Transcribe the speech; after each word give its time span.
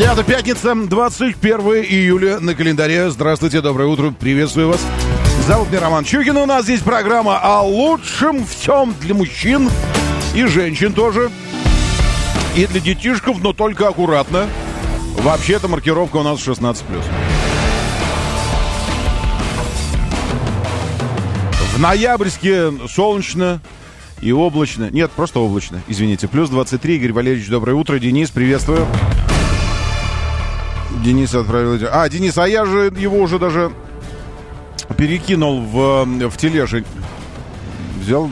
Это 0.00 0.22
пятница, 0.22 0.74
21 0.74 1.60
июля 1.84 2.40
на 2.40 2.54
календаре. 2.54 3.10
Здравствуйте, 3.10 3.60
доброе 3.60 3.88
утро, 3.88 4.12
приветствую 4.12 4.68
вас. 4.68 4.84
Зовут 5.46 5.70
меня 5.70 5.80
Роман 5.80 6.04
Чукин, 6.04 6.36
у 6.36 6.46
нас 6.46 6.64
здесь 6.64 6.80
программа 6.80 7.38
о 7.38 7.62
лучшем 7.62 8.46
всем 8.46 8.94
для 9.00 9.14
мужчин 9.14 9.68
и 10.34 10.44
женщин 10.46 10.92
тоже. 10.92 11.30
И 12.56 12.66
для 12.66 12.80
детишков, 12.80 13.42
но 13.42 13.52
только 13.52 13.88
аккуратно. 13.88 14.48
Вообще-то 15.18 15.68
маркировка 15.68 16.16
у 16.16 16.22
нас 16.22 16.38
16+. 16.38 16.84
В 21.74 21.80
ноябрьске 21.80 22.72
солнечно 22.88 23.60
и 24.20 24.32
облачно. 24.32 24.90
Нет, 24.90 25.10
просто 25.10 25.40
облачно, 25.40 25.82
извините. 25.86 26.28
Плюс 26.28 26.50
23. 26.50 26.96
Игорь 26.96 27.12
Валерьевич, 27.12 27.48
доброе 27.48 27.74
утро. 27.74 27.98
Денис, 27.98 28.30
приветствую. 28.30 28.86
Денис 31.02 31.34
отправил... 31.34 31.78
А, 31.90 32.08
Денис, 32.08 32.36
а 32.38 32.48
я 32.48 32.64
же 32.64 32.92
его 32.96 33.18
уже 33.18 33.38
даже 33.38 33.72
перекинул 34.96 35.60
в, 35.62 36.04
в 36.04 36.36
тележе. 36.36 36.84
Взял, 38.00 38.30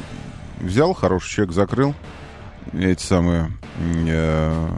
взял, 0.61 0.95
хороший 0.95 1.31
человек, 1.31 1.55
закрыл 1.55 1.95
эти 2.73 3.03
самые 3.03 3.53
э, 3.79 4.69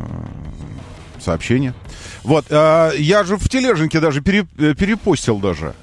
сообщения. 1.21 1.75
Вот, 2.23 2.47
э, 2.51 2.93
я 2.99 3.25
же 3.25 3.37
в 3.37 3.49
тележеньке 3.49 4.01
даже 4.01 4.21
пере, 4.21 4.45
перепостил 4.45 5.39
даже. 5.39 5.75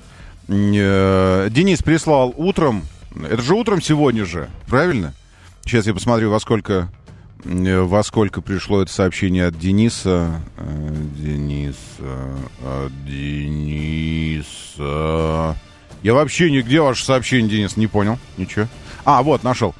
Э, 0.48 1.48
Денис 1.50 1.82
прислал 1.82 2.34
утром, 2.36 2.84
это 3.16 3.42
же 3.42 3.56
утром 3.56 3.82
сегодня 3.82 4.26
же, 4.26 4.50
правильно? 4.68 5.14
Сейчас 5.64 5.88
я 5.88 5.94
посмотрю, 5.94 6.30
во 6.30 6.40
сколько 6.40 6.90
во 7.46 8.04
сколько 8.04 8.42
пришло 8.42 8.82
это 8.82 8.92
сообщение 8.92 9.46
от 9.46 9.58
Дениса. 9.58 10.42
Дениса, 11.16 12.36
от 12.64 13.06
Дениса. 13.06 14.46
Я 16.02 16.14
вообще 16.14 16.52
нигде 16.52 16.82
ваше 16.82 17.06
сообщение, 17.06 17.50
Денис, 17.50 17.78
не 17.78 17.88
понял. 17.88 18.20
Ничего. 18.38 18.68
А, 19.06 19.24
вот, 19.24 19.44
нашел. 19.44 19.74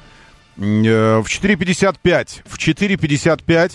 В 0.56 0.62
4.55. 0.62 2.42
В 2.44 2.56
4.55 2.56 3.72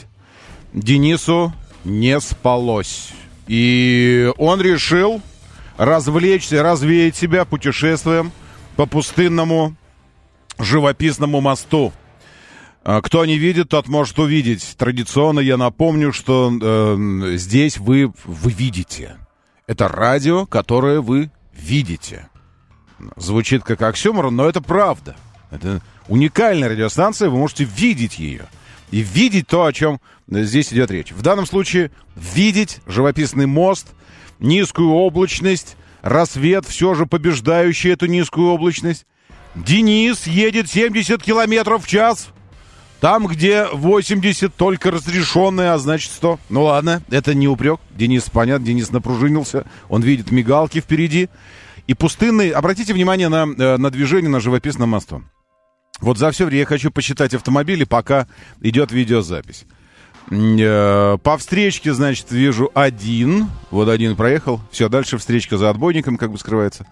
Денису 0.73 1.53
не 1.83 2.19
спалось. 2.19 3.11
И 3.47 4.31
он 4.37 4.61
решил 4.61 5.21
развлечься, 5.77 6.63
развеять 6.63 7.15
себя 7.15 7.45
путешествием 7.45 8.31
по 8.75 8.85
пустынному 8.85 9.75
живописному 10.59 11.41
мосту. 11.41 11.91
Кто 12.83 13.25
не 13.25 13.37
видит, 13.37 13.69
тот 13.69 13.87
может 13.87 14.17
увидеть. 14.17 14.75
Традиционно 14.77 15.39
я 15.39 15.57
напомню, 15.57 16.11
что 16.11 16.51
э, 16.51 17.35
здесь 17.35 17.77
вы, 17.77 18.11
вы 18.25 18.51
видите. 18.51 19.17
Это 19.67 19.87
радио, 19.87 20.47
которое 20.47 20.99
вы 20.99 21.31
видите. 21.53 22.27
Звучит 23.17 23.63
как 23.63 23.81
оксюмор, 23.83 24.31
но 24.31 24.49
это 24.49 24.61
правда. 24.61 25.15
Это 25.51 25.81
уникальная 26.07 26.69
радиостанция, 26.69 27.29
вы 27.29 27.37
можете 27.37 27.65
видеть 27.65 28.17
ее. 28.17 28.47
И 28.89 29.01
видеть 29.01 29.47
то, 29.47 29.65
о 29.65 29.73
чем 29.73 30.01
здесь 30.27 30.73
идет 30.73 30.89
речь. 30.91 31.11
В 31.11 31.21
данном 31.21 31.45
случае 31.45 31.91
видеть 32.15 32.79
живописный 32.87 33.45
мост, 33.45 33.87
низкую 34.39 34.89
облачность, 34.89 35.77
рассвет, 36.01 36.65
все 36.65 36.95
же 36.95 37.05
побеждающий 37.05 37.91
эту 37.91 38.07
низкую 38.07 38.47
облачность. 38.47 39.05
Денис 39.53 40.25
едет 40.25 40.69
70 40.69 41.21
километров 41.21 41.85
в 41.85 41.87
час. 41.87 42.29
Там, 43.01 43.25
где 43.25 43.65
80 43.65 44.55
только 44.55 44.91
разрешенные, 44.91 45.71
а 45.71 45.79
значит 45.79 46.11
100. 46.11 46.39
Ну 46.49 46.63
ладно, 46.65 47.01
это 47.09 47.33
не 47.33 47.47
упрек. 47.47 47.79
Денис, 47.95 48.29
понятно, 48.31 48.67
Денис 48.67 48.91
напружинился. 48.91 49.65
Он 49.89 50.03
видит 50.03 50.29
мигалки 50.29 50.79
впереди. 50.79 51.27
И 51.87 51.95
пустынный... 51.95 52.51
Обратите 52.51 52.93
внимание 52.93 53.27
на, 53.27 53.47
э, 53.57 53.77
на 53.77 53.89
движение 53.89 54.29
на 54.29 54.39
живописном 54.39 54.89
мосту. 54.89 55.23
Вот 55.99 56.19
за 56.19 56.29
все 56.29 56.45
время 56.45 56.59
я 56.59 56.65
хочу 56.67 56.91
посчитать 56.91 57.33
автомобили, 57.33 57.85
пока 57.85 58.27
идет 58.61 58.91
видеозапись. 58.91 59.65
Э, 60.29 61.17
по 61.23 61.37
встречке, 61.39 61.93
значит, 61.93 62.29
вижу 62.29 62.69
один. 62.75 63.47
Вот 63.71 63.89
один 63.89 64.15
проехал. 64.15 64.61
Все, 64.69 64.89
дальше 64.89 65.17
встречка 65.17 65.57
за 65.57 65.71
отбойником, 65.71 66.17
как 66.17 66.31
бы 66.31 66.37
скрывается. 66.37 66.85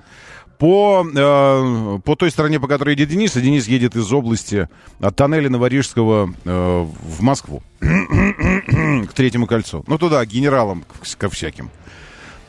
По, 0.60 1.08
э, 1.16 2.00
по 2.04 2.16
той 2.18 2.32
стороне, 2.32 2.60
по 2.60 2.68
которой 2.68 2.90
едет 2.90 3.08
Денис, 3.08 3.34
а 3.38 3.40
Денис 3.40 3.66
едет 3.66 3.96
из 3.96 4.12
области 4.12 4.68
от 5.00 5.16
тоннеля 5.16 5.50
Новорижского 5.50 6.34
э, 6.44 6.88
в 7.02 7.22
Москву. 7.22 7.64
к 7.80 9.14
Третьему 9.14 9.48
кольцу. 9.48 9.86
Ну, 9.88 9.98
туда, 9.98 10.26
генералам, 10.26 10.84
ко 11.18 11.30
всяким. 11.30 11.70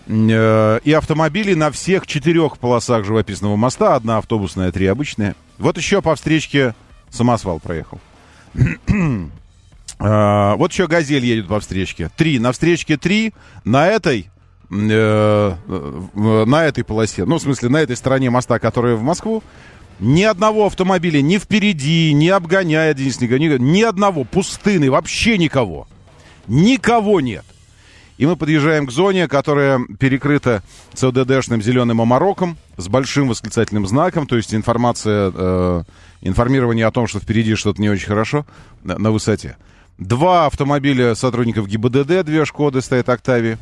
Э, 0.09 0.81
и 0.82 0.93
автомобили 0.93 1.54
на 1.54 1.71
всех 1.71 2.09
четырех 2.09 2.59
полосах 2.59 3.04
живописного 3.04 3.54
моста. 3.54 3.94
Одна 3.94 4.19
автобусная, 4.19 4.72
три 4.72 4.87
обычные. 4.87 5.37
Вот 5.59 5.77
еще 5.77 6.03
по 6.03 6.16
встречке 6.16 6.75
самосвал 7.10 7.60
проехал. 7.60 8.00
э, 8.54 9.28
вот 10.56 10.72
еще 10.72 10.88
«Газель» 10.88 11.25
едет 11.25 11.47
по 11.47 11.60
встречке. 11.60 12.10
Три. 12.16 12.41
На 12.41 12.50
встречке 12.50 12.97
три. 12.97 13.34
На 13.65 13.87
этой 13.87 14.30
э, 14.71 15.55
на 16.47 16.65
этой 16.65 16.85
полосе, 16.85 17.25
ну, 17.25 17.39
в 17.39 17.43
смысле, 17.43 17.69
на 17.69 17.79
этой 17.79 17.97
стороне 17.97 18.31
моста, 18.31 18.59
которая 18.59 18.95
в 18.97 19.03
Москву, 19.03 19.43
ни 19.99 20.23
одного 20.23 20.67
автомобиля 20.67 21.21
ни 21.21 21.39
впереди, 21.39 22.13
ни 22.13 22.29
обгоняя 22.29 22.95
Денис 22.95 23.21
ни, 23.21 23.59
ни 23.59 23.83
одного, 23.83 24.25
пустыны, 24.25 24.91
вообще 24.91 25.37
никого. 25.37 25.87
Никого 26.47 27.21
нет. 27.21 27.45
И 28.17 28.27
мы 28.27 28.37
подъезжаем 28.37 28.87
к 28.87 28.91
зоне, 28.91 29.29
которая 29.29 29.81
перекрыта 29.99 30.63
ЦОДДшным 30.93 31.63
зеленым 31.63 32.03
омороком 32.03 32.59
с 32.77 32.87
большим 32.89 33.29
восклицательным 33.29 33.87
знаком, 33.87 34.27
то 34.27 34.37
есть 34.37 34.55
информация, 34.55 35.33
э, 35.35 35.83
информирование 36.21 36.87
о 36.87 36.91
том, 36.91 37.07
что 37.07 37.19
впереди 37.19 37.55
что-то 37.55 37.81
не 37.81 37.89
очень 37.89 38.09
хорошо 38.09 38.45
на, 38.83 38.99
на 38.99 39.11
высоте. 39.11 39.57
Два 39.97 40.47
автомобиля 40.47 41.15
сотрудников 41.15 41.67
ГИБДД, 41.67 42.25
две 42.25 42.45
«Шкоды» 42.45 42.83
стоят 42.83 43.09
«Октавии». 43.09 43.59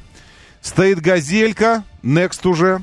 Стоит 0.60 1.00
газелька, 1.00 1.84
Next 2.02 2.48
уже. 2.48 2.82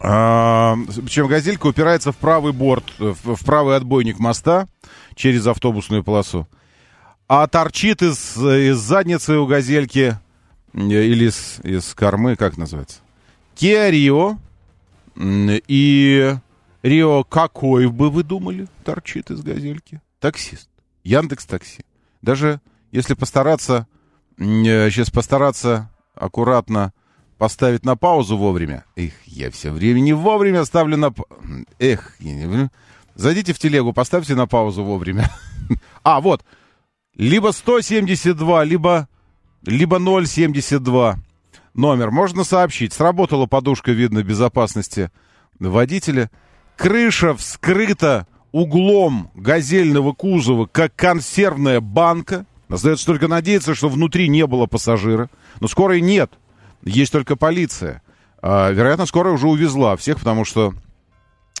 А, 0.00 0.76
причем 1.04 1.28
газелька 1.28 1.66
упирается 1.66 2.12
в 2.12 2.16
правый 2.16 2.52
борт, 2.52 2.84
в, 2.98 3.36
в 3.36 3.44
правый 3.44 3.76
отбойник 3.76 4.18
моста 4.18 4.68
через 5.14 5.46
автобусную 5.46 6.02
полосу. 6.02 6.48
А 7.28 7.46
торчит 7.46 8.02
из, 8.02 8.36
из 8.36 8.76
задницы 8.76 9.38
у 9.38 9.46
газельки 9.46 10.18
или 10.72 11.28
из, 11.28 11.60
из 11.62 11.94
кормы, 11.94 12.36
как 12.36 12.56
называется? 12.56 12.98
Kia 13.56 13.90
Rio. 13.90 14.38
И 15.16 16.36
Рио 16.82 17.24
какой 17.24 17.88
бы 17.88 18.10
вы 18.10 18.22
думали 18.22 18.68
торчит 18.84 19.30
из 19.30 19.40
газельки? 19.40 20.00
Таксист. 20.20 20.68
Яндекс 21.04 21.46
Такси. 21.46 21.84
Даже 22.20 22.60
если 22.90 23.14
постараться, 23.14 23.86
сейчас 24.38 25.10
постараться 25.10 25.90
аккуратно 26.16 26.92
поставить 27.38 27.84
на 27.84 27.96
паузу 27.96 28.36
вовремя. 28.36 28.84
Эх, 28.96 29.12
я 29.26 29.50
все 29.50 29.70
время 29.70 30.00
не 30.00 30.12
вовремя 30.12 30.64
ставлю 30.64 30.96
на... 30.96 31.12
Эх, 31.78 32.16
зайдите 33.14 33.52
в 33.52 33.58
телегу, 33.58 33.92
поставьте 33.92 34.34
на 34.34 34.46
паузу 34.46 34.84
вовремя. 34.84 35.30
А, 36.04 36.20
вот. 36.20 36.44
Либо 37.16 37.50
172, 37.50 38.62
либо, 38.62 39.08
либо 39.64 39.98
072 39.98 41.18
номер. 41.74 42.10
Можно 42.12 42.44
сообщить. 42.44 42.92
Сработала 42.92 43.46
подушка, 43.46 43.90
видно, 43.90 44.22
безопасности 44.22 45.10
водителя. 45.58 46.30
Крыша 46.76 47.34
вскрыта 47.34 48.26
углом 48.52 49.30
газельного 49.34 50.12
кузова, 50.12 50.66
как 50.66 50.94
консервная 50.94 51.80
банка. 51.80 52.46
Остается 52.68 53.06
только 53.06 53.28
надеяться, 53.28 53.74
что 53.74 53.88
внутри 53.88 54.28
не 54.28 54.46
было 54.46 54.66
пассажира. 54.66 55.30
Но 55.60 55.68
скорой 55.68 56.00
нет. 56.00 56.32
Есть 56.82 57.12
только 57.12 57.36
полиция. 57.36 58.02
А, 58.42 58.70
вероятно, 58.70 59.06
скорая 59.06 59.34
уже 59.34 59.46
увезла 59.48 59.96
всех, 59.96 60.18
потому 60.18 60.44
что 60.44 60.74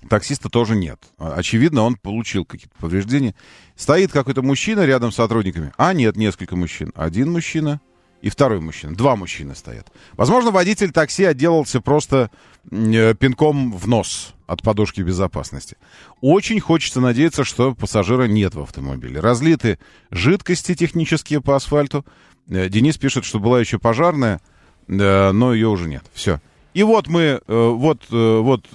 таксиста 0.08 0.48
тоже 0.48 0.74
нет. 0.76 1.00
Очевидно, 1.18 1.82
он 1.82 1.96
получил 1.96 2.44
какие-то 2.44 2.74
повреждения. 2.78 3.34
Стоит 3.76 4.12
какой-то 4.12 4.42
мужчина 4.42 4.84
рядом 4.84 5.12
с 5.12 5.16
сотрудниками. 5.16 5.72
А, 5.76 5.92
нет, 5.94 6.16
несколько 6.16 6.56
мужчин. 6.56 6.92
Один 6.94 7.30
мужчина 7.32 7.80
и 8.26 8.28
второй 8.28 8.58
мужчина. 8.58 8.92
Два 8.92 9.14
мужчины 9.14 9.54
стоят. 9.54 9.86
Возможно, 10.16 10.50
водитель 10.50 10.90
такси 10.90 11.22
отделался 11.22 11.80
просто 11.80 12.28
э, 12.72 13.14
пинком 13.14 13.70
в 13.72 13.86
нос 13.86 14.34
от 14.48 14.62
подушки 14.62 15.00
безопасности. 15.00 15.76
Очень 16.20 16.58
хочется 16.58 17.00
надеяться, 17.00 17.44
что 17.44 17.72
пассажира 17.76 18.24
нет 18.24 18.56
в 18.56 18.60
автомобиле. 18.62 19.20
Разлиты 19.20 19.78
жидкости 20.10 20.74
технические 20.74 21.40
по 21.40 21.54
асфальту. 21.54 22.04
Э, 22.48 22.68
Денис 22.68 22.98
пишет, 22.98 23.24
что 23.24 23.38
была 23.38 23.60
еще 23.60 23.78
пожарная, 23.78 24.40
э, 24.88 25.30
но 25.30 25.54
ее 25.54 25.68
уже 25.68 25.88
нет. 25.88 26.02
Все. 26.12 26.40
И 26.74 26.82
вот 26.82 27.06
мы, 27.06 27.40
вот, 27.46 28.02
вот 28.10 28.66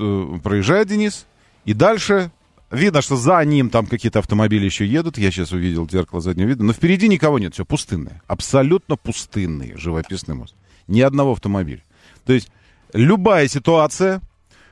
проезжает 0.42 0.88
Денис, 0.88 1.28
и 1.66 1.74
дальше 1.74 2.32
видно, 2.72 3.02
что 3.02 3.16
за 3.16 3.44
ним 3.44 3.70
там 3.70 3.86
какие-то 3.86 4.20
автомобили 4.20 4.66
еще 4.66 4.86
едут. 4.86 5.18
Я 5.18 5.32
сейчас 5.32 5.52
увидел 5.52 5.90
зеркало 5.90 6.22
заднего 6.22 6.48
вида, 6.48 6.64
но 6.64 6.74
впереди 6.74 7.08
никого 7.08 7.40
нет, 7.40 7.54
все 7.54 7.66
пустынное. 7.66 8.22
Абсолютно 8.28 8.96
пустынный 8.96 9.76
живописный 9.78 10.36
мост. 10.36 10.56
Ни 10.88 11.02
одного 11.02 11.34
автомобиля. 11.34 11.84
То 12.26 12.34
есть 12.34 12.50
любая 12.94 13.48
ситуация, 13.48 14.22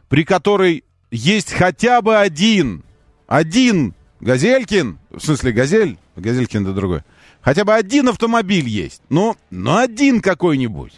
при 0.08 0.24
которой 0.24 0.84
есть 1.12 1.52
хотя 1.52 2.02
бы 2.02 2.18
один, 2.18 2.84
один 3.28 3.94
Газелькин, 4.22 5.00
в 5.12 5.20
смысле 5.20 5.52
Газель, 5.52 5.98
Газелькин 6.16 6.64
это 6.64 6.74
другой, 6.74 7.02
хотя 7.42 7.64
бы 7.64 7.74
один 7.74 8.10
автомобиль 8.10 8.68
есть, 8.68 9.02
ну, 9.10 9.36
ну 9.50 9.78
один 9.78 10.22
какой-нибудь. 10.22 10.94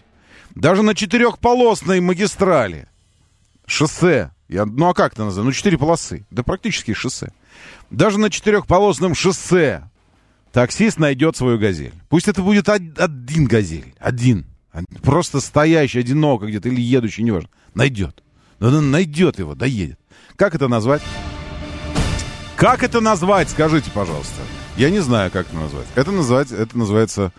Даже 0.56 0.82
на 0.82 0.96
четырехполосной 0.96 2.02
магистрали. 2.02 2.88
Шоссе. 3.66 4.32
Я, 4.52 4.66
ну 4.66 4.90
а 4.90 4.94
как 4.94 5.14
это 5.14 5.24
называется? 5.24 5.46
Ну, 5.46 5.52
четыре 5.54 5.78
полосы. 5.78 6.26
Да 6.30 6.44
практически 6.44 6.94
шоссе. 6.94 7.32
Даже 7.90 8.20
на 8.20 8.30
четырехполосном 8.30 9.16
шоссе 9.16 9.90
таксист 10.52 11.00
найдет 11.00 11.38
свою 11.38 11.58
газель. 11.58 11.94
Пусть 12.10 12.28
это 12.28 12.42
будет 12.42 12.68
один 12.68 13.46
газель. 13.46 13.96
Один. 13.98 14.46
Просто 15.02 15.40
стоящий, 15.40 16.00
одиноко 16.00 16.48
где-то 16.48 16.68
или 16.68 16.82
едущий, 16.82 17.24
неважно. 17.24 17.50
Найдет. 17.74 18.24
Найдет 18.60 19.40
его, 19.40 19.56
доедет. 19.56 19.98
Как 20.36 20.54
это 20.54 20.68
назвать? 20.68 21.02
Как 22.58 22.84
это 22.84 23.00
назвать, 23.00 23.50
скажите, 23.50 23.90
пожалуйста. 23.92 24.42
Я 24.76 24.90
не 24.90 25.00
знаю, 25.00 25.32
как 25.32 25.48
это 25.48 25.56
назвать. 25.56 25.88
Это, 25.96 26.12
назвать, 26.12 26.52
это 26.52 26.78
называется 26.78 27.32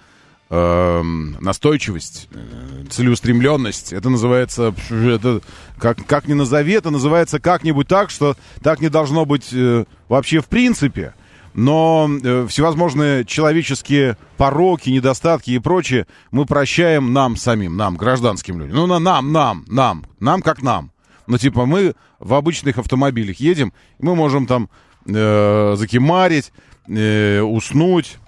настойчивость, 0.53 2.29
э, 2.31 2.85
целеустремленность. 2.91 3.93
Это 3.93 4.11
называется, 4.11 4.75
это, 4.91 5.41
как, 5.79 6.05
как 6.07 6.29
ни 6.29 6.35
назови, 6.35 6.75
это 6.75 6.91
называется 6.91 7.41
как-нибудь 7.41 7.89
так, 7.89 8.11
что 8.11 8.37
так 8.63 8.81
не 8.81 8.91
должно 8.91 9.25
быть 9.25 9.49
э, 9.53 9.85
вообще 10.09 10.41
в 10.41 10.47
принципе. 10.47 11.15
Но 11.55 12.09
э, 12.23 12.47
всевозможные 12.49 13.25
человеческие 13.25 14.17
пороки, 14.37 14.91
недостатки 14.91 15.51
и 15.51 15.59
прочее 15.59 16.07
мы 16.31 16.45
прощаем 16.45 17.13
нам 17.13 17.37
самим, 17.37 17.77
нам, 17.77 17.97
гражданским 17.97 18.59
людям. 18.61 18.77
Ну, 18.77 18.87
на, 18.87 18.99
нам, 18.99 19.33
нам, 19.33 19.65
нам, 19.69 20.05
нам 20.21 20.43
как 20.43 20.63
нам. 20.63 20.93
Ну, 21.27 21.39
типа, 21.39 21.67
мы 21.67 21.95
в 22.19 22.35
обычных 22.35 22.79
автомобилях 22.79 23.37
едем, 23.37 23.73
мы 23.99 24.15
можем 24.15 24.47
там 24.47 24.69
э, 25.07 25.75
закимарить, 25.77 26.53
э, 26.89 27.41
уснуть, 27.41 28.19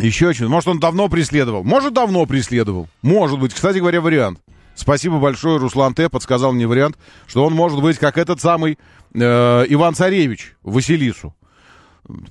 еще 0.00 0.32
что-то. 0.32 0.50
Может, 0.50 0.68
он 0.68 0.80
давно 0.80 1.08
преследовал. 1.08 1.64
Может, 1.64 1.92
давно 1.92 2.26
преследовал. 2.26 2.88
Может 3.02 3.38
быть. 3.38 3.54
Кстати 3.54 3.78
говоря, 3.78 4.00
вариант. 4.00 4.40
Спасибо 4.74 5.18
большое, 5.18 5.58
Руслан 5.58 5.94
Т. 5.94 6.08
подсказал 6.08 6.52
мне 6.52 6.66
вариант, 6.66 6.98
что 7.26 7.44
он 7.44 7.54
может 7.54 7.80
быть 7.80 7.98
как 7.98 8.18
этот 8.18 8.40
самый 8.40 8.76
э, 9.14 9.64
Иван 9.68 9.94
Царевич 9.94 10.56
Василису. 10.62 11.34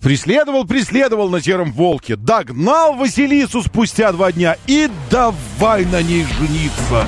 Преследовал, 0.01 0.65
преследовал 0.65 1.29
на 1.29 1.41
сером 1.41 1.71
волке, 1.71 2.15
догнал 2.15 2.95
Василису 2.95 3.63
спустя 3.63 4.11
два 4.11 4.31
дня 4.31 4.57
и 4.67 4.89
давай 5.09 5.85
на 5.85 6.01
ней 6.03 6.25
жениться. 6.25 7.07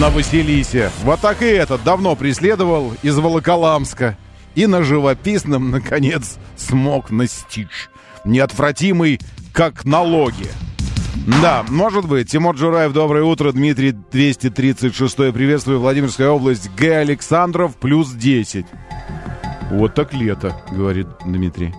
На 0.00 0.08
Василисе. 0.08 0.90
Вот 1.02 1.20
так 1.20 1.42
и 1.42 1.46
этот 1.46 1.84
давно 1.84 2.16
преследовал 2.16 2.94
из 3.02 3.16
Волоколамска. 3.18 4.16
И 4.54 4.66
на 4.66 4.82
живописном, 4.82 5.70
наконец, 5.70 6.38
смог 6.56 7.10
настичь 7.10 7.88
неотвратимый, 8.24 9.20
как 9.52 9.84
налоги. 9.84 10.48
Да, 11.42 11.64
может 11.68 12.06
быть. 12.06 12.30
Тимур 12.30 12.56
Джураев, 12.56 12.92
доброе 12.92 13.24
утро. 13.24 13.52
Дмитрий 13.52 13.92
236 13.92 15.16
приветствую. 15.32 15.80
Владимирская 15.80 16.28
область. 16.28 16.70
Г. 16.76 16.98
Александров, 16.98 17.76
плюс 17.76 18.10
10. 18.12 18.64
Вот 19.70 19.94
так 19.94 20.12
лето, 20.14 20.60
говорит 20.70 21.06
Дмитрий. 21.24 21.74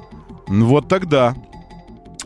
Вот 0.47 0.87
тогда. 0.87 1.35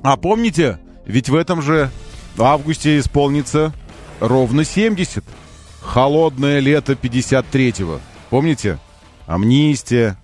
А 0.03 0.17
помните, 0.17 0.79
ведь 1.05 1.29
в 1.29 1.35
этом 1.35 1.61
же 1.61 1.89
августе 2.37 2.99
исполнится 2.99 3.73
ровно 4.19 4.63
70. 4.63 5.23
Холодное 5.81 6.59
лето 6.59 6.93
53-го. 6.93 7.99
Помните? 8.29 8.79
Амнистия, 9.25 10.17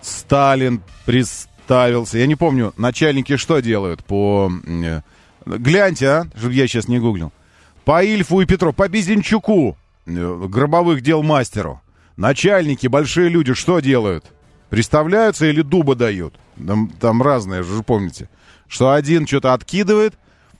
Сталин, 0.00 0.82
прис 1.04 1.48
ставился. 1.66 2.18
Я 2.18 2.26
не 2.26 2.36
помню, 2.36 2.72
начальники 2.76 3.36
что 3.36 3.58
делают 3.58 4.04
по... 4.04 4.52
Э, 4.66 5.00
гляньте, 5.44 6.08
а, 6.08 6.26
чтобы 6.36 6.54
я 6.54 6.68
сейчас 6.68 6.86
не 6.86 7.00
гуглил. 7.00 7.32
По 7.84 8.04
Ильфу 8.04 8.40
и 8.40 8.46
Петру, 8.46 8.72
по 8.72 8.88
Безенчуку, 8.88 9.76
э, 10.06 10.46
гробовых 10.48 11.00
дел 11.00 11.24
мастеру. 11.24 11.80
Начальники, 12.16 12.86
большие 12.86 13.28
люди, 13.28 13.52
что 13.54 13.80
делают? 13.80 14.24
Представляются 14.70 15.46
или 15.46 15.62
дуба 15.62 15.96
дают? 15.96 16.34
Там, 16.64 16.88
там 17.00 17.20
разные, 17.20 17.64
же 17.64 17.82
помните. 17.82 18.28
Что 18.68 18.92
один 18.92 19.26
что-то 19.26 19.52
откидывает, 19.52 20.14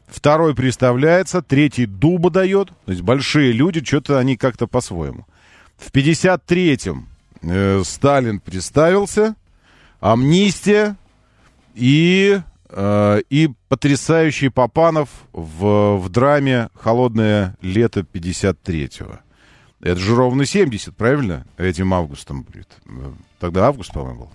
второй 0.09 0.57
представляется, 0.57 1.41
третий 1.41 1.87
дуба 1.87 2.31
дает. 2.31 2.71
То 2.85 2.91
есть 2.91 3.03
большие 3.03 3.53
люди, 3.53 3.85
что-то 3.85 4.19
они 4.19 4.37
как-то 4.37 4.67
по-своему. 4.67 5.25
В 5.77 5.93
53-м 5.93 7.09
э, 7.43 7.83
Сталин 7.85 8.41
представился, 8.41 9.37
Амнистия 10.01 10.97
и, 11.75 12.41
э, 12.71 13.21
и 13.31 13.51
потрясающий 13.69 14.49
Попанов 14.49 15.09
в, 15.33 15.97
в 15.97 16.09
драме 16.09 16.69
«Холодное 16.75 17.57
лето 17.61 18.01
53-го». 18.01 19.19
Это 19.81 20.01
же 20.01 20.15
ровно 20.15 20.47
70, 20.47 20.97
правильно? 20.97 21.47
Этим 21.59 21.93
августом 21.93 22.43
будет. 22.43 22.69
Тогда 23.39 23.67
август, 23.67 23.93
по-моему, 23.93 24.21
был. 24.21 24.31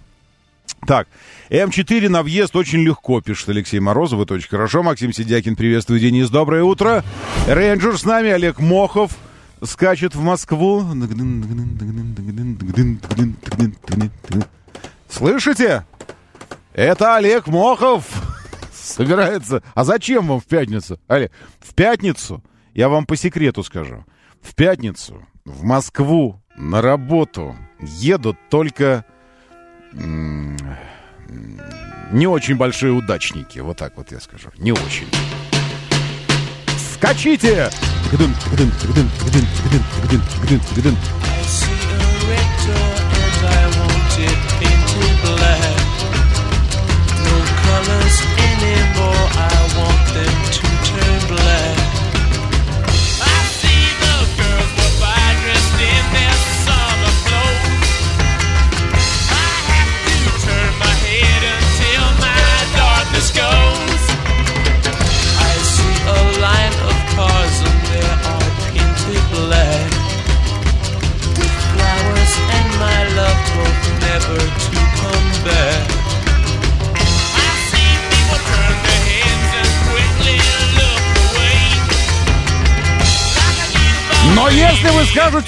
Так, 0.87 1.07
М4 1.49 2.09
на 2.09 2.23
въезд 2.23 2.55
очень 2.55 2.79
легко, 2.79 3.21
пишет 3.21 3.49
Алексей 3.49 3.79
Морозов. 3.79 4.19
Это 4.21 4.33
очень 4.33 4.49
хорошо. 4.49 4.81
Максим 4.81 5.13
Сидякин, 5.13 5.55
приветствую, 5.55 5.99
Денис. 5.99 6.29
Доброе 6.29 6.63
утро. 6.63 7.03
Рейнджер 7.47 7.97
с 7.97 8.05
нами, 8.05 8.29
Олег 8.29 8.59
Мохов 8.59 9.11
скачет 9.63 10.15
в 10.15 10.21
Москву. 10.21 10.83
Слышите? 15.11 15.85
Это 16.73 17.17
Олег 17.17 17.47
Мохов 17.47 18.05
собирается. 18.73 19.61
А 19.75 19.83
зачем 19.83 20.27
вам 20.27 20.39
в 20.39 20.45
пятницу? 20.45 20.99
Олег, 21.07 21.31
в 21.59 21.73
пятницу, 21.73 22.43
я 22.73 22.89
вам 22.89 23.05
по 23.05 23.15
секрету 23.15 23.63
скажу, 23.63 24.05
в 24.41 24.55
пятницу 24.55 25.25
в 25.43 25.63
Москву 25.63 26.41
на 26.55 26.81
работу 26.81 27.55
едут 27.79 28.37
только 28.49 29.05
не 29.93 30.57
очень 32.27 32.55
большие 32.55 32.93
удачники. 32.93 33.59
Вот 33.59 33.77
так 33.77 33.97
вот 33.97 34.11
я 34.11 34.19
скажу. 34.19 34.49
Не 34.57 34.71
очень. 34.71 35.07
Скачите! 36.93 37.69
Но 38.11 38.17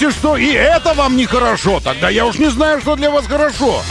считаете, 0.04 0.12
что 0.12 0.38
и 0.38 0.52
это 0.52 0.94
вам 0.94 1.16
нехорошо, 1.16 1.80
тогда 1.80 2.10
я 2.10 2.26
уж 2.26 2.38
не 2.38 2.50
знаю, 2.50 2.82
что 2.82 2.96
для 2.96 3.10
вас 3.10 3.26
хорошо. 3.28 3.82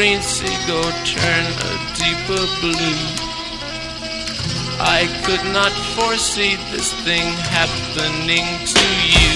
green 0.00 0.22
seagull 0.69 0.91
turn 1.05 1.45
a 1.45 1.73
deeper 1.97 2.43
blue. 2.61 2.99
I 4.77 5.07
could 5.25 5.43
not 5.53 5.71
foresee 5.95 6.55
this 6.71 6.93
thing 7.05 7.25
happening 7.57 8.45
to 8.73 8.85
you. 9.15 9.33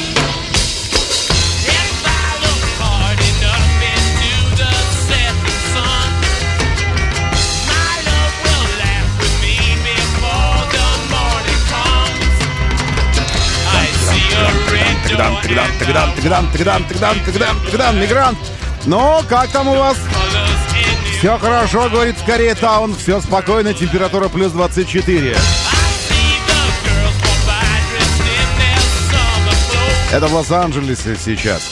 If 1.80 1.90
I 2.06 2.26
look 2.46 2.64
hard 2.82 3.20
enough 3.32 3.70
into 3.94 4.34
the 4.60 4.74
setting 5.08 5.62
sun, 5.74 6.10
my 7.72 7.94
love 8.10 8.36
will 8.46 8.68
laugh 8.84 9.10
with 9.22 9.36
me 9.46 9.58
before 9.90 10.62
the 10.76 10.88
morning 11.14 11.62
comes. 11.74 12.38
I 13.82 13.86
see 14.06 14.28
a 14.38 14.48
red 14.74 14.98
Тыгдан, 15.10 15.32
door 15.32 15.42
тыгдан, 15.42 15.66
and 15.66 15.80
тыгдан, 15.80 16.10
тыгдан, 16.16 16.44
тыгдан, 16.54 16.82
тыгдан, 16.88 17.16
тыгдан, 17.26 17.56
тыгдан, 17.66 17.94
мигрант. 18.00 18.38
Ну, 18.86 19.22
как 19.28 19.50
там 19.50 19.68
у 19.68 19.76
вас? 19.76 19.98
Все 21.25 21.39
хорошо, 21.39 21.89
говорит 21.89 22.19
скорее 22.19 22.55
Таун. 22.55 22.95
Все 22.95 23.19
спокойно, 23.19 23.73
температура 23.73 24.29
плюс 24.29 24.53
24. 24.53 25.31
I 25.31 25.33
see 25.33 25.41
the 26.45 26.61
girls 26.85 27.17
walk 27.23 27.41
by 27.47 27.81
dressed 27.89 28.21
in 28.21 28.49
their 28.59 28.79
summer 29.09 29.57
clothes. 29.71 30.13
Это 30.13 30.27
в 30.27 30.35
Лос-Анджелесе 30.35 31.17
сейчас. 31.17 31.63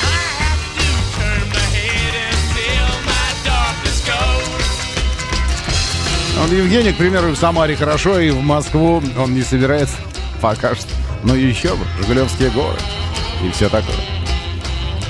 Он 6.42 6.50
Евгений, 6.50 6.94
к 6.94 6.96
примеру, 6.96 7.28
и 7.28 7.32
в 7.32 7.36
Самаре 7.36 7.76
хорошо, 7.76 8.18
и 8.20 8.30
в 8.30 8.40
Москву 8.40 9.02
он 9.18 9.34
не 9.34 9.42
собирается 9.42 9.96
пока 10.40 10.74
что. 10.74 10.88
Ну 11.24 11.34
еще 11.34 11.74
бы, 11.74 11.84
Жигулевские 11.98 12.48
горы 12.48 12.78
и 13.44 13.50
все 13.50 13.68
такое. 13.68 13.96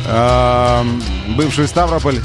А, 0.04 0.84
бывший 1.36 1.68
Ставрополь. 1.68 2.18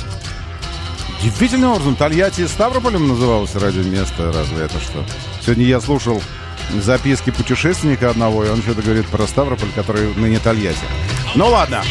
Действительно 1.22 1.72
образом, 1.72 1.96
Тольятти 1.96 2.46
Ставрополем 2.46 3.08
называлось 3.08 3.56
ради 3.56 3.80
места, 3.80 4.32
разве 4.32 4.66
это 4.66 4.80
что? 4.80 5.04
Сегодня 5.42 5.66
я 5.66 5.82
слушал 5.82 6.22
записки 6.76 7.32
путешественника 7.32 8.10
одного, 8.10 8.46
и 8.46 8.50
он 8.50 8.62
что-то 8.62 8.82
говорит 8.82 9.08
про 9.08 9.26
Ставрополь, 9.26 9.70
который 9.76 10.14
ныне 10.16 10.40
Тольятти. 10.40 10.80
Ну 11.36 11.48
ладно. 11.50 11.84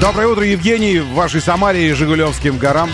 Доброе 0.00 0.28
утро, 0.28 0.44
Евгений, 0.44 0.98
в 0.98 1.10
вашей 1.10 1.40
Самаре 1.40 1.88
и 1.88 1.92
Жигулевским 1.92 2.58
горам. 2.58 2.90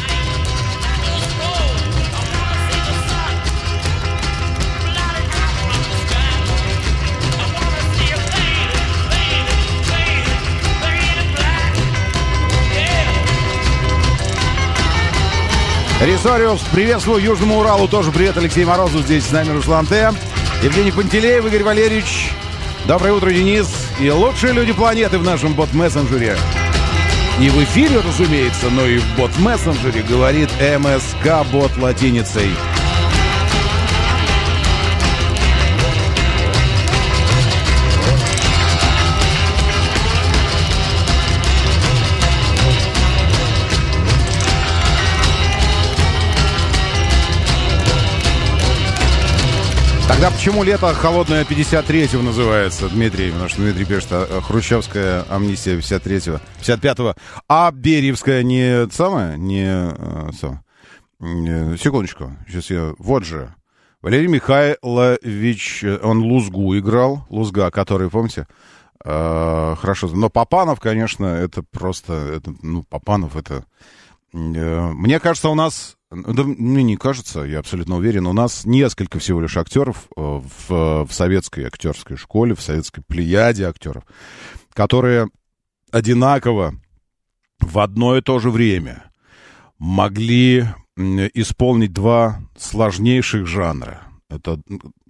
Ресориус, 16.01 16.63
приветствую 16.73 17.23
Южному 17.23 17.59
Уралу, 17.59 17.87
тоже 17.87 18.11
привет 18.11 18.35
Алексей 18.39 18.65
Морозов, 18.65 19.03
здесь 19.03 19.27
с 19.27 19.33
нами 19.33 19.51
Руслан 19.51 19.85
Т. 19.85 20.15
Евгений 20.63 20.93
Пантелеев, 20.93 21.45
Игорь 21.45 21.63
Валерьевич. 21.63 22.31
Доброе 22.87 23.13
утро, 23.13 23.31
Денис. 23.31 23.69
И 24.01 24.11
лучшие 24.11 24.55
люди 24.55 24.73
планеты 24.73 25.19
в 25.19 25.25
нашем 25.25 25.53
бот-мессенджере. 25.53 26.39
Не 27.39 27.51
в 27.51 27.63
эфире, 27.65 28.01
разумеется, 28.01 28.71
но 28.71 28.87
и 28.87 28.97
в 28.97 29.17
бот-мессенджере 29.19 30.03
говорит 30.03 30.49
МСК 30.79 31.47
бот 31.53 31.77
латиницей. 31.77 32.49
Тогда 50.11 50.33
почему 50.33 50.65
лето 50.65 50.93
холодное 50.93 51.45
53-го 51.45 52.21
называется, 52.21 52.89
Дмитрий? 52.89 53.31
Потому 53.31 53.49
что 53.49 53.61
Дмитрий 53.63 53.85
пишет, 53.85 54.09
а, 54.11 54.41
хрущевская 54.41 55.25
амнистия 55.31 55.79
53-го, 55.79 56.41
55-го, 56.61 57.15
а 57.49 57.71
Бериевская 57.71 58.43
не 58.43 58.91
самое, 58.91 59.39
не... 59.39 59.69
а, 59.69 60.31
сам- 60.33 60.65
не- 61.21 61.79
секундочку, 61.79 62.33
сейчас 62.49 62.71
я... 62.71 62.93
Вот 62.99 63.25
же. 63.25 63.55
Валерий 64.03 64.27
Михайлович, 64.27 65.85
э, 65.85 66.01
он 66.03 66.19
Лузгу 66.23 66.77
играл, 66.77 67.25
Лузга, 67.31 67.71
который, 67.71 68.11
помните, 68.11 68.49
а, 69.05 69.77
хорошо. 69.77 70.09
Но 70.09 70.29
Папанов, 70.29 70.81
конечно, 70.81 71.27
это 71.27 71.63
просто... 71.63 72.15
Это, 72.15 72.53
ну, 72.63 72.83
Папанов 72.83 73.37
это... 73.37 73.65
Э, 74.35 74.91
Мне 74.93 75.21
кажется, 75.21 75.51
у 75.51 75.55
нас, 75.55 75.97
да 76.11 76.43
мне 76.43 76.83
не 76.83 76.97
кажется, 76.97 77.41
я 77.41 77.61
абсолютно 77.61 77.97
уверен, 77.97 78.27
у 78.27 78.33
нас 78.33 78.65
несколько 78.65 79.19
всего 79.19 79.41
лишь 79.41 79.57
актеров 79.57 80.09
э, 80.17 80.21
в, 80.21 81.05
в 81.05 81.13
советской 81.13 81.65
актерской 81.67 82.17
школе, 82.17 82.55
в 82.55 82.63
советской 82.63 83.03
плеяде 83.03 83.67
актеров, 83.67 84.05
которые 84.73 85.29
одинаково 85.93 86.75
в 87.61 87.79
одно 87.79 88.17
и 88.17 88.23
то 88.23 88.39
же 88.39 88.51
время 88.51 89.05
могли 89.79 90.67
исполнить 90.97 91.93
два 91.93 92.41
сложнейших 92.59 93.47
жанра. 93.47 94.03
Это 94.29 94.61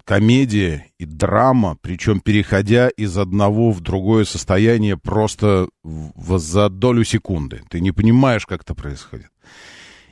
комедия 0.05 0.87
и 0.99 1.05
драма, 1.05 1.77
причем 1.81 2.21
переходя 2.21 2.89
из 2.89 3.17
одного 3.17 3.71
в 3.71 3.81
другое 3.81 4.25
состояние 4.25 4.97
просто 4.97 5.69
в- 5.83 6.39
за 6.39 6.69
долю 6.69 7.05
секунды. 7.05 7.63
Ты 7.71 7.81
не 7.81 7.93
понимаешь, 7.93 8.47
как 8.47 8.63
это 8.63 8.75
происходит. 8.75 9.29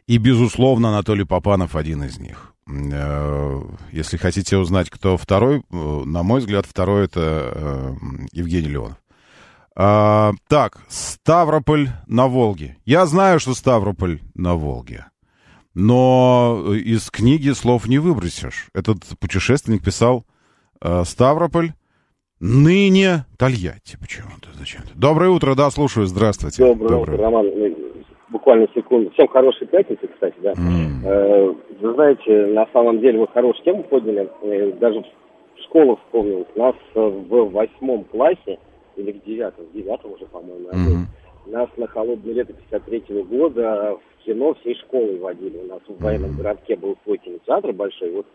И, 0.09 0.17
безусловно, 0.17 0.89
Анатолий 0.89 1.25
Попанов 1.25 1.77
один 1.77 2.03
из 2.03 2.19
них. 2.19 2.55
Э, 2.67 3.61
Если 3.93 4.17
хотите 4.17 4.57
узнать, 4.57 4.89
кто 4.89 5.19
второй, 5.19 5.59
э, 5.59 5.63
на 5.71 6.23
мой 6.23 6.41
взгляд, 6.41 6.65
второй 6.65 7.05
это 7.05 7.53
э, 7.55 7.93
Евгений 8.33 8.69
Леонов. 8.69 8.97
А, 9.77 10.33
так, 10.49 10.79
Ставрополь 10.89 11.91
на 12.07 12.27
Волге. 12.27 12.79
Я 12.87 13.05
знаю, 13.05 13.39
что 13.39 13.53
Ставрополь 13.53 14.21
на 14.35 14.55
Волге. 14.55 15.05
Но 15.75 16.73
из 16.75 17.11
книги 17.11 17.51
слов 17.51 17.87
не 17.87 17.99
выбросишь. 17.99 18.69
Этот 18.75 19.05
путешественник 19.21 19.85
писал 19.85 20.25
э, 20.81 21.05
Ставрополь, 21.05 21.75
ныне 22.41 23.27
Тольятти 23.37 23.99
почему-то. 24.01 24.49
Зачем-то. 24.59 24.91
Доброе 24.95 25.29
утро, 25.31 25.55
да, 25.55 25.71
слушаю, 25.71 26.07
здравствуйте. 26.07 26.65
Доброе, 26.65 26.97
утро, 26.99 27.17
Роман. 27.19 27.47
Буквально 28.31 28.69
секунду. 28.75 29.11
Всем 29.13 29.27
хорошей 29.29 29.67
пятницы, 29.67 30.07
кстати, 30.07 30.35
да. 30.43 30.53
Э, 31.05 31.55
Вы 31.81 31.95
знаете, 31.95 32.47
на 32.47 32.67
самом 32.73 33.01
деле 33.01 33.21
вы 33.21 33.29
хорошую 33.29 33.65
тему 33.65 33.83
подняли. 33.85 34.29
Э, 34.43 34.73
Даже 34.79 35.01
в 35.01 35.63
школу 35.63 35.99
вспомнил. 36.05 36.47
Нас 36.55 36.75
э, 36.95 37.01
в 37.01 37.51
восьмом 37.51 38.05
классе, 38.05 38.59
или 38.97 39.13
в 39.13 39.25
девятом, 39.25 39.65
в 39.65 39.73
девятом 39.73 40.13
уже, 40.13 40.27
по-моему, 40.27 40.69
Мгм. 40.73 41.07
нас 41.47 41.69
на 41.79 41.87
холодное 41.87 42.35
лето 42.35 42.53
53 42.53 43.23
года 43.23 43.97
в 43.97 44.25
кино 44.25 44.55
всей 44.61 44.75
школой 44.75 45.19
водили. 45.19 45.57
У 45.65 45.69
нас 45.69 45.81
в 45.89 46.03
военном 46.03 46.37
городке 46.37 46.77
был 46.77 46.97
свой 47.05 47.17
кинотеатр 47.19 47.73
большой, 47.73 48.11
вот 48.11 48.27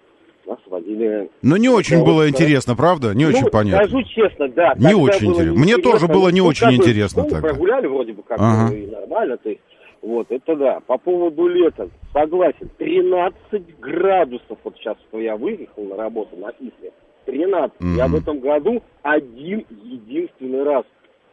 нас 0.48 0.58
водили... 0.68 1.30
Ну, 1.42 1.56
не 1.58 1.70
очень 1.70 2.00
Да, 2.00 2.06
было 2.06 2.16
вот, 2.24 2.30
интересно, 2.30 2.76
правда? 2.76 3.14
Не 3.14 3.26
Ну, 3.26 3.30
очень 3.30 3.50
понятно. 3.50 3.88
Скажу 3.88 4.04
честно, 4.04 4.48
да. 4.50 4.74
Не 4.78 4.94
очень 4.96 5.32
интересно. 5.32 5.54
Мне 5.60 5.78
тоже 5.78 6.08
было 6.08 6.30
не 6.30 6.42
Ну, 6.42 6.48
очень 6.48 6.72
интересно 6.74 7.24
прогуляли 7.26 7.88
вроде 7.88 8.14
бы 8.14 8.24
как 8.24 8.40
Ага. 8.42 8.74
и 8.74 8.88
нормально, 8.88 9.38
то 9.38 9.50
есть, 9.50 9.62
вот, 10.04 10.28
это 10.32 10.56
да. 10.58 10.80
По 10.82 10.98
поводу 10.98 11.48
лета, 11.48 11.90
согласен, 12.12 12.70
13 12.78 13.80
градусов, 13.80 14.58
вот 14.64 14.76
сейчас 14.76 14.98
я 15.14 15.38
выехал 15.38 15.84
на 15.86 15.96
работу 15.96 16.36
на 16.36 16.50
Исле, 16.60 16.92
13. 17.26 17.74
Я 17.96 18.08
в 18.08 18.16
этом 18.16 18.40
году 18.40 18.84
один 19.02 19.66
единственный 19.70 20.64
раз 20.64 20.84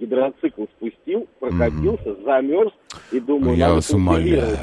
гидроцикл 0.00 0.64
спустил, 0.76 1.26
прокатился, 1.38 2.14
замерз 2.24 2.72
и 3.12 3.20
думаю, 3.20 3.56
Я 3.56 3.74
вас 3.74 3.90
умоляю. 3.90 4.56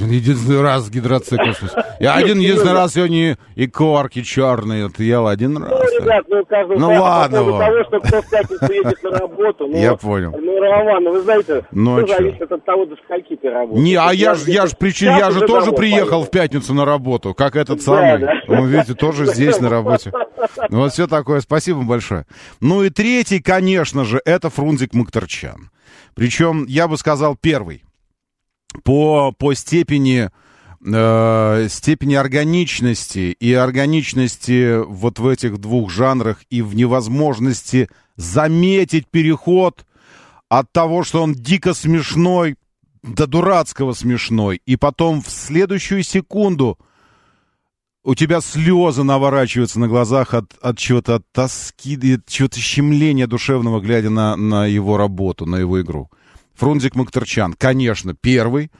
Единственный 0.00 0.60
раз 0.62 0.90
гидроцикл. 0.90 1.50
спустил. 1.52 1.82
Я 2.00 2.14
один 2.14 2.38
единственный 2.38 2.74
раз 2.74 2.94
сегодня 2.94 3.38
и 3.56 3.66
корки 3.66 4.22
черные 4.22 4.86
отъел 4.86 5.26
один 5.26 5.56
раз. 5.56 5.70
Ну, 5.70 6.00
ребят, 6.00 6.24
ну, 6.28 6.44
каждый 6.44 6.78
Ну, 6.78 6.88
ладно 7.00 7.44
по 7.44 7.58
того, 7.58 7.84
что 7.88 8.00
кто 8.00 8.22
в 8.22 8.30
пятницу 8.30 8.72
едет 8.72 9.02
на 9.02 9.10
работу. 9.10 9.66
Ну, 9.66 9.76
Я 9.76 9.94
понял. 9.96 10.34
Ну, 10.38 10.60
Роман, 10.60 11.04
ну, 11.04 11.12
вы 11.12 11.20
знаете, 11.22 11.64
Ну, 11.72 11.98
а 11.98 12.04
все 12.06 12.16
зависит 12.16 12.52
от 12.52 12.64
того, 12.64 12.86
до 12.86 12.96
скольки 13.04 13.36
ты 13.36 13.50
работаешь. 13.50 13.82
Не, 13.84 13.94
а 13.96 14.12
я 14.12 14.34
же 14.34 14.50
я 14.50 14.66
же 14.66 14.76
причин, 14.76 15.16
я 15.16 15.30
же 15.30 15.40
тоже 15.46 15.72
приехал 15.72 16.22
в 16.24 16.30
пятницу 16.30 16.74
на 16.74 16.84
работу, 16.84 17.34
как 17.34 17.56
этот 17.56 17.80
самый. 17.82 18.26
Вы 18.46 18.68
видите, 18.68 18.94
тоже 18.94 19.26
здесь 19.26 19.58
на 19.60 19.68
работе. 19.70 20.12
Ну, 20.68 20.80
Вот 20.80 20.92
все 20.92 21.06
такое. 21.06 21.40
Спасибо 21.40 21.82
большое. 21.82 22.26
Ну 22.60 22.82
и 22.82 22.90
третий, 22.90 23.40
конечно 23.40 24.04
же, 24.04 24.20
это 24.24 24.50
Фрунзик 24.82 24.94
Мактарчан. 24.94 25.70
Причем, 26.14 26.66
я 26.66 26.88
бы 26.88 26.98
сказал, 26.98 27.36
первый. 27.36 27.84
По, 28.84 29.32
по 29.32 29.54
степени, 29.54 30.30
э, 30.84 31.68
степени 31.68 32.14
органичности 32.14 33.36
и 33.38 33.52
органичности 33.52 34.82
вот 34.82 35.18
в 35.18 35.28
этих 35.28 35.58
двух 35.58 35.90
жанрах 35.90 36.42
и 36.50 36.62
в 36.62 36.74
невозможности 36.74 37.88
заметить 38.16 39.06
переход 39.08 39.86
от 40.48 40.72
того, 40.72 41.04
что 41.04 41.22
он 41.22 41.34
дико 41.34 41.74
смешной, 41.74 42.56
до 43.02 43.26
дурацкого 43.26 43.94
смешной, 43.94 44.60
и 44.64 44.76
потом 44.76 45.22
в 45.22 45.28
следующую 45.28 46.02
секунду 46.02 46.78
у 48.04 48.14
тебя 48.14 48.40
слезы 48.40 49.02
наворачиваются 49.02 49.78
на 49.78 49.88
глазах 49.88 50.34
от, 50.34 50.52
от 50.60 50.78
чего-то, 50.78 51.16
от 51.16 51.24
тоски, 51.32 52.14
от 52.14 52.26
чего-то 52.26 52.58
щемления 52.58 53.26
душевного, 53.26 53.80
глядя 53.80 54.10
на, 54.10 54.36
на 54.36 54.66
его 54.66 54.96
работу, 54.96 55.46
на 55.46 55.56
его 55.56 55.80
игру. 55.80 56.10
Фрунзик 56.54 56.94
Мактарчан, 56.96 57.54
конечно, 57.54 58.14
первый. 58.14 58.70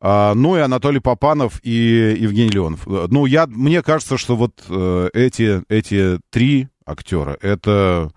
А, 0.00 0.34
ну 0.34 0.56
и 0.56 0.60
Анатолий 0.60 1.00
Попанов 1.00 1.60
и 1.62 2.16
Евгений 2.18 2.50
Леонов. 2.50 2.86
Ну, 2.86 3.26
я, 3.26 3.46
мне 3.46 3.82
кажется, 3.82 4.18
что 4.18 4.36
вот 4.36 4.62
э, 4.68 5.08
эти, 5.12 5.62
эти 5.68 6.20
три 6.30 6.68
актера, 6.84 7.38
это 7.40 8.10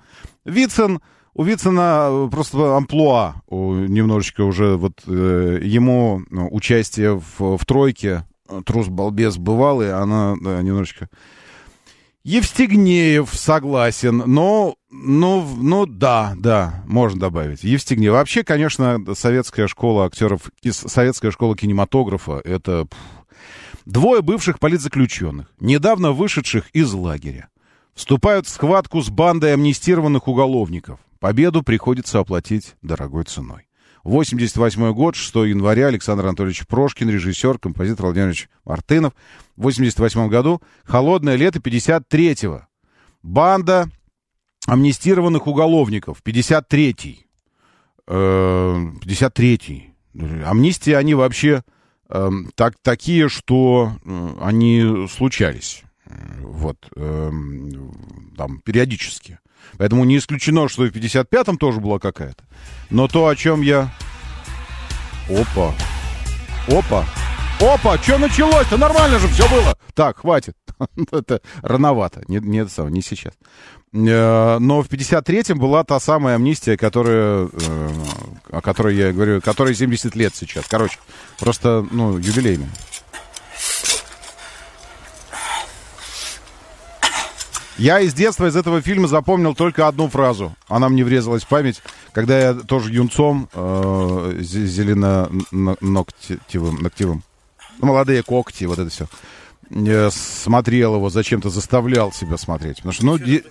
Вицин, 0.44 1.00
у 1.34 1.44
Вицина 1.44 2.28
просто 2.32 2.76
амплуа 2.76 3.36
немножечко 3.50 4.42
уже 4.42 4.76
вот 4.76 5.04
э, 5.06 5.60
ему 5.64 6.24
ну, 6.30 6.50
участие 6.52 7.20
в, 7.20 7.58
в 7.58 7.66
тройке 7.66 8.26
трус-балбес 8.66 9.38
бывалый, 9.38 9.94
она 9.94 10.36
да, 10.42 10.62
немножечко... 10.62 11.10
Евстигнеев 12.24 13.34
согласен, 13.34 14.18
но, 14.18 14.76
ну, 14.92 15.48
ну, 15.56 15.86
да, 15.86 16.34
да, 16.38 16.84
можно 16.86 17.22
добавить. 17.22 17.64
Евстигнеев. 17.64 18.12
Вообще, 18.12 18.44
конечно, 18.44 19.02
советская 19.16 19.68
школа 19.68 20.08
актеров, 20.08 20.52
советская 20.70 21.32
школа 21.32 21.56
кинематографа, 21.56 22.42
это 22.44 22.86
двое 23.86 24.22
бывших 24.22 24.60
политзаключенных, 24.60 25.48
недавно 25.62 26.12
вышедших 26.12 26.70
из 26.72 26.92
лагеря, 26.92 27.48
вступают 27.96 28.46
в 28.46 28.50
схватку 28.50 29.02
с 29.02 29.10
бандой 29.10 29.54
амнистированных 29.54 30.28
уголовников. 30.28 31.00
Победу 31.20 31.64
приходится 31.64 32.20
оплатить 32.20 32.76
дорогой 32.82 33.24
ценой. 33.24 33.67
88 34.08 34.94
год, 34.94 35.16
6 35.16 35.36
января, 35.36 35.88
Александр 35.88 36.26
Анатольевич 36.26 36.66
Прошкин, 36.66 37.10
режиссер, 37.10 37.60
композитор 37.60 38.06
Владимирович 38.06 38.50
Мартынов. 38.64 39.14
В 39.58 39.64
88 39.64 40.30
году 40.30 40.62
«Холодное 40.86 41.36
лето» 41.36 41.60
53-го. 41.60 42.66
Банда 43.22 43.90
амнистированных 44.66 45.46
уголовников 45.48 46.22
53-й. 46.24 47.28
53-й. 48.08 49.94
Амнистии, 50.46 50.94
они 50.94 51.14
вообще 51.14 51.64
э, 52.10 52.30
так, 52.56 52.76
такие, 52.82 53.28
что 53.28 53.92
э, 54.06 54.34
они 54.40 55.08
случались. 55.10 55.84
Вот. 56.40 56.78
Э, 56.96 57.30
там, 58.38 58.62
периодически. 58.64 59.40
Поэтому 59.78 60.06
не 60.06 60.18
исключено, 60.18 60.68
что 60.70 60.86
и 60.86 60.90
в 60.90 60.94
55-м 60.94 61.58
тоже 61.58 61.80
была 61.80 62.00
какая-то. 62.00 62.44
Но 62.90 63.08
то, 63.08 63.28
о 63.28 63.36
чем 63.36 63.62
я... 63.62 63.92
Опа. 65.30 65.74
Опа. 66.68 67.06
Опа, 67.60 67.98
что 67.98 68.18
началось-то? 68.18 68.78
Нормально 68.78 69.20
же 69.20 69.28
все 69.30 69.50
было. 69.50 69.76
Так, 69.94 70.20
хватит. 70.20 70.56
Это 71.12 71.42
рановато. 71.62 72.22
Не, 72.28 72.38
не, 72.38 72.66
не 72.90 73.02
сейчас. 73.02 73.34
Э, 73.94 74.58
но 74.60 74.84
в 74.84 74.88
53-м 74.90 75.58
была 75.58 75.84
та 75.84 76.00
самая 76.00 76.36
амнистия, 76.36 76.78
которая, 76.78 77.50
э, 77.52 77.90
о 78.52 78.62
которой 78.62 78.96
я 78.96 79.12
говорю, 79.12 79.42
которой 79.42 79.74
70 79.74 80.16
лет 80.16 80.36
сейчас. 80.36 80.66
Короче, 80.68 81.00
просто, 81.40 81.86
ну, 81.92 82.18
юбилейная. 82.18 82.70
Я 87.78 88.00
из 88.00 88.14
детства 88.14 88.48
из 88.48 88.56
этого 88.56 88.82
фильма 88.82 89.08
запомнил 89.08 89.56
только 89.56 89.88
одну 89.88 90.10
фразу. 90.10 90.56
Она 90.68 90.90
мне 90.90 91.04
врезалась 91.04 91.44
в 91.44 91.48
память, 91.48 91.82
когда 92.12 92.40
я 92.40 92.54
тоже 92.54 92.92
юнцом 92.92 93.50
э, 93.54 94.38
зелено-ногтевым, 94.40 96.82
ногтевым, 96.82 97.24
ну, 97.80 97.88
молодые 97.88 98.24
когти, 98.24 98.66
вот 98.66 98.80
это 98.80 98.90
все, 98.90 99.08
э, 99.70 100.10
смотрел 100.12 100.96
его, 100.96 101.10
зачем-то 101.10 101.50
заставлял 101.50 102.12
себя 102.12 102.38
смотреть. 102.38 102.78
Потому 102.78 102.94
что, 102.94 103.06
ну, 103.06 103.18
де- 103.20 103.44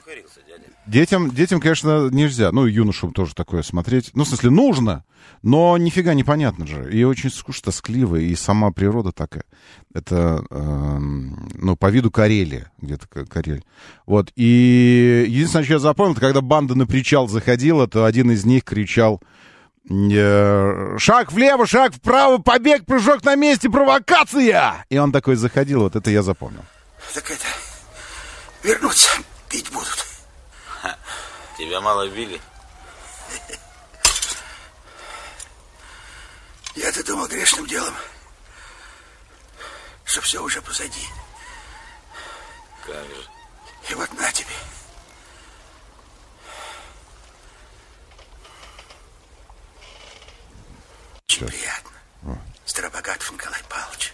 детям, 0.87 1.31
детям, 1.31 1.61
конечно, 1.61 2.09
нельзя, 2.11 2.53
ну, 2.53 2.66
и 2.66 2.72
юношам 2.72 3.12
тоже 3.12 3.35
такое 3.35 3.62
смотреть. 3.62 4.11
Ну, 4.14 4.25
в 4.25 4.29
смысле, 4.29 4.51
нужно, 4.51 5.05
но 5.42 5.77
нифига 5.77 6.14
непонятно 6.14 6.66
же. 6.66 6.90
И 6.92 7.05
очень 7.05 7.31
скучно, 7.31 7.66
тоскливо, 7.66 8.16
и 8.16 8.35
сама 8.35 8.70
природа 8.70 9.12
такая. 9.12 9.44
Это, 9.92 10.44
э, 10.51 10.99
ну, 10.99 11.77
по 11.77 11.90
виду 11.90 12.11
Карелия, 12.11 12.70
где-то 12.81 13.07
Карель. 13.27 13.64
Вот, 14.07 14.33
и 14.37 15.27
единственное, 15.29 15.64
что 15.64 15.75
я 15.75 15.79
запомнил, 15.79 16.14
когда 16.14 16.40
банда 16.40 16.75
на 16.75 16.87
причал 16.87 17.29
заходила, 17.29 17.87
то 17.87 18.05
один 18.05 18.31
из 18.31 18.44
них 18.44 18.64
кричал, 18.64 19.20
э, 19.90 20.96
шаг 20.99 21.33
влево, 21.33 21.66
шаг 21.66 21.94
вправо, 21.94 22.38
побег, 22.38 22.87
прыжок 22.87 23.25
на 23.25 23.35
месте, 23.37 23.68
провокация! 23.70 24.85
И 24.90 24.99
он 24.99 25.12
такой 25.12 25.37
заходил, 25.37 25.81
вот 25.81 25.96
это 25.96 26.11
я 26.11 26.22
запомнил. 26.22 26.64
Так 27.14 27.31
это, 27.31 27.44
вернуться, 28.62 29.11
пить 29.49 29.70
будут. 29.72 30.15
Тебя 31.56 31.80
мало 31.80 32.06
били? 32.08 32.40
Я-то 36.74 37.02
думал 37.02 37.26
грешным 37.26 37.66
делом, 37.66 37.94
что 40.04 40.20
все 40.20 40.42
уже 40.42 40.60
позади. 40.60 41.08
Как 42.84 43.04
же. 43.06 43.28
И 43.88 43.94
вот 43.94 44.12
на 44.12 44.30
тебе. 44.32 44.54
Очень 51.26 51.46
приятно. 51.46 51.90
О. 52.24 52.38
Старобогатов 52.66 53.32
Николай 53.32 53.62
Павлович. 53.70 54.12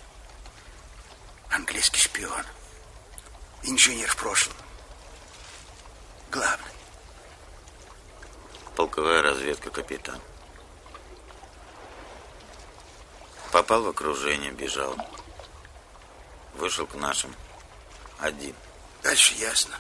Английский 1.51 2.01
шпион. 2.01 2.45
Инженер 3.65 4.09
в 4.09 4.17
прошлом. 4.17 4.57
Главный. 6.31 6.82
Полковая 8.77 9.23
разведка, 9.23 9.71
капитан. 9.71 10.19
Попал 13.53 13.83
в 13.83 13.89
окружение, 13.89 14.53
бежал. 14.53 14.97
Вышел 16.59 16.87
к 16.87 16.95
нашим. 16.95 17.31
Один. 18.19 18.55
Дальше 19.03 19.35
ясно. 19.39 19.75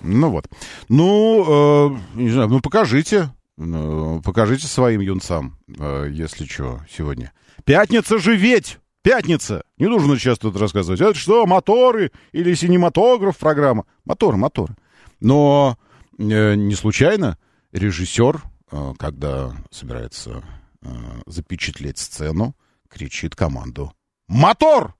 Ну 0.00 0.30
вот. 0.30 0.46
Ну, 0.88 1.96
э, 1.96 1.98
не 2.14 2.30
знаю, 2.30 2.48
ну 2.48 2.60
покажите. 2.60 3.30
Ну, 3.56 4.20
покажите 4.22 4.66
своим 4.66 5.00
юнцам, 5.00 5.56
э, 5.78 6.08
если 6.10 6.44
что, 6.44 6.80
сегодня. 6.90 7.32
Пятница 7.64 8.18
же 8.18 8.34
ведь! 8.34 8.78
Пятница! 9.02 9.62
Не 9.78 9.86
нужно 9.86 10.18
сейчас 10.18 10.38
тут 10.38 10.56
рассказывать. 10.56 11.00
Это 11.00 11.14
что, 11.14 11.46
моторы 11.46 12.10
или 12.32 12.54
синематограф 12.54 13.38
программа? 13.38 13.84
Моторы, 14.04 14.36
моторы. 14.36 14.74
Но 15.20 15.78
э, 16.18 16.54
не 16.54 16.74
случайно 16.74 17.38
режиссер, 17.74 18.36
э, 18.36 18.76
когда 18.98 19.50
собирается 19.70 20.42
э, 20.82 20.86
запечатлеть 21.26 21.98
сцену, 21.98 22.54
кричит 22.88 23.34
команду 23.34 23.92
«Мотор!» 24.28 24.94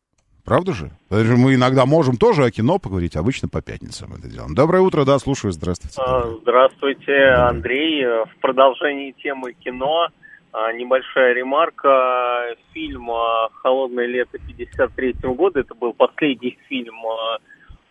Правда 0.44 0.74
же? 0.74 0.90
Мы 1.08 1.54
иногда 1.54 1.86
можем 1.86 2.18
тоже 2.18 2.44
о 2.44 2.50
кино 2.50 2.78
поговорить, 2.78 3.16
обычно 3.16 3.48
по 3.48 3.62
пятницам 3.62 4.12
это 4.12 4.28
делаем. 4.28 4.54
Доброе 4.54 4.82
утро, 4.82 5.06
да, 5.06 5.18
слушаю, 5.18 5.52
здравствуйте. 5.52 5.98
А, 5.98 6.22
здравствуйте, 6.42 7.16
Андрей. 7.28 8.04
В 8.04 8.40
продолжении 8.42 9.12
темы 9.12 9.54
кино 9.54 10.08
а, 10.52 10.72
небольшая 10.74 11.32
ремарка. 11.32 12.54
Фильм 12.74 13.10
а, 13.10 13.48
«Холодное 13.62 14.04
лето» 14.04 14.38
53 14.38 15.14
года, 15.34 15.60
это 15.60 15.74
был 15.74 15.94
последний 15.94 16.58
фильм 16.68 16.94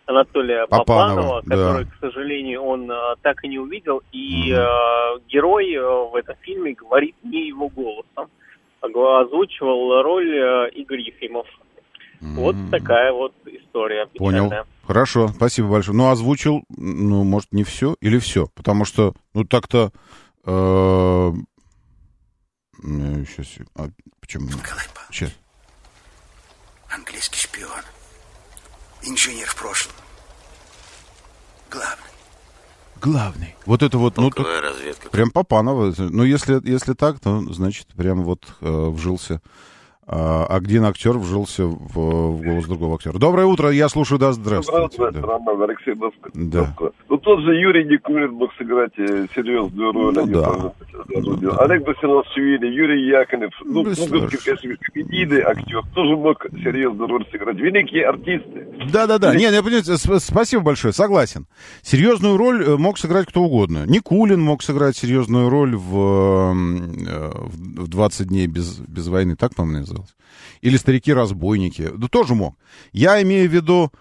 Анатолия 0.06 0.66
Попанова, 0.66 1.40
Попанова 1.40 1.40
который, 1.40 1.84
да. 1.84 1.90
к 1.90 2.00
сожалению, 2.00 2.62
он 2.62 2.90
так 3.22 3.42
и 3.44 3.48
не 3.48 3.58
увидел. 3.58 4.02
И 4.12 4.52
угу. 4.52 5.22
герой 5.28 5.76
в 5.76 6.14
этом 6.14 6.36
фильме 6.42 6.74
говорит 6.74 7.14
не 7.22 7.48
его 7.48 7.68
голосом 7.68 8.28
озвучивал 8.84 10.02
роль 10.02 10.30
э, 10.30 10.70
Игорь 10.74 11.00
Ефимов. 11.00 11.46
Mm-hmm. 12.20 12.34
Вот 12.34 12.56
такая 12.70 13.12
вот 13.12 13.34
история. 13.46 14.06
Печальная. 14.06 14.48
Понял. 14.48 14.64
Хорошо, 14.86 15.28
спасибо 15.28 15.68
большое. 15.68 15.96
Ну, 15.96 16.10
озвучил, 16.10 16.64
ну, 16.68 17.24
может, 17.24 17.52
не 17.52 17.64
все 17.64 17.96
или 18.00 18.18
все? 18.18 18.48
Потому 18.54 18.84
что, 18.84 19.14
ну, 19.34 19.44
так-то... 19.44 19.90
Э, 20.46 21.32
сейчас... 22.82 23.58
А, 23.76 23.88
почему? 24.20 24.46
Николай 24.46 24.86
Павлович. 24.94 25.10
Сейчас. 25.10 25.38
Английский 26.90 27.38
шпион. 27.38 27.93
Инженер 29.04 29.48
в 29.48 29.56
прошлом. 29.56 29.92
Главный 31.70 32.14
главный. 33.04 33.54
Вот 33.66 33.82
это 33.82 33.98
вот, 33.98 34.16
ну, 34.16 34.30
так, 34.30 34.46
разведка. 34.62 35.10
прям 35.10 35.30
Попанова. 35.30 35.94
Ну, 35.98 36.24
если, 36.24 36.60
если 36.66 36.94
так, 36.94 37.20
то, 37.20 37.40
значит, 37.52 37.86
прям 37.88 38.24
вот 38.24 38.46
э, 38.60 38.88
вжился 38.88 39.42
один 40.06 40.84
актер 40.84 41.12
вжился 41.18 41.64
в, 41.66 41.94
в 41.96 42.42
голос 42.42 42.66
другого 42.66 42.96
актера. 42.96 43.18
Доброе 43.18 43.46
утро, 43.46 43.70
я 43.70 43.88
слушаю, 43.88 44.18
да, 44.18 44.32
здравствуйте. 44.32 44.84
Утро, 44.86 45.10
Да. 45.10 45.20
Роман, 45.22 45.62
Алексей 45.62 45.94
Москва. 45.94 46.30
Да. 46.34 46.74
Ну, 47.08 47.16
тот 47.18 47.40
же 47.40 47.54
Юрий 47.54 47.84
Никулин 47.84 48.32
мог 48.32 48.50
сыграть 48.58 48.92
э, 48.98 49.26
серьезную 49.34 49.92
роль. 49.92 50.14
Ну, 50.14 50.26
да. 50.26 50.72
Ну, 51.08 51.36
да. 51.36 51.56
Олег 51.58 51.84
Басилашвили, 51.86 52.66
Юрий 52.66 53.08
Яковлев. 53.08 53.50
Ну, 53.64 53.82
ну, 53.82 53.90
Бессмысленно. 53.90 54.28
конечно, 54.28 54.76
комедийный 54.92 55.40
актер. 55.42 55.82
Тоже 55.94 56.16
мог 56.16 56.44
серьезную 56.62 57.08
роль 57.08 57.26
сыграть. 57.30 57.56
Великие 57.56 58.06
артисты. 58.06 58.66
Да-да-да, 58.92 59.34
не, 59.34 59.50
не, 59.50 59.62
понимаете, 59.62 59.92
сп- 59.92 60.18
спасибо 60.20 60.62
большое, 60.62 60.92
согласен. 60.92 61.46
Серьезную 61.82 62.36
роль 62.36 62.62
э, 62.62 62.76
мог 62.76 62.98
сыграть 62.98 63.26
кто 63.28 63.42
угодно. 63.42 63.84
Никулин 63.86 64.40
мог 64.40 64.62
сыграть 64.62 64.96
серьезную 64.96 65.48
роль 65.48 65.74
в, 65.76 65.96
э, 65.96 66.52
в 66.52 67.84
в 67.84 67.88
20 67.88 68.28
дней 68.28 68.46
без, 68.46 68.78
без 68.80 69.08
войны, 69.08 69.36
так, 69.36 69.54
по-моему, 69.54 69.86
называлось. 70.00 70.16
Или 70.60 70.76
«Старики-разбойники», 70.76 71.90
да 71.96 72.08
тоже 72.08 72.34
мог. 72.34 72.56
Я 72.92 73.22
имею 73.22 73.48
в 73.48 73.52
виду 73.52 73.92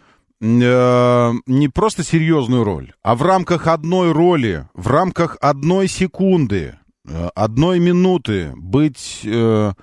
э, 0.42 1.32
не 1.46 1.70
просто 1.70 2.04
серьезную 2.04 2.64
роль, 2.64 2.94
а 3.02 3.16
в 3.16 3.22
рамках 3.22 3.68
одной 3.68 4.12
роли, 4.12 4.68
в 4.74 4.88
рамках 4.88 5.38
одной 5.42 5.88
секунды, 5.88 6.78
э, 7.08 7.30
одной 7.36 7.80
минуты 7.80 8.54
быть... 8.56 9.22
э, 9.24 9.74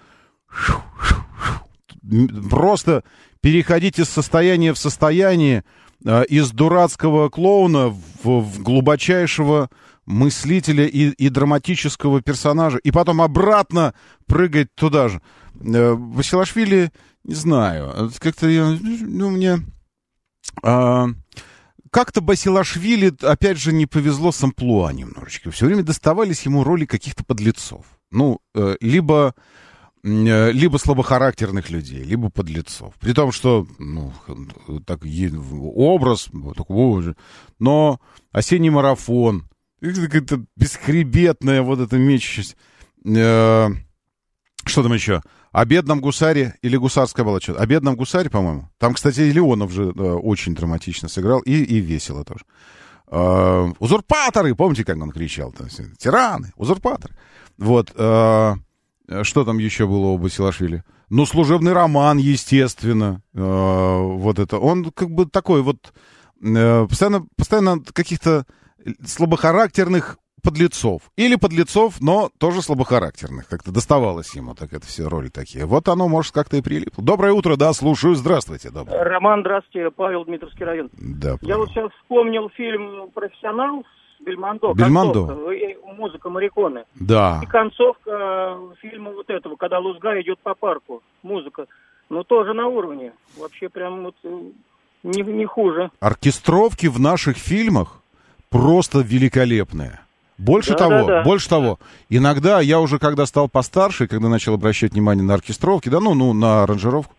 просто 2.49 3.05
переходить 3.41 3.99
из 3.99 4.09
состояния 4.09 4.73
в 4.73 4.79
состояние, 4.79 5.65
э, 6.05 6.25
из 6.27 6.51
дурацкого 6.51 7.29
клоуна 7.29 7.89
в, 7.89 8.41
в 8.41 8.63
глубочайшего 8.63 9.71
мыслителя 10.07 10.87
и, 10.87 11.11
и 11.11 11.29
драматического 11.29 12.21
персонажа, 12.21 12.79
и 12.79 12.91
потом 12.91 13.23
обратно 13.23 13.95
прыгать 14.27 14.75
туда 14.75 15.09
же. 15.09 15.21
Э, 15.61 15.95
Василашвили, 15.95 16.93
не 17.25 17.35
знаю, 17.35 17.93
э, 17.95 18.09
как-то 18.19 18.49
я, 18.49 18.77
ну, 18.81 19.31
мне... 19.31 19.61
а, 20.63 21.09
как-то 21.91 22.21
Басилашвили, 22.21 23.13
опять 23.23 23.59
же, 23.59 23.73
не 23.73 23.87
повезло 23.87 24.33
с 24.33 24.43
амплуа 24.43 24.93
немножечко. 24.93 25.51
Все 25.51 25.67
время 25.67 25.83
доставались 25.83 26.43
ему 26.43 26.65
роли 26.65 26.87
каких-то 26.87 27.25
подлецов. 27.25 27.85
Ну, 28.11 28.41
э, 28.55 28.77
либо 28.81 29.35
э, 30.03 30.53
либо 30.53 30.77
слабохарактерных 30.79 31.71
людей, 31.71 32.03
либо 32.03 32.31
подлецов. 32.31 32.95
При 33.01 33.13
том, 33.13 33.33
что 33.33 33.67
ну, 33.79 34.13
так, 34.87 35.05
образ, 35.05 36.29
же. 37.03 37.17
Но 37.59 38.01
осенний 38.33 38.71
марафон, 38.71 39.49
какая-то 39.81 40.45
бесхребетная 40.57 41.63
вот 41.63 41.81
эта 41.81 41.99
мечущесть. 41.99 42.57
Э, 43.05 43.69
что 44.65 44.83
там 44.83 44.93
еще? 44.93 45.23
О 45.53 45.65
бедном 45.65 46.01
гусаре 46.01 46.55
или 46.63 46.77
гусарская 46.77 47.25
была 47.25 47.41
что-то? 47.41 47.61
О 47.61 47.67
бедном 47.67 47.97
гусаре, 47.97 48.31
по-моему. 48.31 48.71
Там, 48.79 48.95
кстати, 48.95 49.21
и 49.21 49.33
Леонов 49.33 49.73
же 49.73 49.85
э, 49.85 49.89
очень 49.89 50.55
драматично 50.55 51.09
сыграл, 51.09 51.41
и, 51.41 51.53
и 51.53 51.81
весело 51.81 52.25
тоже. 52.25 52.45
Э, 53.09 53.73
узурпаторы, 53.81 54.55
помните, 54.55 54.85
как 54.85 54.97
он 54.99 55.11
кричал? 55.11 55.53
Там, 55.53 55.69
Тираны, 55.99 56.53
узурпаторы. 56.57 57.15
Вот. 57.59 57.93
э, 57.97 58.55
что 59.23 59.45
там 59.45 59.59
еще 59.59 59.87
было 59.87 60.09
у 60.09 60.19
Басилашвили? 60.19 60.85
Ну, 61.09 61.27
служебный 61.27 61.73
роман, 61.73 62.19
естественно. 62.19 63.21
Э, 63.35 63.99
вот 64.01 64.39
это. 64.39 64.59
Он 64.59 64.93
как 64.93 65.11
бы 65.11 65.27
такой 65.27 65.63
вот... 65.63 65.93
э, 66.41 66.87
постоянно, 66.89 67.27
постоянно 67.37 67.81
каких-то 67.93 68.47
слабохарактерных 69.05 70.19
подлецов. 70.43 71.03
Или 71.17 71.37
подлецов, 71.37 72.01
но 72.01 72.31
тоже 72.39 72.63
слабохарактерных. 72.63 73.49
Как-то 73.49 73.73
доставалось 73.73 74.35
ему 74.35 74.55
так 74.55 74.73
это 74.73 74.87
все 74.87 75.09
роли 75.09 75.29
такие. 75.29 75.67
Вот 75.67 75.89
оно, 75.89 76.09
может, 76.09 76.33
как-то 76.33 76.57
и 76.57 76.63
прилипло. 76.63 77.05
Доброе 77.05 77.33
утро, 77.33 77.57
да, 77.57 77.73
слушаю. 77.73 78.15
Здравствуйте. 78.15 78.71
Доброе. 78.71 79.05
Роман, 79.05 79.41
здравствуйте, 79.41 79.91
Павел, 79.91 80.25
Дмитровский 80.25 80.65
район. 80.65 80.91
Да, 80.93 81.37
Я 81.43 81.57
вот 81.57 81.69
сейчас 81.71 81.91
вспомнил 82.03 82.51
фильм 82.51 83.11
«Профессионал» 83.15 83.85
с 84.19 84.25
Бельмондо. 84.25 84.73
Бельмондо. 84.75 85.27
Концовка, 85.27 85.51
и 85.53 85.77
музыка 85.97 86.31
Мариконы. 86.31 86.85
Да. 86.95 87.41
И 87.43 87.47
концовка 87.47 88.59
фильма 88.81 89.13
вот 89.13 89.31
этого, 89.31 89.57
когда 89.57 89.79
Лузга 89.79 90.21
идет 90.21 90.39
по 90.41 90.55
парку. 90.55 91.03
Музыка. 91.23 91.67
Ну, 92.09 92.25
тоже 92.25 92.53
на 92.53 92.67
уровне. 92.67 93.13
Вообще 93.39 93.69
прям 93.69 94.05
вот 94.05 94.17
э, 94.25 94.41
не, 95.03 95.23
не 95.23 95.47
хуже. 95.47 95.91
Оркестровки 96.01 96.87
в 96.87 96.99
наших 97.01 97.37
фильмах 97.37 98.03
просто 98.51 99.01
великолепные. 99.01 100.01
Больше 100.41 100.71
Да, 100.71 100.77
того, 100.79 100.95
да, 100.95 101.07
да. 101.07 101.23
больше 101.23 101.49
того, 101.51 101.79
иногда 102.09 102.61
я 102.63 102.81
уже, 102.81 102.99
когда 102.99 103.27
стал 103.27 103.49
постарше, 103.49 104.07
когда 104.07 104.29
начал 104.31 104.55
обращать 104.55 104.93
внимание 104.93 105.23
на 105.23 105.35
оркестровки, 105.35 105.91
да, 105.91 106.01
ну, 106.01 106.15
ну, 106.15 106.33
на 106.33 106.63
аранжировку, 106.63 107.15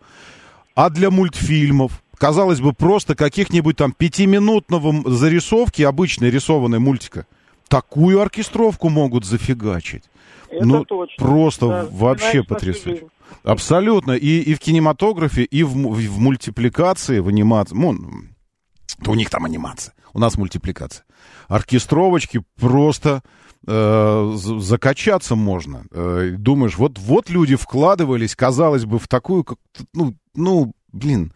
а 0.74 0.90
для 0.90 1.08
мультфильмов, 1.10 2.02
казалось 2.18 2.60
бы, 2.60 2.72
просто 2.72 3.14
каких-нибудь 3.14 3.76
там 3.76 3.92
пятиминутного 3.92 5.08
зарисовки, 5.08 5.82
обычной 5.82 6.30
рисованной 6.30 6.80
мультика, 6.80 7.26
такую 7.68 8.20
оркестровку 8.20 8.88
могут 8.88 9.24
зафигачить. 9.24 10.02
Это 10.50 10.66
ну, 10.66 10.84
точно. 10.84 11.24
просто 11.24 11.68
Да, 11.68 11.86
вообще 11.92 12.42
потрясающе. 12.42 13.06
Абсолютно. 13.44 14.12
И, 14.12 14.40
и 14.40 14.54
в 14.54 14.58
кинематографе, 14.58 15.44
и 15.44 15.62
в, 15.62 15.74
в 15.74 16.18
мультипликации, 16.18 17.20
в 17.20 17.28
анимации. 17.28 17.76
Ну, 17.76 17.94
у 19.06 19.14
них 19.14 19.30
там 19.30 19.44
анимация, 19.44 19.94
у 20.12 20.18
нас 20.18 20.36
мультипликация. 20.36 21.04
Оркестровочки 21.48 22.42
просто 22.60 23.22
э, 23.66 24.32
закачаться 24.34 25.34
можно. 25.34 25.84
Э, 25.90 26.34
думаешь, 26.36 26.76
вот, 26.76 26.98
вот 26.98 27.30
люди 27.30 27.56
вкладывались, 27.56 28.34
казалось 28.36 28.84
бы, 28.84 28.98
в 28.98 29.08
такую, 29.08 29.44
как, 29.44 29.58
ну, 29.94 30.14
ну, 30.34 30.72
блин, 30.92 31.32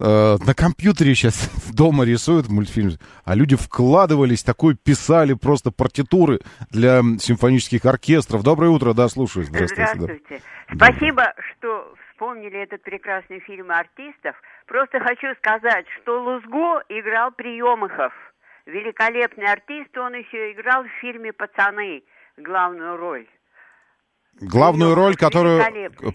э, 0.00 0.36
на 0.44 0.54
компьютере 0.54 1.14
сейчас 1.14 1.50
дома 1.72 2.04
рисуют 2.04 2.48
мультфильм, 2.48 2.92
а 3.24 3.34
люди 3.34 3.56
вкладывались, 3.56 4.42
такой 4.42 4.76
писали 4.76 5.34
просто 5.34 5.70
партитуры 5.70 6.40
для 6.70 7.02
симфонических 7.18 7.84
оркестров. 7.84 8.42
Доброе 8.42 8.70
утро, 8.70 8.92
да, 8.92 9.08
слушаю. 9.08 9.44
Здравствуйте. 9.44 9.92
да. 9.94 9.94
Здравствуйте. 9.94 10.42
Спасибо, 10.74 11.34
что 11.52 11.94
вспомнили 12.12 12.62
этот 12.62 12.82
прекрасный 12.82 13.40
фильм 13.40 13.70
артистов. 13.70 14.36
Просто 14.66 15.00
хочу 15.00 15.34
сказать, 15.38 15.86
что 16.00 16.22
Лузго 16.22 16.82
играл 16.88 17.32
Приемыхов. 17.32 18.12
Великолепный 18.70 19.46
артист, 19.50 19.96
он 19.98 20.14
еще 20.14 20.52
играл 20.52 20.84
в 20.84 21.00
фильме 21.00 21.32
«Пацаны» 21.32 22.02
главную 22.36 22.96
роль. 22.96 23.26
Главную 24.40 24.94
роль, 24.94 25.16
которую... 25.16 25.62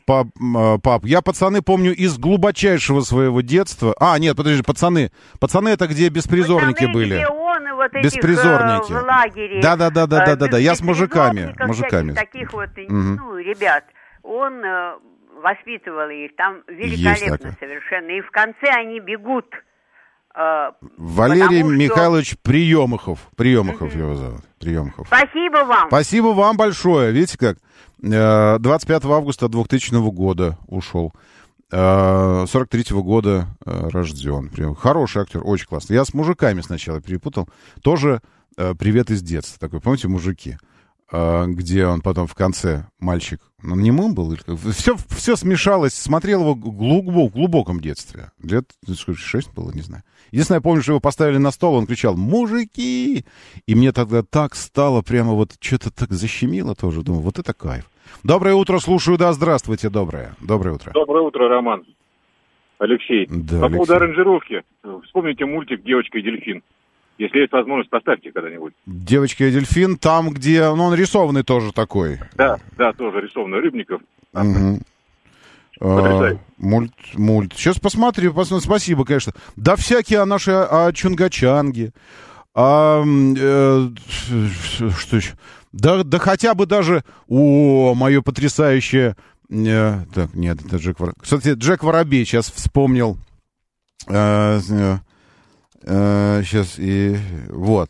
Пап, 0.07 0.27
м, 0.41 0.79
пап, 0.81 1.03
я 1.05 1.21
пацаны 1.21 1.61
помню 1.61 1.93
из 1.93 2.17
глубочайшего 2.17 3.01
своего 3.01 3.41
детства. 3.41 3.93
А, 3.99 4.17
нет, 4.17 4.35
подожди, 4.35 4.63
пацаны. 4.63 5.11
Пацаны 5.39 5.69
это 5.69 5.85
где 5.87 6.09
беспризорники 6.09 6.85
«Пацаны», 6.85 6.93
были. 6.93 7.15
где 7.15 7.27
он 7.27 7.67
и 7.67 7.71
вот 7.73 7.93
этих, 7.93 8.03
Беспризорники. 8.05 8.91
э, 8.91 8.99
в 8.99 9.03
лагере. 9.05 9.61
Да-да-да-да-да-да, 9.61 10.57
э, 10.57 10.61
я 10.61 10.75
с 10.75 10.81
мужиками, 10.81 11.53
мужиками. 11.59 12.11
всяких 12.13 12.31
таких 12.31 12.53
вот, 12.53 12.69
Мгм. 12.77 13.15
ну, 13.17 13.37
ребят. 13.37 13.83
Он 14.23 14.63
э, 14.63 14.95
воспитывал 15.43 16.09
их. 16.09 16.35
Там 16.35 16.63
великолепно 16.67 17.51
совершенно. 17.59 18.09
И 18.11 18.21
в 18.21 18.31
конце 18.31 18.67
они 18.69 18.99
бегут. 19.01 19.45
Э, 20.37 20.71
Валерий 20.97 21.41
потому 21.45 21.69
что- 21.69 21.77
Михайлович 21.77 22.37
Приемыхов. 22.41 23.19
Приемыхов 23.35 23.95
его 23.95 24.15
зовут. 24.15 24.41
Приемыхов. 24.59 25.07
Спасибо 25.07 25.65
вам. 25.65 25.87
Спасибо 25.87 26.27
вам 26.27 26.57
большое. 26.57 27.11
Видите 27.11 27.37
как? 27.37 27.57
Э, 28.03 28.57
25 28.59 29.05
августа 29.05 29.47
2000 29.47 30.11
года 30.11 30.57
ушел. 30.67 31.13
Э, 31.71 32.45
43 32.47 33.01
года 33.01 33.47
э, 33.65 33.89
рожден. 33.91 34.49
Прям 34.49 34.75
Хороший 34.75 35.23
актер, 35.23 35.41
очень 35.43 35.67
классный. 35.67 35.95
Я 35.95 36.05
с 36.05 36.13
мужиками 36.13 36.61
сначала 36.61 37.01
перепутал. 37.01 37.49
Тоже 37.81 38.21
э, 38.57 38.73
привет 38.77 39.09
из 39.11 39.21
детства. 39.21 39.59
Такой, 39.59 39.81
помните, 39.81 40.07
мужики? 40.07 40.57
Э, 41.11 41.45
Где 41.47 41.85
он 41.85 42.01
потом 42.01 42.27
в 42.27 42.33
конце, 42.35 42.87
мальчик, 42.99 43.39
он 43.63 43.79
немым 43.81 44.15
был? 44.15 44.31
или 44.33 44.39
как? 44.41 44.57
Все, 44.57 44.95
все 45.09 45.35
смешалось. 45.35 45.93
Смотрел 45.93 46.41
его 46.41 46.55
глубоко, 46.55 47.27
в 47.27 47.31
глубоком 47.31 47.79
детстве. 47.79 48.31
Лет 48.41 48.65
ну, 48.87 48.93
сколько, 48.95 49.19
шесть 49.19 49.53
было, 49.53 49.71
не 49.71 49.81
знаю. 49.81 50.03
Единственное, 50.31 50.57
я 50.57 50.61
помню, 50.61 50.81
что 50.81 50.93
его 50.93 50.99
поставили 50.99 51.37
на 51.37 51.51
стол, 51.51 51.75
он 51.75 51.85
кричал 51.85 52.15
«Мужики!» 52.17 53.25
И 53.67 53.75
мне 53.75 53.91
тогда 53.91 54.23
так 54.23 54.55
стало, 54.55 55.01
прямо 55.03 55.33
вот 55.33 55.51
что-то 55.59 55.91
так 55.91 56.11
защемило 56.11 56.75
тоже. 56.75 57.03
Думаю, 57.03 57.21
вот 57.21 57.37
это 57.39 57.53
кайф. 57.53 57.89
Доброе 58.23 58.55
утро, 58.55 58.79
слушаю, 58.79 59.17
да, 59.17 59.33
здравствуйте, 59.33 59.89
доброе. 59.89 60.35
Доброе 60.41 60.75
утро. 60.75 60.91
Доброе 60.93 61.21
утро, 61.23 61.47
Роман. 61.47 61.85
Алексей. 62.79 63.25
Да, 63.29 63.59
По 63.59 63.65
Алексей. 63.67 63.77
поводу 63.77 63.95
аранжировки. 63.95 64.63
Вспомните 65.05 65.45
мультик 65.45 65.83
«Девочка 65.83 66.17
и 66.17 66.21
дельфин». 66.21 66.61
Если 67.17 67.39
есть 67.39 67.53
возможность, 67.53 67.89
поставьте 67.89 68.31
когда-нибудь. 68.31 68.73
Девочка 68.85 69.45
и 69.45 69.51
дельфин, 69.51 69.97
там, 69.97 70.31
где, 70.31 70.69
ну, 70.73 70.83
он 70.83 70.95
рисованный 70.95 71.43
тоже 71.43 71.71
такой. 71.71 72.19
Да, 72.35 72.57
да, 72.77 72.91
тоже 72.93 73.21
рисованный 73.21 73.59
Рыбников. 73.59 74.01
Мгм. 74.33 74.81
А, 75.81 76.37
мульт, 76.57 76.93
мульт. 77.15 77.53
Сейчас 77.53 77.79
посмотрю, 77.79 78.33
посмотрю. 78.33 78.65
Спасибо, 78.65 79.05
конечно. 79.05 79.33
Да 79.55 79.75
всякие 79.75 80.19
о 80.19 80.25
нашей, 80.25 80.65
о 80.65 80.91
Чунгачанге. 80.91 81.91
А, 82.53 83.01
м, 83.01 83.35
э, 83.37 83.89
что 84.97 85.17
еще? 85.17 85.33
Да, 85.73 86.03
да 86.03 86.19
хотя 86.19 86.53
бы 86.53 86.65
даже, 86.65 87.03
о, 87.27 87.93
мое 87.95 88.21
потрясающее 88.21 89.15
Э, 89.49 90.05
так, 90.13 90.33
нет, 90.33 90.63
это 90.65 90.77
Джек 90.77 90.99
Воробей. 90.99 91.21
Кстати, 91.21 91.53
Джек 91.53 91.83
Воробей 91.83 92.25
сейчас 92.25 92.51
вспомнил. 92.51 93.17
Э, 94.07 94.59
э, 95.85 96.39
э, 96.39 96.43
сейчас 96.43 96.75
и 96.77 97.17
вот. 97.49 97.89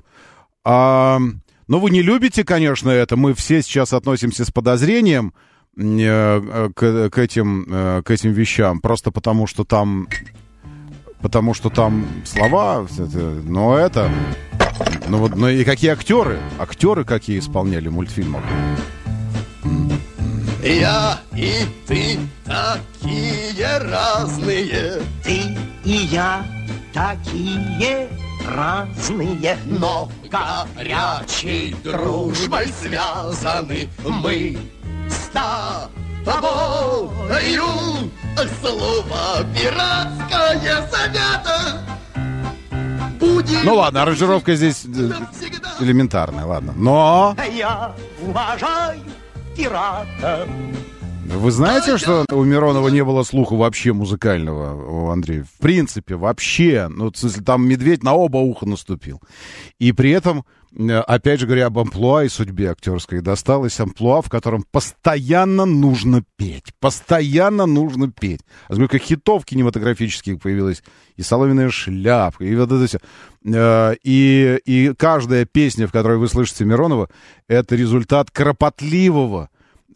А, 0.64 1.20
ну, 1.68 1.80
вы 1.80 1.90
не 1.90 2.02
любите, 2.02 2.44
конечно, 2.44 2.90
это. 2.90 3.16
Мы 3.16 3.34
все 3.34 3.62
сейчас 3.62 3.94
относимся 3.94 4.46
с 4.46 4.52
подозрением 4.52 5.34
э, 5.78 5.82
э, 5.82 6.70
к, 6.76 7.10
к, 7.10 7.18
этим, 7.18 7.66
э, 7.70 8.02
к 8.04 8.12
этим 8.12 8.32
вещам. 8.34 8.80
Просто 8.80 9.12
потому, 9.12 9.48
что 9.48 9.64
там... 9.64 10.08
Потому 11.22 11.56
что 11.56 11.72
там 11.72 12.06
слова, 12.24 12.86
это, 13.00 13.18
но 13.46 13.78
это... 13.78 14.12
Ну 15.08 15.18
вот, 15.18 15.36
ну 15.36 15.48
и 15.48 15.64
какие 15.64 15.92
актеры? 15.92 16.40
Актеры 16.60 17.04
какие 17.04 17.40
исполняли 17.40 17.88
мультфильмов? 17.88 18.44
Я 20.62 21.20
и 21.36 21.52
ты 21.88 22.20
такие 22.46 23.78
разные. 23.80 25.02
Ты 25.24 25.58
и 25.84 25.92
я 26.12 26.46
такие 26.96 28.08
разные, 28.48 29.58
но 29.66 30.10
горячей 30.32 31.76
дружбой 31.84 32.68
связаны 32.68 33.90
мы 34.06 34.58
с 35.10 35.30
тобою. 36.26 37.12
Слово 38.62 39.46
пиратское 39.54 40.88
завято 40.90 41.82
будет... 43.20 43.64
Ну 43.64 43.76
ладно, 43.76 44.02
аранжировка 44.02 44.56
здесь 44.56 44.86
э, 44.86 45.12
элементарная, 45.82 46.46
ладно. 46.46 46.74
Но 46.76 47.36
Я 47.52 47.94
уважаю 48.22 49.02
пирата. 49.56 50.48
Вы 51.26 51.52
знаете, 51.52 51.98
что 51.98 52.26
у 52.32 52.44
Миронова 52.44 52.90
не 52.90 53.04
было 53.04 53.24
слуха 53.24 53.56
вообще 53.56 53.94
музыкального, 53.94 55.06
у 55.06 55.10
Андрея? 55.10 55.44
В 55.44 55.60
принципе, 55.60 56.16
вообще. 56.16 56.88
Ну, 56.90 57.12
в 57.12 57.18
смысле, 57.18 57.44
там 57.44 57.68
медведь 57.68 58.04
на 58.04 58.14
оба 58.14 58.38
уха 58.38 58.68
наступил. 58.68 59.20
И 59.80 59.92
при 59.92 60.12
этом, 60.12 60.46
э, 60.78 60.98
опять 61.00 61.40
же 61.40 61.48
говоря 61.48 61.66
об 61.66 61.80
амплуа 61.80 62.26
и 62.26 62.30
судьбе 62.30 62.70
актерской, 62.70 63.22
досталось 63.22 63.80
амплуа, 63.80 64.22
в 64.22 64.30
котором 64.30 64.66
постоянно 64.72 65.66
нужно 65.66 66.24
петь. 66.38 66.74
Постоянно 66.80 67.66
нужно 67.66 68.12
петь. 68.12 68.42
А 68.68 68.76
сколько 68.76 69.00
хитов 69.00 69.46
кинематографических 69.46 70.40
появилось. 70.40 70.84
И 71.16 71.24
«Соломенная 71.24 71.70
шляпка», 71.70 72.44
и 72.44 72.56
вот 72.56 72.72
это 72.72 72.86
все. 72.88 73.00
Э, 73.46 73.96
И, 74.04 74.60
и 74.66 74.94
каждая 74.96 75.46
песня, 75.46 75.88
в 75.88 75.92
которой 75.92 76.18
вы 76.18 76.28
слышите 76.28 76.66
Миронова, 76.66 77.10
это 77.48 77.76
результат 77.76 78.30
кропотливого, 78.32 79.50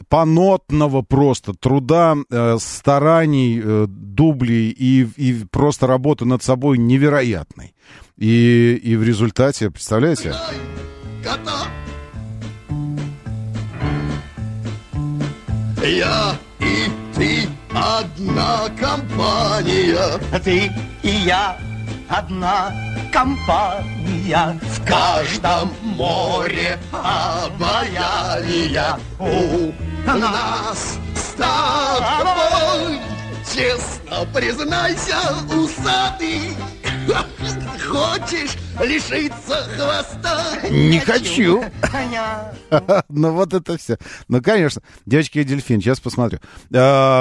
понотного 0.07 1.01
просто 1.01 1.53
труда, 1.53 2.15
э, 2.29 2.57
стараний, 2.59 3.61
э, 3.63 3.85
дублей 3.87 4.69
и, 4.69 5.07
и 5.17 5.45
просто 5.51 5.87
работы 5.87 6.25
над 6.25 6.43
собой 6.43 6.77
невероятной. 6.77 7.73
И, 8.17 8.79
и 8.83 8.95
в 8.95 9.03
результате, 9.03 9.69
представляете? 9.69 10.33
кота. 11.23 11.67
Я 15.81 16.35
и 16.59 16.91
ты 17.15 17.49
одна 17.73 18.69
компания. 18.79 20.19
Ты 20.43 20.71
и 21.03 21.09
я 21.09 21.57
одна 22.07 22.73
компания. 23.11 24.59
В 24.61 24.85
каждом 24.85 25.71
море 25.83 26.77
обаяния 26.91 27.79
у 29.19 29.71
нас 30.05 30.99
с 31.15 31.33
тобой. 31.33 32.99
Честно 33.53 34.25
признайся, 34.33 35.17
усатый, 35.49 36.55
хочешь 37.87 38.55
лишиться 38.81 39.67
хвоста? 39.75 40.43
Не 40.69 40.99
хочу. 40.99 41.63
Ну 43.09 43.33
вот 43.33 43.53
это 43.53 43.77
все. 43.77 43.97
Ну, 44.27 44.41
конечно. 44.41 44.81
Девочки 45.05 45.39
и 45.39 45.43
дельфин, 45.43 45.81
сейчас 45.81 45.99
посмотрю. 45.99 46.39
Э, 46.71 46.75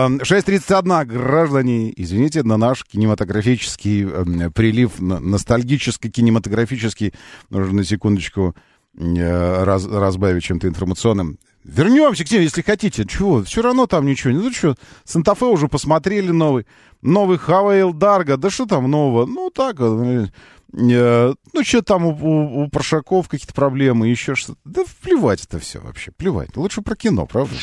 6.31, 0.09 1.05
граждане, 1.07 1.93
извините, 1.97 2.43
на 2.43 2.57
наш 2.59 2.85
кинематографический 2.85 4.07
э, 4.07 4.51
прилив, 4.51 5.01
на- 5.01 5.19
ностальгический 5.21 6.11
кинематографический, 6.11 7.15
нужно 7.51 7.79
на 7.79 7.85
секундочку 7.85 8.55
э, 8.99 9.65
раз- 9.65 9.87
разбавить 9.87 10.45
чем-то 10.45 10.69
информационным. 10.69 11.39
Вернемся 11.65 12.25
к 12.25 12.29
теме, 12.29 12.45
если 12.45 12.63
хотите. 12.63 13.05
Чего? 13.05 13.43
Все 13.43 13.63
равно 13.63 13.87
там 13.87 14.07
ничего. 14.07 14.33
Ну 14.33 14.53
что, 14.53 14.77
Санта-Фе 15.05 15.47
уже 15.47 15.69
посмотрели 15.69 16.31
новый. 16.31 16.67
Новый 17.03 17.39
Хавейл 17.39 17.93
Дарга. 17.93 18.37
Да 18.37 18.51
что 18.51 18.67
там 18.67 18.91
нового? 18.91 19.27
Ну 19.27 19.51
так, 19.51 19.77
э, 19.79 20.27
э, 20.73 21.35
ну 21.53 21.65
что 21.65 21.83
там 21.83 22.07
у, 22.07 22.11
у, 22.11 22.65
у 22.65 22.69
Паршаков 22.69 23.29
какие-то 23.29 23.55
проблемы, 23.55 24.09
еще 24.09 24.35
что-то. 24.35 24.59
Да 24.65 24.83
плевать 25.03 25.45
это 25.45 25.59
все 25.59 25.81
вообще, 25.81 26.11
плевать. 26.13 26.57
Лучше 26.57 26.83
про 26.83 26.97
кино, 26.97 27.27
правда? 27.27 27.55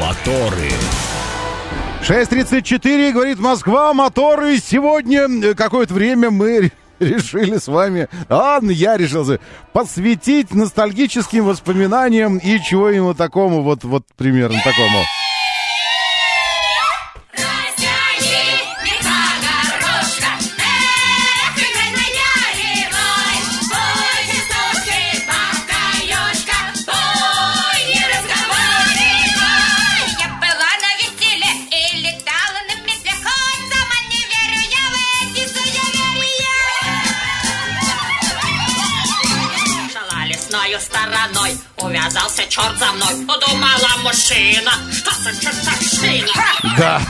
Моторы. 0.00 0.70
6.34, 2.02 3.12
говорит 3.12 3.38
Москва, 3.38 3.94
моторы. 3.94 4.58
Сегодня 4.58 5.22
э, 5.22 5.54
какое-то 5.54 5.94
время 5.94 6.30
мы 6.30 6.70
решили 7.16 7.58
с 7.58 7.68
вами, 7.68 8.08
ладно, 8.28 8.70
я 8.70 8.96
решил 8.96 9.24
посвятить 9.72 10.54
ностальгическим 10.54 11.44
воспоминаниям 11.44 12.38
и 12.38 12.60
чего-нибудь 12.60 13.16
такому, 13.16 13.62
вот, 13.62 13.84
вот 13.84 14.04
примерно 14.16 14.58
такому. 14.64 15.04
Мной. 43.12 43.26
Подумала 43.26 44.02
мужчина, 44.02 44.70
что 44.92 45.10
за 45.22 45.32
чертовщина. 45.40 46.28
Да, 46.78 47.02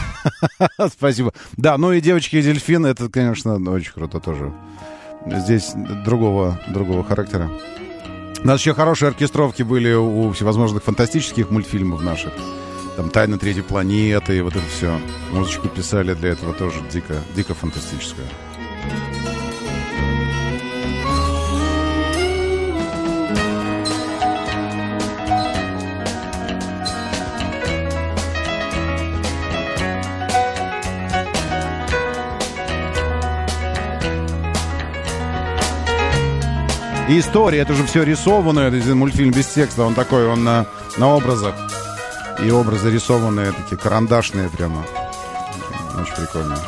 спасибо. 0.89 1.33
Да, 1.57 1.77
ну 1.79 1.93
и 1.93 2.01
девочки 2.01 2.37
и 2.37 2.43
дельфин, 2.43 2.87
это, 2.87 3.09
конечно, 3.09 3.55
очень 3.71 3.93
круто 3.93 4.21
тоже. 4.21 4.53
Здесь 5.27 5.73
другого, 6.05 6.61
другого 6.69 7.05
характера. 7.05 7.51
У 8.43 8.47
нас 8.47 8.61
еще 8.61 8.75
хорошие 8.75 9.09
оркестровки 9.09 9.63
были 9.63 9.93
у 9.95 10.33
всевозможных 10.33 10.85
фантастических 10.85 11.51
мультфильмов 11.51 12.03
наших. 12.03 12.33
Там 12.97 13.11
«Тайна 13.11 13.39
третьей 13.39 13.63
планеты» 13.63 14.37
и 14.37 14.41
вот 14.41 14.55
это 14.55 14.67
все. 14.77 15.01
Музычку 15.33 15.69
писали 15.69 16.15
для 16.15 16.31
этого 16.31 16.53
тоже 16.53 16.81
дико, 16.93 17.15
дико 17.35 17.55
фантастическое. 17.55 18.27
История, 37.07 37.59
это 37.59 37.75
же 37.75 37.85
все 37.85 38.03
рисованное, 38.03 38.69
это 38.69 38.95
мультфильм 38.95 39.31
без 39.31 39.47
текста, 39.47 39.83
он 39.83 39.95
такой, 39.95 40.27
он 40.27 40.43
на, 40.43 40.67
на 40.97 41.09
образах. 41.09 41.55
И 42.43 42.51
образы 42.51 42.91
рисованные, 42.91 43.53
такие 43.53 43.77
карандашные 43.77 44.49
прямо. 44.49 44.85
Очень 46.01 46.15
прикольно. 46.15 46.59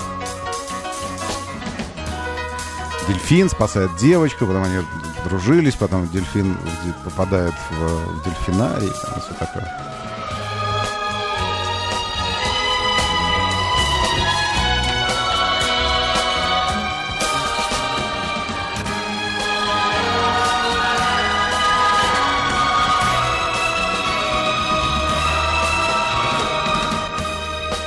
Дельфин 3.08 3.48
спасает 3.48 3.90
девочку, 3.96 4.46
потом 4.46 4.64
они 4.64 4.84
дружились, 5.24 5.74
потом 5.74 6.06
дельфин 6.08 6.56
попадает 7.04 7.54
в, 7.70 8.20
в 8.20 8.24
дельфинарий, 8.24 8.90
все 8.90 9.34
такое. 9.38 9.95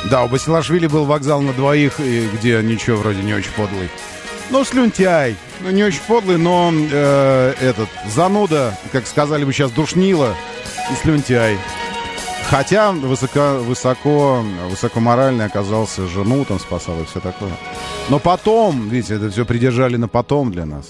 Да, 0.09 0.23
у 0.23 0.27
Басилашвили 0.27 0.87
был 0.87 1.05
вокзал 1.05 1.41
на 1.41 1.53
двоих, 1.53 1.99
где 1.99 2.61
ничего 2.63 2.97
вроде 2.97 3.21
не 3.21 3.33
очень 3.33 3.51
подлый. 3.51 3.89
Ну, 4.49 4.63
слюнтяй. 4.63 5.35
Ну, 5.61 5.69
не 5.69 5.83
очень 5.83 6.01
подлый, 6.07 6.37
но 6.37 6.71
э, 6.73 7.53
этот, 7.61 7.89
зануда, 8.07 8.75
как 8.91 9.05
сказали 9.05 9.45
бы 9.45 9.53
сейчас, 9.53 9.71
душнила 9.71 10.33
и 10.91 10.95
слюнтяй. 10.95 11.57
Хотя 12.49 12.91
высоко, 12.91 13.59
высоко, 13.59 14.43
высокоморальный 14.69 15.45
оказался, 15.45 16.07
жену 16.07 16.43
там 16.45 16.59
спасал 16.59 16.99
и 17.01 17.05
все 17.05 17.19
такое. 17.19 17.51
Но 18.09 18.17
потом, 18.17 18.89
видите, 18.89 19.15
это 19.15 19.29
все 19.29 19.45
придержали 19.45 19.97
на 19.97 20.07
потом 20.07 20.51
для 20.51 20.65
нас. 20.65 20.85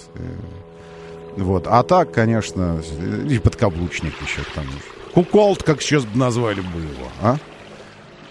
И, 1.35 1.41
Вот. 1.41 1.67
А 1.67 1.83
так, 1.83 2.13
конечно, 2.13 2.81
и 3.29 3.37
подкаблучник 3.39 4.13
еще 4.21 4.43
к 4.43 4.51
тому 4.53 4.71
же. 4.71 4.79
Куколд, 5.13 5.63
как 5.63 5.81
сейчас 5.81 6.05
бы 6.05 6.17
назвали 6.17 6.61
бы 6.61 6.79
его, 6.79 7.09
а? 7.21 7.37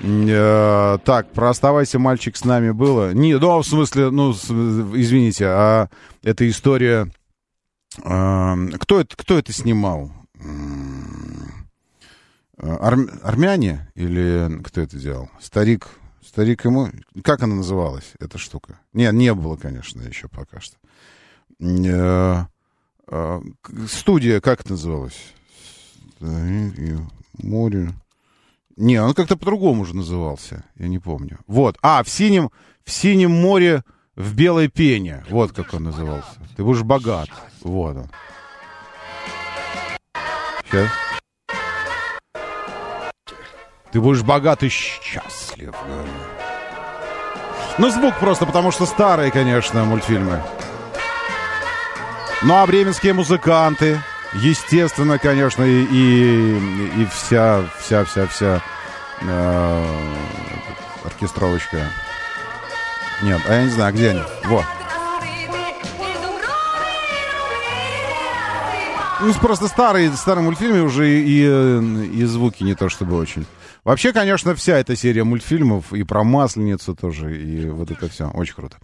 Э, 0.01 0.99
так, 1.05 1.33
про 1.33 1.51
«Оставайся, 1.51 1.99
мальчик, 1.99 2.37
с 2.37 2.45
нами» 2.45 2.71
было. 2.71 3.13
Не, 3.13 3.37
ну, 3.39 3.59
в 3.59 3.67
смысле, 3.67 4.11
ну, 4.11 4.31
извините, 4.33 5.47
а 5.47 5.89
эта 6.23 6.49
история... 6.49 7.11
э, 8.05 8.69
кто, 8.79 9.01
это, 9.01 9.17
кто 9.17 9.39
это 9.39 9.53
снимал? 9.53 10.13
Арм- 12.59 13.11
армяне 13.23 13.91
или 13.95 14.61
кто 14.65 14.81
это 14.81 14.99
делал? 14.99 15.31
Старик, 15.41 15.89
старик 16.25 16.65
ему... 16.65 16.91
Как 17.23 17.43
она 17.43 17.57
называлась, 17.57 18.13
эта 18.21 18.39
штука? 18.39 18.79
Нет, 18.93 19.13
не 19.15 19.35
было, 19.35 19.57
конечно, 19.57 20.03
еще 20.03 20.29
пока 20.29 20.61
что. 20.61 20.77
Э, 21.61 22.45
э, 23.09 23.41
Студия, 23.89 24.41
как 24.41 24.61
это 24.61 24.73
называлась? 24.73 25.19
Море... 26.21 27.93
Не, 28.79 29.03
он 29.03 29.13
как-то 29.13 29.37
по-другому 29.37 29.83
уже 29.83 29.97
назывался, 29.97 30.65
я 30.77 30.87
не 30.87 31.01
помню. 31.01 31.41
Вот. 31.49 31.77
А, 31.83 32.05
в 32.05 32.09
синем, 32.09 32.51
в 32.85 32.93
синем 32.93 33.33
море 33.33 33.83
в 34.15 34.35
белой 34.37 34.69
пене. 34.69 35.25
Вот 35.29 35.51
как 35.51 35.75
он 35.75 35.83
назывался. 35.83 36.31
Ты 36.57 36.63
будешь 36.63 36.85
богат. 36.85 37.29
Вот 37.63 37.97
он. 37.97 38.11
Сейчас. 40.71 40.89
Ты 43.91 44.01
будешь 44.01 44.23
богат 44.23 44.63
и 44.63 44.69
счастлив. 44.69 45.75
Ну, 47.79 47.91
звук 47.91 48.17
просто, 48.21 48.47
потому 48.47 48.71
что 48.71 48.87
старые, 48.87 49.33
конечно, 49.33 49.85
мультфильмы. 49.87 50.41
Ну, 52.43 52.55
а 52.55 52.65
бременские 52.65 53.13
музыканты, 53.13 54.01
естественно, 54.35 55.19
конечно, 55.19 55.63
и, 55.63 55.85
и, 55.85 57.03
и 57.03 57.07
вся, 57.13 57.65
вся, 57.79 58.05
вся, 58.05 58.27
вся 58.27 58.63
э, 59.23 59.85
оркестровочка. 61.05 61.91
Нет, 63.23 63.41
а 63.49 63.55
я 63.55 63.65
не 63.65 63.71
знаю, 63.71 63.93
где 63.95 64.11
они. 64.11 64.23
Вот. 64.45 64.65
Ну, 69.21 69.35
просто 69.35 69.67
старые, 69.67 70.13
старые 70.13 70.45
мультфильмы 70.45 70.83
уже 70.83 71.11
и, 71.11 71.23
и, 71.23 71.45
э, 71.45 71.81
и 72.15 72.25
звуки 72.25 72.63
не 72.63 72.75
то 72.75 72.89
чтобы 72.89 73.17
очень. 73.17 73.47
Вообще, 73.85 74.13
конечно, 74.13 74.55
вся 74.55 74.79
эта 74.79 74.97
серия 74.97 75.25
мультфильмов 75.25 75.93
и 75.93 76.03
про 76.03 76.25
Масленицу 76.25 76.95
тоже, 76.95 77.41
и 77.41 77.69
вот 77.69 77.91
это 77.91 78.09
все. 78.09 78.31
Очень 78.31 78.55
круто. 78.55 78.77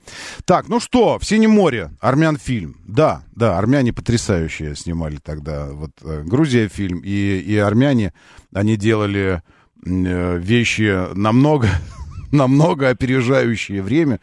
Так, 0.45 0.69
ну 0.69 0.81
что, 0.81 1.19
в 1.19 1.25
Синем 1.25 1.51
море, 1.51 1.91
армян 2.01 2.37
фильм. 2.37 2.77
Да, 2.87 3.23
да, 3.35 3.59
армяне 3.59 3.93
потрясающие 3.93 4.75
снимали 4.77 5.17
тогда. 5.17 5.67
Вот 5.67 5.91
э, 6.03 6.23
Грузия 6.25 6.69
фильм, 6.69 7.01
и, 7.05 7.39
и 7.39 7.57
армяне, 7.57 8.13
они 8.53 8.77
делали 8.77 9.43
э, 9.85 10.39
вещи 10.39 11.15
намного, 11.15 11.69
намного 12.33 12.89
опережающие 12.89 13.83
время. 13.83 14.21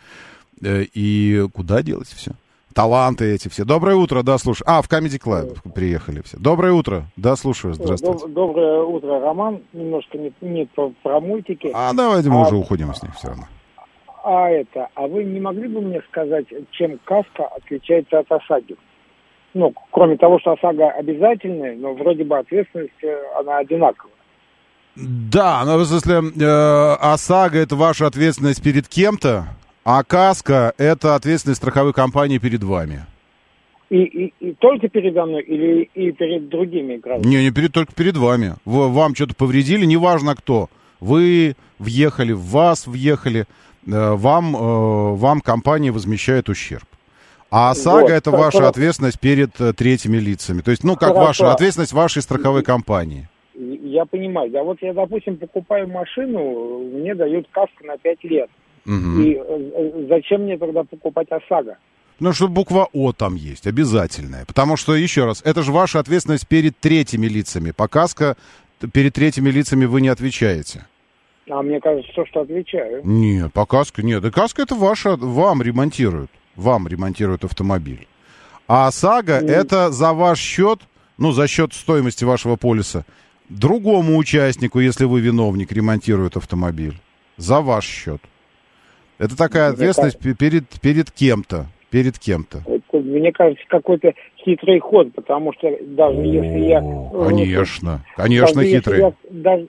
Э, 0.62 0.84
и 0.94 1.48
куда 1.54 1.82
делать 1.84 2.10
все? 2.10 2.34
Таланты 2.74 3.34
эти 3.34 3.48
все. 3.50 3.66
Доброе 3.66 3.96
утро, 3.96 4.24
да, 4.24 4.38
слушай. 4.38 4.64
А, 4.66 4.82
в 4.82 4.90
Comedy 4.90 5.20
Club 5.22 5.58
приехали 5.74 6.22
все. 6.22 6.38
Доброе 6.38 6.74
утро, 6.74 7.04
да, 7.16 7.36
слушаю, 7.36 7.74
здравствуйте. 7.74 8.26
Доб- 8.26 8.34
Доброе 8.34 8.82
утро, 8.84 9.20
Роман. 9.20 9.62
Немножко 9.74 10.18
не, 10.18 10.32
не 10.42 10.66
про, 10.66 10.92
про 11.04 11.20
мультики. 11.20 11.70
А 11.74 11.94
давайте 11.94 12.30
мы 12.30 12.42
уже 12.42 12.56
уходим 12.56 12.94
с 12.94 13.04
них 13.04 13.14
все 13.16 13.28
равно. 13.30 13.44
а 14.24 14.50
это, 14.50 14.88
а 14.96 15.08
вы 15.08 15.24
не 15.24 15.40
могли 15.40 15.68
бы 15.68 15.82
мне 15.82 16.02
сказать, 16.10 16.46
чем 16.72 17.00
каска 17.06 17.46
отличается 17.58 18.20
от 18.20 18.32
ОСАГИ? 18.32 18.76
Ну, 19.54 19.74
кроме 19.92 20.16
того, 20.18 20.40
что 20.40 20.54
ОСАГО 20.54 20.92
обязательная, 20.92 21.76
но 21.76 21.94
вроде 21.94 22.24
бы 22.24 22.38
ответственность, 22.38 23.04
э, 23.04 23.18
она 23.38 23.58
одинаковая. 23.58 24.14
Да, 24.96 25.64
но 25.66 25.78
в 25.78 25.86
смысле, 25.86 26.22
э, 26.40 26.96
ОСАГО 27.02 27.58
это 27.58 27.76
ваша 27.76 28.08
ответственность 28.08 28.62
перед 28.64 28.88
кем-то, 28.88 29.46
а 29.84 30.04
КАСКО 30.04 30.74
это 30.78 31.16
ответственность 31.16 31.62
страховой 31.62 31.94
компании 31.94 32.38
перед 32.38 32.64
вами. 32.64 33.06
И, 33.90 34.04
и, 34.04 34.34
и 34.40 34.54
только 34.54 34.88
передо 34.88 35.26
мной 35.26 35.42
или 35.44 35.90
и 35.94 36.12
перед 36.12 36.48
другими 36.48 36.96
гражданами? 36.96 37.36
Не, 37.36 37.44
не 37.44 37.52
перед, 37.52 37.74
только 37.74 37.94
перед 37.94 38.16
вами. 38.16 38.56
Вам 38.64 39.16
что-то 39.16 39.36
повредили, 39.36 39.86
неважно 39.86 40.36
кто. 40.36 40.70
Вы 41.02 41.56
въехали, 41.78 42.32
в 42.32 42.42
вас 42.42 42.88
въехали, 42.88 43.42
э, 43.42 43.46
вам, 43.86 44.56
э, 44.56 44.60
вам 45.16 45.42
компания 45.42 45.92
возмещает 45.92 46.48
ущерб. 46.48 46.86
А 47.50 47.72
ОСАГО 47.72 48.02
Вот, 48.04 48.12
это 48.12 48.32
хо- 48.32 48.38
ваша 48.38 48.58
хорошо. 48.60 48.70
ответственность 48.70 49.20
перед 49.20 49.60
э, 49.60 49.74
третьими 49.74 50.18
лицами. 50.18 50.62
То 50.62 50.72
есть, 50.72 50.86
ну, 50.86 50.94
как 50.96 51.10
Хорошо. 51.10 51.26
ваша 51.26 51.52
ответственность 51.52 51.92
вашей 51.92 52.22
страховой 52.22 52.64
компании. 52.64 53.28
Я 53.56 54.06
понимаю. 54.06 54.50
Да 54.52 54.64
вот 54.64 54.78
я, 54.82 54.94
допустим, 54.94 55.36
покупаю 55.36 55.90
машину, 55.90 56.80
мне 56.94 57.14
дают 57.14 57.48
каску 57.52 57.84
на 57.86 57.98
5 57.98 58.24
лет. 58.24 58.50
Мгм. 58.86 59.22
И 59.24 59.36
э, 59.36 60.06
зачем 60.10 60.42
мне 60.44 60.58
тогда 60.58 60.84
покупать 60.84 61.28
ОСАГО? 61.32 61.78
Ну, 62.20 62.34
что 62.34 62.48
буква 62.48 62.88
О 62.94 63.14
там 63.14 63.36
есть, 63.36 63.66
обязательная. 63.68 64.46
Потому 64.46 64.78
что, 64.78 64.96
еще 64.96 65.26
раз, 65.26 65.42
это 65.44 65.64
же 65.64 65.72
ваша 65.72 66.00
ответственность 66.00 66.48
перед 66.48 66.78
третьими 66.80 67.26
лицами. 67.28 67.72
По 67.72 67.88
КАСКО 67.88 68.38
т- 68.80 68.88
перед 68.88 69.14
третьими 69.14 69.50
лицами 69.50 69.86
вы 69.86 70.02
не 70.02 70.10
отвечаете. 70.10 70.86
А 71.50 71.62
мне 71.64 71.80
кажется, 71.82 72.12
что, 72.12 72.26
что 72.28 72.42
отвечаю. 72.42 73.02
Нет, 73.04 73.52
по 73.54 73.66
КАСКО 73.66 74.04
нет. 74.04 74.24
И 74.24 74.30
КАСКО 74.32 74.62
это 74.62 74.76
ваша, 74.76 75.16
вам 75.16 75.62
ремонтируют. 75.64 76.30
Вам 76.56 76.88
ремонтируют 76.88 77.44
автомобиль. 77.44 78.08
А 78.68 78.88
ОСАГО 78.88 79.34
это 79.34 79.92
за 79.92 80.14
ваш 80.14 80.40
счет, 80.40 80.80
ну, 81.18 81.32
за 81.32 81.48
счет 81.48 81.74
стоимости 81.74 82.24
вашего 82.24 82.56
полиса, 82.56 83.04
другому 83.50 84.16
участнику, 84.18 84.80
если 84.80 85.06
вы 85.06 85.22
виновник, 85.22 85.72
ремонтирует 85.72 86.38
автомобиль. 86.38 87.00
За 87.38 87.62
ваш 87.62 87.86
счет. 87.86 88.22
Это 89.22 89.38
такая 89.38 89.68
Мне 89.68 89.74
ответственность 89.76 90.18
пе- 90.20 90.34
перед, 90.34 90.68
перед 90.82 91.12
кем-то. 91.12 91.68
Перед 91.92 92.18
кем-то. 92.18 92.64
Это, 92.66 92.98
мне 92.98 93.32
кажется, 93.32 93.64
какой-то 93.70 94.14
хитрый 94.44 94.80
ход, 94.80 95.14
потому 95.14 95.54
что 95.54 95.70
даже 95.82 96.18
если 96.22 96.60
я... 96.70 96.80
э, 96.80 97.28
Конечно, 97.28 98.04
конечно, 98.16 98.56
даже 98.62 98.68
хитрый. 98.68 99.00
я- 99.00 99.14
даже- 99.30 99.68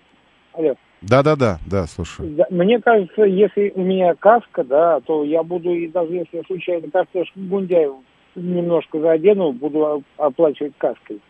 алло. 0.55 0.75
Да-да-да, 1.03 1.59
да, 1.67 1.87
слушай. 1.87 2.35
Мне 2.49 2.81
кажется, 2.81 3.25
если 3.25 3.73
у 3.75 3.83
меня 3.83 4.15
каска, 4.15 4.65
да, 4.65 5.01
то 5.01 5.23
я 5.25 5.43
буду, 5.43 5.71
и 5.75 5.87
даже 5.89 6.13
если 6.15 6.39
я 6.39 6.43
случайно 6.45 6.89
картошку 6.91 7.39
Гундяев 7.41 7.97
немножко 8.37 9.01
задену, 9.01 9.53
буду 9.53 9.81
о- 9.85 10.03
оплачивать 10.17 10.73
каской. 10.79 11.21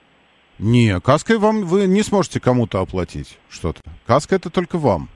Не, 0.61 1.00
каской 1.00 1.38
вам 1.38 1.64
вы 1.64 1.87
не 1.87 2.02
сможете 2.02 2.38
кому-то 2.38 2.80
оплатить 2.80 3.38
что-то. 3.48 3.80
Каска 4.06 4.37
это 4.37 4.48
только 4.50 4.78
вам. 4.78 5.08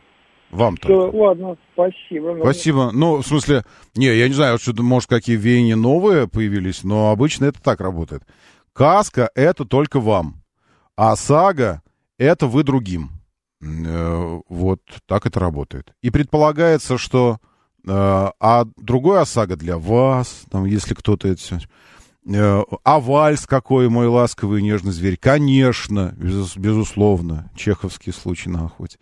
Вам 0.56 0.76
только. 0.76 1.08
Всё, 1.10 1.16
ладно, 1.18 1.56
спасибо. 1.74 2.34
Ну, 2.34 2.40
Спасибо. 2.40 2.90
Ну, 2.92 3.16
в 3.22 3.26
смысле, 3.26 3.64
не, 3.94 4.06
я 4.06 4.26
не 4.28 4.34
знаю, 4.34 4.58
что 4.58 4.72
может 4.82 5.08
какие 5.08 5.36
веяния 5.36 5.76
новые 5.76 6.26
появились, 6.28 6.82
но 6.82 7.10
обычно 7.10 7.44
это 7.46 7.62
так 7.62 7.80
работает. 7.80 8.22
Каска 8.72 9.30
это 9.34 9.64
только 9.64 10.00
вам, 10.00 10.42
а 10.96 11.14
сага 11.16 11.82
это 12.18 12.46
вы 12.46 12.62
другим. 12.62 13.10
Э, 13.62 14.40
Вот 14.48 14.80
так 15.06 15.26
это 15.26 15.40
работает. 15.40 15.92
И 16.02 16.10
предполагается, 16.10 16.98
что 16.98 17.38
э, 17.86 17.90
а 17.90 18.64
другой 18.76 19.20
ОСАГО 19.20 19.56
для 19.56 19.76
вас, 19.78 20.42
там, 20.50 20.64
если 20.64 20.94
кто-то 20.94 21.28
это 21.28 21.40
Э, 22.28 22.62
А 22.82 22.98
вальс 22.98 23.46
какой, 23.46 23.88
мой 23.88 24.08
ласковый 24.08 24.60
и 24.60 24.64
нежный 24.64 24.90
зверь? 24.92 25.16
Конечно, 25.16 26.12
безус- 26.16 26.58
безусловно. 26.58 27.50
Чеховский 27.54 28.12
случай 28.12 28.48
на 28.50 28.64
охоте. 28.64 28.98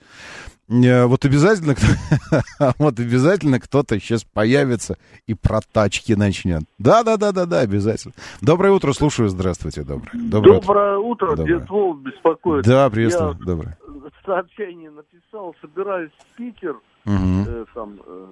Э, 0.69 1.05
Вот 1.07 1.25
обязательно, 1.25 1.75
вот 2.79 2.99
обязательно 2.99 3.61
кто-то 3.61 3.99
сейчас 4.01 4.25
появится 4.25 4.97
и 5.27 5.35
про 5.35 5.61
тачки 5.61 6.12
начнет. 6.15 6.62
Да, 6.79 7.03
да, 7.03 7.17
да, 7.17 7.33
да, 7.33 7.47
да, 7.47 7.61
обязательно. 7.61 8.15
Доброе 8.41 8.73
утро, 8.73 8.93
слушаю. 8.93 9.29
Здравствуйте, 9.29 9.83
доброе. 9.83 10.11
Доброе 10.15 10.59
утро. 10.59 10.67
Доброе 10.67 10.99
утро, 10.99 11.37
Доброе. 11.37 11.59
дед 11.61 11.71
Вов 11.71 12.01
беспокоит. 12.03 12.65
Да, 12.65 12.89
приветствую, 12.91 13.37
Я 13.39 13.45
доброе. 13.45 13.79
сообщение 14.25 14.91
написал, 14.91 15.55
собираюсь 15.61 16.11
в 16.19 16.37
Питер, 16.37 16.77
Мгм. 17.05 17.45
э, 17.47 17.65
там, 17.75 18.01
э, 18.07 18.27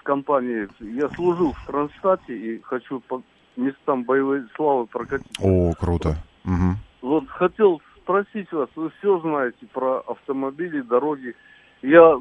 с 0.00 0.02
компанией. 0.02 0.68
Я 0.80 1.08
служил 1.10 1.52
в 1.52 1.66
Кронштадте 1.66 2.36
и 2.36 2.60
хочу 2.62 3.00
по 3.00 3.22
местам 3.56 4.02
боевой 4.04 4.42
славы 4.56 4.86
прокатить. 4.86 5.26
О, 5.40 5.72
круто. 5.78 6.16
Мгм. 6.44 6.78
Вот 7.02 7.28
хотел 7.28 7.80
спросить 8.02 8.52
вас, 8.52 8.68
вы 8.76 8.90
все 8.98 9.18
знаете 9.20 9.66
про 9.72 10.00
автомобили, 10.00 10.80
дороги. 10.80 11.34
Я, 11.82 12.18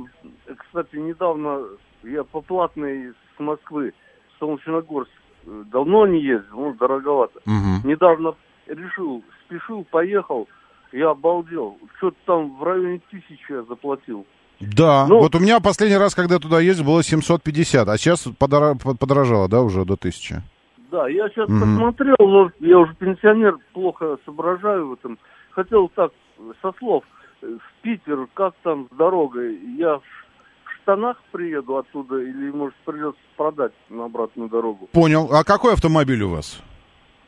кстати, 0.57 0.95
недавно, 0.95 1.61
я 2.03 2.23
по 2.23 2.41
платной 2.41 3.13
с 3.37 3.39
Москвы 3.39 3.93
Солнечногорск 4.39 5.11
э, 5.45 5.63
давно 5.71 6.07
не 6.07 6.21
ездил, 6.21 6.55
ну, 6.59 6.73
дороговато. 6.73 7.39
Мгм. 7.45 7.81
Недавно 7.89 8.33
решил, 8.67 9.23
спешил, 9.45 9.85
поехал, 9.89 10.47
Я 10.93 11.11
обалдел. 11.11 11.77
Что-то 11.97 12.17
там 12.25 12.57
в 12.57 12.63
районе 12.63 12.99
тысячи 13.09 13.49
я 13.49 13.61
заплатил. 13.63 14.25
Да, 14.59 15.07
Ну- 15.07 15.19
вот 15.19 15.33
у 15.35 15.39
меня 15.39 15.61
последний 15.61 15.95
раз, 15.97 16.13
когда 16.13 16.37
туда 16.37 16.59
ездил, 16.59 16.85
было 16.85 17.01
750, 17.01 17.87
а 17.87 17.97
сейчас 17.97 18.27
подорожало, 18.37 19.47
да, 19.47 19.61
уже 19.61 19.85
до 19.85 19.95
1000. 19.95 20.43
Да, 20.91 21.07
я 21.07 21.29
сейчас 21.29 21.47
Мгм. 21.47 21.61
посмотрел, 21.61 22.17
но 22.19 22.51
я 22.59 22.77
уже 22.79 22.93
пенсионер, 22.95 23.57
плохо 23.71 24.17
соображаю 24.25 24.89
в 24.89 24.93
этом. 24.93 25.17
Хотел 25.53 25.89
так, 25.95 26.11
со 26.61 26.71
слов, 26.79 27.03
э, 27.41 27.45
в 27.47 27.81
Питер, 27.83 28.27
как 28.33 28.53
там 28.63 28.87
с 28.91 28.95
дорогой? 28.95 29.57
Я 29.77 29.97
в 29.97 30.03
штанах 30.81 31.17
приеду 31.31 31.77
оттуда 31.77 32.17
или, 32.19 32.51
может, 32.51 32.75
придется 32.85 33.19
продать 33.37 33.73
на 33.89 34.05
обратную 34.05 34.49
дорогу? 34.49 34.87
Понял. 34.91 35.29
А 35.31 35.43
какой 35.43 35.73
автомобиль 35.73 36.21
у 36.23 36.29
вас? 36.29 36.61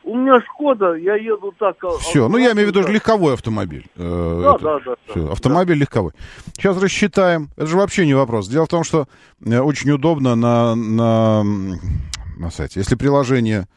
У 0.05 0.17
меня 0.17 0.41
Шкода, 0.41 0.95
я 0.95 1.15
еду 1.15 1.53
так... 1.57 1.82
а- 1.84 1.97
Все, 1.99 2.28
ну 2.28 2.38
я 2.38 2.51
имею 2.51 2.67
в 2.67 2.71
виду 2.71 2.84
да. 2.84 2.91
легковой 2.91 3.36
автомобиль. 3.36 3.86
Э, 3.95 4.41
Да, 4.43 4.55
это- 4.55 4.63
да, 4.63 4.80
да, 4.86 4.95
да. 5.15 5.32
автомобиль 5.32 5.78
легковой. 5.78 6.11
Сейчас 6.55 6.82
рассчитаем. 6.82 7.49
Это 7.55 7.67
же 7.67 7.78
вообще 7.78 8.05
не 8.05 8.13
вопрос. 8.13 8.49
Дело 8.49 8.65
в 8.65 8.69
том, 8.69 8.84
что 8.84 9.07
э, 9.45 9.59
очень 9.59 9.91
удобно 9.91 10.36
на, 10.36 10.76
на, 10.76 11.43
на 12.38 12.51
сайте. 12.51 12.80
Если 12.82 12.95
приложение... 12.95 13.67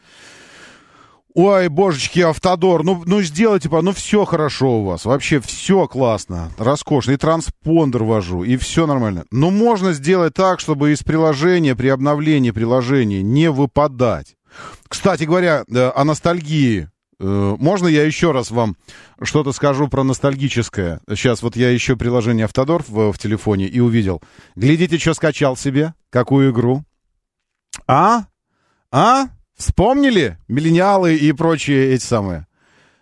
Ой, 1.39 1.68
божечки, 1.68 2.20
Автодор, 2.20 2.82
ну, 2.82 3.03
ну 3.05 3.20
сделайте, 3.20 3.68
ну 3.68 3.93
все 3.93 4.24
хорошо 4.24 4.80
у 4.80 4.84
вас, 4.84 5.05
вообще 5.05 5.39
все 5.39 5.87
классно, 5.87 6.51
роскошно, 6.57 7.12
и 7.12 7.18
транспондер 7.18 8.05
вожу, 8.05 8.43
и 8.43 8.57
все 8.57 8.87
нормально. 8.87 9.26
Но 9.30 9.51
можно 9.51 9.93
сделать 9.93 10.32
так, 10.32 10.61
чтобы 10.61 10.93
из 10.93 11.03
приложения, 11.03 11.76
при 11.76 11.89
обновлении 11.89 12.53
приложения 12.53 13.22
не 13.22 13.51
выпадать. 13.51 14.37
Кстати 14.89 15.24
говоря, 15.24 15.64
э, 15.68 15.91
о 15.95 16.05
ностальгии. 16.05 16.89
Э, 17.20 17.57
Можно 17.59 17.89
я 17.89 18.05
еще 18.05 18.32
раз 18.32 18.51
вам 18.51 18.74
что-то 19.20 19.53
скажу 19.53 19.89
про 19.89 20.05
ностальгическое? 20.05 21.03
Сейчас 21.07 21.43
вот 21.43 21.55
я 21.55 21.68
еще 21.68 21.97
приложение 21.97 22.47
Автодор 22.47 22.82
в, 22.89 23.12
в 23.12 23.18
телефоне 23.18 23.66
и 23.66 23.78
увидел. 23.78 24.22
Глядите, 24.55 24.97
что 24.97 25.12
скачал 25.12 25.55
себе, 25.55 25.93
какую 26.09 26.51
игру. 26.51 26.82
А? 27.87 28.24
А? 28.91 29.26
Вспомнили? 29.57 30.38
Миллениалы 30.48 31.16
и 31.16 31.32
прочие 31.32 31.94
эти 31.94 32.04
самые. 32.04 32.46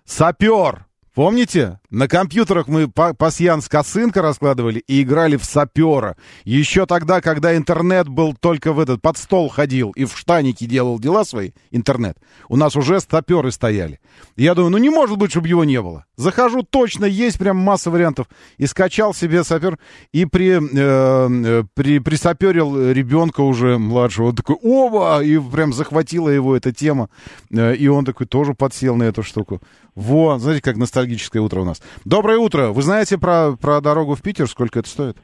Сапер. 0.05 0.87
Помните? 1.15 1.79
На 1.91 2.09
компьютерах 2.09 2.67
мы 2.67 2.89
па- 2.89 3.15
пасьянс 3.15 3.69
косынка 3.69 4.21
раскладывали 4.21 4.81
и 4.81 5.03
играли 5.03 5.37
в 5.37 5.45
сапера. 5.45 6.17
Еще 6.43 6.87
тогда, 6.87 7.21
когда 7.21 7.57
интернет 7.57 8.09
был 8.09 8.35
только 8.35 8.73
в 8.73 8.81
этот, 8.81 9.01
под 9.01 9.17
стол 9.17 9.49
ходил 9.49 9.93
и 9.93 10.07
в 10.07 10.19
штанике 10.19 10.67
делал 10.67 10.99
дела 10.99 11.25
свои, 11.25 11.53
интернет, 11.71 12.19
у 12.49 12.57
нас 12.57 12.75
уже 12.75 12.99
саперы 13.01 13.53
стояли. 13.53 14.01
Я 14.37 14.55
думаю, 14.57 14.73
ну 14.73 14.79
не 14.79 14.91
может 14.91 15.17
быть, 15.17 15.31
чтобы 15.31 15.47
его 15.47 15.63
не 15.65 15.81
было. 15.81 16.05
Захожу, 16.17 16.65
точно 16.65 17.05
есть 17.05 17.39
прям 17.39 17.59
масса 17.59 17.93
вариантов. 17.93 18.27
И 18.59 18.67
скачал 18.67 19.15
себе 19.15 19.45
сапер, 19.45 19.79
и 20.13 20.25
при, 20.27 20.59
э, 20.61 21.65
при, 21.75 22.01
присаперил 22.01 22.91
ребенка 22.91 23.41
уже 23.43 23.79
младшего. 23.79 24.29
Он 24.29 24.35
такой, 24.35 24.57
оба! 24.63 25.23
И 25.23 25.39
прям 25.39 25.73
захватила 25.73 26.29
его 26.29 26.57
эта 26.57 26.73
тема. 26.73 27.09
Э, 27.53 27.75
И 27.77 27.87
он 27.87 28.05
такой 28.05 28.27
тоже 28.27 28.55
подсел 28.55 28.97
на 28.97 29.05
эту 29.05 29.23
штуку. 29.23 29.61
Во, 29.95 30.39
знаете, 30.39 30.63
как 30.63 30.77
ностальгическое 30.77 31.41
утро 31.41 31.61
у 31.61 31.65
нас. 31.65 31.83
Доброе 32.05 32.39
утро. 32.39 32.69
Вы 32.69 32.83
знаете 32.83 33.17
про, 33.19 33.53
про 33.61 33.81
дорогу 33.81 34.15
в 34.15 34.23
Питер? 34.23 34.49
Сколько 34.49 34.81
это 34.81 34.89
стоит? 34.89 35.17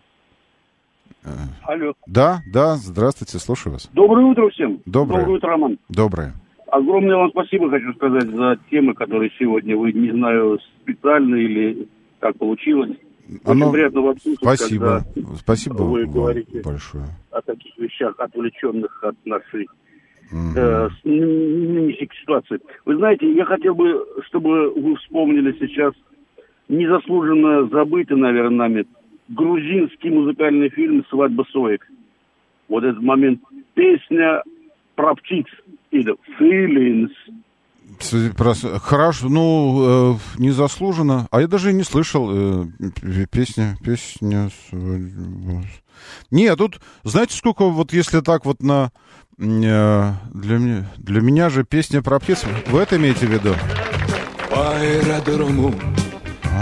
Алло. 1.64 1.92
Да, 2.06 2.40
да, 2.52 2.76
здравствуйте, 2.76 3.38
слушаю 3.38 3.74
вас. 3.74 3.90
Доброе 3.92 4.24
утро 4.26 4.48
всем. 4.50 4.80
Доброе. 4.86 5.20
Доброе 5.20 5.36
утро, 5.36 5.48
Роман. 5.50 5.78
Доброе. 5.88 6.34
Огромное 6.68 7.16
вам 7.16 7.30
спасибо 7.30 7.68
хочу 7.68 7.92
сказать 7.94 8.28
за 8.30 8.58
темы, 8.70 8.94
которые 8.94 9.30
сегодня 9.38 9.76
вы, 9.76 9.92
не 9.92 10.12
знаю, 10.12 10.58
специально 10.82 11.34
или 11.34 11.88
как 12.20 12.38
получилось. 12.38 12.96
Очень 13.28 13.40
Оно- 13.44 13.72
приятно 13.72 14.00
вас 14.02 14.16
слушать, 14.22 14.40
Спасибо. 14.40 15.04
когда 15.14 15.36
Спасибо 15.36 15.82
вы 15.82 16.06
говорите 16.06 16.62
большое. 16.62 17.06
о 17.32 17.42
таких 17.42 17.76
вещах, 17.76 18.14
отвлеченных 18.18 19.02
от 19.04 19.14
нашей 19.24 19.68
э, 20.30 20.88
с- 20.90 21.06
н- 21.06 21.74
нынешней 21.74 22.08
ситуации. 22.20 22.58
Вы 22.84 22.96
знаете, 22.96 23.32
я 23.32 23.44
хотел 23.44 23.74
бы, 23.74 24.04
чтобы 24.26 24.70
вы 24.70 24.96
вспомнили 24.96 25.56
сейчас 25.58 25.92
незаслуженно 26.68 27.68
забытый, 27.68 28.16
наверное, 28.16 28.68
нами 28.68 28.86
грузинский 29.28 30.10
музыкальный 30.10 30.68
фильм 30.70 31.04
«Свадьба 31.08 31.44
Соек». 31.52 31.86
Вот 32.68 32.84
этот 32.84 33.02
момент. 33.02 33.40
Песня 33.74 34.42
про 34.94 35.14
птиц. 35.14 35.46
Или 35.90 36.14
«Feelings». 36.38 37.10
Прос- 38.38 38.78
Хорошо, 38.78 39.28
ну, 39.28 40.14
э, 40.14 40.18
незаслуженно. 40.38 41.26
А 41.32 41.40
я 41.40 41.48
даже 41.48 41.70
и 41.70 41.74
не 41.74 41.82
слышал 41.82 42.30
э, 42.32 42.64
песня, 43.32 43.76
песня... 43.84 44.48
Не, 46.30 46.54
тут, 46.56 46.80
знаете, 47.02 47.36
сколько 47.36 47.64
вот 47.68 47.92
если 47.92 48.20
так 48.20 48.44
вот 48.46 48.62
на... 48.62 48.90
э, 49.40 50.12
Для 50.34 50.58
меня, 50.58 50.86
для 50.98 51.20
меня 51.20 51.50
же 51.50 51.64
песня 51.64 52.02
про 52.02 52.18
птиц. 52.20 52.44
Вы 52.66 52.80
это 52.80 52.96
имеете 52.96 53.26
в 53.26 53.30
виду? 53.30 53.54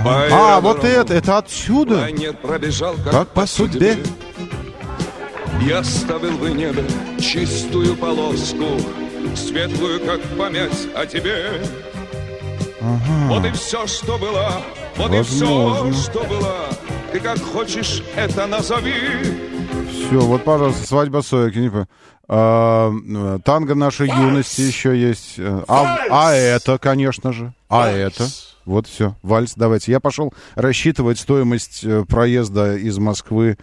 По 0.05 0.27
А, 0.31 0.61
вот 0.61 0.85
это, 0.85 1.15
это 1.15 1.39
отсюда. 1.39 2.09
Пробежал, 2.43 2.95
как, 3.03 3.11
Как 3.13 3.29
по 3.29 3.47
судьбе. 3.47 3.99
Я 5.63 5.81
оставил 5.81 6.37
в 6.39 6.49
небе 6.49 6.85
чистую 7.19 7.97
полоску, 7.97 8.67
Светлую, 9.35 10.01
как 10.05 10.21
память 10.39 10.89
о 10.95 11.05
тебе. 11.05 11.61
Вот 13.27 13.45
и 13.45 13.51
все, 13.51 13.87
что 13.87 14.19
было, 14.19 14.63
вот 14.97 15.13
и 15.13 15.23
все, 15.23 15.69
Возможно. 15.69 16.03
что 16.03 16.25
было. 16.25 16.55
Ты 17.13 17.21
как 17.21 17.39
хочешь 17.41 18.03
это 18.15 18.47
назови. 18.47 18.95
Все, 19.91 20.21
вот, 20.21 20.45
пожалуйста, 20.45 20.87
свадьба 20.87 21.21
Соек. 21.23 21.57
я 21.57 21.63
не. 21.63 21.69
А, 21.69 21.87
танго 22.29 23.75
нашей 23.75 24.09
юности 24.09 24.61
еще 24.61 24.99
есть. 24.99 25.35
Э, 25.39 25.63
А, 25.67 25.97
а 26.11 26.33
это, 26.35 26.79
конечно 26.79 27.33
же. 27.33 27.53
А 27.69 27.89
это. 27.89 28.29
Вот 28.67 28.87
все. 28.87 29.17
Вальс, 29.23 29.55
давайте. 29.57 29.93
Я 29.93 29.99
пошел 30.01 30.35
рассчитывать 30.55 31.19
стоимость 31.19 31.85
э, 31.85 32.05
проезда 32.07 32.77
из 32.77 32.99
Москвы 32.99 33.57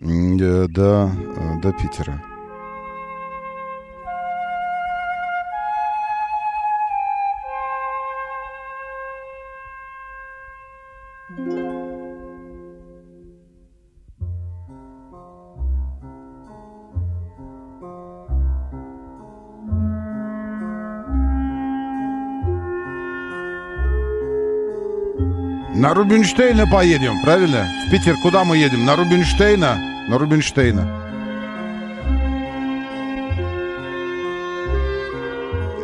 э, 0.00 0.66
до, 0.68 1.12
э, 1.14 1.60
до 1.62 1.72
Питера. 1.72 2.20
На 25.80 25.94
Рубинштейна 25.94 26.66
поедем, 26.66 27.22
правильно? 27.22 27.66
В 27.86 27.90
Питер 27.90 28.14
куда 28.18 28.44
мы 28.44 28.58
едем? 28.58 28.84
На 28.84 28.96
Рубинштейна? 28.96 29.78
На 30.08 30.18
Рубинштейна. 30.18 30.86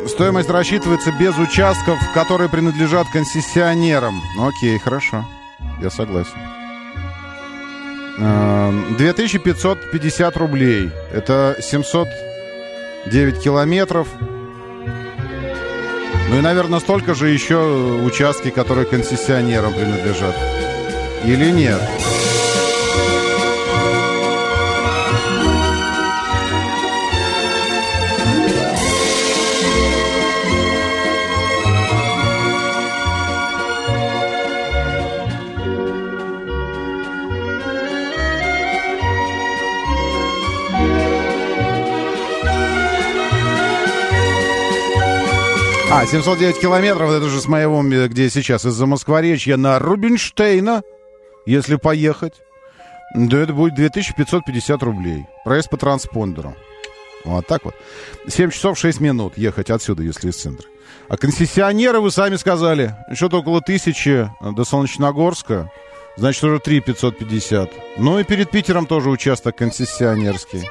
Стоимость 0.07 0.51
рассчитывается 0.51 1.11
без 1.19 1.35
участков, 1.39 1.97
которые 2.13 2.47
принадлежат 2.47 3.07
концессионерам. 3.11 4.21
Окей, 4.39 4.77
хорошо. 4.77 5.25
Я 5.81 5.89
согласен. 5.89 6.37
Э, 8.19 8.71
2550 8.99 10.37
рублей. 10.37 10.91
Это 11.11 11.55
709 11.59 13.41
километров. 13.41 14.07
Ну 16.29 16.37
и, 16.37 16.41
наверное, 16.41 16.79
столько 16.79 17.13
же 17.13 17.29
еще 17.29 17.57
участки, 18.03 18.49
которые 18.49 18.85
концессионерам 18.85 19.73
принадлежат. 19.73 20.35
Или 21.23 21.51
нет? 21.51 21.79
А, 45.89 46.05
709 46.05 46.59
километров, 46.59 47.09
это 47.11 47.29
же 47.29 47.39
с 47.39 47.47
моего, 47.47 47.81
где 47.81 48.29
сейчас, 48.29 48.65
из-за 48.65 48.85
Москворечья 48.85 49.55
на 49.55 49.79
Рубинштейна, 49.79 50.83
если 51.45 51.77
поехать, 51.77 52.33
да 53.15 53.39
это 53.39 53.53
будет 53.53 53.75
2550 53.75 54.83
рублей. 54.83 55.25
Проезд 55.45 55.69
по 55.69 55.77
транспондеру. 55.77 56.55
Вот 57.23 57.47
так 57.47 57.63
вот. 57.63 57.73
7 58.27 58.51
часов 58.51 58.77
6 58.77 58.99
минут 58.99 59.37
ехать 59.37 59.69
отсюда, 59.69 60.03
если 60.03 60.29
из 60.29 60.35
центра. 60.35 60.67
А 61.07 61.15
концессионеры, 61.15 62.01
вы 62.01 62.11
сами 62.11 62.35
сказали, 62.35 62.95
что-то 63.13 63.39
около 63.39 63.61
тысячи 63.61 64.29
до 64.41 64.65
Солнечногорска. 64.65 65.71
Значит, 66.17 66.43
уже 66.43 66.59
3 66.59 66.81
550. 66.81 67.71
Ну 67.97 68.19
и 68.19 68.23
перед 68.25 68.51
Питером 68.51 68.87
тоже 68.87 69.09
участок 69.09 69.55
концессионерский. 69.55 70.67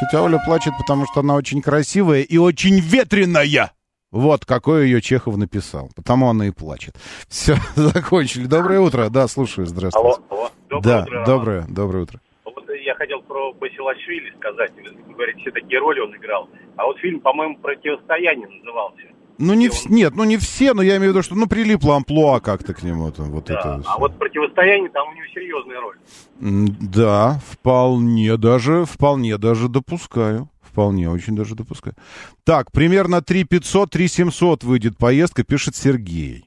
Тетя 0.00 0.22
Оля 0.22 0.38
плачет, 0.44 0.72
потому 0.78 1.04
что 1.04 1.20
она 1.20 1.34
очень 1.34 1.60
красивая 1.60 2.22
и 2.22 2.38
очень 2.38 2.80
ветреная. 2.80 3.72
Вот 4.10 4.46
какой 4.46 4.84
ее 4.84 5.02
Чехов 5.02 5.36
написал. 5.36 5.90
Потому 5.94 6.30
она 6.30 6.46
и 6.46 6.50
плачет. 6.50 6.94
Все, 7.28 7.56
закончили. 7.76 8.46
Доброе 8.46 8.80
утро. 8.80 9.10
Да, 9.10 9.28
слушаю. 9.28 9.66
Здравствуйте. 9.66 10.08
Алло, 10.08 10.26
алло. 10.30 10.50
Доброе 10.70 10.82
да, 10.82 11.02
утро. 11.02 11.24
доброе, 11.26 11.66
доброе 11.68 12.02
утро. 12.04 12.20
Вот 12.44 12.64
я 12.82 12.94
хотел 12.94 13.20
про 13.20 13.52
Басилашвили 13.52 14.32
сказать. 14.38 14.72
Вы 15.06 15.12
говорите, 15.12 15.40
все 15.40 15.50
такие 15.50 15.78
роли 15.78 16.00
он 16.00 16.16
играл. 16.16 16.48
А 16.76 16.86
вот 16.86 16.98
фильм, 16.98 17.20
по-моему, 17.20 17.58
«Противостояние» 17.58 18.48
назывался. 18.48 19.02
Ну, 19.40 19.54
не 19.54 19.68
вс- 19.68 19.86
нет, 19.88 20.14
ну 20.14 20.24
не 20.24 20.36
все, 20.36 20.74
но 20.74 20.82
я 20.82 20.98
имею 20.98 21.12
в 21.12 21.14
виду, 21.14 21.22
что 21.22 21.34
ну 21.34 21.46
прилипло 21.46 21.96
амплуа 21.96 22.40
как-то 22.40 22.74
к 22.74 22.82
нему. 22.82 23.10
Там, 23.10 23.30
вот 23.30 23.48
это 23.48 23.82
А 23.86 23.98
вот 23.98 24.18
«Противостояние» 24.18 24.90
там 24.90 25.08
у 25.08 25.12
него 25.12 25.24
серьезная 25.34 25.80
роль. 25.80 25.96
Да, 26.40 27.40
вполне 27.48 28.36
даже, 28.36 28.84
вполне 28.84 29.38
даже 29.38 29.68
допускаю. 29.68 30.50
Вполне, 30.60 31.10
очень 31.10 31.34
даже 31.34 31.54
допускаю. 31.54 31.96
Так, 32.44 32.70
примерно 32.70 33.22
3 33.22 33.44
500, 33.44 33.90
3 33.90 34.08
700 34.08 34.62
выйдет 34.62 34.98
поездка, 34.98 35.42
пишет 35.42 35.74
Сергей. 35.74 36.46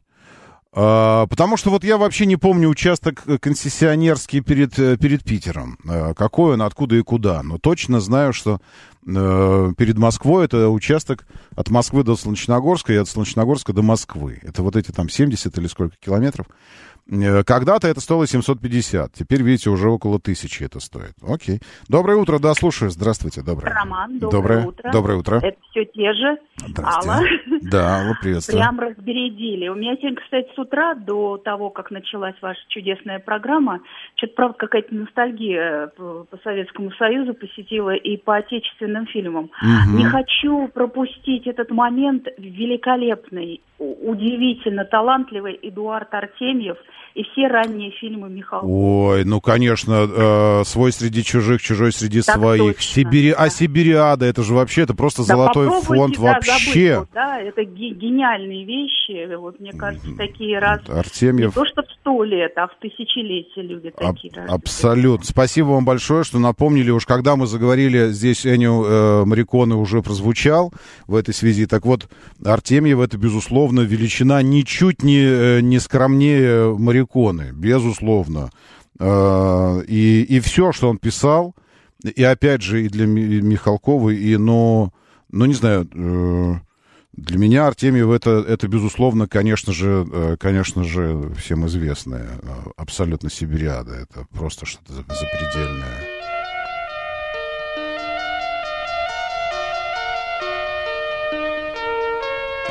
А, 0.76 1.28
потому 1.28 1.58
что 1.58 1.70
вот 1.70 1.84
я 1.84 1.98
вообще 1.98 2.26
не 2.26 2.36
помню 2.36 2.70
участок 2.70 3.24
э, 3.28 3.38
концессионерский 3.38 4.42
перед, 4.42 4.78
э, 4.80 4.98
перед 4.98 5.24
Питером. 5.24 5.78
А, 5.88 6.14
какой 6.14 6.54
он, 6.54 6.62
откуда 6.62 6.96
и 6.96 7.02
куда. 7.02 7.44
Но 7.44 7.58
точно 7.58 8.00
знаю, 8.00 8.34
что 8.34 8.60
перед 9.06 9.98
Москвой 9.98 10.46
это 10.46 10.70
участок 10.70 11.26
от 11.56 11.70
Москвы 11.70 12.04
до 12.04 12.16
Солнечногорска 12.16 12.94
и 12.94 12.98
от 12.98 13.10
Солнечногорска 13.10 13.74
до 13.74 13.82
Москвы. 13.82 14.40
Это 14.42 14.64
вот 14.64 14.76
эти 14.76 14.92
там 14.92 15.10
70 15.10 15.58
или 15.58 15.68
сколько 15.68 15.96
километров. 16.00 16.48
Э, 17.12 17.44
Когда-то 17.44 17.88
это 17.88 18.00
стоило 18.00 18.26
750. 18.26 19.12
Теперь, 19.14 19.42
видите, 19.42 19.70
уже 19.70 19.90
около 19.90 20.20
тысячи 20.20 20.64
это 20.64 20.80
стоит. 20.80 21.14
Окей. 21.22 21.60
Доброе 21.90 22.18
утро, 22.18 22.40
да, 22.40 22.54
слушаю. 22.54 22.92
Здравствуйте, 22.92 23.42
доброе. 23.42 23.74
Роман, 23.74 24.20
доброе, 24.20 24.66
утро. 24.66 24.92
Доброе 24.92 25.18
утро. 25.18 25.38
Это 25.38 25.58
все 25.70 25.86
те 25.86 26.14
же. 26.14 26.38
Алла. 26.78 27.22
Да, 27.72 28.00
Алла, 28.00 28.18
приветствую. 28.22 28.60
Прям 28.60 28.80
разбередили. 28.80 29.68
У 29.68 29.76
меня 29.76 29.96
сегодня, 29.98 30.22
кстати, 30.22 30.50
с 30.54 30.60
утра, 30.60 30.96
до 30.96 31.38
того, 31.38 31.70
как 31.70 31.92
началась 31.92 32.36
ваша 32.42 32.60
чудесная 32.70 33.20
программа, 33.20 33.82
что-то, 34.16 34.34
правда, 34.36 34.58
какая-то 34.60 34.94
ностальгия 34.96 35.88
по, 35.98 36.26
Советскому 36.44 36.92
Союзу 36.92 37.34
посетила 37.34 37.94
и 37.94 38.18
по 38.18 38.36
отечественным 38.36 39.08
фильмам. 39.08 39.50
Мгм. 39.62 39.98
Не 39.98 40.06
хочу 40.06 40.68
пропустить 40.68 41.48
этот 41.48 41.72
момент 41.72 42.28
великолепный, 42.38 43.62
удивительно 43.80 44.86
талантливый 44.86 45.60
Эдуард 45.62 46.14
Артемьев 46.14 46.78
и 47.16 47.24
все 47.24 47.48
ранние 47.48 47.92
фильмы 47.92 48.30
Михалкова. 48.30 48.70
Ой, 48.72 49.24
ну, 49.26 49.40
конечно, 49.40 50.08
э, 50.10 50.64
свой 50.66 50.92
среди 50.92 51.24
чужих, 51.24 51.62
чужой 51.62 51.92
среди 51.92 52.22
Так 52.22 52.36
своих. 52.38 52.78
точно, 52.78 52.82
Сибири... 52.94 53.36
А 53.38 53.50
Сибириада, 53.50 54.26
это 54.26 54.42
же 54.42 54.54
вообще, 54.56 54.82
это 54.82 54.96
просто 54.96 55.22
Да, 55.22 55.28
золотой 55.28 55.70
фонд 55.82 56.16
да, 56.16 56.22
вообще. 56.22 56.96
забыть, 56.96 56.98
вот, 57.00 57.10
да, 57.14 57.40
это 57.40 57.64
ге- 57.66 57.94
гениальные 57.94 58.66
вещи. 58.66 59.36
Вот 59.36 59.60
мне 59.60 59.72
кажется, 59.74 60.08
такие 60.18 60.58
раз 60.58 60.82
Артемьев. 60.90 61.48
не 61.48 61.52
то 61.52 61.66
что 61.66 61.84
в 61.84 61.86
сто 62.00 62.24
лет, 62.24 62.54
а 62.58 62.68
в 62.68 62.72
тысячелетие 62.82 63.64
люди 63.66 63.94
Аб- 63.98 64.16
такие. 64.16 64.34
раз. 64.34 64.50
Абсолютно. 64.50 65.26
Спасибо 65.26 65.68
вам 65.68 65.86
большое, 65.86 66.24
что 66.24 66.40
напомнили. 66.40 66.90
Уж 66.90 67.06
когда 67.06 67.36
мы 67.36 67.46
заговорили, 67.46 68.08
здесь 68.12 68.46
Эню 68.46 68.84
э, 68.86 69.26
Мариконы 69.26 69.76
уже 69.76 70.02
прозвучал 70.02 70.74
в 71.06 71.16
этой 71.16 71.34
связи. 71.36 71.68
Так 71.68 71.86
вот, 71.86 72.08
Артемьев 72.44 73.00
это, 73.00 73.18
безусловно, 73.18 73.82
величина 73.82 74.42
ничуть 74.42 75.04
не, 75.04 75.20
э, 75.22 75.60
не 75.62 75.80
скромнее 75.80 76.76
Мариконы. 76.76 77.03
Безусловно. 77.54 78.50
Э, 79.00 79.82
и, 79.88 80.24
и 80.24 80.40
все, 80.40 80.72
что 80.72 80.90
он 80.90 80.98
писал, 80.98 81.56
и 82.04 82.24
опять 82.24 82.62
же 82.62 82.84
и 82.86 82.90
для 82.90 83.06
Ми- 83.06 83.42
Михалкова, 83.42 84.10
и, 84.12 84.36
но, 84.38 84.92
ну, 85.32 85.46
не 85.46 85.54
знаю, 85.54 85.88
э, 85.94 86.54
для 87.14 87.38
меня 87.38 87.68
Артемьев 87.68 88.10
это, 88.10 88.44
это 88.48 88.68
безусловно, 88.68 89.28
конечно 89.28 89.72
же, 89.74 90.06
э, 90.12 90.38
конечно 90.40 90.84
же, 90.84 91.32
всем 91.38 91.66
известная 91.68 92.28
э, 92.42 92.48
абсолютно 92.76 93.30
Сибириада. 93.30 93.94
Это 93.94 94.26
просто 94.32 94.66
что-то 94.66 94.94
за- 94.94 95.02
запредельное. 95.04 96.08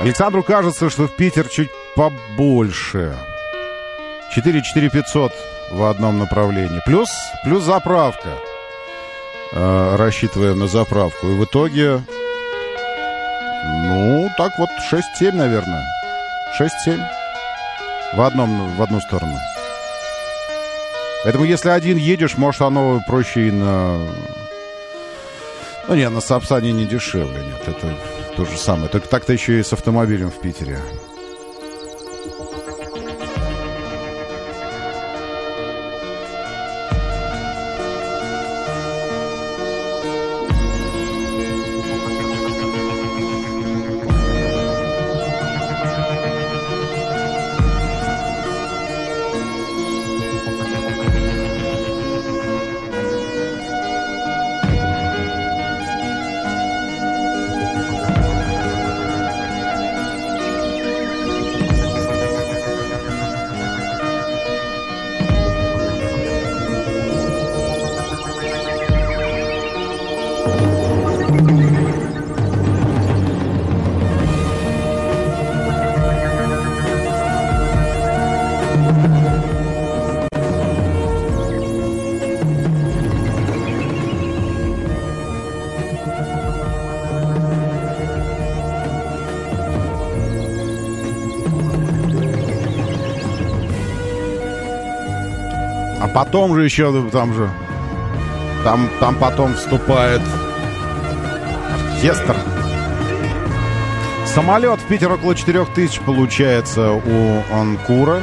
Александру 0.01 0.43
кажется, 0.43 0.91
что 0.91 1.07
в 1.07 1.15
Питер 1.17 1.49
чуть 1.49 1.71
побольше. 1.95 3.17
4 4.35 4.63
4 4.63 4.89
500 4.89 5.33
в 5.73 5.85
одном 5.85 6.19
направлении. 6.19 6.81
Плюс, 6.87 7.11
плюс 7.45 7.65
заправка. 7.65 8.39
Э, 9.53 9.97
рассчитываем 9.97 10.59
на 10.59 10.69
заправку. 10.69 11.29
И 11.29 11.35
в 11.35 11.45
итоге, 11.45 12.03
ну, 13.65 14.31
так 14.39 14.59
вот, 14.59 14.71
6-7, 14.91 15.33
наверное. 15.33 15.87
6-7. 16.59 16.99
В, 18.15 18.21
одном, 18.23 18.75
в 18.77 18.83
одну 18.83 19.01
сторону. 19.01 19.37
Поэтому, 21.25 21.45
если 21.45 21.69
один 21.69 21.99
едешь, 21.99 22.39
может, 22.39 22.63
оно 22.63 23.03
проще 23.07 23.49
и 23.49 23.51
на... 23.51 23.99
Ну, 25.89 25.95
нет, 25.95 26.11
на 26.11 26.21
Сапсане 26.21 26.73
не 26.73 26.87
дешевле, 26.87 27.39
нет. 27.39 27.69
Это 27.69 27.99
то 28.37 28.45
же 28.47 28.57
самое. 28.57 28.89
Только 28.89 29.09
так-то 29.09 29.33
еще 29.35 29.61
и 29.61 29.63
с 29.63 29.73
автомобилем 29.73 30.31
в 30.31 30.41
Питере. 30.41 30.79
Потом 96.15 96.55
же 96.55 96.65
еще 96.65 97.09
там 97.11 97.35
же... 97.35 97.51
Там, 98.65 98.89
там 99.01 99.17
потом 99.17 99.55
вступает 99.55 100.23
оркестр. 102.03 102.35
Самолет 104.27 104.81
в 104.81 104.89
Питер 104.89 105.13
около 105.13 105.37
4000 105.37 106.01
получается 106.01 106.93
у 106.93 107.43
Анкура. 107.55 108.21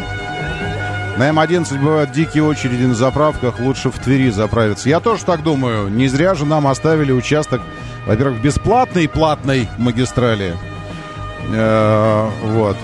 На 1.18 1.30
М11 1.30 1.80
бывают 1.80 2.12
дикие 2.12 2.44
очереди 2.44 2.84
на 2.84 2.94
заправках, 2.94 3.60
лучше 3.60 3.90
в 3.90 3.98
Твери 4.00 4.30
заправиться. 4.32 4.90
Я 4.90 5.00
тоже 5.00 5.24
так 5.24 5.44
думаю. 5.44 5.88
Не 5.90 6.10
зря 6.10 6.36
же 6.36 6.46
нам 6.46 6.68
оставили 6.68 7.14
участок, 7.14 7.62
во-первых, 8.06 8.42
бесплатной 8.42 9.08
платной 9.08 9.70
магистрали. 9.78 10.56
Э, 11.54 12.30
Вот. 12.44 12.76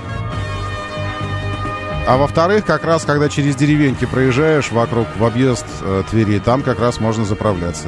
А 2.08 2.18
во-вторых, 2.18 2.66
как 2.66 2.84
раз, 2.84 3.04
когда 3.04 3.30
через 3.30 3.56
деревеньки 3.56 4.06
проезжаешь 4.06 4.72
вокруг, 4.72 5.08
в 5.18 5.26
объезд 5.26 5.66
э, 5.82 6.04
Твери, 6.10 6.38
там 6.38 6.62
как 6.62 6.80
раз 6.80 7.00
можно 7.00 7.26
заправляться. 7.26 7.88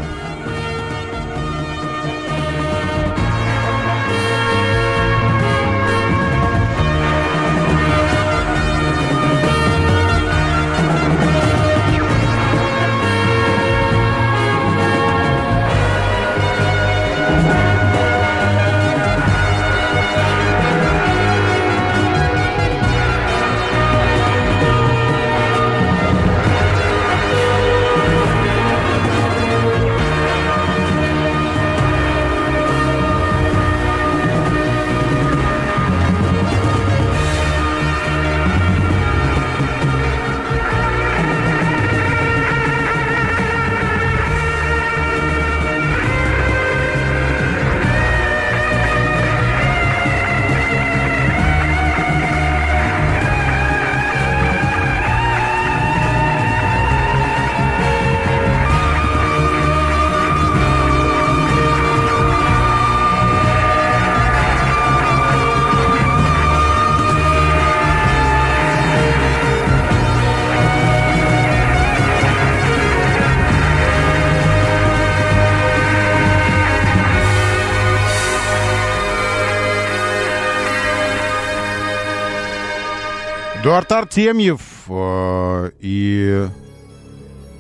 Артемьев 83.97 84.61
э, 84.89 85.71
и... 85.79 86.47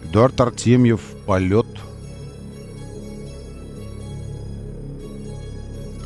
Эдуард 0.03 0.39
Артемьев, 0.39 1.01
полет. 1.25 1.67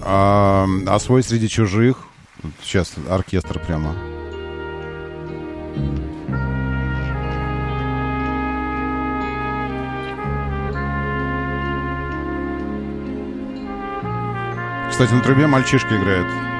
А, 0.01 0.65
а 0.87 0.99
свой 0.99 1.21
среди 1.21 1.47
чужих. 1.47 1.97
Сейчас 2.63 2.93
оркестр 3.09 3.59
прямо. 3.59 3.95
Кстати, 14.89 15.13
на 15.13 15.21
трубе 15.21 15.47
мальчишка 15.47 15.95
играет. 15.95 16.50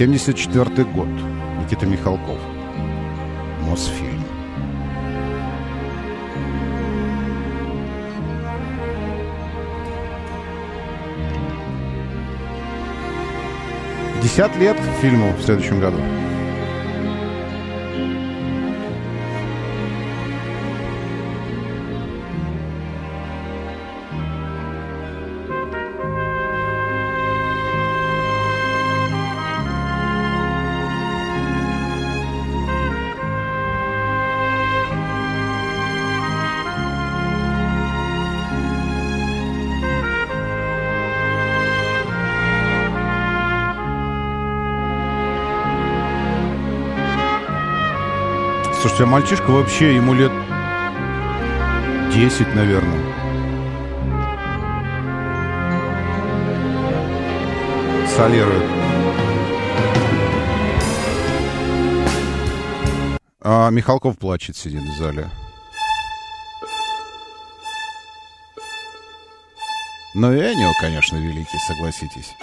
74 0.00 0.84
год. 0.94 1.08
Никита 1.60 1.84
Михалков. 1.84 2.38
Мосфильм. 3.68 4.24
Десять 14.22 14.56
лет 14.56 14.78
фильму 15.02 15.34
в 15.34 15.42
следующем 15.42 15.80
году. 15.80 15.98
Слушайте, 48.90 49.04
а 49.04 49.06
мальчишка 49.06 49.50
вообще, 49.50 49.94
ему 49.94 50.14
лет 50.14 50.32
10, 52.12 52.54
наверное. 52.56 53.00
Солирует. 58.08 58.64
А 63.40 63.70
Михалков 63.70 64.18
плачет, 64.18 64.56
сидит 64.56 64.82
в 64.82 64.98
зале. 64.98 65.30
Но 70.14 70.32
и 70.32 70.38
Энио, 70.38 70.72
конечно, 70.80 71.16
великий, 71.16 71.58
согласитесь. 71.68 72.34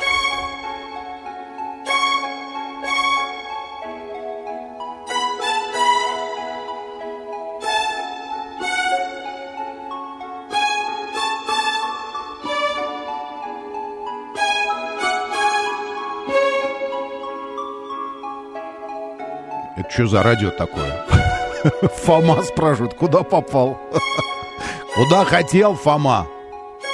Что 19.97 20.05
за 20.05 20.21
радио 20.21 20.51
такое? 20.51 21.03
Фома 22.03 22.43
спрашивает, 22.43 22.93
куда 22.93 23.23
попал? 23.23 23.79
Куда 24.95 25.25
хотел 25.25 25.73
Фома? 25.73 26.27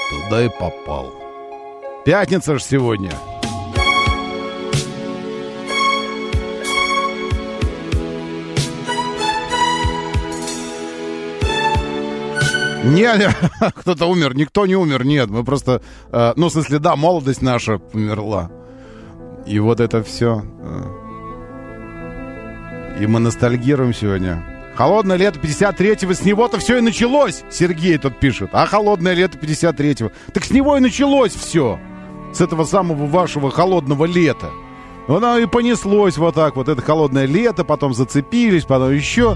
Туда 0.10 0.45
и 0.45 0.47
попал. 0.47 1.12
Пятница 2.06 2.54
же 2.54 2.64
сегодня. 2.64 3.12
Не, 12.86 13.18
не, 13.18 13.30
кто-то 13.76 14.06
умер, 14.06 14.34
никто 14.34 14.66
не 14.66 14.78
умер, 14.78 15.04
нет, 15.04 15.30
мы 15.30 15.43
просто, 15.43 15.82
э, 16.10 16.34
ну, 16.38 16.47
в 16.47 16.54
смысле, 16.54 16.80
молодость 16.80 17.41
наша 17.41 17.82
умерла. 17.91 18.49
И 19.45 19.60
вот 19.60 19.82
это 19.82 20.04
все. 20.04 20.41
э, 20.62 21.03
и 23.00 23.08
мы 23.08 23.20
ностальгируем 23.20 23.94
сегодня. 23.94 24.44
Холодное 24.76 25.18
лето 25.18 25.39
53-го, 25.39 26.14
с 26.14 26.26
него-то 26.26 26.58
все 26.58 26.78
и 26.78 26.82
началось, 26.82 27.44
Сергей 27.52 27.98
тут 27.98 28.20
пишет. 28.20 28.50
А 28.54 28.66
холодное 28.66 29.14
лето 29.14 29.38
53-го. 29.38 30.12
Так 30.34 30.46
с 30.46 30.52
него 30.52 30.78
и 30.78 30.80
началось 30.80 31.34
все. 31.34 31.80
С 32.34 32.41
этого 32.41 32.66
самого 32.66 33.06
вашего 33.06 33.52
холодного 33.52 34.06
лета. 34.06 34.50
Оно 35.08 35.38
и 35.38 35.46
понеслось 35.46 36.18
вот 36.18 36.36
так 36.36 36.56
вот, 36.56 36.70
это 36.70 36.82
холодное 36.82 37.26
лето, 37.26 37.64
потом 37.64 37.94
зацепились, 37.94 38.64
потом 38.64 38.94
еще 38.94 39.36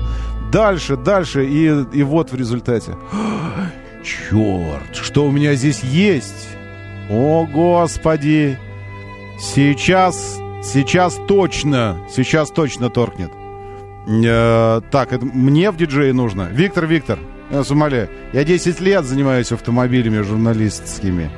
дальше, 0.51 0.95
дальше, 0.95 1.45
и, 1.45 1.86
и 1.93 2.03
вот 2.03 2.32
в 2.32 2.36
результате. 2.36 2.95
Черт, 4.03 4.95
что 4.95 5.26
у 5.26 5.32
меня 5.32 5.55
здесь 5.55 5.84
есть? 5.84 6.49
О, 7.10 7.45
Господи! 7.45 8.58
Сейчас, 9.39 10.39
сейчас 10.64 11.20
точно, 11.28 11.97
сейчас 12.10 12.49
точно 12.49 12.89
торкнет. 12.89 13.32
Э, 14.08 14.82
так, 14.89 15.12
это 15.12 15.26
мне 15.26 15.70
в 15.72 15.78
диджее 15.78 16.14
нужно. 16.14 16.47
Виктор, 16.51 16.86
Виктор, 16.86 17.20
я 17.51 17.58
вас 17.58 17.72
умоляю. 17.72 18.10
Я 18.34 18.43
10 18.43 18.80
лет 18.80 19.03
занимаюсь 19.05 19.51
автомобилями 19.51 20.22
журналистскими. 20.22 21.30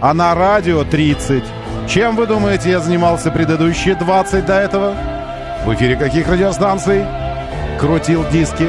А 0.00 0.12
на 0.14 0.34
радио 0.34 0.84
30. 0.84 1.42
Чем, 1.88 2.16
вы 2.16 2.26
думаете, 2.26 2.70
я 2.70 2.80
занимался 2.80 3.30
предыдущие 3.30 3.94
20 3.94 4.46
до 4.46 4.54
этого? 4.54 4.94
В 5.64 5.74
эфире 5.74 5.96
каких 5.96 6.28
радиостанций? 6.28 7.04
Крутил 7.78 8.24
диски. 8.30 8.68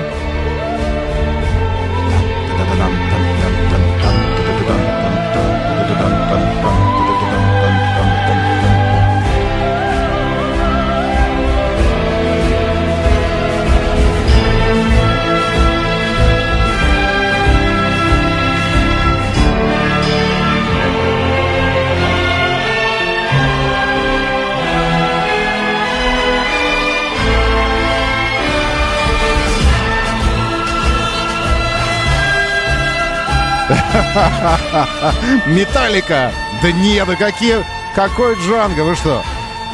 Металлика! 35.48 36.32
Да 36.62 36.72
нет, 36.72 37.08
да 37.08 37.16
какие... 37.16 37.64
Какой 37.96 38.36
Джанго, 38.36 38.82
вы 38.82 38.96
что? 38.96 39.22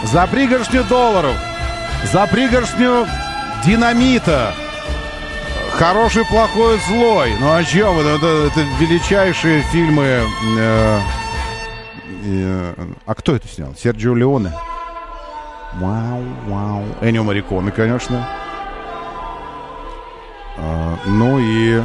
За 0.04 0.26
пригоршню 0.28 0.84
долларов, 0.84 1.36
за 2.12 2.26
пригоршню 2.28 3.08
динамита, 3.64 4.54
хороший, 5.74 6.26
плохой, 6.26 6.80
злой. 6.88 7.34
Ну 7.40 7.54
о 7.54 7.64
чем 7.64 8.00
это? 8.00 8.10
Это, 8.10 8.28
это 8.48 8.62
величайшие 8.80 9.62
фильмы. 9.64 10.24
э, 10.58 11.00
э, 12.26 12.74
а 13.06 13.16
кто 13.16 13.36
это 13.36 13.48
снял? 13.48 13.76
Серджио 13.76 14.16
Леоне. 14.16 14.52
Вау, 15.76 16.24
вау. 16.48 16.84
Энио 17.02 17.24
Мариконе, 17.24 17.72
конечно. 17.72 18.28
А, 20.58 20.98
ну 21.06 21.40
и... 21.40 21.84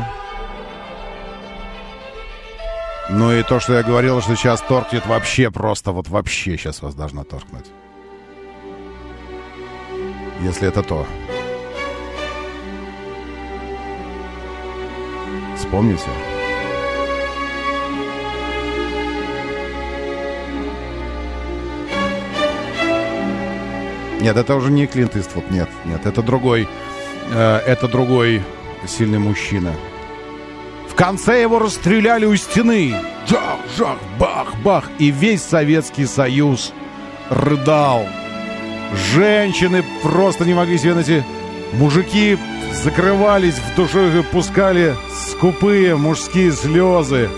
Ну 3.14 3.30
и 3.30 3.42
то, 3.42 3.60
что 3.60 3.74
я 3.74 3.82
говорил, 3.82 4.22
что 4.22 4.34
сейчас 4.36 4.62
торкнет 4.62 5.04
вообще 5.04 5.50
просто, 5.50 5.92
вот 5.92 6.08
вообще 6.08 6.56
сейчас 6.56 6.80
вас 6.80 6.94
должна 6.94 7.24
торкнуть. 7.24 7.66
Если 10.40 10.66
это 10.66 10.82
то. 10.82 11.06
Вспомните. 15.58 16.08
Нет, 24.22 24.36
это 24.36 24.54
уже 24.54 24.70
не 24.70 24.86
Клинт 24.86 25.16
Иствуд, 25.16 25.50
нет, 25.50 25.68
нет, 25.84 26.06
это 26.06 26.22
другой, 26.22 26.66
э, 27.34 27.56
это 27.66 27.88
другой 27.88 28.42
сильный 28.86 29.18
мужчина. 29.18 29.74
В 30.92 30.94
конце 30.94 31.40
его 31.40 31.58
расстреляли 31.58 32.26
у 32.26 32.36
стены. 32.36 32.94
Жах, 33.26 33.60
жах, 33.78 33.96
бах, 34.18 34.54
бах. 34.62 34.90
И 34.98 35.10
весь 35.10 35.42
Советский 35.42 36.04
Союз 36.04 36.74
рыдал. 37.30 38.06
Женщины 39.14 39.82
просто 40.02 40.44
не 40.44 40.52
могли 40.52 40.76
себе 40.76 40.92
найти. 40.92 41.22
Мужики 41.72 42.36
закрывались 42.84 43.54
в 43.54 43.74
душе 43.74 44.18
и 44.18 44.22
пускали 44.22 44.94
скупые 45.30 45.96
мужские 45.96 46.52
слезы. 46.52 47.30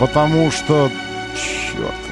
Потому 0.00 0.50
что, 0.50 0.90
черт 1.36 2.11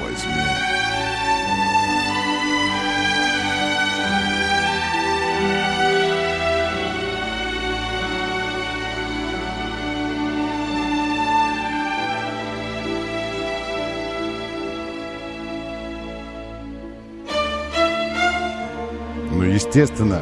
естественно, 19.71 20.21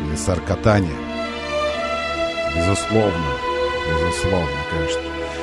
комиссар 0.00 0.40
катания. 0.40 0.90
Безусловно. 2.56 3.12
Безусловно, 3.88 4.48
конечно. 4.70 5.00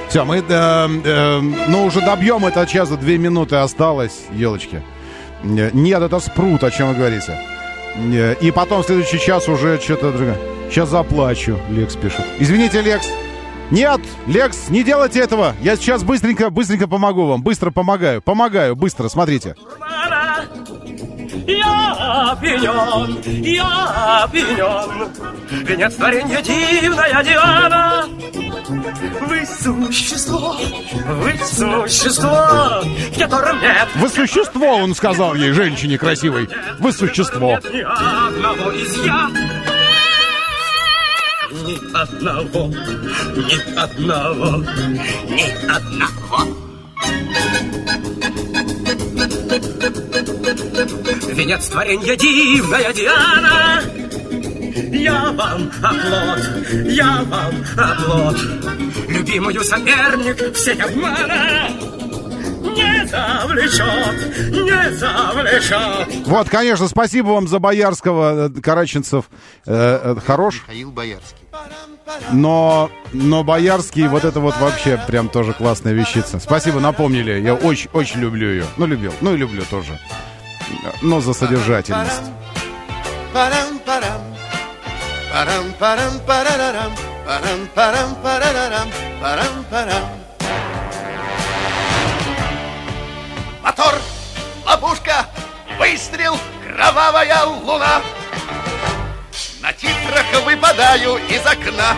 Все, 0.09 0.25
мы, 0.25 0.37
э, 0.37 0.41
э, 0.49 1.39
ну, 1.69 1.85
уже 1.85 2.01
добьем 2.01 2.45
это 2.45 2.65
часа, 2.65 2.97
две 2.97 3.17
минуты 3.17 3.55
осталось, 3.55 4.25
елочки. 4.31 4.83
Э, 5.43 5.69
Нет, 5.71 6.01
это 6.01 6.19
спрут, 6.19 6.63
о 6.63 6.71
чем 6.71 6.89
вы 6.89 6.95
говорите. 6.95 7.39
Э, 7.95 8.35
И 8.41 8.51
потом 8.51 8.83
в 8.83 8.85
следующий 8.85 9.19
час 9.19 9.47
уже 9.47 9.79
что-то 9.79 10.11
другое. 10.11 10.37
Сейчас 10.69 10.89
заплачу, 10.89 11.57
Лекс 11.69 11.95
пишет. 11.95 12.25
Извините, 12.39 12.81
Лекс. 12.81 13.07
Нет, 13.71 14.01
Лекс, 14.27 14.69
не 14.69 14.83
делайте 14.83 15.19
этого. 15.19 15.55
Я 15.61 15.75
сейчас 15.77 16.03
быстренько, 16.03 16.49
быстренько 16.49 16.87
помогу 16.87 17.25
вам. 17.27 17.41
Быстро 17.41 17.71
помогаю. 17.71 18.21
Помогаю, 18.21 18.75
быстро, 18.75 19.07
смотрите. 19.09 19.55
Я 21.49 22.37
пьян, 22.39 23.17
я 23.25 24.29
пьян, 24.31 25.09
Венец 25.65 25.95
творенья 25.95 26.41
дивная 26.41 27.23
Диана. 27.23 28.05
Вы 29.21 29.45
существо, 29.47 30.55
вы 31.07 31.33
существо, 31.43 32.83
в 32.83 33.19
котором 33.19 33.59
нет 33.61 33.87
Вы 33.95 34.09
существо, 34.09 34.67
он 34.67 34.93
сказал 34.93 35.33
ей, 35.33 35.51
женщине 35.51 35.97
красивой. 35.97 36.47
Вы 36.77 36.91
существо. 36.91 37.59
ни 37.73 37.81
одного 37.81 38.71
из 38.71 39.05
я. 39.05 39.31
Ни 41.51 41.95
одного, 41.95 42.67
ни 42.67 43.75
одного, 43.75 44.57
ни 45.27 45.67
одного. 45.67 46.68
Венец 51.33 51.67
творенья 51.67 52.15
дивная 52.15 52.93
Диана. 52.93 53.81
Я 54.91 55.31
вам 55.31 55.71
оплот, 55.81 56.39
я 56.85 57.23
вам 57.23 57.53
оплот. 57.77 58.37
Любимую 59.07 59.63
соперник 59.63 60.55
всех 60.55 60.85
обмана 60.85 61.69
не 62.99 63.07
завлечет, 63.07 64.51
не 64.51 64.91
завлечет. 64.95 66.27
Вот, 66.27 66.49
конечно, 66.49 66.87
спасибо 66.87 67.29
вам 67.29 67.47
за 67.47 67.59
Боярского, 67.59 68.49
э, 68.49 68.61
Караченцев. 68.61 69.25
э, 69.65 70.15
э, 70.15 70.15
хорош. 70.25 70.61
Михаил 70.67 70.91
Боярский. 70.91 71.37
Но, 72.31 72.89
но 73.13 73.43
Боярский, 73.43 74.07
вот 74.07 74.25
это 74.25 74.39
вот 74.39 74.57
вообще 74.57 74.99
прям 75.07 75.29
тоже 75.29 75.53
классная 75.53 75.93
вещица. 75.93 76.39
Спасибо, 76.39 76.79
напомнили. 76.79 77.39
Я 77.39 77.53
очень, 77.53 77.89
очень 77.93 78.19
люблю 78.19 78.49
ее. 78.49 78.65
Ну, 78.77 78.85
любил. 78.85 79.13
Ну, 79.21 79.33
и 79.33 79.37
люблю 79.37 79.63
тоже. 79.69 79.99
Но 81.01 81.21
за 81.21 81.33
содержательность. 81.33 82.21
Парам-парам. 83.33 84.21
Парам-парам. 89.21 90.18
Мотор, 93.69 93.93
ловушка, 94.65 95.27
выстрел, 95.77 96.39
кровавая 96.65 97.43
луна. 97.43 98.01
На 99.61 99.71
титрах 99.73 100.25
выпадаю 100.43 101.17
из 101.27 101.45
окна, 101.45 101.95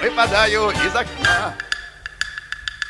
выпадаю 0.00 0.70
из 0.70 0.94
окна. 0.94 1.56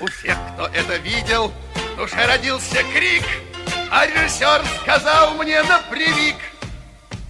У 0.01 0.07
всех, 0.09 0.37
кто 0.53 0.67
это 0.67 0.97
видел, 0.97 1.55
в 1.75 1.97
душе 1.97 2.27
родился 2.27 2.83
крик, 2.93 3.25
а 3.91 4.07
режиссер 4.07 4.63
сказал 4.83 5.33
мне 5.37 5.63
напрямик. 5.63 6.37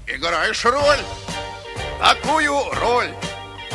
Играешь 0.04 0.64
роль, 0.64 0.98
такую 2.00 2.60
роль. 2.72 3.14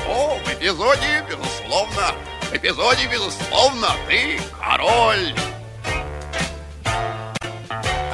О, 0.09 0.38
в 0.43 0.53
эпизоде, 0.55 1.24
безусловно, 1.30 2.15
в 2.41 2.53
эпизоде, 2.53 3.07
безусловно, 3.07 3.95
ты 4.09 4.41
король. 4.59 5.34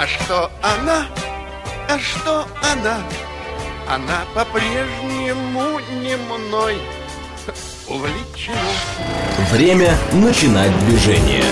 А 0.02 0.08
что 0.08 0.50
она? 0.64 1.08
А 1.90 2.00
что 2.00 2.48
она? 2.72 3.00
Она 3.86 4.22
по-прежнему 4.34 5.78
не 6.02 6.16
мной 6.16 6.78
увлечена. 7.86 8.56
Время 9.52 9.98
начинать 10.14 10.72
движение. 10.86 11.44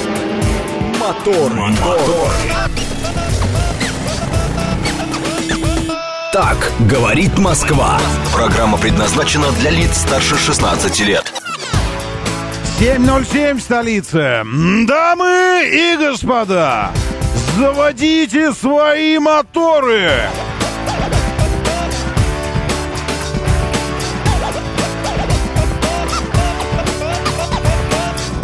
Мотор, 0.98 1.54
мотор. 1.56 2.32
Так 6.32 6.72
говорит 6.90 7.38
Москва. 7.38 8.00
Программа 8.34 8.78
предназначена 8.78 9.52
для 9.60 9.72
лиц 9.72 9.98
старше 9.98 10.38
16 10.38 11.02
лет. 11.02 11.34
7.07 12.80 13.56
в 13.56 13.62
столице. 13.62 14.46
Дамы 14.86 15.68
и 15.70 15.98
господа, 15.98 16.94
заводите 17.58 18.54
свои 18.54 19.18
моторы. 19.18 20.12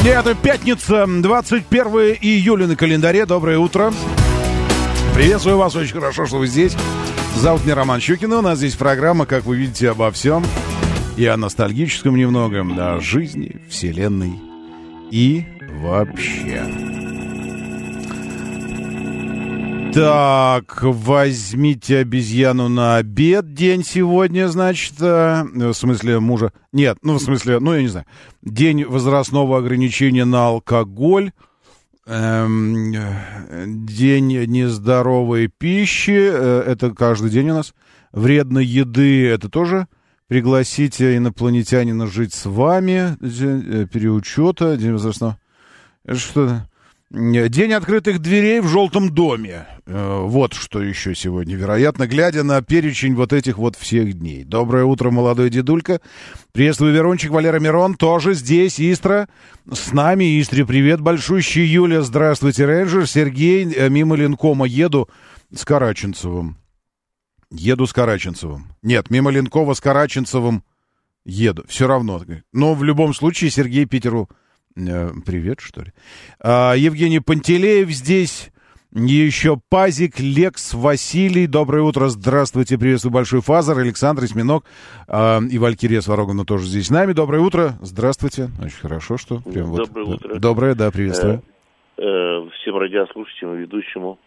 Это 0.06 0.36
пятница, 0.36 1.06
21 1.08 2.18
июля 2.22 2.68
на 2.68 2.76
календаре. 2.76 3.26
Доброе 3.26 3.58
утро. 3.58 3.94
Приветствую 5.14 5.58
вас, 5.58 5.76
очень 5.76 5.94
хорошо, 5.94 6.26
что 6.26 6.38
вы 6.38 6.48
здесь. 6.48 6.76
Зовут 7.38 7.64
меня 7.64 7.76
Роман 7.76 8.02
Щукин, 8.02 8.34
у 8.34 8.42
нас 8.42 8.58
здесь 8.58 8.76
программа, 8.76 9.26
как 9.26 9.46
вы 9.46 9.58
видите, 9.58 9.92
обо 9.92 10.12
всем. 10.12 10.44
И 11.18 11.26
о 11.26 11.38
ностальгическом 11.38 12.16
немного, 12.16 12.66
о 12.80 13.00
жизни, 13.00 13.62
вселенной 13.70 14.34
и 15.12 15.46
вообще. 15.82 17.03
Так, 19.94 20.82
возьмите 20.82 22.00
обезьяну 22.00 22.68
на 22.68 22.98
обед 22.98 23.54
день 23.54 23.84
сегодня, 23.84 24.48
значит, 24.48 24.96
э, 25.00 25.44
в 25.44 25.74
смысле 25.74 26.20
мужа. 26.20 26.52
Нет, 26.72 26.98
ну, 27.04 27.20
в 27.20 27.22
смысле, 27.22 27.60
ну, 27.60 27.76
я 27.76 27.82
не 27.82 27.90
знаю. 27.90 28.08
День 28.42 28.86
возрастного 28.86 29.60
ограничения 29.60 30.26
на 30.26 30.48
алкоголь. 30.48 31.32
Эм, 32.08 32.92
день 33.86 34.46
нездоровой 34.46 35.48
пищи. 35.48 36.12
э, 36.12 36.64
Это 36.66 36.90
каждый 36.92 37.30
день 37.30 37.52
у 37.52 37.56
нас. 37.56 37.76
Вредной 38.12 38.66
еды. 38.66 39.28
Это 39.28 39.48
тоже 39.48 39.88
пригласите 40.28 41.18
инопланетянина 41.18 42.08
жить 42.08 42.34
с 42.34 42.48
вами. 42.48 43.16
День 43.22 43.64
э, 43.68 43.86
переучета. 43.86 44.76
День 44.76 44.94
возрастного... 44.94 45.38
Что-то... 46.12 46.68
День 47.14 47.74
открытых 47.74 48.18
дверей 48.18 48.60
в 48.60 48.68
желтом 48.68 49.12
доме. 49.14 49.68
Э, 49.86 50.22
Вот 50.24 50.56
что 50.56 50.82
еще 50.82 51.14
сегодня, 51.14 51.56
вероятно, 51.56 52.08
глядя 52.08 52.42
на 52.42 52.60
перечень 52.64 53.14
вот 53.14 53.34
этих 53.34 53.60
вот 53.60 53.76
всех 53.76 54.14
дней. 54.14 54.44
Доброе 54.44 54.86
утро, 54.86 55.12
молодой 55.12 55.52
дедулька. 55.52 56.02
Приветствую, 56.54 56.92
Верончик, 56.92 57.30
Валера 57.30 57.60
Мирон, 57.60 57.94
тоже 57.94 58.34
здесь, 58.34 58.82
Истра. 58.82 59.30
С 59.72 59.94
нами, 59.94 60.42
Истре, 60.42 60.66
привет, 60.66 61.02
большущий 61.02 61.64
Юля, 61.64 62.02
здравствуйте, 62.02 62.66
Рейнджер, 62.66 63.06
Сергей, 63.08 63.72
э, 63.72 63.90
мимо 63.90 64.16
Ленкома 64.16 64.66
еду 64.66 65.08
с 65.54 65.64
Караченцевым. 65.66 66.58
Еду 67.52 67.86
с 67.86 67.94
Караченцевым. 67.94 68.70
Нет, 68.82 69.12
мимо 69.12 69.30
Ленкома 69.30 69.76
с 69.76 69.82
Караченцевым 69.82 70.64
еду. 71.26 71.64
Все 71.68 71.86
равно. 71.86 72.24
Но 72.54 72.74
в 72.74 72.84
любом 72.84 73.14
случае 73.14 73.52
Сергей 73.52 73.86
Питеру 73.86 74.30
привет, 74.76 75.60
что 75.60 75.82
ли. 75.82 75.92
А, 76.40 76.74
Евгений 76.74 77.20
Пантелеев 77.20 77.90
здесь. 77.90 78.52
еще 78.92 79.60
Пазик, 79.70 80.20
Лекс, 80.20 80.74
Василий. 80.74 81.48
Доброе 81.48 81.82
утро, 81.84 82.10
здравствуйте, 82.10 82.78
приветствую 82.78 83.14
Большой 83.14 83.42
Фазер, 83.42 83.78
Александр 83.80 84.24
Осьминог 84.24 84.66
э, 85.08 85.40
и 85.52 85.58
Валькирия 85.58 86.02
Сварогана 86.02 86.46
тоже 86.46 86.66
здесь 86.68 86.88
с 86.88 86.92
нами. 86.92 87.14
Доброе 87.14 87.40
утро, 87.42 87.74
здравствуйте. 87.82 88.50
Очень 88.64 88.78
хорошо, 88.82 89.18
что 89.18 89.40
прям 89.40 89.66
вот... 89.68 89.88
Доброе 89.88 90.06
утро. 90.06 90.36
Доброе, 90.40 90.76
да, 90.76 90.92
приветствую. 90.92 91.42
Э, 91.98 92.04
э, 92.04 92.50
всем 92.62 92.78
радиослушателям, 92.78 93.56
ведущему. 93.58 94.20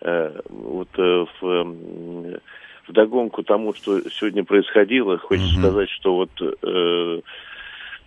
Э, 0.00 0.40
вот 0.48 0.88
э, 0.98 1.24
в, 1.40 1.44
э, 1.46 2.38
вдогонку 2.88 3.42
тому, 3.44 3.74
что 3.74 4.00
сегодня 4.10 4.44
происходило, 4.44 5.18
хочется 5.18 5.52
Мгм. 5.52 5.62
сказать, 5.62 5.88
что 5.90 6.16
вот 6.16 6.30
э, 6.40 7.20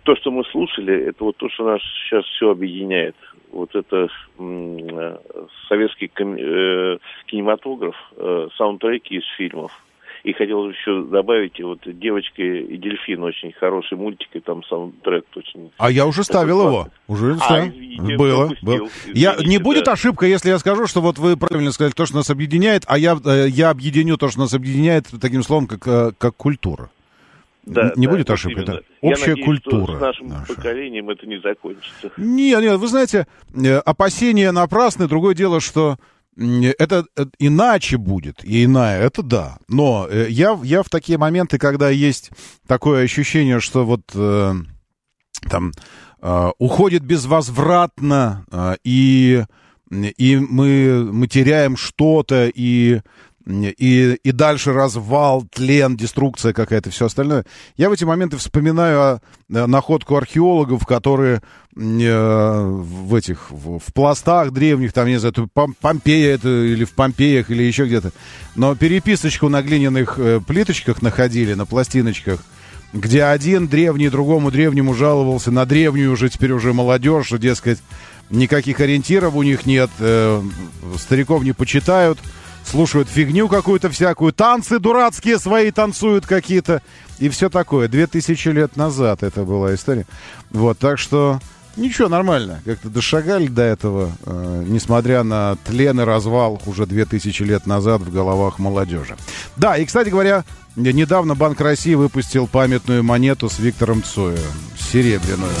то, 0.04 0.14
что 0.16 0.30
мы 0.30 0.44
слушали, 0.44 1.08
это 1.08 1.24
вот 1.24 1.36
то, 1.36 1.48
что 1.50 1.64
нас 1.64 1.80
сейчас 2.04 2.24
все 2.26 2.50
объединяет. 2.50 3.16
Вот 3.52 3.74
это 3.74 4.08
м, 4.38 4.76
э, 4.78 5.16
советский 5.68 6.08
ком- 6.08 6.36
э, 6.36 6.98
кинематограф, 7.26 7.94
э, 8.16 8.48
саундтреки 8.56 9.16
из 9.16 9.24
фильмов. 9.36 9.72
И 10.24 10.32
хотел 10.32 10.66
еще 10.70 11.02
добавить, 11.04 11.60
вот 11.60 11.80
«Девочка 11.84 12.42
и 12.42 12.78
дельфин» 12.78 13.22
очень 13.24 13.52
хороший 13.52 13.98
мультик, 13.98 14.28
и 14.32 14.40
там 14.40 14.64
саундтрек 14.64 15.26
очень... 15.36 15.70
А 15.76 15.90
я 15.90 16.06
уже 16.06 16.24
ставил 16.24 16.66
его. 16.66 16.88
Уже 17.08 17.34
А, 17.34 17.38
ставил. 17.44 17.68
извините, 17.72 18.16
Было, 18.16 18.46
пропустил. 18.46 18.66
было. 18.78 18.88
Я, 19.12 19.32
Извините, 19.34 19.50
не 19.50 19.58
будет 19.62 19.84
да. 19.84 19.92
ошибка, 19.92 20.24
если 20.26 20.48
я 20.48 20.58
скажу, 20.58 20.86
что 20.86 21.02
вот 21.02 21.18
вы 21.18 21.36
правильно 21.36 21.72
сказали, 21.72 21.92
то, 21.92 22.06
что 22.06 22.16
нас 22.16 22.30
объединяет, 22.30 22.84
а 22.86 22.96
я, 22.98 23.18
э, 23.22 23.48
я 23.50 23.68
объединю 23.68 24.16
то, 24.16 24.28
что 24.30 24.40
нас 24.40 24.54
объединяет 24.54 25.04
таким 25.20 25.42
словом, 25.42 25.66
как, 25.66 25.86
э, 25.86 26.12
как 26.16 26.34
культура. 26.36 26.88
Да, 27.66 27.92
не 27.96 28.06
да, 28.06 28.12
будет 28.12 28.30
ошибки, 28.30 28.58
именно. 28.58 28.66
да? 28.74 28.80
Я 29.00 29.12
Общая 29.12 29.30
надеюсь, 29.30 29.46
культура. 29.46 29.84
Что 29.84 29.96
с 29.96 30.00
нашим 30.00 30.26
наша. 30.28 30.54
поколением 30.54 31.10
это 31.10 31.26
не 31.26 31.40
закончится. 31.40 32.10
Нет, 32.16 32.60
нет, 32.62 32.78
вы 32.78 32.88
знаете, 32.88 33.26
э, 33.54 33.76
опасения 33.78 34.52
напрасны. 34.52 35.08
Другое 35.08 35.34
дело, 35.34 35.60
что 35.60 35.96
это, 36.36 37.06
э, 37.16 37.24
иначе 37.38 37.96
будет, 37.96 38.44
и 38.44 38.64
иная, 38.64 39.00
это 39.02 39.22
да. 39.22 39.58
Но 39.68 40.06
э, 40.10 40.26
я, 40.28 40.58
я 40.62 40.82
в 40.82 40.90
такие 40.90 41.16
моменты, 41.16 41.58
когда 41.58 41.88
есть 41.90 42.30
такое 42.66 43.04
ощущение, 43.04 43.60
что 43.60 43.84
вот 43.86 44.02
э, 44.14 44.52
там 45.48 45.72
э, 46.20 46.50
уходит 46.58 47.02
безвозвратно, 47.04 48.44
э, 48.50 48.76
и, 48.84 49.44
и 49.90 50.36
мы, 50.36 51.08
мы 51.12 51.28
теряем 51.28 51.76
что-то, 51.76 52.50
и, 52.54 53.00
и, 53.46 54.18
и 54.22 54.32
дальше 54.32 54.72
развал, 54.72 55.44
тлен, 55.52 55.96
деструкция 55.96 56.52
какая-то, 56.52 56.90
все 56.90 57.06
остальное. 57.06 57.44
Я 57.76 57.90
в 57.90 57.92
эти 57.92 58.04
моменты 58.04 58.38
вспоминаю 58.38 59.00
о, 59.00 59.20
э, 59.52 59.66
находку 59.66 60.16
археологов, 60.16 60.86
которые 60.86 61.42
э, 61.76 62.62
в 62.66 63.14
этих, 63.14 63.50
в, 63.50 63.78
в 63.78 63.92
пластах 63.92 64.50
древних, 64.52 64.94
там, 64.94 65.08
не 65.08 65.18
знаю, 65.18 65.32
это 65.32 65.42
Пом- 65.42 65.74
Помпея 65.78 66.34
это, 66.34 66.48
или 66.48 66.84
в 66.84 66.92
Помпеях, 66.92 67.50
или 67.50 67.62
еще 67.62 67.84
где-то, 67.84 68.12
но 68.54 68.74
переписочку 68.76 69.50
на 69.50 69.62
глиняных 69.62 70.18
э, 70.18 70.40
плиточках 70.40 71.02
находили, 71.02 71.52
на 71.52 71.66
пластиночках, 71.66 72.40
где 72.94 73.24
один 73.24 73.68
древний 73.68 74.08
другому 74.08 74.52
древнему 74.52 74.94
жаловался 74.94 75.50
на 75.50 75.66
древнюю 75.66 76.12
уже 76.12 76.30
теперь 76.30 76.52
уже 76.52 76.72
молодежь, 76.72 77.26
что, 77.26 77.38
дескать, 77.38 77.80
никаких 78.30 78.80
ориентиров 78.80 79.34
у 79.34 79.42
них 79.42 79.66
нет, 79.66 79.90
э, 79.98 80.42
стариков 80.98 81.42
не 81.42 81.52
почитают, 81.52 82.18
слушают 82.64 83.08
фигню 83.08 83.48
какую-то 83.48 83.90
всякую, 83.90 84.32
танцы 84.32 84.78
дурацкие 84.78 85.38
свои 85.38 85.70
танцуют 85.70 86.26
какие-то, 86.26 86.82
и 87.18 87.28
все 87.28 87.48
такое. 87.48 87.88
Две 87.88 88.06
тысячи 88.06 88.48
лет 88.48 88.76
назад 88.76 89.22
это 89.22 89.44
была 89.44 89.74
история. 89.74 90.06
Вот, 90.50 90.78
так 90.78 90.98
что 90.98 91.40
ничего, 91.76 92.08
нормально. 92.08 92.60
Как-то 92.64 92.88
дошагали 92.88 93.46
до 93.46 93.62
этого, 93.62 94.12
э, 94.24 94.64
несмотря 94.66 95.22
на 95.22 95.56
тлен 95.64 96.00
и 96.00 96.04
развал 96.04 96.60
уже 96.66 96.86
две 96.86 97.04
тысячи 97.04 97.42
лет 97.42 97.66
назад 97.66 98.02
в 98.02 98.12
головах 98.12 98.58
молодежи. 98.58 99.16
Да, 99.56 99.76
и, 99.76 99.84
кстати 99.84 100.08
говоря, 100.08 100.44
недавно 100.76 101.34
Банк 101.34 101.60
России 101.60 101.94
выпустил 101.94 102.46
памятную 102.46 103.02
монету 103.02 103.48
с 103.48 103.58
Виктором 103.58 104.02
Цоем, 104.02 104.38
серебряную. 104.78 105.52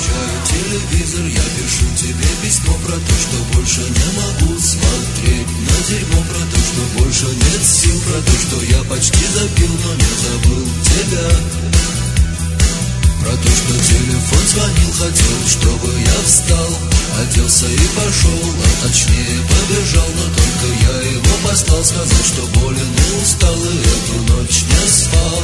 телевизор 0.48 1.24
Я 1.26 1.42
пишу 1.56 1.86
тебе 1.96 2.28
письмо 2.42 2.74
про 2.86 2.94
то, 2.94 3.14
что 3.14 3.56
больше 3.56 3.80
не 3.80 4.08
могу 4.16 4.58
смотреть 4.58 5.46
На 5.46 5.88
дерьмо 5.88 6.22
про 6.22 6.42
то, 6.50 6.58
что 6.58 7.02
больше 7.02 7.26
нет 7.26 7.62
сил 7.62 8.00
Про 8.00 8.20
то, 8.20 8.32
что 8.32 8.64
я 8.64 8.82
почти 8.84 9.26
забил, 9.26 9.70
но 9.84 9.94
не 9.94 10.12
забыл 10.22 10.66
тебя 10.82 11.93
Про 13.24 13.32
то, 13.32 13.48
что 13.48 13.72
телефон 13.72 14.48
звонил, 14.48 14.92
хотел, 14.92 15.48
чтобы 15.48 15.88
я 15.98 16.26
встал. 16.26 16.78
Оделся 17.22 17.66
и 17.66 17.86
пошел, 17.96 18.54
а 18.60 18.86
точнее 18.86 19.40
побежал. 19.48 20.08
Но 20.14 20.24
только 20.24 20.66
я 20.82 21.10
его 21.10 21.34
послал, 21.42 21.82
сказал, 21.82 22.22
что 22.22 22.46
болен 22.60 22.80
и 22.82 23.22
устал 23.22 23.54
И 23.54 23.78
эту 23.80 24.16
ночь 24.30 24.62
не 24.68 24.88
спал. 24.90 25.42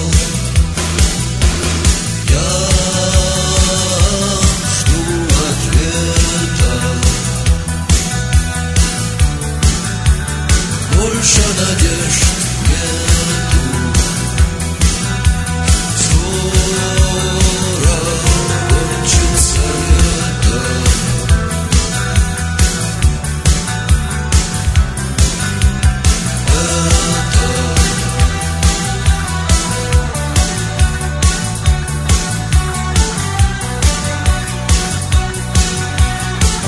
Я 2.29 2.51
жду 4.77 5.01
ответа. 5.49 6.73
Больше 10.97 11.43
надежд 11.59 12.30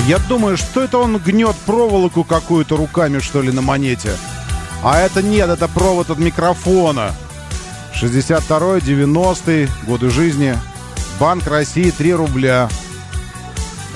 Я 0.07 0.19
думаю, 0.19 0.57
что 0.57 0.83
это 0.83 0.99
он 0.99 1.19
гнет 1.19 1.55
проволоку 1.65 2.25
какую-то 2.25 2.77
руками, 2.77 3.21
что 3.21 3.41
ли, 3.41 3.53
на 3.53 3.63
монете. 3.63 4.17
А 4.83 4.99
это 4.99 5.23
нет, 5.23 5.49
это 5.49 5.69
провод 5.69 6.11
от 6.11 6.19
микрофона. 6.19 7.15
62-й, 7.95 8.81
90-й, 8.81 9.69
годы 9.87 10.11
жизни. 10.11 10.59
Банк 11.21 11.47
России 11.47 11.91
3 11.91 12.15
рубля. 12.15 12.69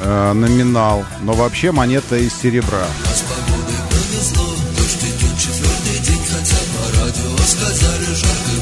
Э, 0.00 0.32
номинал. 0.32 1.04
Но 1.22 1.32
вообще 1.32 1.72
монета 1.72 2.16
из 2.16 2.32
серебра. 2.34 2.86
Сказали, 7.46 8.04
жарко 8.06 8.55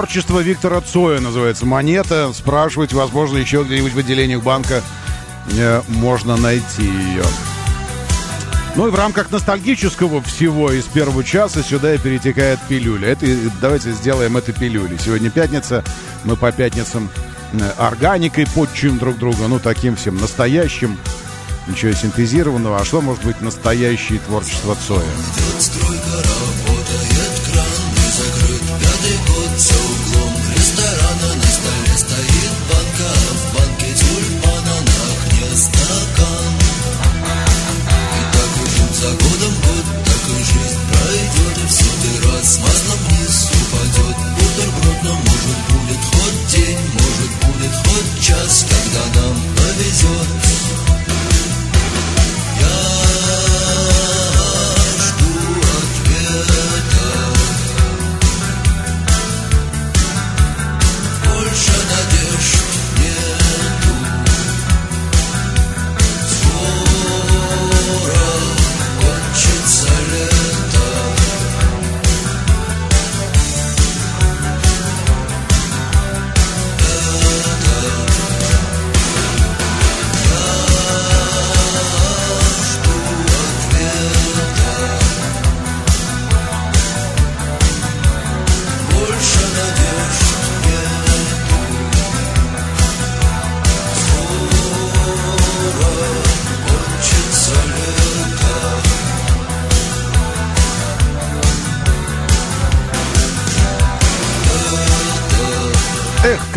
Творчество 0.00 0.40
Виктора 0.40 0.80
Цоя 0.80 1.20
называется 1.20 1.66
монета. 1.66 2.32
Спрашивать, 2.32 2.94
возможно, 2.94 3.36
еще 3.36 3.62
где-нибудь 3.62 3.92
в 3.92 3.98
отделениях 3.98 4.42
банка 4.42 4.82
э, 5.52 5.82
можно 5.88 6.38
найти 6.38 6.84
ее. 6.84 7.22
Ну 8.76 8.88
и 8.88 8.90
в 8.90 8.94
рамках 8.94 9.30
ностальгического 9.30 10.22
всего 10.22 10.72
из 10.72 10.84
первого 10.84 11.22
часа 11.22 11.62
сюда 11.62 11.94
и 11.94 11.98
перетекает 11.98 12.58
пилюля. 12.66 13.08
Это, 13.08 13.26
давайте 13.60 13.92
сделаем 13.92 14.38
это 14.38 14.54
пилюлей. 14.54 14.98
Сегодня 14.98 15.28
пятница, 15.28 15.84
мы 16.24 16.34
по 16.34 16.50
пятницам 16.50 17.10
э, 17.52 17.70
органикой 17.76 18.46
подчим 18.46 18.96
друг 18.96 19.18
друга, 19.18 19.48
ну 19.48 19.58
таким 19.58 19.96
всем 19.96 20.16
настоящим, 20.16 20.98
ничего 21.68 21.92
синтезированного. 21.92 22.78
А 22.78 22.86
что 22.86 23.02
может 23.02 23.22
быть 23.22 23.42
настоящее 23.42 24.18
творчество 24.20 24.74
Цоя? 24.88 25.04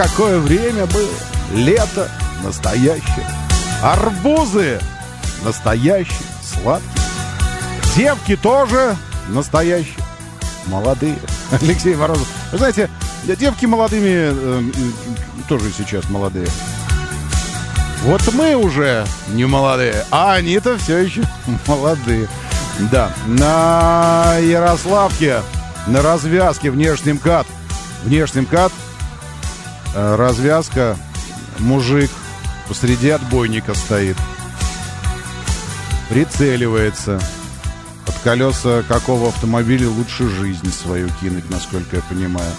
Какое 0.04 0.40
время 0.40 0.86
было! 0.88 1.10
Лето 1.54 2.10
настоящее. 2.44 3.28
Арбузы 3.82 4.80
настоящие, 5.44 6.18
сладкие. 6.42 6.92
Девки 7.96 8.36
тоже 8.36 8.96
настоящие, 9.30 9.96
молодые. 10.68 11.18
Алексей 11.62 11.96
Морозов. 11.96 12.28
Вы 12.52 12.58
знаете, 12.58 12.90
девки 13.24 13.66
молодыми 13.66 14.32
э, 14.32 14.62
тоже 15.48 15.72
сейчас 15.76 16.10
молодые. 16.10 16.48
Вот 18.04 18.22
мы 18.34 18.56
уже 18.56 19.06
не 19.30 19.46
молодые, 19.46 20.06
а 20.12 20.34
они-то 20.34 20.78
все 20.78 20.98
еще 21.00 21.22
молодые. 21.68 22.28
Да, 22.92 23.12
на 23.28 24.38
Ярославке, 24.40 25.42
на 25.88 26.02
развязке 26.02 26.72
внешним 26.72 27.18
кат. 27.18 27.48
Внешним 28.04 28.46
кат, 28.46 28.74
развязка, 29.94 30.98
мужик 31.60 32.10
посреди 32.68 33.10
отбойника 33.10 33.74
стоит. 33.74 34.18
Прицеливается. 36.10 37.22
Под 38.06 38.16
колеса 38.20 38.84
какого 38.88 39.30
автомобиля 39.30 39.90
лучше 39.90 40.28
жизнь 40.28 40.72
свою 40.72 41.10
кинуть, 41.22 41.50
насколько 41.50 41.98
я 41.98 42.02
понимаю. 42.04 42.52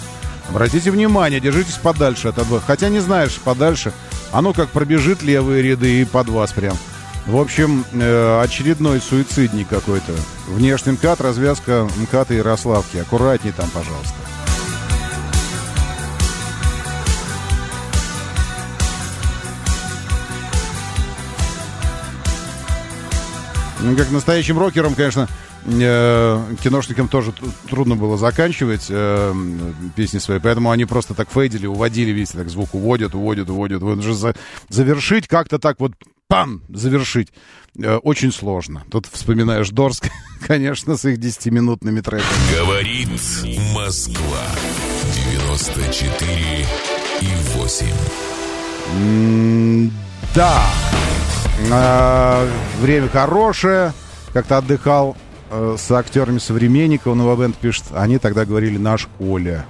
Обратите 0.49 0.91
внимание, 0.91 1.41
держитесь 1.41 1.75
подальше 1.75 2.29
от 2.29 2.39
отбоя. 2.39 2.61
Хотя 2.67 2.89
не 2.89 3.01
знаешь, 3.01 3.39
подальше. 3.43 3.93
Оно 4.33 4.53
как 4.53 4.71
пробежит 4.71 5.23
левые 5.23 5.63
ряды 5.63 6.01
и 6.01 6.05
под 6.05 6.29
вас 6.29 6.53
прям. 6.53 6.77
В 7.27 7.37
общем, 7.37 7.85
э, 7.93 8.43
очередной 8.43 9.01
суицидник 9.01 9.69
какой-то. 9.69 10.13
Внешний 10.49 10.93
МКАД, 10.93 11.23
развязка 11.23 11.89
МКАДа 11.97 12.35
Ярославки. 12.35 12.99
Аккуратней 12.99 13.53
там, 13.53 13.71
пожалуйста. 13.71 14.15
Как 23.97 24.11
настоящим 24.11 24.59
рокером, 24.59 24.95
конечно, 24.95 25.29
э, 25.67 26.55
киношникам 26.63 27.09
тоже 27.09 27.33
трудно 27.69 27.97
было 27.97 28.17
заканчивать 28.17 28.87
э, 28.89 29.35
песни 29.97 30.19
свои, 30.19 30.39
поэтому 30.39 30.71
они 30.71 30.85
просто 30.85 31.15
так 31.15 31.31
фейдили, 31.31 31.67
уводили, 31.67 32.11
видите, 32.11 32.39
так 32.39 32.49
звук 32.49 32.75
уводят, 32.75 33.15
уводят, 33.15 33.51
уводят. 33.51 33.83
Вот 33.83 34.03
же 34.03 34.15
за- 34.15 34.35
завершить 34.69 35.29
как-то 35.29 35.59
так 35.59 35.81
вот, 35.81 35.93
пам, 36.29 36.63
завершить 36.69 37.29
э, 37.79 37.97
очень 37.97 38.33
сложно. 38.33 38.85
Тут 38.91 39.07
вспоминаешь 39.07 39.71
Дорск, 39.71 40.09
конечно, 40.47 40.97
с 40.97 41.05
их 41.05 41.19
10-минутными 41.19 42.01
треками. 42.01 42.57
Говорит 42.57 43.09
Москва. 43.75 44.43
94 45.33 46.67
и 47.21 47.29
8. 47.57 47.87
Да. 50.35 50.63
А, 51.71 52.49
время 52.81 53.09
хорошее. 53.09 53.93
Как-то 54.33 54.59
отдыхал 54.59 55.17
э, 55.51 55.77
с 55.79 55.91
актерами 55.93 56.39
современников. 56.39 57.15
Новобенд 57.15 57.57
пишет. 57.57 57.85
Они 57.95 58.19
тогда 58.19 58.45
говорили 58.45 58.77
на 58.77 58.99
школе. 58.99 59.65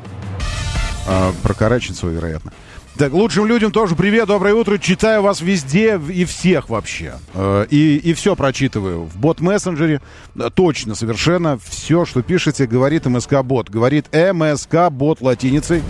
А, 1.07 1.33
про 1.43 1.55
Караченцева, 1.55 2.11
вероятно. 2.11 2.53
Так, 2.97 3.13
лучшим 3.13 3.47
людям 3.47 3.73
тоже 3.73 3.97
привет, 3.97 4.29
доброе 4.29 4.55
утро. 4.55 4.79
Читаю 4.79 5.21
вас 5.21 5.41
везде 5.41 5.99
и 5.99 6.25
всех 6.25 6.69
вообще. 6.69 7.15
Э, 7.35 7.67
И, 7.69 7.97
и 7.97 8.15
все 8.15 8.35
прочитываю. 8.35 9.03
В 9.03 9.17
бот-мессенджере 9.17 10.01
э, 10.37 10.51
точно, 10.55 10.95
совершенно 10.95 11.59
все, 11.59 12.07
что 12.07 12.23
пишете, 12.23 12.67
говорит 12.67 13.05
МСК-бот. 13.05 13.69
Говорит 13.69 14.07
МСК-бот 14.15 15.21
латиницей. 15.21 15.83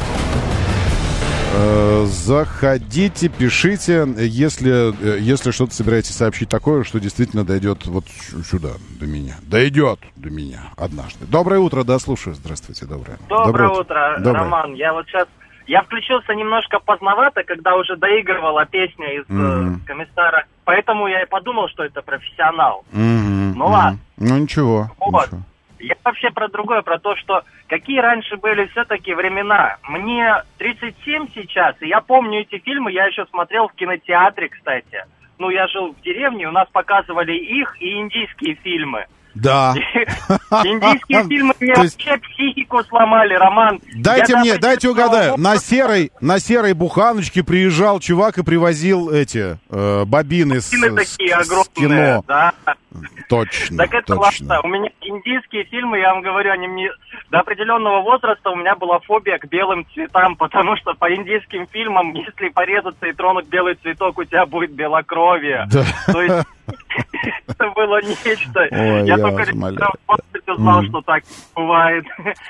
Э, 1.56 2.04
Заходите, 2.06 3.28
пишите, 3.28 4.06
если, 4.16 5.16
э, 5.16 5.18
если 5.20 5.52
что-то 5.52 5.74
собираетесь 5.74 6.14
сообщить 6.16 6.48
такое, 6.48 6.82
что 6.84 6.98
действительно 6.98 7.44
дойдет 7.44 7.86
вот 7.86 8.04
сю- 8.08 8.42
сюда, 8.42 8.70
до 8.98 9.06
меня. 9.06 9.36
Дойдет 9.42 10.00
до 10.16 10.30
меня 10.30 10.72
однажды. 10.76 11.26
Доброе 11.26 11.60
утро, 11.60 11.84
да, 11.84 11.98
слушаю. 11.98 12.34
Здравствуйте, 12.34 12.86
доброе. 12.86 13.18
Доброе 13.28 13.68
утро, 13.68 14.16
Доброе. 14.18 14.42
Роман. 14.44 14.74
Я 14.74 14.92
вот 14.92 15.06
сейчас... 15.06 15.28
Я 15.66 15.82
включился 15.82 16.34
немножко 16.34 16.78
поздновато, 16.78 17.42
когда 17.44 17.74
уже 17.76 17.96
доигрывала 17.96 18.66
песня 18.66 19.18
из 19.18 19.24
Мгм. 19.28 19.76
э, 19.76 19.86
комиссара. 19.86 20.44
Поэтому 20.64 21.06
я 21.06 21.22
и 21.22 21.26
подумал, 21.26 21.68
что 21.68 21.84
это 21.84 22.02
профессионал. 22.02 22.84
Мгм, 22.92 23.52
Ну 23.56 23.64
мгм. 23.64 23.72
ладно. 23.72 23.98
Ну 24.18 24.38
ничего. 24.38 24.90
Вот. 24.98 25.26
ничего. 25.26 25.42
Я 25.86 25.96
вообще 26.04 26.30
про 26.30 26.48
другое, 26.48 26.82
про 26.82 26.98
то, 26.98 27.16
что 27.16 27.42
какие 27.68 27.98
раньше 27.98 28.36
были 28.36 28.66
все-таки 28.68 29.14
времена. 29.14 29.76
Мне 29.88 30.42
37 30.58 31.28
сейчас, 31.34 31.76
и 31.80 31.88
я 31.88 32.00
помню 32.00 32.40
эти 32.40 32.58
фильмы, 32.58 32.92
я 32.92 33.06
еще 33.06 33.26
смотрел 33.26 33.68
в 33.68 33.74
кинотеатре, 33.74 34.48
кстати. 34.48 35.04
Ну, 35.38 35.50
я 35.50 35.66
жил 35.68 35.92
в 35.92 36.00
деревне, 36.02 36.48
у 36.48 36.52
нас 36.52 36.68
показывали 36.70 37.34
их 37.34 37.80
и 37.80 37.98
индийские 37.98 38.54
фильмы. 38.56 39.06
Да. 39.34 39.74
Индийские 40.64 41.24
фильмы 41.24 41.54
мне 41.60 41.74
вообще 41.74 42.16
психику 42.18 42.82
сломали, 42.84 43.34
Роман. 43.34 43.80
Дайте 43.96 44.36
мне, 44.36 44.58
дайте 44.58 44.88
угадаю. 44.88 45.36
На 45.36 45.56
серой, 45.56 46.12
на 46.20 46.38
серой 46.38 46.72
буханочке 46.72 47.42
приезжал 47.42 48.00
чувак 48.00 48.38
и 48.38 48.44
привозил 48.44 49.10
эти 49.10 49.58
э, 49.70 50.04
бобины 50.04 50.60
с, 50.60 50.70
кино. 50.70 52.22
Точно, 53.28 53.76
Так 53.78 53.94
это 53.94 54.14
точно. 54.14 54.60
У 54.62 54.68
меня 54.68 54.90
индийские 55.00 55.64
фильмы, 55.64 55.98
я 55.98 56.14
вам 56.14 56.22
говорю, 56.22 56.52
они 56.52 56.68
мне 56.68 56.90
до 57.30 57.40
определенного 57.40 58.02
возраста 58.02 58.50
у 58.50 58.56
меня 58.56 58.76
была 58.76 58.98
фобия 59.00 59.38
к 59.38 59.46
белым 59.48 59.86
цветам, 59.94 60.36
потому 60.36 60.76
что 60.76 60.94
по 60.94 61.12
индийским 61.14 61.66
фильмам, 61.68 62.12
если 62.12 62.48
порезаться 62.50 63.06
и 63.06 63.12
тронуть 63.12 63.48
белый 63.48 63.74
цветок, 63.76 64.18
у 64.18 64.24
тебя 64.24 64.46
будет 64.46 64.72
белокровие. 64.72 65.66
Да. 65.72 65.84
То 66.12 66.22
есть 66.22 66.46
это 67.48 67.70
было 67.70 68.00
нечто. 68.02 68.60
Ой, 68.70 69.06
я 69.06 69.16
я 69.16 69.18
только 69.18 69.44
в 69.44 70.56
знал, 70.56 70.82
Мгм. 70.82 70.88
что 70.88 71.00
так 71.02 71.22
бывает. 71.54 72.04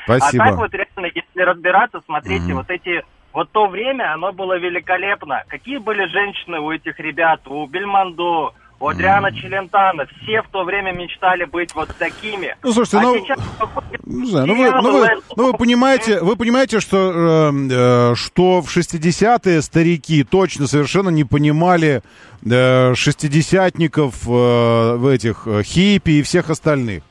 Спасибо. 0.04 0.44
А 0.44 0.48
так 0.48 0.56
вот 0.58 0.74
реально, 0.74 1.10
если 1.14 1.40
разбираться, 1.40 2.00
смотрите, 2.04 2.52
вот 2.54 2.70
эти 2.70 3.02
вот 3.32 3.50
то 3.50 3.66
время, 3.66 4.12
оно 4.14 4.32
было 4.32 4.58
великолепно. 4.58 5.42
Какие 5.48 5.78
были 5.78 6.06
женщины 6.06 6.60
у 6.60 6.70
этих 6.70 6.98
ребят, 7.00 7.40
у 7.46 7.66
Бельмондо, 7.66 8.52
у 8.80 8.88
Адриана 8.88 9.32
Челентана. 9.32 10.06
Все 10.22 10.42
в 10.42 10.48
то 10.48 10.64
время 10.64 10.92
мечтали 10.92 11.44
быть 11.44 11.74
вот 11.74 11.88
такими. 11.98 12.56
Ну, 12.62 12.72
слушайте, 12.72 12.98
а 12.98 13.02
ну, 13.02 13.18
сейчас 13.18 13.38
выходят 13.60 14.06
Не 14.06 14.30
знаю, 14.30 14.46
ну 14.46 14.54
вы, 14.56 14.70
ну 14.70 14.92
вы, 14.92 15.08
ну 15.36 15.46
вы 15.46 15.52
понимаете, 15.54 16.20
вы 16.20 16.36
понимаете, 16.36 16.80
что, 16.80 17.50
э, 17.52 17.52
э, 17.70 18.14
что 18.14 18.60
в 18.60 18.76
60-е 18.76 19.62
старики 19.62 20.24
точно 20.24 20.66
совершенно 20.66 21.08
не 21.08 21.24
понимали 21.24 22.02
э, 22.44 22.94
шестидесятников, 22.94 24.14
э, 24.26 24.96
в 24.96 25.06
этих 25.06 25.46
э, 25.46 25.62
хиппи 25.62 26.18
и 26.18 26.22
всех 26.22 26.50
остальных. 26.50 27.02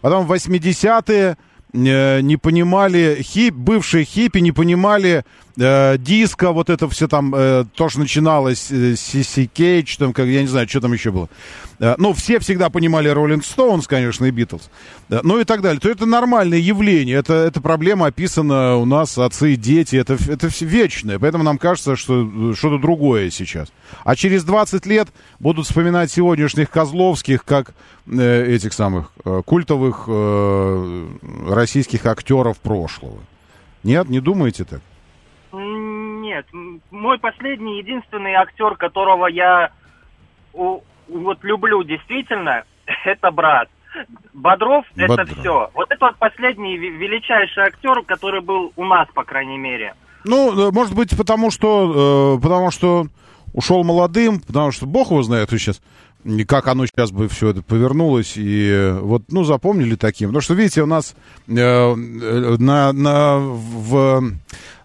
Потом 0.00 0.26
в 0.26 0.32
80-е 0.32 1.36
э, 1.72 2.20
не 2.20 2.36
понимали, 2.36 3.18
хип, 3.22 3.54
бывшие 3.54 4.04
хиппи 4.04 4.38
не 4.38 4.52
понимали 4.52 5.24
э, 5.60 5.96
диско, 5.98 6.52
вот 6.52 6.70
это 6.70 6.88
все 6.88 7.06
там, 7.06 7.34
э, 7.34 7.64
начиналось, 7.96 8.70
э, 8.70 8.96
Сиси 8.96 9.46
Кейдж, 9.46 9.96
там, 9.98 10.12
как, 10.12 10.26
я 10.26 10.42
не 10.42 10.48
знаю, 10.48 10.68
что 10.68 10.80
там 10.80 10.92
еще 10.92 11.10
было. 11.10 11.28
Э, 11.80 11.94
ну, 11.98 12.12
все 12.12 12.38
всегда 12.38 12.68
понимали 12.70 13.08
Роллинг 13.08 13.44
Стоунс, 13.44 13.86
конечно, 13.86 14.26
и 14.26 14.30
Битлз. 14.30 14.70
Э, 15.08 15.20
ну 15.22 15.40
и 15.40 15.44
так 15.44 15.62
далее. 15.62 15.80
То 15.80 15.88
это 15.88 16.06
нормальное 16.06 16.58
явление. 16.58 17.16
Это, 17.16 17.34
эта 17.34 17.60
проблема 17.60 18.06
описана 18.06 18.76
у 18.76 18.84
нас 18.84 19.16
отцы 19.16 19.54
и 19.54 19.56
дети. 19.56 19.96
Это, 19.96 20.14
это 20.28 20.48
все 20.50 20.66
вечное. 20.66 21.18
Поэтому 21.18 21.42
нам 21.42 21.58
кажется, 21.58 21.96
что 21.96 22.22
э, 22.22 22.54
что-то 22.54 22.78
другое 22.78 23.30
сейчас. 23.30 23.68
А 24.04 24.14
через 24.14 24.44
20 24.44 24.84
лет 24.86 25.08
будут 25.38 25.66
вспоминать 25.66 26.10
сегодняшних 26.10 26.70
Козловских 26.70 27.44
как 27.44 27.74
э, 28.06 28.54
этих 28.54 28.74
самых 28.74 29.12
э, 29.24 29.42
культовых 29.44 30.04
э, 30.06 31.08
российских 31.48 32.04
актеров 32.06 32.58
прошлого. 32.58 33.18
Нет, 33.82 34.10
не 34.10 34.20
думаете 34.20 34.64
так? 34.64 34.82
Нет, 35.52 36.46
мой 36.90 37.18
последний, 37.18 37.78
единственный 37.78 38.34
актер, 38.34 38.76
которого 38.76 39.26
я 39.26 39.70
вот 40.52 41.38
люблю 41.42 41.82
действительно, 41.82 42.64
это 43.04 43.30
брат. 43.30 43.68
Бодров, 44.32 44.84
это 44.96 45.08
Бодров. 45.08 45.38
все. 45.38 45.70
Вот 45.74 45.90
это 45.90 46.06
вот 46.06 46.16
последний 46.16 46.76
величайший 46.76 47.64
актер, 47.64 48.02
который 48.02 48.40
был 48.40 48.72
у 48.76 48.84
нас, 48.84 49.08
по 49.12 49.24
крайней 49.24 49.58
мере. 49.58 49.94
Ну, 50.24 50.68
э, 50.68 50.70
может 50.70 50.94
быть, 50.94 51.16
потому 51.16 51.50
что, 51.50 52.36
э, 52.36 52.42
потому 52.42 52.70
что 52.70 53.06
ушел 53.52 53.82
молодым, 53.82 54.40
потому 54.40 54.70
что 54.70 54.86
Бог 54.86 55.10
его 55.10 55.22
знает 55.22 55.50
сейчас, 55.50 55.82
и 56.24 56.44
как 56.44 56.68
оно 56.68 56.86
сейчас 56.86 57.10
бы 57.10 57.28
все 57.28 57.50
это 57.50 57.62
повернулось, 57.62 58.34
и 58.36 58.94
вот, 59.00 59.22
ну, 59.30 59.44
запомнили 59.44 59.96
таким. 59.96 60.28
Потому 60.30 60.42
что, 60.42 60.54
видите, 60.54 60.82
у 60.82 60.86
нас 60.86 61.14
э, 61.48 61.52
э, 61.54 62.56
на, 62.58 62.92
на, 62.92 63.38
в, 63.38 64.22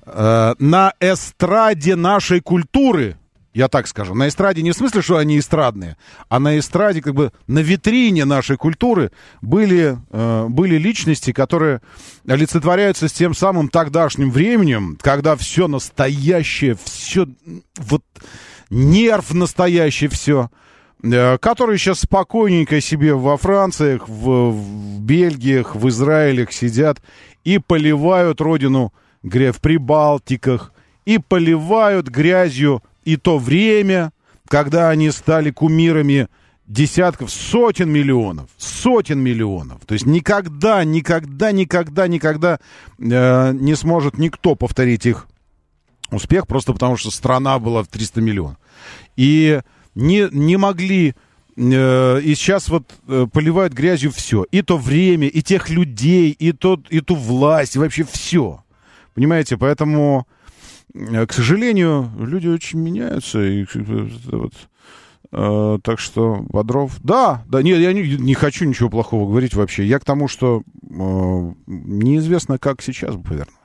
э, 0.06 0.54
на 0.60 0.94
эстраде 1.00 1.96
нашей 1.96 2.40
культуры 2.40 3.18
Я 3.56 3.70
так 3.70 3.88
скажу. 3.88 4.14
На 4.14 4.28
эстраде 4.28 4.62
не 4.62 4.72
в 4.72 4.76
смысле, 4.76 5.02
что 5.02 5.16
они 5.16 5.40
эстрадные, 5.40 5.96
а 6.28 6.40
на 6.40 6.60
эстраде, 6.60 7.02
как 7.02 7.14
бы 7.16 7.32
на 7.48 7.60
витрине 7.60 8.26
нашей 8.26 8.58
культуры 8.58 9.12
были, 9.42 9.98
э, 10.12 10.46
были 10.50 10.76
личности, 10.76 11.32
которые 11.32 11.80
олицетворяются 12.28 13.08
с 13.08 13.14
тем 13.14 13.34
самым 13.34 13.70
тогдашним 13.70 14.30
временем, 14.30 14.98
когда 15.02 15.38
все 15.38 15.70
настоящее, 15.70 16.76
все 16.84 17.28
вот 17.78 18.04
нерв 18.70 19.34
настоящий, 19.34 20.10
все 20.10 20.50
которые 21.02 21.78
сейчас 21.78 22.00
спокойненько 22.00 22.82
себе 22.82 23.14
во 23.14 23.38
Франциях, 23.38 24.08
в, 24.10 24.52
в 24.52 25.00
Бельгиях, 25.02 25.76
в 25.76 25.88
Израилях 25.90 26.52
сидят 26.52 27.02
и 27.44 27.60
поливают 27.60 28.42
родину 28.42 28.94
в 29.22 29.60
Прибалтиках, 29.62 30.74
и 31.06 31.20
поливают 31.20 32.08
грязью 32.08 32.84
и 33.04 33.18
то 33.18 33.38
время, 33.38 34.12
когда 34.48 34.90
они 34.90 35.12
стали 35.12 35.52
кумирами 35.52 36.28
десятков, 36.68 37.32
сотен 37.32 37.92
миллионов, 37.92 38.50
сотен 38.58 39.20
миллионов. 39.20 39.86
То 39.86 39.94
есть 39.94 40.06
никогда, 40.06 40.84
никогда, 40.84 41.52
никогда, 41.52 42.08
никогда 42.08 42.60
э, 42.98 43.52
не 43.54 43.76
сможет 43.76 44.18
никто 44.18 44.56
повторить 44.56 45.06
их 45.06 45.28
успех, 46.12 46.48
просто 46.48 46.74
потому 46.74 46.98
что 46.98 47.12
страна 47.12 47.60
была 47.60 47.84
в 47.84 47.88
300 47.88 48.22
миллионов. 48.22 48.58
И 49.16 49.62
не, 49.96 50.28
не 50.32 50.58
могли... 50.58 51.16
э, 51.56 52.22
и 52.22 52.36
сейчас 52.36 52.68
вот 52.70 52.94
э, 53.08 53.28
поливают 53.32 53.74
грязью 53.74 54.12
все. 54.12 54.46
И 54.52 54.62
то 54.62 54.78
время, 54.78 55.28
и 55.28 55.42
тех 55.42 55.70
людей, 55.70 56.32
и, 56.32 56.52
тот, 56.52 56.88
и 56.90 57.00
ту 57.02 57.16
власть, 57.16 57.76
и 57.76 57.80
вообще 57.80 58.04
все. 58.04 58.64
Понимаете, 59.14 59.58
поэтому, 59.58 60.28
э, 60.94 61.26
к 61.26 61.34
сожалению, 61.34 62.12
люди 62.20 62.48
очень 62.48 62.80
меняются. 62.80 63.42
И, 63.42 63.66
вот, 63.74 64.54
э, 65.32 65.80
так 65.82 66.00
что, 66.00 66.46
Бодров... 66.50 67.00
Да, 67.02 67.44
да, 67.48 67.62
нет, 67.62 67.80
я 67.80 67.94
не, 67.94 68.18
не 68.18 68.34
хочу 68.34 68.66
ничего 68.66 68.90
плохого 68.90 69.28
говорить 69.28 69.54
вообще. 69.54 69.86
Я 69.86 70.00
к 70.00 70.06
тому, 70.06 70.28
что 70.28 70.64
э, 70.84 71.54
неизвестно, 71.68 72.58
как 72.60 72.82
сейчас 72.82 73.16
бы 73.16 73.24
повернулось. 73.24 73.65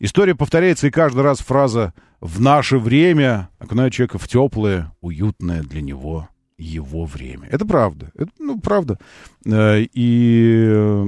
История 0.00 0.34
повторяется, 0.34 0.86
и 0.86 0.90
каждый 0.90 1.22
раз 1.22 1.38
фраза 1.40 1.92
«в 2.20 2.40
наше 2.40 2.78
время» 2.78 3.48
окунает 3.58 3.92
человека 3.92 4.18
в 4.18 4.28
теплое, 4.28 4.92
уютное 5.00 5.62
для 5.62 5.80
него 5.82 6.28
его 6.56 7.04
время. 7.04 7.48
Это 7.50 7.64
правда. 7.64 8.10
Это, 8.16 8.30
ну, 8.38 8.58
правда. 8.60 8.98
Э, 9.46 9.80
И 9.92 10.66
э, 10.68 11.06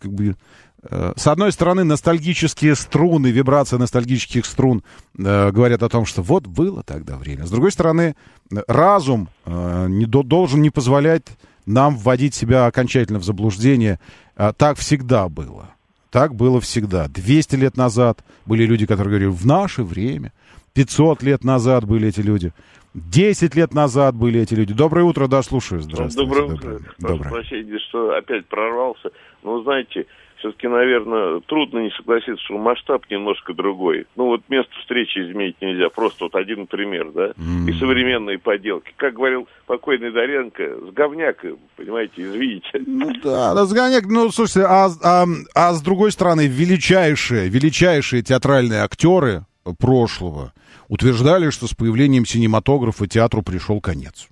как 0.00 0.12
бы 0.12 0.36
э, 0.82 1.12
с 1.16 1.26
одной 1.28 1.52
стороны, 1.52 1.84
ностальгические 1.84 2.74
струны, 2.74 3.28
вибрация 3.28 3.78
ностальгических 3.78 4.44
струн 4.44 4.82
э, 5.16 5.50
говорят 5.52 5.84
о 5.84 5.88
том, 5.88 6.04
что 6.04 6.22
вот 6.22 6.48
было 6.48 6.82
тогда 6.82 7.16
время. 7.16 7.46
С 7.46 7.50
другой 7.50 7.70
стороны, 7.70 8.16
э, 8.52 8.56
разум 8.66 9.28
э, 9.46 9.86
не 9.88 10.06
до- 10.06 10.24
должен 10.24 10.62
не 10.62 10.70
позволять 10.70 11.26
нам 11.66 11.96
вводить 11.96 12.34
себя 12.34 12.66
окончательно 12.66 13.20
в 13.20 13.24
заблуждение. 13.24 14.00
А 14.34 14.52
так 14.52 14.78
всегда 14.78 15.28
было. 15.28 15.70
Так 16.10 16.34
было 16.34 16.60
всегда. 16.60 17.08
200 17.08 17.56
лет 17.56 17.76
назад 17.76 18.24
были 18.46 18.64
люди, 18.64 18.86
которые 18.86 19.10
говорили, 19.10 19.30
в 19.30 19.46
наше 19.46 19.82
время. 19.82 20.32
500 20.74 21.22
лет 21.22 21.44
назад 21.44 21.84
были 21.84 22.08
эти 22.08 22.20
люди. 22.20 22.52
10 22.94 23.54
лет 23.54 23.72
назад 23.72 24.16
были 24.16 24.40
эти 24.40 24.54
люди. 24.54 24.74
Доброе 24.74 25.04
утро, 25.04 25.28
да, 25.28 25.42
слушаю. 25.42 25.80
Здравствуйте. 25.80 26.28
Доброе 26.28 26.54
утро. 26.54 26.78
Прошу 26.98 27.16
Доброе. 27.16 27.30
прощения, 27.30 27.78
что 27.88 28.16
опять 28.16 28.46
прорвался. 28.46 29.10
Но, 29.44 29.62
знаете, 29.62 30.06
все-таки, 30.40 30.66
наверное, 30.68 31.40
трудно 31.40 31.78
не 31.78 31.90
согласиться, 31.90 32.42
что 32.44 32.58
масштаб 32.58 33.04
немножко 33.10 33.54
другой. 33.54 34.06
Ну, 34.16 34.26
вот 34.26 34.42
место 34.48 34.72
встречи 34.80 35.18
изменить 35.18 35.56
нельзя. 35.60 35.88
Просто 35.88 36.24
вот 36.24 36.34
один 36.34 36.66
пример, 36.66 37.10
да? 37.12 37.32
И 37.68 37.72
современные 37.78 38.38
поделки. 38.38 38.92
Как 38.96 39.14
говорил 39.14 39.46
покойный 39.66 40.10
Доренко, 40.10 40.62
с 40.88 40.92
говняка, 40.92 41.48
понимаете, 41.76 42.22
извините. 42.22 42.70
Ну 42.86 43.12
да, 43.22 43.54
да, 43.54 43.66
сгоняк, 43.66 44.04
ну, 44.06 44.30
слушайте, 44.30 44.66
а, 44.66 44.88
а, 45.02 45.26
а 45.54 45.72
с 45.72 45.82
другой 45.82 46.10
стороны, 46.12 46.46
величайшие, 46.46 47.48
величайшие 47.48 48.22
театральные 48.22 48.80
актеры 48.80 49.44
прошлого 49.78 50.52
утверждали, 50.88 51.50
что 51.50 51.66
с 51.66 51.74
появлением 51.74 52.26
синематографа 52.26 53.06
театру 53.06 53.42
пришел 53.42 53.80
конец. 53.80 54.28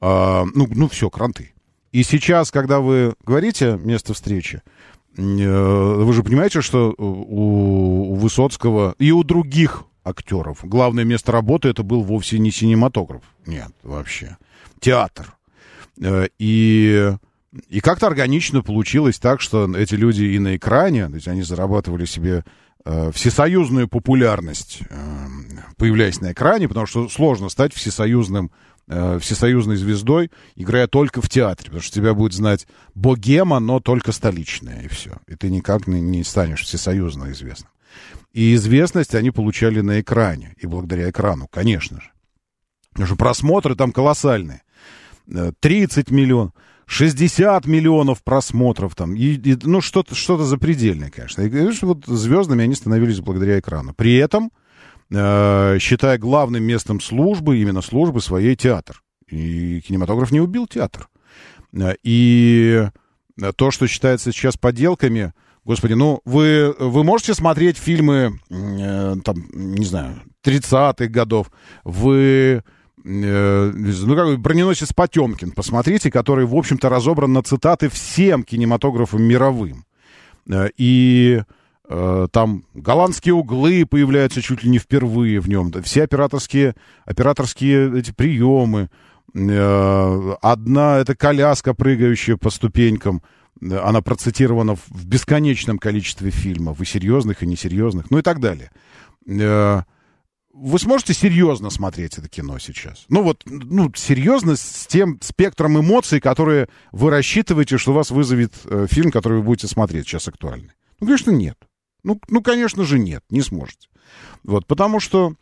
А, 0.00 0.44
ну, 0.54 0.66
ну, 0.74 0.88
все, 0.88 1.10
кранты. 1.10 1.52
И 1.92 2.02
сейчас, 2.04 2.50
когда 2.50 2.80
вы 2.80 3.14
говорите 3.24 3.78
место 3.82 4.14
встречи, 4.14 4.62
вы 5.16 6.12
же 6.12 6.22
понимаете, 6.22 6.62
что 6.62 6.94
у, 6.96 8.12
у 8.12 8.14
Высоцкого 8.14 8.94
и 8.98 9.12
у 9.12 9.22
других 9.24 9.84
актеров 10.04 10.58
главное 10.62 11.04
место 11.04 11.32
работы 11.32 11.68
это 11.68 11.82
был 11.82 12.02
вовсе 12.02 12.38
не 12.38 12.50
синематограф. 12.50 13.22
Нет, 13.46 13.70
вообще. 13.82 14.36
Театр. 14.80 15.34
Э, 16.00 16.26
И, 16.38 17.12
и 17.68 17.80
как-то 17.80 18.06
органично 18.06 18.62
получилось 18.62 19.18
так, 19.18 19.40
что 19.40 19.70
эти 19.76 19.94
люди 19.94 20.24
и 20.24 20.38
на 20.38 20.56
экране, 20.56 21.08
то 21.08 21.14
есть 21.14 21.28
они 21.28 21.42
зарабатывали 21.42 22.04
себе 22.04 22.44
э, 22.84 23.12
всесоюзную 23.12 23.88
популярность, 23.88 24.80
э, 24.88 24.96
появляясь 25.76 26.20
на 26.20 26.32
экране, 26.32 26.68
потому 26.68 26.86
что 26.86 27.08
сложно 27.08 27.48
стать 27.48 27.74
всесоюзным, 27.74 28.50
э, 28.92 29.18
всесоюзной 29.18 29.76
звездой, 29.76 30.30
играя 30.54 30.86
только 30.86 31.20
в 31.22 31.28
театре, 31.28 31.66
потому 31.66 31.82
что 31.82 31.94
тебя 31.94 32.14
будет 32.14 32.32
знать 32.32 32.66
богема, 32.94 33.58
но 33.58 33.80
только 33.80 34.12
столичная, 34.12 34.82
и 34.82 34.88
все. 34.88 35.18
И 35.26 35.34
ты 35.34 35.50
никак 35.50 35.86
не, 35.86 36.00
не 36.00 36.24
станешь 36.24 36.62
всесоюзно 36.62 37.32
известным. 37.32 37.70
И 38.32 38.54
известность 38.54 39.14
они 39.14 39.30
получали 39.30 39.80
на 39.80 40.00
экране, 40.00 40.54
и 40.58 40.66
благодаря 40.66 41.10
экрану, 41.10 41.48
конечно 41.50 42.00
же. 42.00 42.10
Потому 42.90 43.06
что 43.06 43.16
просмотры 43.16 43.74
там 43.74 43.92
колоссальные. 43.92 44.62
Э, 45.28 45.52
30 45.60 46.10
миллионов, 46.10 46.52
60 46.86 47.66
миллионов 47.66 48.22
просмотров 48.22 48.94
там. 48.94 49.14
И, 49.14 49.34
и, 49.34 49.58
ну, 49.62 49.80
что-то 49.80 50.14
что 50.14 50.36
запредельное, 50.38 51.10
конечно. 51.10 51.42
И, 51.42 51.50
конечно, 51.50 51.88
вот 51.88 52.04
звездами 52.06 52.64
они 52.64 52.74
становились 52.74 53.20
благодаря 53.20 53.58
экрану. 53.58 53.94
При 53.94 54.16
этом, 54.16 54.50
э, 55.12 55.78
считая 55.78 56.18
главным 56.18 56.62
местом 56.64 57.00
службы, 57.00 57.58
именно 57.58 57.82
службы 57.82 58.20
своей 58.20 58.56
театр. 58.56 59.02
И 59.28 59.80
кинематограф 59.80 60.30
не 60.30 60.40
убил 60.40 60.66
театр. 60.66 61.08
Э, 61.72 61.94
И 62.02 62.88
то, 63.56 63.70
что 63.70 63.86
считается 63.86 64.30
сейчас 64.32 64.56
подделками, 64.56 65.32
Господи, 65.64 65.92
ну 65.92 66.20
вы, 66.24 66.74
вы 66.78 67.04
можете 67.04 67.34
смотреть 67.34 67.76
фильмы, 67.76 68.40
э, 68.50 69.14
там, 69.24 69.44
не 69.52 69.84
знаю, 69.84 70.20
30-х 70.44 71.06
годов, 71.06 71.52
вы, 71.84 72.64
э, 73.04 73.72
ну 73.74 74.16
как 74.16 74.40
броненосец 74.40 74.92
Потемкин, 74.92 75.52
посмотрите, 75.52 76.10
который, 76.10 76.46
в 76.46 76.56
общем-то, 76.56 76.88
разобран 76.88 77.32
на 77.32 77.42
цитаты 77.44 77.88
всем 77.88 78.42
кинематографам 78.42 79.22
мировым. 79.22 79.84
Э, 80.50 80.68
и 80.76 81.42
э, 81.42 81.44
там 81.88 82.64
голландские 82.74 83.34
углы 83.34 83.84
появляются 83.84 84.40
чуть 84.40 84.62
ли 84.62 84.70
не 84.70 84.78
впервые 84.78 85.40
в 85.40 85.48
нем, 85.48 85.72
все 85.82 86.04
операторские, 86.04 86.74
операторские 87.04 87.98
эти 87.98 88.12
приемы, 88.12 88.88
э, 89.34 90.34
одна 90.40 90.98
это 90.98 91.14
коляска, 91.14 91.74
прыгающая 91.74 92.36
по 92.36 92.50
ступенькам, 92.50 93.22
она 93.60 94.00
процитирована 94.00 94.76
в 94.76 95.06
бесконечном 95.06 95.78
количестве 95.78 96.30
фильмов, 96.30 96.80
и 96.80 96.84
серьезных, 96.84 97.42
и 97.42 97.46
несерьезных, 97.46 98.10
ну 98.10 98.18
и 98.18 98.22
так 98.22 98.40
далее. 98.40 98.70
Э, 99.28 99.82
Вы 100.52 100.78
сможете 100.78 101.14
серьезно 101.14 101.70
смотреть 101.70 102.18
это 102.18 102.28
кино 102.28 102.58
сейчас? 102.58 103.04
Ну 103.08 103.22
вот, 103.22 103.42
ну, 103.46 103.92
серьезно 103.94 104.56
с 104.56 104.86
тем 104.86 105.18
спектром 105.20 105.78
эмоций, 105.80 106.20
которые 106.20 106.68
вы 106.92 107.10
рассчитываете, 107.10 107.78
что 107.78 107.92
вас 107.92 108.10
вызовет 108.10 108.52
э, 108.64 108.86
фильм, 108.90 109.10
который 109.10 109.38
вы 109.38 109.44
будете 109.44 109.66
смотреть 109.66 110.06
сейчас 110.06 110.28
актуальный? 110.28 110.72
Ну, 111.00 111.06
конечно, 111.06 111.30
нет. 111.30 111.56
Ну, 112.04 112.20
ну, 112.28 112.42
конечно 112.42 112.84
же, 112.84 112.98
нет, 112.98 113.24
не 113.30 113.42
сможете. 113.42 113.88
Вот, 114.42 114.66
потому 114.66 115.00
что, 115.00 115.34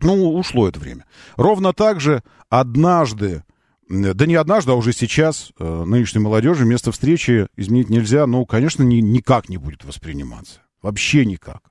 ну, 0.00 0.34
ушло 0.34 0.68
это 0.68 0.78
время. 0.78 1.06
Ровно 1.36 1.72
так 1.72 2.00
же 2.00 2.22
однажды 2.48 3.42
да 3.88 4.26
не 4.26 4.34
однажды, 4.34 4.72
а 4.72 4.74
уже 4.74 4.92
сейчас 4.92 5.50
э, 5.58 5.84
нынешней 5.84 6.20
молодежи 6.20 6.66
место 6.66 6.92
встречи 6.92 7.48
изменить 7.56 7.88
нельзя, 7.88 8.26
но, 8.26 8.44
конечно, 8.44 8.82
ни, 8.82 8.96
никак 8.96 9.48
не 9.48 9.56
будет 9.56 9.84
восприниматься. 9.84 10.60
Вообще 10.82 11.24
никак. 11.24 11.62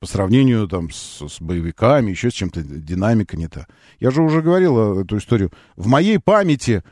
По 0.00 0.06
сравнению 0.06 0.66
там 0.66 0.90
с, 0.90 1.22
с 1.28 1.40
боевиками, 1.40 2.10
еще 2.10 2.30
с 2.30 2.34
чем-то, 2.34 2.62
динамика 2.62 3.36
не 3.36 3.46
та. 3.46 3.68
Я 4.00 4.10
же 4.10 4.22
уже 4.22 4.42
говорил 4.42 5.00
эту 5.00 5.18
историю. 5.18 5.52
В 5.76 5.86
моей 5.86 6.18
памяти 6.18 6.82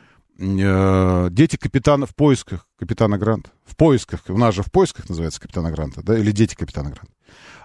э, 0.40 1.28
дети 1.30 1.56
капитана 1.56 2.06
в 2.06 2.14
поисках 2.14 2.66
капитана 2.78 3.18
Гранта. 3.18 3.50
В 3.64 3.76
поисках, 3.76 4.22
у 4.28 4.38
нас 4.38 4.54
же 4.54 4.62
в 4.62 4.70
поисках 4.70 5.08
называется 5.08 5.40
капитана 5.40 5.70
Гранта, 5.70 6.02
да, 6.02 6.18
или 6.18 6.30
дети 6.32 6.54
капитана 6.54 6.90
Гранта. 6.90 7.12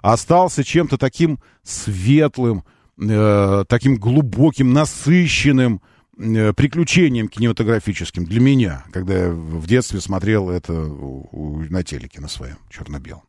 Остался 0.01 0.63
чем-то 0.63 0.97
таким 0.97 1.39
светлым, 1.63 2.63
э, 3.01 3.65
таким 3.67 3.95
глубоким, 3.97 4.73
насыщенным, 4.73 5.81
э, 6.17 6.53
приключением 6.53 7.27
кинематографическим 7.27 8.25
для 8.25 8.39
меня, 8.39 8.83
когда 8.91 9.25
я 9.25 9.29
в 9.31 9.65
детстве 9.67 9.99
смотрел 10.01 10.49
это 10.49 10.73
у- 10.73 11.27
у- 11.31 11.59
на 11.69 11.83
телеке 11.83 12.21
на 12.21 12.27
своем 12.27 12.57
черно-белом. 12.69 13.23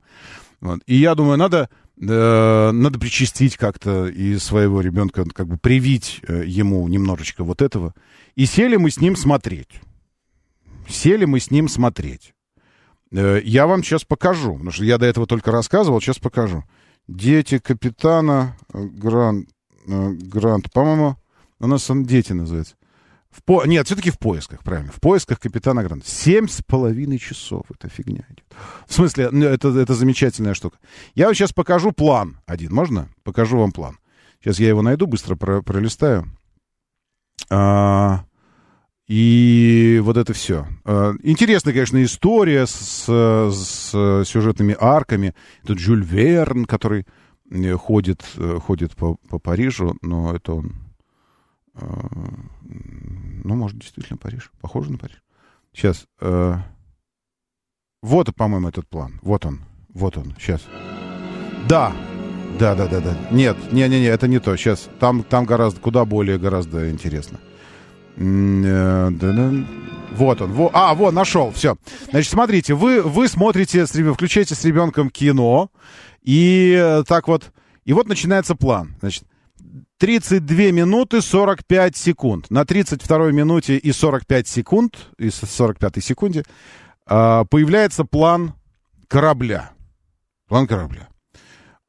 Вот. 0.61 0.81
И 0.87 0.97
я 0.97 1.15
думаю, 1.15 1.39
надо 1.39 1.69
надо 1.99 2.99
причастить 2.99 3.57
как-то 3.57 4.07
и 4.07 4.37
своего 4.37 4.81
ребенка, 4.81 5.25
как 5.25 5.47
бы 5.49 5.57
привить 5.57 6.21
э, 6.29 6.45
ему 6.47 6.87
немножечко 6.89 7.43
вот 7.43 7.63
этого. 7.63 7.95
И 8.35 8.45
сели 8.45 8.77
мы 8.77 8.91
с 8.91 9.01
ним 9.01 9.17
смотреть. 9.17 9.81
Сели 10.89 11.25
мы 11.25 11.41
с 11.41 11.51
ним 11.51 11.69
смотреть. 11.69 12.35
Э, 13.13 13.41
я 13.43 13.67
вам 13.67 13.83
сейчас 13.83 14.05
покажу, 14.05 14.53
потому 14.53 14.73
что 14.73 14.85
я 14.85 14.99
до 14.99 15.07
этого 15.07 15.27
только 15.27 15.51
рассказывал, 15.51 16.01
сейчас 16.01 16.19
покажу. 16.19 16.65
Дети 17.09 17.59
капитана 17.59 18.57
э, 18.73 18.85
Грант, 18.85 19.49
э, 19.87 20.11
Грант 20.13 20.71
по-моему, 20.73 21.17
у 21.59 21.67
нас 21.67 21.89
он 21.91 22.05
дети 22.05 22.33
называется. 22.33 22.77
В 23.37 23.43
по... 23.43 23.67
Нет, 23.67 23.87
все-таки 23.87 24.11
в 24.11 24.19
поисках, 24.19 24.63
правильно. 24.63 24.91
В 24.91 25.01
поисках 25.01 25.39
капитана 25.39 25.83
Гранта. 25.83 26.09
Семь 26.09 26.49
с 26.49 26.63
половиной 26.63 27.19
часов 27.19 27.65
эта 27.71 27.91
фигня 27.91 28.25
идет. 28.31 28.45
В 28.87 28.95
смысле, 28.95 29.29
ну, 29.31 29.45
это, 29.45 29.69
это 29.69 29.95
замечательная 29.95 30.55
штука. 30.55 30.79
Я 31.15 31.27
вот 31.27 31.35
сейчас 31.35 31.53
покажу 31.53 31.93
план 31.93 32.41
один. 32.47 32.73
Можно? 32.73 33.11
Покажу 33.25 33.59
вам 33.59 33.73
план. 33.73 33.99
Сейчас 34.41 34.59
я 34.59 34.69
его 34.69 34.81
найду, 34.81 35.07
быстро 35.07 35.37
про, 35.37 35.61
пролистаю. 35.61 36.31
А, 37.51 38.25
и 39.07 40.01
вот 40.03 40.17
это 40.17 40.33
все. 40.33 40.67
А, 40.87 41.13
интересная, 41.23 41.75
конечно, 41.75 42.03
история 42.03 42.67
с, 42.67 43.05
с 43.07 44.25
сюжетными 44.25 44.75
арками. 44.81 45.35
Тут 45.67 45.79
Жюль 45.79 46.03
Верн, 46.03 46.65
который 46.65 47.05
э, 47.51 47.75
ходит, 47.75 48.25
э, 48.37 48.59
ходит 48.65 48.97
по, 48.97 49.17
по 49.29 49.39
Парижу, 49.39 49.95
но 50.01 50.35
это 50.35 50.55
он 50.55 50.86
ну, 51.81 53.55
может, 53.55 53.79
действительно 53.79 54.17
Париж. 54.17 54.51
Похоже 54.61 54.93
на 54.93 54.99
Париж. 54.99 55.23
Сейчас. 55.73 56.07
Э, 56.21 56.55
вот, 58.03 58.35
по-моему, 58.35 58.69
этот 58.69 58.89
план. 58.89 59.21
Вот 59.23 59.45
он. 59.47 59.61
Вот 59.95 60.17
он. 60.17 60.35
Сейчас. 60.39 60.63
Да. 61.69 61.93
Да, 62.59 62.75
да, 62.75 62.87
да, 62.87 63.01
да. 63.01 63.17
Нет, 63.31 63.57
не, 63.73 63.83
не, 63.89 64.01
не, 64.01 64.07
это 64.07 64.29
не 64.29 64.39
то. 64.39 64.57
Сейчас. 64.57 64.89
Там, 65.01 65.23
там 65.23 65.45
гораздо, 65.45 65.81
куда 65.81 66.05
более, 66.05 66.39
гораздо 66.39 66.91
интересно. 66.91 67.41
Э, 68.17 69.11
вот 70.13 70.41
он. 70.41 70.53
Во, 70.53 70.71
а, 70.73 70.95
вот, 70.95 71.13
нашел. 71.13 71.51
Все. 71.53 71.77
Значит, 72.11 72.31
смотрите, 72.31 72.75
вы, 72.75 73.03
вы 73.03 73.29
смотрите, 73.29 73.87
с, 73.87 73.91
включаете 73.91 74.55
с 74.55 74.65
ребенком 74.65 75.11
кино, 75.11 75.71
и 76.23 76.75
э, 76.79 77.05
так 77.07 77.29
вот, 77.29 77.53
и 77.85 77.93
вот 77.93 78.09
начинается 78.09 78.55
план. 78.55 78.97
Значит, 79.01 79.25
32 79.99 80.73
минуты 80.73 81.21
45 81.21 81.97
секунд. 81.97 82.51
На 82.51 82.65
32 82.65 83.33
минуте 83.33 83.77
и 83.77 83.93
45 83.93 84.49
секунд, 84.49 84.97
и 85.19 85.31
45 85.31 86.05
секунде 86.05 86.45
э, 87.09 87.45
появляется 87.51 88.05
план 88.05 88.55
корабля. 89.09 89.71
План 90.49 90.67
корабля. 90.67 91.09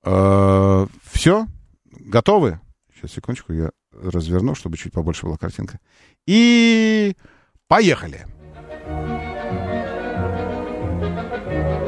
Э, 0.03 0.87
все? 1.03 1.47
Готовы? 1.85 2.59
Сейчас, 2.93 3.11
секундочку, 3.11 3.53
я 3.53 3.71
разверну, 3.91 4.55
чтобы 4.55 4.77
чуть 4.77 4.93
побольше 4.93 5.25
была 5.25 5.37
картинка. 5.37 5.79
И 6.25 7.15
поехали. 7.67 8.25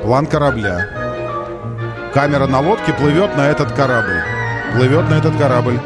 План 0.03 0.25
корабля. 0.25 2.11
Камера 2.13 2.47
на 2.47 2.59
лодке 2.59 2.93
плывет 2.93 3.35
на 3.37 3.47
этот 3.47 3.71
корабль. 3.73 4.38
Плывет 4.73 5.09
на 5.09 5.15
этот 5.15 5.35
корабль. 5.37 5.79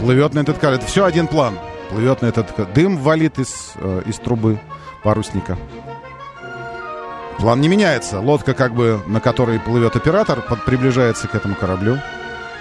Плывет 0.00 0.34
на 0.34 0.40
этот 0.40 0.58
корабль. 0.58 0.78
Это 0.78 0.86
все 0.86 1.04
один 1.04 1.26
план. 1.26 1.58
Плывет 1.90 2.22
на 2.22 2.26
этот 2.26 2.72
Дым 2.74 2.98
валит 2.98 3.38
из, 3.38 3.72
э, 3.76 4.02
из 4.06 4.16
трубы 4.16 4.58
парусника. 5.02 5.56
План 7.38 7.60
не 7.60 7.68
меняется. 7.68 8.20
Лодка, 8.20 8.54
как 8.54 8.74
бы, 8.74 9.00
на 9.06 9.20
которой 9.20 9.60
плывет 9.60 9.96
оператор, 9.96 10.40
под, 10.40 10.64
приближается 10.64 11.28
к 11.28 11.34
этому 11.34 11.54
кораблю. 11.54 11.98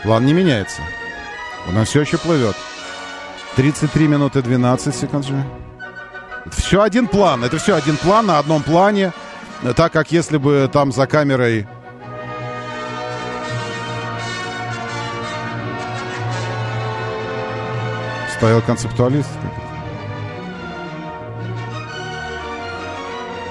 План 0.04 0.26
не 0.26 0.34
меняется. 0.34 0.82
Она 1.68 1.86
все 1.86 2.02
еще 2.02 2.18
плывет. 2.18 2.56
33 3.56 4.08
минуты 4.08 4.42
12 4.42 4.96
секунд 4.96 5.26
же. 5.26 5.44
Все 6.52 6.82
один 6.82 7.08
план. 7.08 7.44
Это 7.44 7.58
все 7.58 7.76
один 7.76 7.98
план 7.98 8.28
на 8.28 8.40
одном 8.40 8.62
плане. 8.62 9.14
Так 9.76 9.94
как 9.94 10.12
если 10.12 10.38
бы 10.38 10.70
там 10.72 10.92
за 10.92 11.08
камерой 11.08 11.68
стоял 18.44 18.62
концептуалист. 18.62 19.30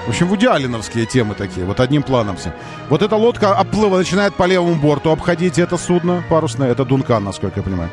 В 0.05 0.09
общем, 0.09 0.27
вудиалиновские 0.27 1.07
темы 1.07 1.33
такие, 1.33 1.65
вот 1.65 1.79
одним 1.79 2.03
планом 2.03 2.37
все. 2.37 2.53
Вот 2.89 3.01
эта 3.01 3.15
лодка 3.15 3.55
оплыва 3.55 3.97
начинает 3.97 4.35
по 4.35 4.43
левому 4.43 4.75
борту 4.75 5.09
обходить 5.09 5.57
это 5.57 5.77
судно 5.77 6.23
парусное. 6.29 6.69
Это 6.69 6.85
Дункан, 6.85 7.23
насколько 7.23 7.61
я 7.61 7.63
понимаю. 7.63 7.89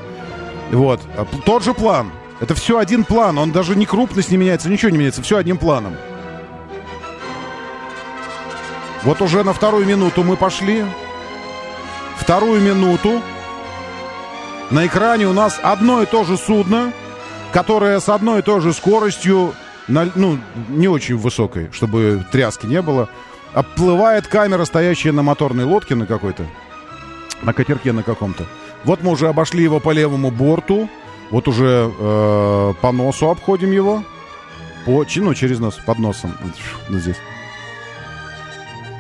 Вот. 0.73 1.01
А 1.17 1.25
тот 1.47 1.65
же 1.65 1.73
план. 1.73 2.11
Это 2.39 2.55
все 2.55 2.79
один 2.79 3.05
план. 3.05 3.39
Он 3.39 3.51
даже 3.51 3.77
не 3.77 3.87
крупность 3.87 4.31
не 4.31 4.37
меняется, 4.37 4.69
ничего 4.69 4.91
не 4.91 4.99
меняется. 4.99 5.23
Все 5.23 5.39
одним 5.39 5.57
планом. 5.57 5.97
Вот 9.05 9.23
уже 9.23 9.43
на 9.43 9.55
вторую 9.55 9.87
минуту 9.87 10.23
мы 10.23 10.37
пошли. 10.37 10.85
Вторую 12.19 12.61
минуту. 12.61 13.23
На 14.71 14.87
экране 14.87 15.27
у 15.27 15.33
нас 15.33 15.59
одно 15.63 16.01
и 16.03 16.07
то 16.07 16.23
же 16.23 16.37
судно, 16.37 16.93
которое 17.53 17.99
с 17.99 18.09
одной 18.09 18.39
и 18.39 18.43
той 18.43 18.61
же 18.61 18.73
скоростью, 18.73 19.53
ну, 19.89 20.39
не 20.69 20.87
очень 20.87 21.17
высокой, 21.17 21.71
чтобы 21.73 22.25
тряски 22.31 22.67
не 22.67 22.81
было, 22.81 23.09
оплывает 23.53 24.29
камера, 24.29 24.65
стоящая 24.65 25.11
на 25.11 25.23
моторной 25.23 25.65
лодке 25.65 25.97
на 25.97 26.07
какой-то, 26.07 26.47
на 27.43 27.53
катерке 27.53 27.93
на 27.93 28.05
каком-то. 28.05 28.45
Вот 28.85 29.03
мы 29.03 29.11
уже 29.11 29.29
обошли 29.29 29.65
его 29.65 29.81
по 29.81 29.91
левому 29.91 30.31
борту, 30.31 30.89
вот 31.31 31.49
уже 31.49 31.91
э, 31.99 32.75
по 32.81 32.93
носу 32.93 33.29
обходим 33.29 33.73
его, 33.73 34.05
по, 34.87 35.05
ну, 35.17 35.35
через 35.35 35.59
нос, 35.59 35.81
под 35.85 35.99
носом, 35.99 36.33
здесь. 36.89 37.19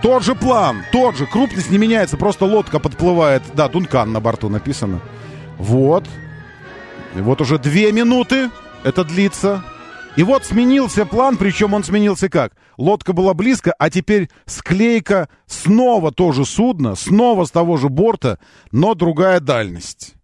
Тот 0.02 0.24
же 0.24 0.34
план, 0.34 0.82
тот 0.90 1.16
же, 1.16 1.26
крупность 1.26 1.70
не 1.70 1.78
меняется, 1.78 2.16
просто 2.16 2.44
лодка 2.44 2.80
подплывает, 2.80 3.42
да, 3.54 3.68
Дункан 3.68 4.10
на 4.12 4.18
борту 4.18 4.48
написано. 4.48 5.00
Вот. 5.60 6.08
И 7.14 7.20
вот 7.20 7.40
уже 7.40 7.58
две 7.58 7.92
минуты 7.92 8.50
это 8.82 9.04
длится. 9.04 9.62
И 10.16 10.22
вот 10.22 10.44
сменился 10.44 11.06
план, 11.06 11.36
причем 11.36 11.74
он 11.74 11.84
сменился 11.84 12.28
как? 12.28 12.52
Лодка 12.78 13.12
была 13.12 13.34
близко, 13.34 13.72
а 13.78 13.90
теперь 13.90 14.28
склейка 14.46 15.28
снова 15.46 16.12
тоже 16.12 16.44
судно, 16.44 16.94
снова 16.96 17.44
с 17.44 17.50
того 17.50 17.76
же 17.76 17.88
борта, 17.88 18.38
но 18.72 18.94
другая 18.94 19.38
дальность. 19.38 20.14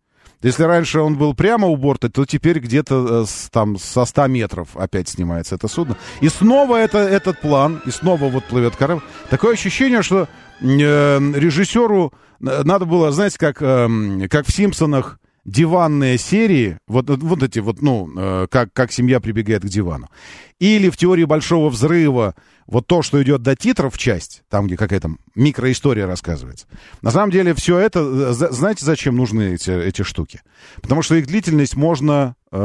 Если 0.42 0.64
раньше 0.64 1.00
он 1.00 1.16
был 1.16 1.34
прямо 1.34 1.66
у 1.68 1.76
борта, 1.76 2.08
то 2.08 2.24
теперь 2.24 2.58
где-то 2.58 3.24
э, 3.24 3.48
там 3.50 3.78
со 3.78 4.04
100 4.04 4.26
метров 4.28 4.76
опять 4.76 5.08
снимается 5.08 5.54
это 5.54 5.68
судно. 5.68 5.96
И 6.20 6.28
снова 6.28 6.76
это, 6.76 6.98
этот 6.98 7.40
план, 7.40 7.82
и 7.84 7.90
снова 7.90 8.28
вот 8.28 8.44
плывет 8.44 8.76
корабль. 8.76 9.02
Такое 9.28 9.54
ощущение, 9.54 10.02
что 10.02 10.28
э, 10.60 10.64
режиссеру 10.64 12.12
э, 12.40 12.62
надо 12.64 12.86
было, 12.86 13.12
знаете, 13.12 13.38
как, 13.38 13.60
э, 13.60 14.28
как 14.28 14.46
в 14.46 14.52
«Симпсонах», 14.52 15.18
диванные 15.46 16.18
серии, 16.18 16.78
вот, 16.88 17.08
вот 17.08 17.42
эти 17.42 17.60
вот, 17.60 17.80
ну, 17.80 18.10
э, 18.16 18.46
как, 18.50 18.72
как 18.72 18.90
семья 18.90 19.20
прибегает 19.20 19.62
к 19.62 19.68
дивану. 19.68 20.10
Или 20.58 20.90
в 20.90 20.96
теории 20.96 21.24
большого 21.24 21.70
взрыва, 21.70 22.34
вот 22.66 22.88
то, 22.88 23.02
что 23.02 23.22
идет 23.22 23.42
до 23.42 23.54
титров 23.54 23.96
часть, 23.96 24.42
там, 24.48 24.66
где 24.66 24.76
какая-то 24.76 25.12
микроистория 25.36 26.06
рассказывается. 26.06 26.66
На 27.00 27.12
самом 27.12 27.30
деле 27.30 27.54
все 27.54 27.78
это, 27.78 28.00
э, 28.00 28.32
знаете, 28.32 28.84
зачем 28.84 29.16
нужны 29.16 29.54
эти, 29.54 29.70
эти 29.70 30.02
штуки? 30.02 30.42
Потому 30.82 31.02
что 31.02 31.14
их 31.14 31.28
длительность 31.28 31.76
можно 31.76 32.34
э, 32.50 32.58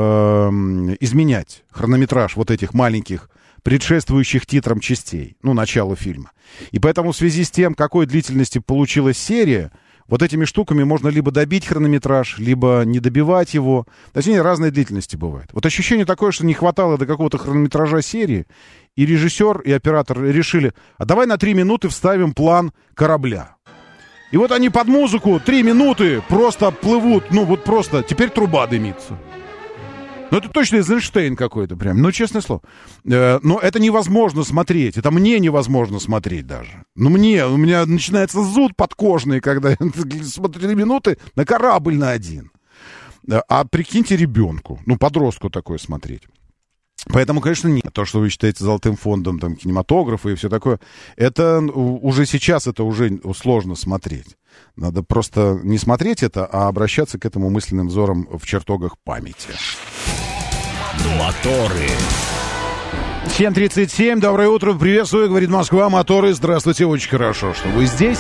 изменять, 1.00 1.64
хронометраж 1.70 2.36
вот 2.36 2.50
этих 2.50 2.74
маленьких 2.74 3.30
предшествующих 3.62 4.48
титрам 4.48 4.80
частей, 4.80 5.38
ну, 5.44 5.54
началу 5.54 5.96
фильма. 5.96 6.32
И 6.72 6.80
поэтому 6.80 7.12
в 7.12 7.16
связи 7.16 7.44
с 7.44 7.52
тем, 7.52 7.76
какой 7.76 8.08
длительности 8.08 8.58
получилась 8.58 9.20
серия, 9.20 9.72
вот 10.12 10.22
этими 10.22 10.44
штуками 10.44 10.84
можно 10.84 11.08
либо 11.08 11.32
добить 11.32 11.66
хронометраж, 11.66 12.38
либо 12.38 12.84
не 12.86 13.00
добивать 13.00 13.54
его. 13.54 13.88
Точнее, 14.12 14.42
разные 14.42 14.70
длительности 14.70 15.16
бывают. 15.16 15.50
Вот 15.54 15.66
ощущение 15.66 16.06
такое, 16.06 16.32
что 16.32 16.46
не 16.46 16.54
хватало 16.54 16.98
до 16.98 17.06
какого-то 17.06 17.38
хронометража 17.38 18.02
серии, 18.02 18.46
и 18.98 19.06
режиссер, 19.06 19.62
и 19.62 19.72
оператор 19.72 20.22
решили, 20.22 20.74
а 20.98 21.06
давай 21.06 21.28
на 21.28 21.38
три 21.38 21.54
минуты 21.54 21.88
вставим 21.88 22.34
план 22.34 22.74
корабля. 22.94 23.56
И 24.32 24.38
вот 24.38 24.52
они 24.52 24.70
под 24.70 24.88
музыку 24.88 25.40
три 25.44 25.64
минуты 25.64 26.22
просто 26.28 26.72
плывут, 26.72 27.32
ну 27.32 27.46
вот 27.46 27.64
просто, 27.64 28.04
теперь 28.04 28.30
труба 28.30 28.68
дымится. 28.68 29.18
Ну, 30.32 30.38
это 30.38 30.48
точно 30.48 30.78
Эйзенштейн 30.78 31.36
какой-то 31.36 31.76
прям. 31.76 32.02
Ну, 32.02 32.12
честное 32.12 32.42
слово. 32.42 32.62
Э, 33.06 33.40
но 33.44 33.60
это 33.60 33.80
невозможно 33.80 34.44
смотреть. 34.44 34.98
Это 34.98 35.12
мне 35.12 35.40
невозможно 35.40 36.00
смотреть 36.00 36.48
даже. 36.48 36.86
Ну, 36.96 37.10
мне, 37.10 37.46
у 37.46 37.58
меня 37.58 37.86
начинается 37.86 38.42
зуд 38.42 38.76
подкожный, 38.78 39.42
когда 39.42 39.72
я 39.72 39.78
смотрю 40.24 40.74
минуты 40.76 41.18
на 41.36 41.46
корабль 41.46 41.98
на 41.98 42.12
один. 42.12 42.52
А 43.48 43.66
прикиньте 43.66 44.16
ребенку, 44.16 44.80
ну, 44.86 44.98
подростку 44.98 45.50
такое 45.50 45.78
смотреть. 45.78 46.24
Поэтому, 47.08 47.42
конечно, 47.42 47.68
нет. 47.68 47.92
То, 47.94 48.06
что 48.06 48.20
вы 48.20 48.30
считаете 48.30 48.64
золотым 48.64 48.96
фондом 48.96 49.40
там, 49.40 49.56
кинематографа 49.56 50.30
и 50.30 50.36
все 50.36 50.50
такое, 50.50 50.80
это 51.18 51.60
уже 51.60 52.26
сейчас 52.26 52.68
это 52.68 52.84
уже 52.84 53.20
сложно 53.36 53.76
смотреть. 53.76 54.38
Надо 54.76 55.02
просто 55.04 55.60
не 55.64 55.78
смотреть 55.78 56.24
это, 56.24 56.46
а 56.46 56.68
обращаться 56.68 57.18
к 57.18 57.26
этому 57.26 57.50
мысленным 57.50 57.88
взором 57.88 58.28
в 58.32 58.46
чертогах 58.46 58.98
памяти. 59.00 59.50
Моторы. 61.18 61.90
7.37, 63.38 64.20
доброе 64.20 64.50
утро, 64.50 64.74
приветствую, 64.74 65.30
говорит 65.30 65.50
Москва, 65.50 65.90
моторы, 65.90 66.34
здравствуйте, 66.34 66.86
очень 66.86 67.10
хорошо, 67.10 67.54
что 67.54 67.70
вы 67.70 67.86
здесь. 67.86 68.20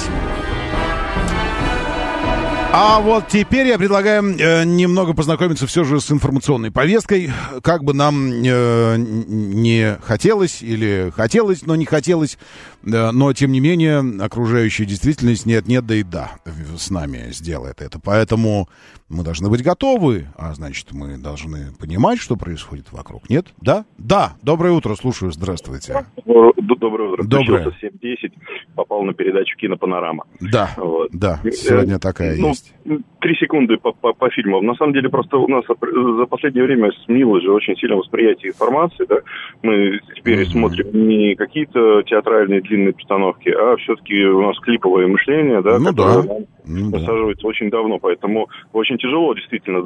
А 2.73 3.01
вот 3.01 3.27
теперь 3.27 3.67
я 3.67 3.77
предлагаю 3.77 4.23
э, 4.23 4.63
немного 4.63 5.13
познакомиться 5.13 5.67
все 5.67 5.83
же 5.83 5.99
с 5.99 6.09
информационной 6.09 6.71
повесткой. 6.71 7.29
Как 7.61 7.83
бы 7.83 7.93
нам 7.93 8.31
э, 8.31 8.95
не 8.97 9.97
хотелось 10.01 10.61
или 10.61 11.11
хотелось, 11.13 11.65
но 11.65 11.75
не 11.75 11.83
хотелось, 11.83 12.37
но 12.83 13.33
тем 13.33 13.51
не 13.51 13.59
менее 13.59 14.03
окружающая 14.23 14.85
действительность 14.85 15.45
нет-нет, 15.45 15.85
да 15.85 15.95
и 15.95 16.03
да 16.03 16.31
с 16.77 16.89
нами 16.89 17.31
сделает 17.31 17.81
это. 17.81 17.99
Поэтому 18.03 18.67
мы 19.09 19.23
должны 19.23 19.49
быть 19.49 19.63
готовы, 19.63 20.27
а 20.37 20.53
значит 20.53 20.87
мы 20.91 21.17
должны 21.17 21.73
понимать, 21.79 22.19
что 22.19 22.35
происходит 22.35 22.91
вокруг. 22.91 23.29
Нет? 23.29 23.47
Да? 23.61 23.85
Да. 23.97 24.33
Доброе 24.41 24.73
утро, 24.73 24.95
слушаю, 24.95 25.31
здравствуйте. 25.31 26.05
Доброе 26.25 27.09
утро. 27.09 27.23
Доброе. 27.23 27.69
В 27.69 27.83
7.10, 27.83 28.31
попал 28.75 29.03
на 29.03 29.13
передачу 29.13 29.55
«Кинопанорама». 29.57 30.23
Да, 30.39 30.71
Вот. 30.77 31.09
да, 31.11 31.39
Э, 31.43 31.51
сегодня 31.51 31.99
такая 31.99 32.37
ну, 32.37 32.49
есть. 32.49 32.73
Три 33.19 33.35
секунды 33.35 33.77
по, 33.77 33.91
по, 33.91 34.13
по 34.13 34.29
фильмам. 34.29 34.65
На 34.65 34.73
самом 34.75 34.93
деле, 34.93 35.09
просто 35.09 35.37
у 35.37 35.47
нас 35.47 35.63
за 35.67 36.25
последнее 36.25 36.63
время 36.63 36.91
снилось 37.05 37.43
же 37.43 37.51
очень 37.51 37.75
сильно 37.77 37.97
восприятие 37.97 38.49
информации. 38.49 39.05
Да? 39.07 39.17
Мы 39.61 39.99
теперь 40.15 40.45
смотрим 40.47 40.87
не 41.07 41.35
какие-то 41.35 42.01
театральные 42.03 42.61
длинные 42.71 42.93
постановки, 42.93 43.49
а 43.49 43.75
все-таки 43.77 44.23
у 44.25 44.41
нас 44.41 44.57
клиповое 44.59 45.07
мышление, 45.07 45.61
да, 45.61 45.77
Ну 45.77 45.85
которое 45.89 46.23
да. 46.23 46.35
Ну 46.65 46.91
да. 46.91 46.99
насаживается 46.99 47.47
очень 47.47 47.69
давно. 47.69 47.99
Поэтому 47.99 48.47
очень 48.71 48.97
тяжело 48.97 49.33
действительно 49.33 49.81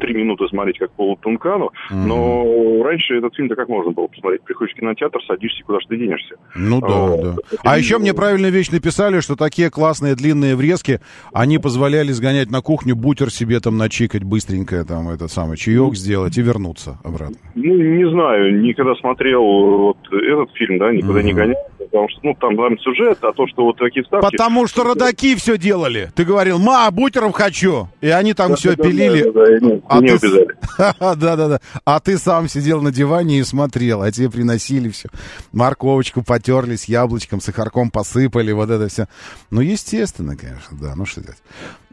три 0.00 0.14
минуты 0.14 0.46
смотреть 0.48 0.78
как 0.78 0.90
по 0.92 1.16
Тункану. 1.22 1.70
Но 1.90 2.82
раньше 2.82 3.16
этот 3.16 3.34
фильм-то 3.34 3.54
как 3.54 3.68
можно 3.68 3.92
было 3.92 4.06
посмотреть? 4.08 4.42
Приходишь 4.42 4.74
в 4.74 4.80
кинотеатр, 4.80 5.18
садишься, 5.26 5.62
куда 5.64 5.80
же 5.80 5.86
ты 5.88 5.96
денешься? 5.96 6.34
Ну 6.54 6.80
да, 6.80 6.86
Вот. 6.88 7.22
да. 7.22 7.36
А 7.62 7.78
еще 7.78 7.98
мне 7.98 8.12
правильную 8.12 8.52
вещь 8.52 8.70
написали, 8.70 9.20
что 9.20 9.36
такие 9.36 9.70
классные 9.70 10.14
длинные 10.14 10.56
врезки, 10.56 11.00
они 11.32 11.58
позволяли 11.58 12.12
сгонять 12.12 12.50
на 12.50 12.60
кухню, 12.60 12.96
бутер 12.96 13.30
себе 13.30 13.60
там 13.60 13.76
начикать 13.78 14.24
быстренько, 14.24 14.84
там 14.84 15.08
этот 15.08 15.30
самый 15.30 15.56
чаек 15.56 15.94
сделать 15.94 16.36
и 16.36 16.42
вернуться 16.42 16.98
обратно. 17.04 17.36
Ну, 17.54 17.74
не 17.76 18.10
знаю, 18.10 18.60
никогда 18.60 18.94
смотрел 18.96 19.42
вот 19.42 19.98
этот 20.12 20.50
фильм, 20.54 20.78
да, 20.78 20.92
никуда 20.92 21.22
не 21.22 21.32
гонял, 21.32 21.56
потому 21.94 22.08
что, 22.08 22.20
ну, 22.24 22.34
там, 22.40 22.56
там 22.56 22.78
сюжет, 22.80 23.18
а 23.22 23.32
то, 23.32 23.46
что 23.46 23.64
вот 23.66 23.76
такие 23.78 24.04
ставки... 24.04 24.24
Потому 24.32 24.66
что 24.66 24.82
родаки 24.82 25.36
все 25.36 25.56
делали. 25.56 26.10
Ты 26.16 26.24
говорил, 26.24 26.58
ма, 26.58 26.90
бутеров 26.90 27.32
хочу. 27.34 27.88
И 28.00 28.08
они 28.08 28.34
там 28.34 28.50
Да, 28.50 28.56
все 28.56 28.70
да, 28.70 28.76
да, 28.76 28.82
пилили. 28.82 29.22
да, 29.22 29.30
да, 29.32 29.58
не- 29.60 29.82
а 29.88 30.00
не 30.00 30.08
ты... 30.08 30.14
убежали. 30.16 30.48
Да-да-да. 30.98 31.60
А 31.84 32.00
ты 32.00 32.18
сам 32.18 32.48
сидел 32.48 32.82
на 32.82 32.90
диване 32.90 33.38
и 33.38 33.44
смотрел, 33.44 34.02
а 34.02 34.10
тебе 34.10 34.28
приносили 34.28 34.88
все. 34.88 35.08
Морковочку 35.52 36.22
потерли 36.24 36.74
с 36.74 36.86
яблочком, 36.86 37.40
сахарком 37.40 37.90
посыпали, 37.92 38.50
вот 38.50 38.70
это 38.70 38.88
все. 38.88 39.06
Ну, 39.50 39.60
естественно, 39.60 40.36
конечно, 40.36 40.76
да. 40.80 40.94
Ну, 40.96 41.06
что 41.06 41.20
делать. 41.20 41.38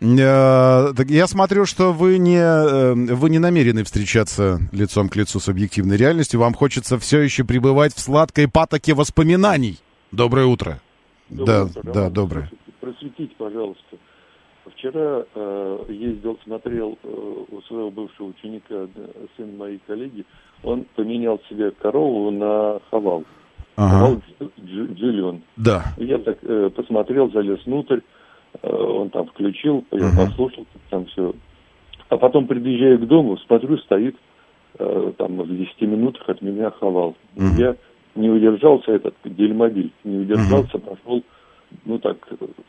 Э, 0.01 0.93
я 1.09 1.27
смотрю, 1.27 1.67
что 1.67 1.93
вы 1.93 2.17
не, 2.17 2.39
э, 2.39 2.93
вы 2.95 3.29
не 3.29 3.37
намерены 3.37 3.83
встречаться 3.83 4.59
лицом 4.71 5.09
к 5.09 5.15
лицу 5.15 5.39
с 5.39 5.47
объективной 5.47 5.95
реальностью. 5.97 6.39
Вам 6.39 6.55
хочется 6.55 6.97
все 6.97 7.19
еще 7.19 7.43
пребывать 7.43 7.93
в 7.95 7.99
сладкой 7.99 8.47
патоке 8.47 8.95
воспоминаний. 8.95 9.77
Доброе 10.11 10.45
утро. 10.45 10.79
да, 11.29 11.63
утро, 11.65 11.81
да, 11.83 11.93
Роман. 11.93 12.13
доброе. 12.13 12.49
Просветите, 12.79 13.33
пожалуйста. 13.38 13.97
Вчера 14.75 15.25
э, 15.33 15.85
ездил, 15.89 16.38
смотрел 16.43 16.97
э, 17.03 17.43
у 17.49 17.61
своего 17.63 17.89
бывшего 17.89 18.27
ученика, 18.27 18.75
э, 18.75 18.88
сын 19.38 19.57
моей 19.57 19.79
коллеги, 19.88 20.25
он 20.63 20.85
поменял 20.95 21.39
себе 21.49 21.71
корову 21.71 22.29
на 22.29 22.79
хавал. 22.91 23.23
Ага. 23.75 23.89
Хавал 23.99 24.13
Дж- 24.39 24.51
Дж- 24.59 24.93
Джиллион. 24.95 25.41
Да. 25.55 25.93
Я 25.97 26.19
так 26.19 26.38
э, 26.43 26.69
посмотрел, 26.75 27.31
залез 27.31 27.65
внутрь, 27.65 28.01
э, 28.61 28.69
он 28.71 29.09
там 29.09 29.27
включил, 29.27 29.83
я 29.91 30.07
Мгм. 30.07 30.15
послушал, 30.27 30.67
там 30.89 31.05
все. 31.07 31.33
А 32.09 32.17
потом 32.17 32.45
приезжаю 32.47 32.99
к 32.99 33.07
дому, 33.07 33.38
смотрю, 33.39 33.77
стоит 33.79 34.15
э, 34.77 35.13
там 35.17 35.38
в 35.41 35.47
10 35.57 35.81
минутах 35.81 36.27
от 36.29 36.41
меня 36.41 36.69
хавал. 36.71 37.15
Мгм. 37.35 37.57
Я 37.57 37.75
не 38.15 38.29
удержался, 38.29 38.91
этот 38.91 39.15
гельмобиль, 39.23 39.91
не 40.03 40.17
удержался, 40.19 40.77
пошел, 40.79 41.23
ну 41.85 41.97
так, 41.99 42.17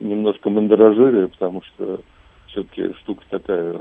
немножко 0.00 0.50
мандражируя, 0.50 1.28
потому 1.28 1.62
что 1.62 2.00
все-таки 2.48 2.92
штука 3.00 3.24
такая, 3.30 3.76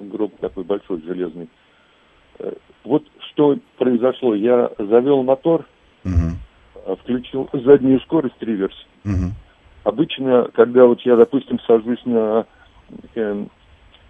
гроб 0.00 0.32
такой 0.40 0.64
большой, 0.64 1.02
железный. 1.02 1.48
Э, 2.38 2.52
Вот 2.84 3.04
что 3.30 3.58
произошло. 3.76 4.34
Я 4.34 4.70
завел 4.78 5.22
мотор, 5.22 5.66
э, 6.86 6.96
включил 7.02 7.48
заднюю 7.52 8.00
скорость 8.00 8.40
реверс. 8.40 8.86
Обычно, 9.84 10.50
когда 10.54 10.86
вот 10.86 11.00
я, 11.02 11.16
допустим, 11.16 11.58
сажусь 11.60 12.04
на 12.04 12.46
э, 13.14 13.44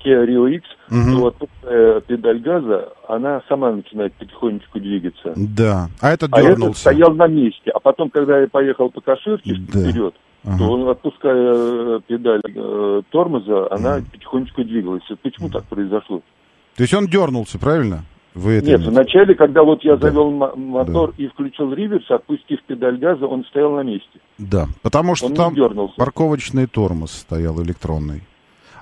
Kia 0.04 0.24
Rio 0.26 0.48
X, 0.54 0.64
Мгм. 0.90 1.16
то 1.18 1.26
отпуская 1.28 2.00
педаль 2.00 2.40
газа, 2.40 2.92
она 3.08 3.42
сама 3.48 3.72
начинает 3.72 4.12
потихонечку 4.14 4.80
двигаться. 4.80 5.32
Да. 5.36 5.88
А 6.00 6.10
этот 6.12 6.32
А 6.32 6.40
этот 6.40 6.58
дернулся. 6.58 6.80
стоял 6.80 7.12
на 7.14 7.26
месте. 7.26 7.70
А 7.74 7.80
потом, 7.80 8.10
когда 8.10 8.40
я 8.40 8.48
поехал 8.48 8.90
по 8.90 9.00
кошерке 9.00 9.54
Да. 9.72 9.80
вперед, 9.90 10.14
Ага. 10.44 10.58
то 10.58 10.64
он, 10.70 10.88
отпуская 10.88 11.52
э, 11.54 12.00
педаль 12.06 12.40
э, 12.46 13.02
тормоза, 13.10 13.68
она 13.70 14.00
потихонечку 14.12 14.64
двигалась. 14.64 15.02
Вот 15.10 15.18
Почему 15.20 15.48
так 15.50 15.64
произошло? 15.64 16.22
То 16.76 16.82
есть 16.82 16.94
он 16.94 17.06
дернулся, 17.06 17.58
правильно? 17.58 18.04
Вы 18.34 18.52
это 18.52 18.66
Нет, 18.66 18.76
имеете? 18.76 18.90
вначале, 18.92 19.34
когда 19.34 19.64
вот 19.64 19.82
я 19.82 19.96
завел 19.96 20.30
м- 20.30 20.60
мотор 20.60 21.12
и 21.18 21.26
включил 21.26 21.72
реверс, 21.72 22.08
отпустив 22.08 22.62
педаль 22.68 22.96
газа, 22.98 23.26
он 23.26 23.44
стоял 23.46 23.72
на 23.72 23.80
месте. 23.82 24.20
Да, 24.38 24.66
потому 24.82 25.16
что 25.16 25.26
Он 25.26 25.34
там 25.34 25.54
дернулся. 25.56 25.94
парковочный 25.96 26.66
тормоз 26.66 27.10
стоял 27.10 27.60
электронный. 27.62 28.22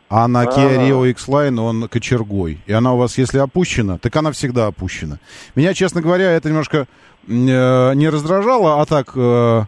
А 0.09 0.29
на. 0.29 0.45
Kia 0.45 0.79
Rio 0.79 1.11
X-Line 1.11 1.59
он 1.61 1.89
кочергой. 1.89 2.61
И 2.67 2.73
она 2.73 2.93
у 2.93 2.97
вас, 2.97 3.19
если 3.19 3.39
опущена, 3.39 3.99
так 3.99 4.15
она 4.17 4.33
всегда 4.33 4.67
опущена. 4.67 5.19
Меня, 5.55 5.75
честно 5.75 6.01
говоря, 6.01 6.31
это 6.31 6.49
немножко 6.49 6.87
э, 7.27 7.95
не 7.95 8.09
раздражало, 8.09 8.81
а 8.81 8.87
так 8.87 9.13
э, 9.15 9.65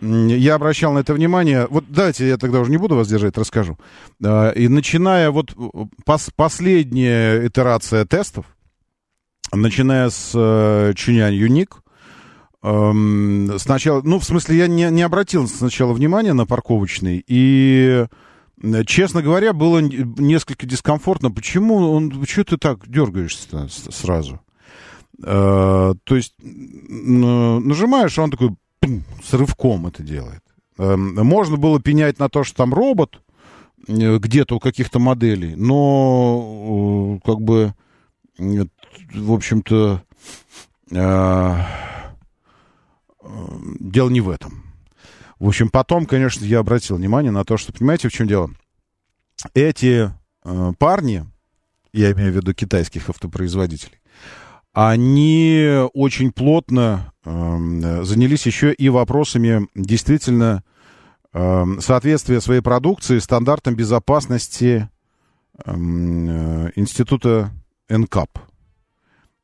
я 0.00 0.54
обращал 0.54 0.92
на 0.92 1.00
это 1.00 1.12
внимание. 1.12 1.66
Вот 1.68 1.84
давайте 1.88 2.26
я 2.26 2.38
тогда 2.38 2.60
уже 2.60 2.70
не 2.70 2.78
буду 2.78 2.96
вас 2.96 3.08
держать, 3.08 3.36
расскажу. 3.36 3.78
Э, 4.24 4.52
и 4.54 4.68
начиная 4.68 5.30
вот 5.30 5.52
э, 5.52 5.54
пос- 6.06 6.32
последняя 6.34 7.46
итерация 7.46 8.06
тестов, 8.06 8.46
начиная 9.52 10.08
с 10.08 10.32
э, 10.34 10.92
Чинянь 10.96 11.34
Юник, 11.34 11.82
эм, 12.62 13.58
сначала, 13.58 14.00
ну, 14.02 14.18
в 14.18 14.24
смысле, 14.24 14.56
я 14.56 14.66
не, 14.66 14.90
не 14.90 15.02
обратил 15.02 15.46
сначала 15.48 15.92
внимания 15.92 16.32
на 16.32 16.46
парковочный, 16.46 17.22
и, 17.26 18.06
честно 18.86 19.22
говоря, 19.22 19.52
было 19.52 19.80
несколько 19.80 20.66
дискомфортно. 20.66 21.30
Почему 21.30 21.92
он, 21.92 22.24
что 22.26 22.44
ты 22.44 22.56
так 22.56 22.88
дергаешься 22.88 23.68
сразу? 23.90 24.40
Э, 25.24 25.94
то 26.04 26.16
есть, 26.16 26.34
нажимаешь, 26.38 28.18
он 28.18 28.30
такой 28.30 28.50
пум, 28.80 29.04
с 29.24 29.32
рывком 29.34 29.86
это 29.86 30.02
делает. 30.02 30.42
Эм, 30.78 31.14
можно 31.14 31.56
было 31.56 31.80
пенять 31.80 32.18
на 32.18 32.28
то, 32.28 32.44
что 32.44 32.56
там 32.56 32.74
робот, 32.74 33.20
э, 33.88 34.18
где-то 34.18 34.56
у 34.56 34.60
каких-то 34.60 34.98
моделей, 34.98 35.54
но 35.54 37.18
э, 37.22 37.26
как 37.26 37.40
бы 37.40 37.74
в 38.38 39.32
общем-то 39.32 40.02
э, 40.90 40.96
э, 43.20 43.26
дело 43.80 44.08
не 44.08 44.20
в 44.20 44.30
этом. 44.30 44.71
В 45.42 45.48
общем, 45.48 45.70
потом, 45.70 46.06
конечно, 46.06 46.44
я 46.44 46.60
обратил 46.60 46.94
внимание 46.94 47.32
на 47.32 47.44
то, 47.44 47.56
что, 47.56 47.72
понимаете, 47.72 48.08
в 48.08 48.12
чем 48.12 48.28
дело? 48.28 48.52
Эти 49.54 50.12
э, 50.44 50.72
парни, 50.78 51.26
я 51.92 52.12
имею 52.12 52.32
в 52.32 52.36
виду 52.36 52.54
китайских 52.54 53.10
автопроизводителей, 53.10 53.98
они 54.72 55.88
очень 55.94 56.30
плотно 56.30 57.12
э, 57.24 58.02
занялись 58.04 58.46
еще 58.46 58.72
и 58.72 58.88
вопросами 58.88 59.66
действительно 59.74 60.62
э, 61.32 61.64
соответствия 61.80 62.40
своей 62.40 62.60
продукции 62.60 63.18
стандартам 63.18 63.74
безопасности 63.74 64.88
э, 65.64 65.72
института 66.76 67.50
НКАП. 67.88 68.38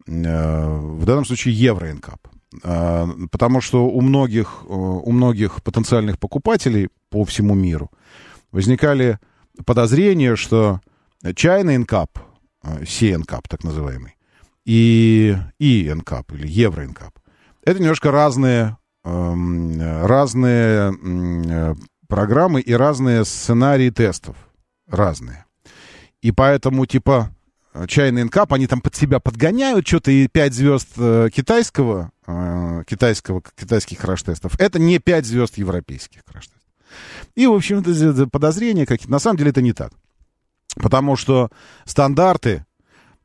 Э, 0.06 0.76
в 0.78 1.04
данном 1.04 1.24
случае 1.24 1.54
Евро-НКАП. 1.54 2.37
Э, 2.62 3.06
потому 3.30 3.60
что 3.60 3.86
у 3.86 4.00
многих, 4.00 4.60
э, 4.62 4.66
у 4.68 5.10
многих 5.12 5.62
потенциальных 5.62 6.18
покупателей 6.18 6.88
по 7.10 7.24
всему 7.24 7.54
миру 7.54 7.90
возникали 8.52 9.18
подозрения, 9.66 10.36
что 10.36 10.80
чайный 11.34 11.76
НКАП, 11.78 12.18
э, 12.62 12.84
CNCAP 12.84 13.42
так 13.48 13.64
называемый, 13.64 14.16
и, 14.64 15.36
и 15.58 15.88
NCAP, 15.88 16.36
или 16.36 16.46
Евро 16.46 16.82
NCAP. 16.82 17.12
Это 17.64 17.80
немножко 17.80 18.10
разные, 18.10 18.76
эм, 19.04 19.80
разные 20.06 20.94
э, 21.02 21.74
программы 22.06 22.60
и 22.60 22.72
разные 22.72 23.24
сценарии 23.24 23.90
тестов. 23.90 24.36
Разные. 24.86 25.44
И 26.22 26.32
поэтому, 26.32 26.86
типа, 26.86 27.30
чайный 27.86 28.24
NCAP, 28.24 28.54
они 28.54 28.66
там 28.66 28.80
под 28.80 28.94
себя 28.94 29.20
подгоняют 29.20 29.86
что-то, 29.86 30.10
и 30.10 30.28
5 30.28 30.54
звезд 30.54 30.88
китайского, 31.32 32.10
китайского, 32.86 33.42
китайских 33.56 33.98
краш-тестов, 33.98 34.54
это 34.58 34.78
не 34.78 34.98
5 34.98 35.26
звезд 35.26 35.58
европейских 35.58 36.24
краш-тестов. 36.24 36.58
И, 37.34 37.46
в 37.46 37.52
общем-то, 37.52 38.26
подозрения 38.26 38.86
какие-то. 38.86 39.12
На 39.12 39.18
самом 39.18 39.36
деле 39.36 39.50
это 39.50 39.62
не 39.62 39.72
так. 39.72 39.92
Потому 40.76 41.16
что 41.16 41.50
стандарты 41.84 42.64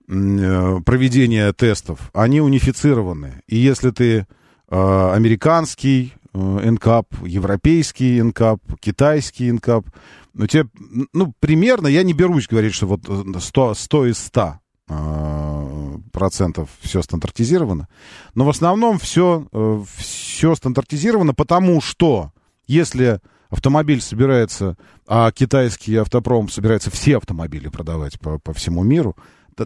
э, 0.07 0.79
проведения 0.85 1.51
тестов, 1.53 2.11
они 2.13 2.41
унифицированы. 2.41 3.41
И 3.47 3.57
если 3.57 3.91
ты 3.91 4.25
э, 4.69 5.11
американский 5.13 6.13
э, 6.33 6.37
NCAP, 6.37 7.27
европейский 7.27 8.19
NCAP, 8.19 8.59
китайский 8.79 9.49
NCAP, 9.51 9.85
ну, 10.33 10.47
тебе, 10.47 10.67
ну, 11.13 11.33
примерно, 11.39 11.87
я 11.87 12.03
не 12.03 12.13
берусь 12.13 12.47
говорить, 12.47 12.73
что 12.73 12.87
вот 12.87 13.01
100, 13.05 13.73
100 13.75 14.05
из 14.07 14.17
100 14.17 14.59
э, 14.89 14.93
процентов 16.13 16.69
все 16.79 17.01
стандартизировано. 17.01 17.89
Но 18.35 18.45
в 18.45 18.49
основном 18.49 18.97
все, 18.99 19.45
э, 19.51 19.83
все 19.97 20.55
стандартизировано, 20.55 21.33
потому 21.33 21.81
что 21.81 22.31
если 22.65 23.19
автомобиль 23.49 23.99
собирается, 23.99 24.77
а 25.05 25.31
китайский 25.31 25.97
автопром 25.97 26.47
собирается 26.47 26.89
все 26.89 27.17
автомобили 27.17 27.67
продавать 27.67 28.19
по, 28.19 28.39
по 28.39 28.53
всему 28.53 28.83
миру, 28.83 29.17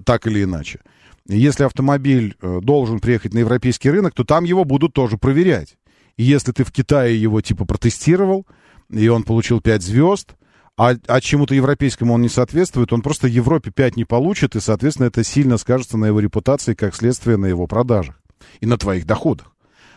так 0.03 0.25
или 0.25 0.43
иначе. 0.43 0.79
Если 1.27 1.63
автомобиль 1.63 2.35
э, 2.41 2.59
должен 2.61 2.99
приехать 2.99 3.33
на 3.33 3.39
европейский 3.39 3.91
рынок, 3.91 4.13
то 4.13 4.23
там 4.23 4.45
его 4.45 4.63
будут 4.63 4.93
тоже 4.93 5.17
проверять. 5.17 5.77
И 6.15 6.23
если 6.23 6.51
ты 6.51 6.63
в 6.63 6.71
Китае 6.71 7.21
его 7.21 7.41
типа 7.41 7.65
протестировал, 7.65 8.47
и 8.89 9.07
он 9.09 9.23
получил 9.23 9.61
5 9.61 9.81
звезд, 9.83 10.35
а, 10.77 10.93
а 11.07 11.21
чему-то 11.21 11.55
европейскому 11.55 12.13
он 12.13 12.21
не 12.21 12.29
соответствует, 12.29 12.93
он 12.93 13.01
просто 13.01 13.27
Европе 13.27 13.71
5 13.71 13.97
не 13.97 14.05
получит, 14.05 14.55
и, 14.55 14.59
соответственно, 14.59 15.07
это 15.07 15.23
сильно 15.23 15.57
скажется 15.57 15.97
на 15.97 16.05
его 16.05 16.19
репутации, 16.19 16.75
как 16.75 16.95
следствие 16.95 17.37
на 17.37 17.47
его 17.47 17.65
продажах 17.65 18.21
и 18.61 18.67
на 18.67 18.77
твоих 18.77 19.07
доходах. 19.07 19.53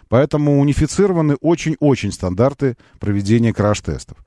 Поэтому 0.08 0.58
унифицированы 0.58 1.36
очень-очень 1.36 2.12
стандарты 2.12 2.76
проведения 2.98 3.52
краш-тестов. 3.52 4.18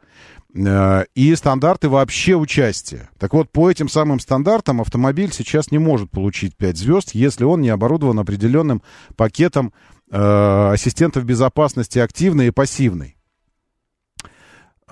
Э, 0.56 1.06
и 1.16 1.36
стандарты 1.36 1.90
вообще 1.90 2.36
участия. 2.36 3.10
Так 3.18 3.34
вот, 3.34 3.50
по 3.52 3.70
этим 3.70 3.90
самым 3.90 4.20
стандартам 4.20 4.80
автомобиль 4.80 5.34
сейчас 5.34 5.72
не 5.72 5.80
может 5.80 6.12
получить 6.12 6.56
5 6.56 6.78
звезд, 6.78 7.10
если 7.14 7.44
он 7.44 7.62
не 7.62 7.70
оборудован 7.70 8.20
определенным 8.20 8.84
пакетом 9.16 9.74
э, 10.12 10.72
ассистентов 10.74 11.26
безопасности 11.26 11.98
активной 11.98 12.48
и 12.48 12.52
пассивной. 12.52 13.18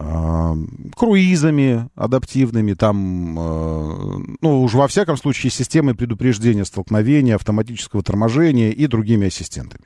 Э, 0.04 0.56
круизами 0.96 1.88
адаптивными, 1.96 2.74
там, 2.74 3.38
э, 3.38 4.36
ну, 4.42 4.64
уж 4.64 4.74
во 4.74 4.88
всяком 4.88 5.16
случае, 5.16 5.52
системой 5.52 5.94
предупреждения 5.94 6.66
столкновения, 6.66 7.36
автоматического 7.36 8.02
торможения 8.02 8.72
и 8.72 8.88
другими 8.88 9.28
ассистентами. 9.28 9.86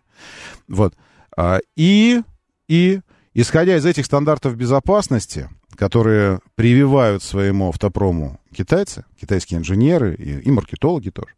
Вот. 0.69 0.93
А, 1.35 1.59
и, 1.75 2.21
и, 2.69 3.01
исходя 3.33 3.75
из 3.75 3.85
этих 3.85 4.05
стандартов 4.05 4.55
безопасности, 4.55 5.49
которые 5.75 6.39
прививают 6.55 7.21
своему 7.21 7.67
автопрому 7.69 8.39
китайцы, 8.55 9.03
китайские 9.19 9.59
инженеры 9.59 10.15
и, 10.15 10.39
и 10.39 10.51
маркетологи 10.51 11.09
тоже, 11.09 11.33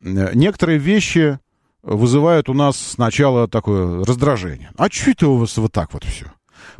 некоторые 0.00 0.78
вещи 0.78 1.40
вызывают 1.82 2.48
у 2.48 2.54
нас 2.54 2.76
сначала 2.76 3.48
такое 3.48 4.04
раздражение. 4.04 4.70
А 4.76 4.88
что 4.88 5.10
это 5.10 5.28
у 5.28 5.36
вас 5.38 5.56
вот 5.56 5.72
так 5.72 5.92
вот 5.92 6.04
все? 6.04 6.26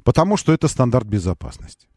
Потому 0.03 0.37
что 0.37 0.53
это 0.53 0.69
стандарт 0.69 1.07
безопасности. 1.07 1.89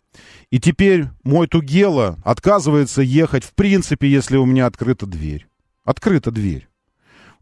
И 0.50 0.60
теперь 0.60 1.06
мой 1.24 1.48
Тугела 1.48 2.18
отказывается 2.24 3.02
ехать 3.02 3.44
в 3.44 3.54
принципе, 3.54 4.10
если 4.10 4.38
у 4.38 4.46
меня 4.46 4.66
открыта 4.66 5.06
дверь. 5.06 5.48
Открыта 5.84 6.32
дверь. 6.32 6.68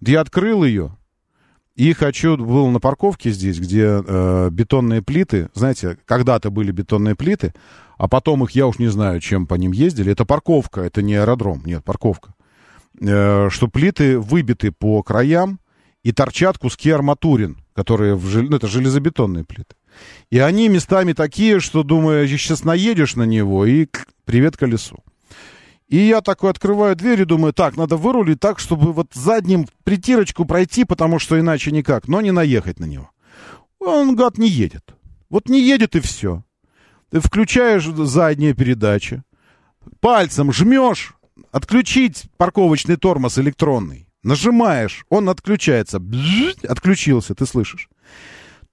Я 0.02 0.22
открыл 0.22 0.64
ее, 0.64 0.96
и 1.76 1.92
хочу, 1.92 2.38
был 2.38 2.70
на 2.70 2.80
парковке 2.80 3.32
здесь, 3.32 3.60
где 3.60 4.02
э, 4.06 4.50
бетонные 4.50 5.02
плиты, 5.02 5.50
знаете, 5.54 5.98
когда-то 6.06 6.50
были 6.50 6.72
бетонные 6.72 7.16
плиты, 7.16 7.54
а 7.98 8.08
потом 8.08 8.44
их, 8.46 8.52
я 8.52 8.66
уж 8.68 8.80
не 8.80 8.88
знаю, 8.88 9.20
чем 9.20 9.46
по 9.46 9.56
ним 9.56 9.74
ездили. 9.74 10.12
Это 10.12 10.26
парковка, 10.26 10.82
это 10.82 11.02
не 11.02 11.16
аэродром, 11.16 11.62
нет, 11.66 11.84
парковка. 11.84 12.34
Э, 13.02 13.50
что 13.52 13.68
плиты 13.68 14.20
выбиты 14.20 14.72
по 14.72 15.04
краям 15.04 15.60
и 16.02 16.14
торчат 16.14 16.58
куски 16.58 16.92
арматурин, 16.92 17.58
которые, 17.74 18.16
в, 18.16 18.42
ну, 18.42 18.56
это 18.56 18.68
железобетонные 18.68 19.44
плиты. 19.44 19.76
И 20.30 20.40
они 20.40 20.70
местами 20.70 21.14
такие, 21.14 21.60
что, 21.60 21.84
думаю, 21.84 22.28
сейчас 22.28 22.64
наедешь 22.64 23.16
на 23.16 23.24
него 23.24 23.66
и 23.66 23.88
привет 24.26 24.58
колесу. 24.58 25.04
И 25.88 25.98
я 25.98 26.22
такой 26.22 26.50
открываю 26.50 26.96
дверь 26.96 27.22
и 27.22 27.26
думаю, 27.26 27.54
так, 27.54 27.78
надо 27.78 27.96
вырулить 27.96 28.40
так, 28.40 28.60
чтобы 28.60 28.92
вот 28.92 29.10
задним 29.14 29.68
притирочку 29.84 30.46
пройти, 30.46 30.84
потому 30.84 31.20
что 31.20 31.40
иначе 31.40 31.72
никак, 31.72 32.08
но 32.08 32.22
не 32.22 32.32
наехать 32.32 32.80
на 32.80 32.86
него. 32.86 33.12
Он, 33.80 34.16
гад, 34.16 34.38
не 34.38 34.50
едет. 34.50 34.96
Вот 35.30 35.48
не 35.48 35.62
едет 35.62 35.96
и 35.96 36.00
все. 36.00 36.44
Ты 37.12 37.20
включаешь 37.20 37.86
задние 37.86 38.54
передачи, 38.54 39.22
пальцем 40.00 40.52
жмешь, 40.52 41.14
отключить 41.52 42.24
парковочный 42.38 42.98
тормоз 42.98 43.38
электронный. 43.38 44.08
Нажимаешь, 44.24 45.06
он 45.10 45.30
отключается. 45.30 46.00
Бзж, 46.00 46.56
отключился, 46.68 47.36
ты 47.36 47.46
слышишь. 47.46 47.90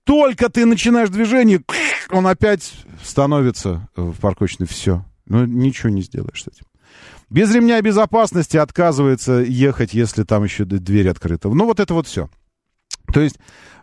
Только 0.04 0.48
ты 0.48 0.66
начинаешь 0.66 1.10
движение, 1.10 1.62
он 2.10 2.26
опять 2.26 2.72
становится 3.04 3.88
в 3.96 4.14
парковочный. 4.20 4.66
Все. 4.66 5.04
Ну, 5.26 5.44
ничего 5.44 5.90
не 5.90 6.02
сделаешь 6.02 6.42
с 6.42 6.48
этим. 6.48 6.66
Без 7.30 7.54
ремня 7.54 7.80
безопасности 7.80 8.58
отказывается 8.58 9.38
ехать, 9.40 9.94
если 9.94 10.24
там 10.24 10.44
еще 10.44 10.64
дверь 10.64 11.08
открыта. 11.08 11.48
Ну, 11.48 11.64
вот 11.64 11.80
это 11.80 11.94
вот 11.94 12.06
все. 12.06 12.28
То 13.12 13.20
есть 13.20 13.38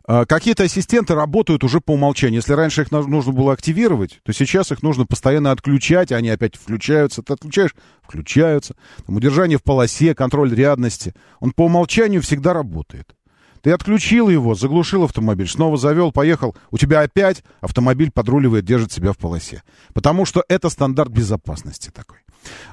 э, 0.07 0.25
какие-то 0.27 0.63
ассистенты 0.63 1.15
работают 1.15 1.63
уже 1.63 1.81
по 1.81 1.93
умолчанию. 1.93 2.37
Если 2.37 2.53
раньше 2.53 2.83
их 2.83 2.91
нужно 2.91 3.31
было 3.31 3.53
активировать, 3.53 4.19
то 4.23 4.33
сейчас 4.33 4.71
их 4.71 4.83
нужно 4.83 5.05
постоянно 5.05 5.51
отключать, 5.51 6.11
они 6.11 6.29
опять 6.29 6.55
включаются. 6.55 7.23
Ты 7.23 7.33
отключаешь, 7.33 7.73
включаются. 8.03 8.75
Там, 9.05 9.15
удержание 9.15 9.57
в 9.57 9.63
полосе, 9.63 10.13
контроль 10.13 10.53
рядности. 10.53 11.15
Он 11.39 11.51
по 11.51 11.65
умолчанию 11.65 12.21
всегда 12.21 12.53
работает. 12.53 13.15
Ты 13.61 13.71
отключил 13.71 14.29
его, 14.29 14.55
заглушил 14.55 15.03
автомобиль, 15.03 15.47
снова 15.47 15.77
завел, 15.77 16.11
поехал. 16.11 16.55
У 16.71 16.77
тебя 16.77 17.01
опять 17.01 17.43
автомобиль 17.61 18.11
подруливает, 18.11 18.65
держит 18.65 18.91
себя 18.91 19.11
в 19.11 19.17
полосе. 19.17 19.63
Потому 19.93 20.25
что 20.25 20.43
это 20.47 20.69
стандарт 20.69 21.11
безопасности 21.11 21.91
такой. 21.93 22.19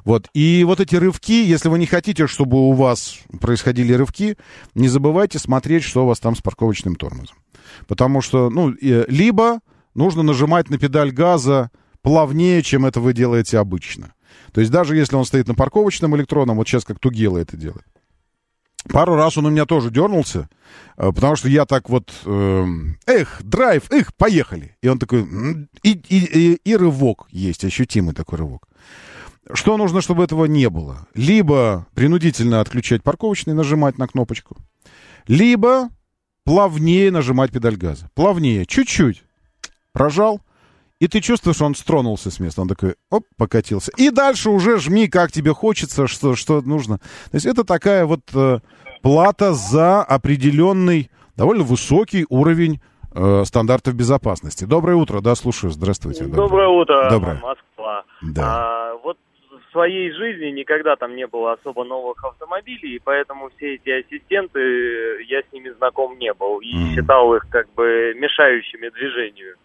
Вот. 0.04 0.28
И 0.32 0.64
вот 0.64 0.80
эти 0.80 0.94
рывки, 0.94 1.44
если 1.44 1.68
вы 1.68 1.78
не 1.78 1.86
хотите, 1.86 2.26
чтобы 2.26 2.56
у 2.56 2.72
вас 2.72 3.18
происходили 3.40 3.92
рывки, 3.92 4.36
не 4.74 4.88
забывайте 4.88 5.38
смотреть, 5.38 5.82
что 5.82 6.04
у 6.04 6.06
вас 6.06 6.20
там 6.20 6.36
с 6.36 6.40
парковочным 6.40 6.94
тормозом. 6.94 7.36
Потому 7.88 8.20
что, 8.20 8.48
ну, 8.48 8.72
либо 8.80 9.60
нужно 9.94 10.22
нажимать 10.22 10.70
на 10.70 10.78
педаль 10.78 11.10
газа 11.10 11.70
плавнее, 12.02 12.62
чем 12.62 12.86
это 12.86 13.00
вы 13.00 13.12
делаете 13.12 13.58
обычно. 13.58 14.12
То 14.52 14.60
есть 14.60 14.72
даже 14.72 14.96
если 14.96 15.16
он 15.16 15.24
стоит 15.24 15.48
на 15.48 15.54
парковочном 15.54 16.16
электронном, 16.16 16.56
вот 16.56 16.68
сейчас 16.68 16.84
как 16.84 16.98
Тугела 16.98 17.38
это 17.38 17.56
делает, 17.56 17.84
Пару 18.90 19.14
раз 19.14 19.36
он 19.38 19.46
у 19.46 19.50
меня 19.50 19.66
тоже 19.66 19.90
дернулся, 19.90 20.48
э, 20.96 21.12
потому 21.12 21.36
что 21.36 21.48
я 21.48 21.66
так 21.66 21.88
вот, 21.88 22.12
э, 22.24 22.66
эх, 23.06 23.42
драйв, 23.42 23.90
эх, 23.90 24.14
поехали. 24.14 24.76
И 24.82 24.88
он 24.88 24.98
такой, 24.98 25.22
и, 25.82 25.92
и, 25.92 26.18
и, 26.18 26.54
и 26.54 26.76
рывок 26.76 27.26
есть, 27.30 27.64
ощутимый 27.64 28.14
такой 28.14 28.38
рывок. 28.38 28.68
Что 29.52 29.76
нужно, 29.76 30.00
чтобы 30.00 30.24
этого 30.24 30.46
не 30.46 30.68
было? 30.68 31.06
Либо 31.14 31.86
принудительно 31.94 32.60
отключать 32.60 33.02
парковочный, 33.02 33.54
нажимать 33.54 33.96
на 33.96 34.08
кнопочку, 34.08 34.56
либо 35.28 35.88
плавнее 36.44 37.10
нажимать 37.10 37.52
педаль 37.52 37.76
газа. 37.76 38.10
Плавнее, 38.14 38.66
чуть-чуть. 38.66 39.24
Прожал, 39.92 40.40
и 41.00 41.08
ты 41.08 41.20
чувствуешь, 41.20 41.60
он 41.60 41.74
стронулся 41.74 42.30
с 42.30 42.40
места. 42.40 42.62
Он 42.62 42.68
такой, 42.68 42.94
оп, 43.10 43.24
покатился. 43.36 43.92
И 43.96 44.10
дальше 44.10 44.50
уже 44.50 44.78
жми, 44.78 45.08
как 45.08 45.30
тебе 45.32 45.52
хочется, 45.52 46.06
что, 46.06 46.34
что 46.36 46.60
нужно. 46.62 46.98
То 46.98 47.34
есть 47.34 47.46
это 47.46 47.64
такая 47.64 48.06
вот 48.06 48.20
э, 48.34 48.60
плата 49.02 49.52
за 49.52 50.02
определенный, 50.02 51.10
довольно 51.36 51.64
высокий 51.64 52.24
уровень 52.28 52.80
э, 53.14 53.44
стандартов 53.44 53.94
безопасности. 53.94 54.64
Доброе 54.64 54.96
утро, 54.96 55.20
да, 55.20 55.34
слушаю. 55.34 55.70
Здравствуйте. 55.70 56.24
Доброе, 56.24 56.68
утро, 56.68 57.10
Доброе. 57.10 57.34
Москва. 57.34 58.04
Да. 58.22 58.42
А, 58.44 58.94
вот 59.04 59.18
в 59.68 59.72
своей 59.72 60.10
жизни 60.12 60.46
никогда 60.58 60.96
там 60.96 61.14
не 61.14 61.26
было 61.26 61.52
особо 61.52 61.84
новых 61.84 62.24
автомобилей, 62.24 62.96
и 62.96 62.98
поэтому 63.04 63.50
все 63.56 63.74
эти 63.74 63.90
ассистенты, 63.90 65.22
я 65.28 65.40
с 65.42 65.52
ними 65.52 65.68
знаком 65.76 66.18
не 66.18 66.32
был 66.32 66.60
и 66.60 66.74
Мгм. 66.74 66.94
считал 66.94 67.34
их 67.34 67.46
как 67.50 67.70
бы 67.74 68.14
мешающими 68.16 68.88
движению. 68.88 69.56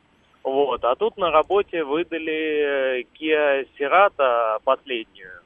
Вот, 0.44 0.84
а 0.84 0.96
тут 0.96 1.18
на 1.18 1.32
работе 1.32 1.84
выдали 1.84 3.02
э, 3.02 3.04
Kia 3.20 3.68
Cerato 3.78 4.60
последнюю. 4.64 5.42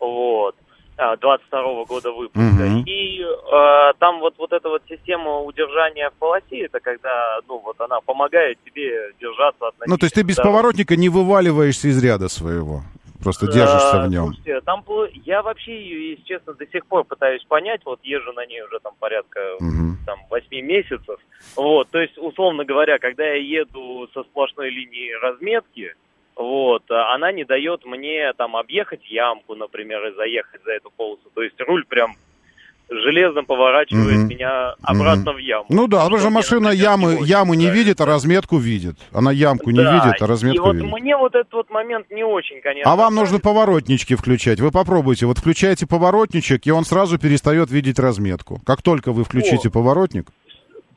Вот. 0.00 0.56
а, 0.96 1.16
22 1.16 1.84
года 1.84 2.10
выпуска. 2.12 2.40
Мгм. 2.40 2.84
И 2.86 3.20
э, 3.22 3.92
там 3.98 4.20
вот, 4.20 4.34
вот 4.38 4.52
эта 4.52 4.68
вот 4.68 4.82
система 4.88 5.38
удержания 5.40 6.10
в 6.10 6.14
полосе, 6.14 6.66
это 6.66 6.80
когда, 6.80 7.38
ну, 7.48 7.60
вот 7.64 7.80
она 7.80 8.00
помогает 8.00 8.58
тебе 8.64 9.12
держаться 9.20 9.68
относительно... 9.68 9.94
Ну, 9.94 9.98
то 9.98 10.06
есть 10.06 10.14
ты 10.14 10.22
без 10.22 10.36
дороги. 10.36 10.52
поворотника 10.52 10.96
не 10.96 11.08
вываливаешься 11.08 11.88
из 11.88 12.02
ряда 12.02 12.28
своего. 12.28 12.82
Просто 13.22 13.46
держишься 13.46 14.02
в 14.02 14.08
нем. 14.08 14.34
Слушайте, 14.34 14.60
там 14.62 14.84
я 15.24 15.42
вообще 15.42 15.80
ее, 15.80 16.10
если 16.10 16.24
честно, 16.24 16.54
до 16.54 16.66
сих 16.66 16.86
пор 16.86 17.04
пытаюсь 17.04 17.44
понять. 17.44 17.80
Вот 17.84 18.00
езжу 18.02 18.32
на 18.32 18.44
ней 18.46 18.62
уже 18.62 18.78
там 18.80 18.94
порядка 18.98 19.40
там 20.06 20.18
8 20.30 20.66
месяцев. 20.66 21.20
Вот, 21.56 21.88
то 21.90 22.00
есть, 22.00 22.18
условно 22.18 22.64
говоря, 22.64 22.98
когда 22.98 23.24
я 23.24 23.36
еду 23.36 24.08
со 24.12 24.22
сплошной 24.24 24.70
линии 24.70 25.12
разметки, 25.12 25.94
вот, 26.34 26.90
а 26.90 27.14
она 27.14 27.30
не 27.30 27.44
дает 27.44 27.84
мне 27.84 28.32
там 28.32 28.56
объехать 28.56 29.04
ямку, 29.10 29.54
например, 29.54 30.06
и 30.06 30.14
заехать 30.14 30.62
за 30.64 30.72
эту 30.72 30.90
полосу. 30.90 31.30
То 31.34 31.42
есть 31.42 31.60
руль 31.60 31.84
прям 31.84 32.14
железно 33.04 33.42
поворачивает 33.44 34.18
Мгм. 34.18 34.28
меня 34.28 34.74
обратно 34.82 35.32
Мгм. 35.32 35.34
в 35.34 35.38
яму. 35.38 35.66
Ну 35.68 35.86
да, 35.86 36.00
потому 36.00 36.18
что 36.18 36.30
машина 36.30 36.68
ямы, 36.68 37.16
не 37.20 37.26
ямы 37.26 37.56
не 37.56 37.70
видит, 37.70 38.00
а 38.00 38.06
разметку 38.06 38.58
видит. 38.58 38.96
Она 39.12 39.32
ямку 39.32 39.70
не 39.70 39.82
Да, 39.82 39.92
видит, 39.92 40.20
а 40.20 40.24
и 40.24 40.28
разметку 40.28 40.64
вот 40.66 40.76
видит. 40.76 40.92
мне 40.92 41.16
вот 41.16 41.34
этот 41.34 41.52
вот 41.52 41.70
момент 41.70 42.06
не 42.10 42.24
очень, 42.24 42.60
конечно. 42.62 42.90
А 42.92 42.96
вам 42.96 43.14
нужно 43.14 43.38
поворотнички 43.38 44.14
включать. 44.14 44.60
Вы 44.60 44.70
попробуйте. 44.70 45.26
Вот 45.26 45.38
включаете 45.38 45.86
поворотничек, 45.86 46.66
и 46.66 46.70
он 46.70 46.84
сразу 46.84 47.18
перестает 47.18 47.70
видеть 47.70 47.98
разметку. 47.98 48.60
Как 48.66 48.82
только 48.82 49.12
вы 49.12 49.24
включите 49.24 49.70
поворотник, 49.70 50.26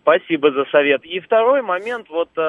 Спасибо 0.10 0.52
за 0.52 0.66
совет. 0.66 1.04
И 1.04 1.20
второй 1.20 1.64
момент, 1.64 2.10
вот, 2.12 2.30
э, 2.38 2.42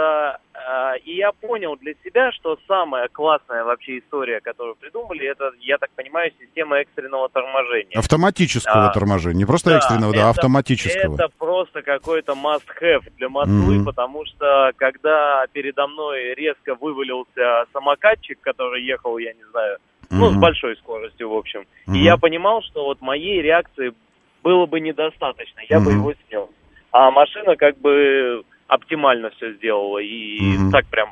э, 0.53 0.99
и 1.07 1.17
я 1.17 1.33
понял 1.33 1.75
для 1.79 1.95
себя, 2.05 2.31
что 2.33 2.59
самая 2.69 3.09
классная 3.09 3.65
вообще 3.65 4.01
история, 4.01 4.41
которую 4.43 4.75
придумали, 4.77 5.27
это, 5.27 5.53
я 5.61 5.79
так 5.79 5.89
понимаю, 5.97 6.31
система 6.39 6.77
экстренного 6.81 7.31
торможения. 7.31 7.99
автоматического 7.99 8.89
А, 8.89 8.93
торможения. 8.93 9.39
Не 9.39 9.47
просто 9.47 9.71
экстренного, 9.75 10.13
да, 10.13 10.19
а 10.19 10.21
это- 10.23 10.31
автоматического. 10.41 11.15
Это 11.15 11.29
просто 11.39 11.81
какой-то 11.81 12.33
must-have 12.33 13.05
для 13.17 13.31
Москвы, 13.31 13.77
Мгм. 13.77 13.85
потому 13.87 14.27
что 14.27 14.73
когда 14.77 15.47
передо 15.55 15.87
мной 15.87 16.35
резко 16.35 16.75
вывалился 16.75 17.65
самокатчик, 17.73 18.39
который 18.43 18.85
ехал, 18.85 19.17
я 19.17 19.33
не 19.33 19.45
знаю, 19.51 19.79
ну, 20.11 20.29
с 20.29 20.35
большой 20.37 20.77
скоростью, 20.77 21.31
в 21.31 21.35
общем, 21.35 21.65
Мгм. 21.87 21.97
и 21.97 22.01
я 22.01 22.19
понимал, 22.19 22.61
что 22.63 22.85
вот 22.85 23.01
моей 23.01 23.41
реакции 23.41 23.95
было 24.43 24.67
бы 24.67 24.79
недостаточно, 24.81 25.61
я 25.71 25.81
бы 25.81 25.91
Мгм. 25.93 26.01
его 26.01 26.13
снес. 26.29 26.49
А 26.99 27.11
машина 27.11 27.57
как 27.57 27.79
бы 27.81 28.43
оптимально 28.69 29.29
все 29.37 29.53
сделала 29.57 29.99
и 29.99 30.41
Мгм. 30.41 30.71
так 30.73 30.87
прям 30.87 31.11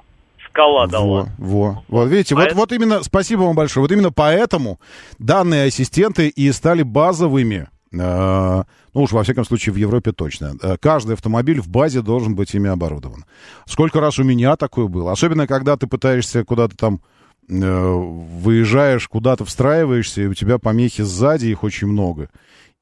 скала 0.49 0.87
дала. 0.87 1.27
Во, 1.39 1.47
во. 1.47 1.85
Вот 1.89 2.09
видите, 2.09 2.35
вот, 2.35 2.43
Поэтому- 2.45 2.61
вот 2.63 2.73
именно, 2.73 3.03
спасибо 3.03 3.43
вам 3.43 3.55
большое, 3.55 3.83
вот 3.83 3.93
именно 3.93 4.11
поэтому 4.13 4.81
данные 5.19 5.67
ассистенты 5.67 6.29
и 6.29 6.51
стали 6.53 6.83
базовыми. 6.83 7.69
э, 7.97 8.63
ну 8.95 9.03
уж 9.03 9.13
во 9.13 9.23
всяком 9.23 9.45
случае 9.45 9.73
в 9.73 9.77
Европе 9.77 10.11
точно. 10.11 10.55
Э, 10.63 10.77
каждый 10.81 11.13
автомобиль 11.13 11.61
в 11.61 11.69
базе 11.69 12.01
должен 12.03 12.35
быть 12.35 12.53
ими 12.55 12.69
оборудован. 12.69 13.25
Сколько 13.67 14.01
раз 14.01 14.19
у 14.19 14.25
меня 14.25 14.57
такое 14.57 14.87
было. 14.89 15.13
Особенно, 15.13 15.47
когда 15.47 15.77
ты 15.77 15.87
пытаешься 15.87 16.45
куда-то 16.45 16.77
там 16.77 17.01
э, 17.49 17.55
выезжаешь, 17.93 19.07
куда-то 19.07 19.45
встраиваешься, 19.45 20.23
и 20.23 20.27
у 20.27 20.35
тебя 20.35 20.59
помехи 20.59 21.03
сзади, 21.03 21.47
их 21.47 21.63
очень 21.63 21.87
много. 21.87 22.31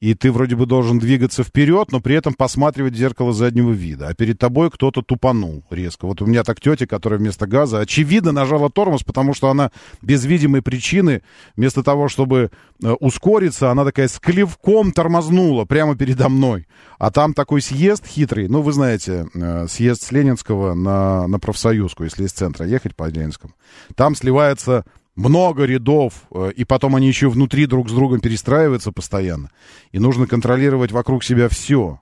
И 0.02 0.14
ты 0.14 0.32
вроде 0.32 0.56
бы 0.56 0.66
должен 0.66 0.98
двигаться 0.98 1.44
вперед, 1.44 1.92
но 1.92 2.00
при 2.00 2.16
этом 2.16 2.34
посматривать 2.34 2.94
в 2.94 2.96
зеркало 2.96 3.32
заднего 3.32 3.70
вида. 3.70 4.08
А 4.08 4.14
перед 4.14 4.36
тобой 4.36 4.68
кто-то 4.68 5.00
тупанул 5.00 5.62
резко. 5.70 6.06
Вот 6.06 6.20
у 6.20 6.26
меня 6.26 6.42
так 6.42 6.60
тетя, 6.60 6.88
которая 6.88 7.20
вместо 7.20 7.46
газа, 7.46 7.78
очевидно, 7.78 8.32
нажала 8.32 8.68
тормоз, 8.68 9.04
потому 9.04 9.32
что 9.32 9.48
она 9.48 9.70
без 10.02 10.24
видимой 10.24 10.60
причины, 10.60 11.22
вместо 11.54 11.84
того, 11.84 12.08
чтобы 12.08 12.50
э, 12.82 12.90
ускориться, 12.98 13.70
она 13.70 13.84
такая 13.84 14.08
с 14.08 14.18
клевком 14.18 14.90
тормознула 14.90 15.66
прямо 15.66 15.94
передо 15.94 16.28
мной. 16.28 16.66
А 16.98 17.12
там 17.12 17.32
такой 17.32 17.62
съезд 17.62 18.04
хитрый. 18.04 18.48
Ну, 18.48 18.60
вы 18.60 18.72
знаете, 18.72 19.28
э, 19.32 19.66
съезд 19.68 20.02
с 20.02 20.10
Ленинского 20.10 20.74
на, 20.74 21.28
на 21.28 21.38
профсоюзку, 21.38 22.02
если 22.02 22.24
из 22.24 22.32
центра 22.32 22.66
ехать 22.66 22.96
по 22.96 23.08
Ленинскому. 23.08 23.54
Там 23.94 24.16
сливается 24.16 24.84
много 25.14 25.64
рядов, 25.64 26.24
э, 26.30 26.52
и 26.56 26.64
потом 26.64 26.96
они 26.96 27.08
еще 27.08 27.28
внутри 27.28 27.66
друг 27.66 27.88
с 27.90 27.92
другом 27.92 28.20
перестраиваются 28.20 28.92
постоянно. 28.92 29.50
И 29.90 29.98
нужно 29.98 30.26
контролировать 30.26 30.92
вокруг 30.92 31.24
себя 31.24 31.48
все. 31.48 32.00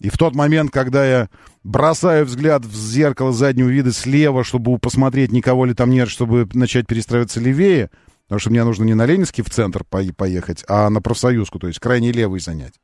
И 0.00 0.10
в 0.10 0.18
тот 0.18 0.34
момент, 0.34 0.70
когда 0.70 1.04
я 1.04 1.28
бросаю 1.64 2.24
взгляд 2.24 2.64
в 2.64 2.74
зеркало 2.74 3.32
заднего 3.32 3.68
вида 3.68 3.92
слева, 3.92 4.44
чтобы 4.44 4.78
посмотреть, 4.78 5.32
никого 5.32 5.64
ли 5.64 5.74
там 5.74 5.90
нет, 5.90 6.08
чтобы 6.08 6.48
начать 6.52 6.86
перестраиваться 6.86 7.40
левее, 7.40 7.90
потому 8.26 8.38
что 8.38 8.50
мне 8.50 8.62
нужно 8.62 8.84
не 8.84 8.94
на 8.94 9.06
Ленинский 9.06 9.42
в 9.42 9.50
центр 9.50 9.84
по- 9.84 10.12
поехать, 10.16 10.64
а 10.68 10.88
на 10.88 11.00
профсоюзку, 11.00 11.58
то 11.58 11.66
есть 11.66 11.80
крайне 11.80 12.12
левый 12.12 12.40
занять. 12.40 12.74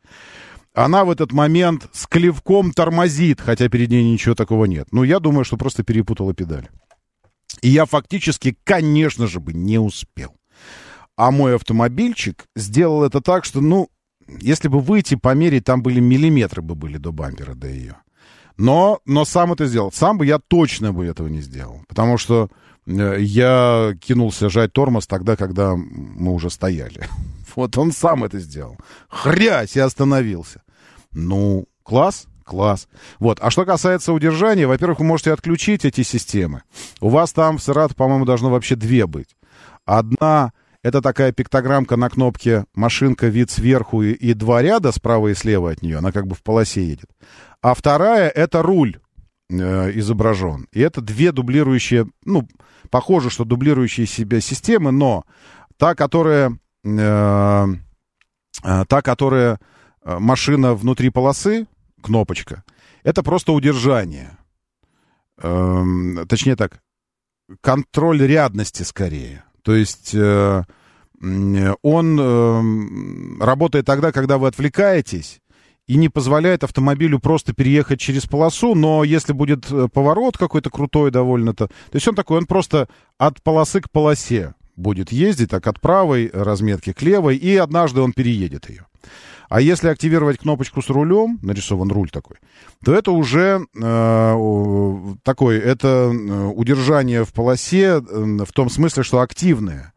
Она 0.74 1.05
в 1.05 1.10
этот 1.10 1.30
момент 1.32 1.86
с 1.92 2.09
клевком 2.09 2.72
тормозит, 2.72 3.40
хотя 3.40 3.68
перед 3.68 3.90
ней 3.90 4.10
ничего 4.10 4.34
такого 4.34 4.64
нет. 4.64 4.88
Ну, 4.90 5.05
я 5.05 5.20
думаю, 5.20 5.44
что 5.44 5.56
просто 5.56 5.84
перепутала 5.84 6.34
педаль. 6.34 6.68
И 7.64 7.68
я 7.68 7.86
фактически, 7.86 8.58
конечно 8.62 9.26
же, 9.26 9.40
бы 9.40 9.54
не 9.54 9.78
успел. 9.78 10.36
А 11.16 11.30
мой 11.30 11.54
автомобильчик 11.54 12.44
сделал 12.54 13.04
это 13.04 13.22
так, 13.22 13.46
что, 13.46 13.62
ну, 13.62 13.88
если 14.28 14.68
бы 14.68 14.80
выйти 14.80 15.14
померить, 15.14 15.64
там 15.64 15.82
были 15.82 15.98
миллиметры 15.98 16.60
бы 16.60 16.74
были 16.74 16.98
до 16.98 17.10
бампера, 17.10 17.54
до 17.54 17.68
ее. 17.68 17.96
Но, 18.58 19.00
но 19.06 19.24
сам 19.24 19.54
это 19.54 19.64
сделал. 19.64 19.92
Сам 19.92 20.18
бы 20.18 20.26
я 20.26 20.38
точно 20.38 20.92
бы 20.92 21.06
этого 21.06 21.28
не 21.28 21.40
сделал. 21.40 21.80
Потому 21.88 22.18
что 22.18 22.50
э, 22.86 23.16
я 23.20 23.94
кинулся 23.98 24.50
жать 24.50 24.74
тормоз 24.74 25.06
тогда, 25.06 25.34
когда 25.34 25.74
мы 25.74 26.32
уже 26.32 26.50
стояли. 26.50 27.08
Вот 27.56 27.78
он 27.78 27.92
сам 27.92 28.24
это 28.24 28.40
сделал. 28.40 28.76
Хрясь 29.08 29.76
и 29.76 29.80
остановился. 29.80 30.60
Ну, 31.12 31.66
класс, 31.82 32.26
класс. 32.44 32.88
Вот. 33.18 33.38
А 33.40 33.50
что 33.50 33.64
касается 33.64 34.12
удержания, 34.12 34.66
во-первых, 34.66 35.00
вы 35.00 35.06
можете 35.06 35.32
отключить 35.32 35.84
эти 35.84 36.02
системы. 36.02 36.62
У 37.00 37.08
вас 37.08 37.32
там 37.32 37.58
в 37.58 37.62
Саратове, 37.62 37.96
по-моему, 37.96 38.24
должно 38.24 38.50
вообще 38.50 38.76
две 38.76 39.06
быть. 39.06 39.36
Одна 39.84 40.52
это 40.84 41.00
такая 41.00 41.32
пиктограммка 41.32 41.96
на 41.96 42.10
кнопке 42.10 42.66
машинка, 42.74 43.28
вид 43.28 43.50
сверху 43.50 44.02
и, 44.02 44.12
и 44.12 44.34
два 44.34 44.60
ряда 44.60 44.92
справа 44.92 45.28
и 45.28 45.34
слева 45.34 45.70
от 45.70 45.80
нее. 45.80 45.96
Она 45.96 46.12
как 46.12 46.26
бы 46.26 46.34
в 46.34 46.42
полосе 46.42 46.84
едет. 46.84 47.06
А 47.62 47.72
вторая 47.72 48.28
это 48.28 48.60
руль 48.60 48.98
э, 49.50 49.90
изображен. 49.94 50.66
И 50.72 50.80
это 50.80 51.00
две 51.00 51.32
дублирующие, 51.32 52.06
ну, 52.26 52.46
похоже, 52.90 53.30
что 53.30 53.46
дублирующие 53.46 54.06
себя 54.06 54.42
системы, 54.42 54.92
но 54.92 55.24
та, 55.78 55.94
которая, 55.94 56.58
э, 56.84 57.66
э, 58.62 58.84
та, 58.86 59.00
которая 59.00 59.58
э, 60.04 60.18
машина 60.18 60.74
внутри 60.74 61.08
полосы, 61.08 61.66
кнопочка, 62.05 62.62
это 63.02 63.22
просто 63.22 63.52
удержание. 63.52 64.39
Эм, 65.43 66.26
точнее 66.28 66.56
так, 66.56 66.81
контроль 67.60 68.22
рядности 68.22 68.82
скорее. 68.82 69.44
То 69.62 69.74
есть 69.74 70.14
э, 70.14 70.62
он 71.20 72.20
э, 72.20 73.44
работает 73.44 73.86
тогда, 73.86 74.12
когда 74.12 74.39
вы 74.39 74.48
отвлекаетесь, 74.48 75.40
и 75.86 75.97
не 75.97 76.09
позволяет 76.09 76.64
автомобилю 76.64 77.18
просто 77.18 77.52
переехать 77.52 78.01
через 78.01 78.24
полосу, 78.26 78.74
но 78.74 79.05
если 79.05 79.32
будет 79.32 79.70
э, 79.70 79.89
поворот 79.93 80.39
какой-то 80.39 80.70
крутой 80.70 81.10
довольно-то, 81.10 81.66
то 81.66 81.72
есть 81.93 82.09
он 82.09 82.14
такой, 82.14 82.39
он 82.39 82.47
просто 82.47 82.89
от 83.18 83.43
полосы 83.43 83.81
к 83.81 83.90
полосе 83.90 84.55
будет 84.76 85.12
ездить, 85.12 85.51
так 85.51 85.66
от 85.66 85.81
правой 85.81 86.31
разметки 86.32 86.93
к 86.93 87.02
левой, 87.02 87.36
и 87.36 87.56
однажды 87.56 88.01
он 88.01 88.12
переедет 88.12 88.68
ее. 88.70 88.86
А 89.48 89.60
если 89.60 89.88
активировать 89.88 90.38
кнопочку 90.38 90.82
с 90.82 90.88
рулем, 90.88 91.38
нарисован 91.42 91.90
руль 91.90 92.10
такой, 92.10 92.36
то 92.84 92.94
это 92.94 93.10
уже 93.12 93.66
э, 93.80 95.14
такой, 95.22 95.58
это 95.58 95.88
э, 96.12 96.44
удержание 96.54 97.24
в 97.24 97.32
полосе 97.32 98.00
э, 98.00 98.00
в 98.00 98.52
том 98.52 98.70
смысле, 98.70 99.02
что 99.02 99.20
активное. 99.20 99.92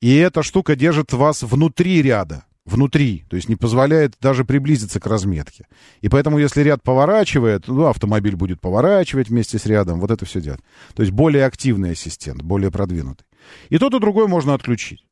И 0.00 0.16
эта 0.16 0.42
штука 0.42 0.76
держит 0.76 1.12
вас 1.12 1.42
внутри 1.42 2.00
ряда, 2.02 2.44
внутри, 2.64 3.24
то 3.28 3.36
есть 3.36 3.48
не 3.48 3.56
позволяет 3.56 4.14
даже 4.20 4.44
приблизиться 4.44 5.00
к 5.00 5.06
разметке. 5.06 5.66
И 6.00 6.08
поэтому, 6.08 6.38
если 6.38 6.62
ряд 6.62 6.82
поворачивает, 6.82 7.68
ну, 7.68 7.86
автомобиль 7.86 8.36
будет 8.36 8.60
поворачивать 8.60 9.28
вместе 9.28 9.58
с 9.58 9.66
рядом, 9.66 10.00
вот 10.00 10.10
это 10.10 10.24
все 10.24 10.40
делать. 10.40 10.60
То 10.94 11.02
есть 11.02 11.12
более 11.12 11.44
активный 11.44 11.92
ассистент, 11.92 12.42
более 12.42 12.70
продвинутый. 12.70 13.26
И 13.68 13.78
тот, 13.78 13.94
и 13.94 14.00
другой 14.00 14.28
можно 14.28 14.54
отключить. 14.54 15.04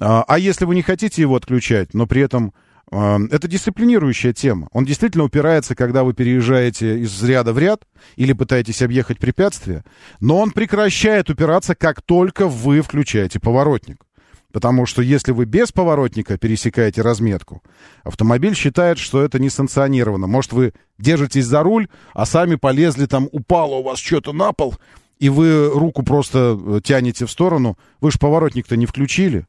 А, 0.00 0.24
а 0.26 0.38
если 0.38 0.64
вы 0.64 0.74
не 0.74 0.82
хотите 0.82 1.22
его 1.22 1.36
отключать, 1.36 1.94
но 1.94 2.06
при 2.06 2.22
этом 2.22 2.52
это 2.90 3.48
дисциплинирующая 3.48 4.32
тема. 4.32 4.68
Он 4.72 4.84
действительно 4.84 5.24
упирается, 5.24 5.74
когда 5.74 6.04
вы 6.04 6.14
переезжаете 6.14 7.00
из 7.00 7.22
ряда 7.24 7.52
в 7.52 7.58
ряд 7.58 7.82
или 8.14 8.32
пытаетесь 8.32 8.82
объехать 8.82 9.18
препятствие, 9.18 9.84
но 10.20 10.38
он 10.38 10.52
прекращает 10.52 11.28
упираться, 11.28 11.74
как 11.74 12.00
только 12.02 12.46
вы 12.46 12.80
включаете 12.82 13.40
поворотник. 13.40 14.04
Потому 14.52 14.86
что 14.86 15.02
если 15.02 15.32
вы 15.32 15.44
без 15.44 15.72
поворотника 15.72 16.38
пересекаете 16.38 17.02
разметку, 17.02 17.62
автомобиль 18.04 18.54
считает, 18.54 18.98
что 18.98 19.22
это 19.22 19.38
не 19.38 19.50
санкционировано. 19.50 20.28
Может, 20.28 20.52
вы 20.52 20.72
держитесь 20.98 21.44
за 21.44 21.62
руль, 21.62 21.88
а 22.14 22.24
сами 22.24 22.54
полезли, 22.54 23.06
там 23.06 23.28
упало 23.32 23.74
у 23.74 23.82
вас 23.82 23.98
что-то 23.98 24.32
на 24.32 24.52
пол, 24.52 24.74
и 25.18 25.28
вы 25.28 25.68
руку 25.68 26.02
просто 26.02 26.80
тянете 26.84 27.26
в 27.26 27.30
сторону. 27.30 27.76
Вы 28.00 28.12
же 28.12 28.18
поворотник-то 28.18 28.76
не 28.76 28.86
включили. 28.86 29.46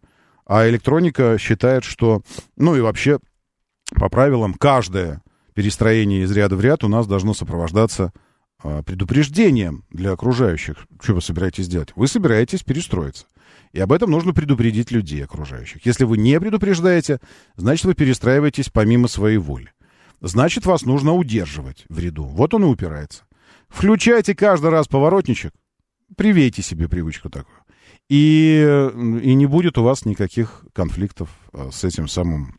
А 0.47 0.67
электроника 0.69 1.37
считает, 1.37 1.83
что, 1.83 2.21
ну 2.55 2.75
и 2.75 2.79
вообще, 2.79 3.19
по 3.91 4.09
правилам, 4.09 4.53
каждое 4.53 5.21
перестроение 5.53 6.23
из 6.23 6.31
ряда 6.31 6.55
в 6.55 6.61
ряд 6.61 6.85
у 6.85 6.87
нас 6.87 7.05
должно 7.05 7.33
сопровождаться 7.33 8.13
а, 8.63 8.81
предупреждением 8.81 9.83
для 9.89 10.13
окружающих. 10.13 10.87
Что 11.01 11.15
вы 11.15 11.21
собираетесь 11.21 11.67
делать? 11.67 11.89
Вы 11.97 12.07
собираетесь 12.07 12.63
перестроиться. 12.63 13.25
И 13.73 13.79
об 13.81 13.91
этом 13.91 14.09
нужно 14.09 14.33
предупредить 14.33 14.89
людей 14.89 15.23
окружающих. 15.23 15.85
Если 15.85 16.05
вы 16.05 16.17
не 16.17 16.39
предупреждаете, 16.39 17.19
значит, 17.57 17.85
вы 17.85 17.93
перестраиваетесь 17.93 18.69
помимо 18.69 19.09
своей 19.09 19.37
воли. 19.37 19.73
Значит, 20.21 20.65
вас 20.65 20.83
нужно 20.83 21.13
удерживать 21.13 21.85
в 21.89 21.99
ряду. 21.99 22.23
Вот 22.23 22.53
он 22.53 22.63
и 22.63 22.67
упирается. 22.67 23.25
Включайте 23.67 24.33
каждый 24.33 24.69
раз 24.69 24.87
поворотничек, 24.87 25.51
привейте 26.15 26.61
себе 26.61 26.87
привычку 26.87 27.29
такую. 27.29 27.56
И, 28.09 28.89
и 29.21 29.33
не 29.33 29.45
будет 29.45 29.77
у 29.77 29.83
вас 29.83 30.05
никаких 30.05 30.65
конфликтов 30.73 31.29
а, 31.51 31.69
с 31.71 31.83
этим 31.83 32.07
самым 32.07 32.55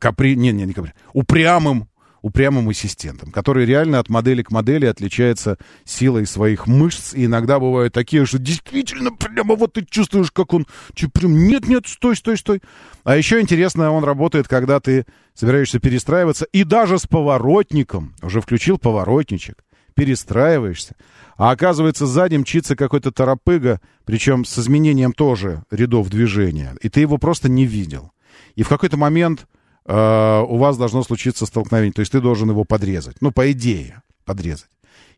капри... 0.00 0.34
не, 0.34 0.52
не, 0.52 0.64
не 0.64 0.72
капри... 0.72 0.92
упрямым 1.12 1.88
упрямым 2.24 2.70
ассистентом, 2.70 3.30
который 3.30 3.66
реально 3.66 3.98
от 3.98 4.08
модели 4.08 4.42
к 4.42 4.50
модели 4.50 4.86
отличается 4.86 5.58
силой 5.84 6.26
своих 6.26 6.66
мышц. 6.66 7.12
И 7.12 7.26
иногда 7.26 7.60
бывают 7.60 7.92
такие, 7.92 8.24
что 8.24 8.38
действительно 8.38 9.12
прямо 9.12 9.56
вот 9.56 9.74
ты 9.74 9.84
чувствуешь, 9.84 10.30
как 10.30 10.54
он... 10.54 10.66
Прям 11.12 11.46
нет-нет, 11.46 11.86
стой, 11.86 12.16
стой, 12.16 12.38
стой. 12.38 12.62
А 13.04 13.14
еще 13.14 13.42
интересно, 13.42 13.90
он 13.90 14.04
работает, 14.04 14.48
когда 14.48 14.80
ты 14.80 15.04
собираешься 15.34 15.80
перестраиваться, 15.80 16.46
и 16.46 16.64
даже 16.64 16.98
с 16.98 17.06
поворотником, 17.06 18.14
уже 18.22 18.40
включил 18.40 18.78
поворотничек, 18.78 19.62
перестраиваешься, 19.94 20.96
а 21.36 21.50
оказывается, 21.50 22.06
сзади 22.06 22.36
мчится 22.36 22.76
какой-то 22.76 23.10
торопыга, 23.10 23.80
причем 24.04 24.44
с 24.44 24.58
изменением 24.58 25.12
тоже 25.12 25.64
рядов 25.70 26.08
движения, 26.08 26.74
и 26.80 26.88
ты 26.88 27.00
его 27.00 27.18
просто 27.18 27.48
не 27.48 27.66
видел. 27.66 28.12
И 28.54 28.62
в 28.62 28.68
какой-то 28.68 28.96
момент 28.96 29.46
э, 29.86 30.44
у 30.48 30.56
вас 30.56 30.76
должно 30.76 31.02
случиться 31.02 31.46
столкновение, 31.46 31.92
то 31.92 32.00
есть 32.00 32.12
ты 32.12 32.20
должен 32.20 32.50
его 32.50 32.64
подрезать, 32.64 33.16
ну, 33.20 33.32
по 33.32 33.50
идее, 33.52 34.02
подрезать. 34.24 34.68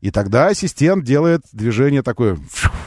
И 0.01 0.11
тогда 0.11 0.48
ассистент 0.48 1.05
делает 1.05 1.43
движение 1.53 2.03
такое 2.03 2.39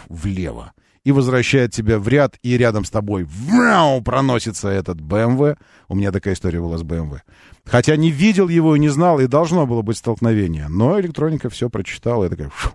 влево 0.07 0.73
и 1.09 1.11
возвращает 1.11 1.71
тебя 1.71 1.97
в 1.97 2.07
ряд, 2.07 2.35
и 2.43 2.55
рядом 2.55 2.85
с 2.85 2.91
тобой 2.91 3.23
вряу, 3.23 3.99
проносится 4.03 4.69
этот 4.69 5.01
БМВ. 5.01 5.57
У 5.87 5.95
меня 5.95 6.11
такая 6.11 6.35
история 6.35 6.59
была 6.59 6.77
с 6.77 6.83
БМВ. 6.83 7.23
Хотя 7.65 7.95
не 7.95 8.11
видел 8.11 8.47
его 8.47 8.75
и 8.75 8.79
не 8.79 8.89
знал, 8.89 9.19
и 9.19 9.25
должно 9.25 9.65
было 9.65 9.81
быть 9.81 9.97
столкновение. 9.97 10.67
Но 10.67 10.99
электроника 10.99 11.49
все 11.49 11.67
прочитала, 11.67 12.25
и 12.25 12.29
такая 12.29 12.49
фу, 12.49 12.69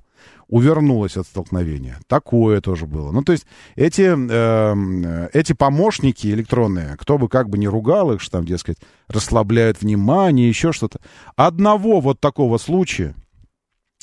увернулась 0.48 1.16
от 1.16 1.28
столкновения. 1.28 1.96
Такое 2.08 2.60
тоже 2.60 2.86
было. 2.86 3.12
Ну, 3.12 3.22
то 3.22 3.30
есть 3.30 3.46
эти, 3.76 4.12
э, 4.12 5.28
эти 5.32 5.52
помощники 5.52 6.26
электронные, 6.26 6.96
кто 6.98 7.18
бы 7.18 7.28
как 7.28 7.48
бы 7.48 7.56
не 7.56 7.68
ругал 7.68 8.14
их, 8.14 8.20
что 8.20 8.38
там, 8.38 8.44
дескать, 8.44 8.78
расслабляют 9.06 9.80
внимание, 9.80 10.48
еще 10.48 10.72
что-то. 10.72 10.98
Одного 11.36 12.00
вот 12.00 12.18
такого 12.18 12.58
случая, 12.58 13.14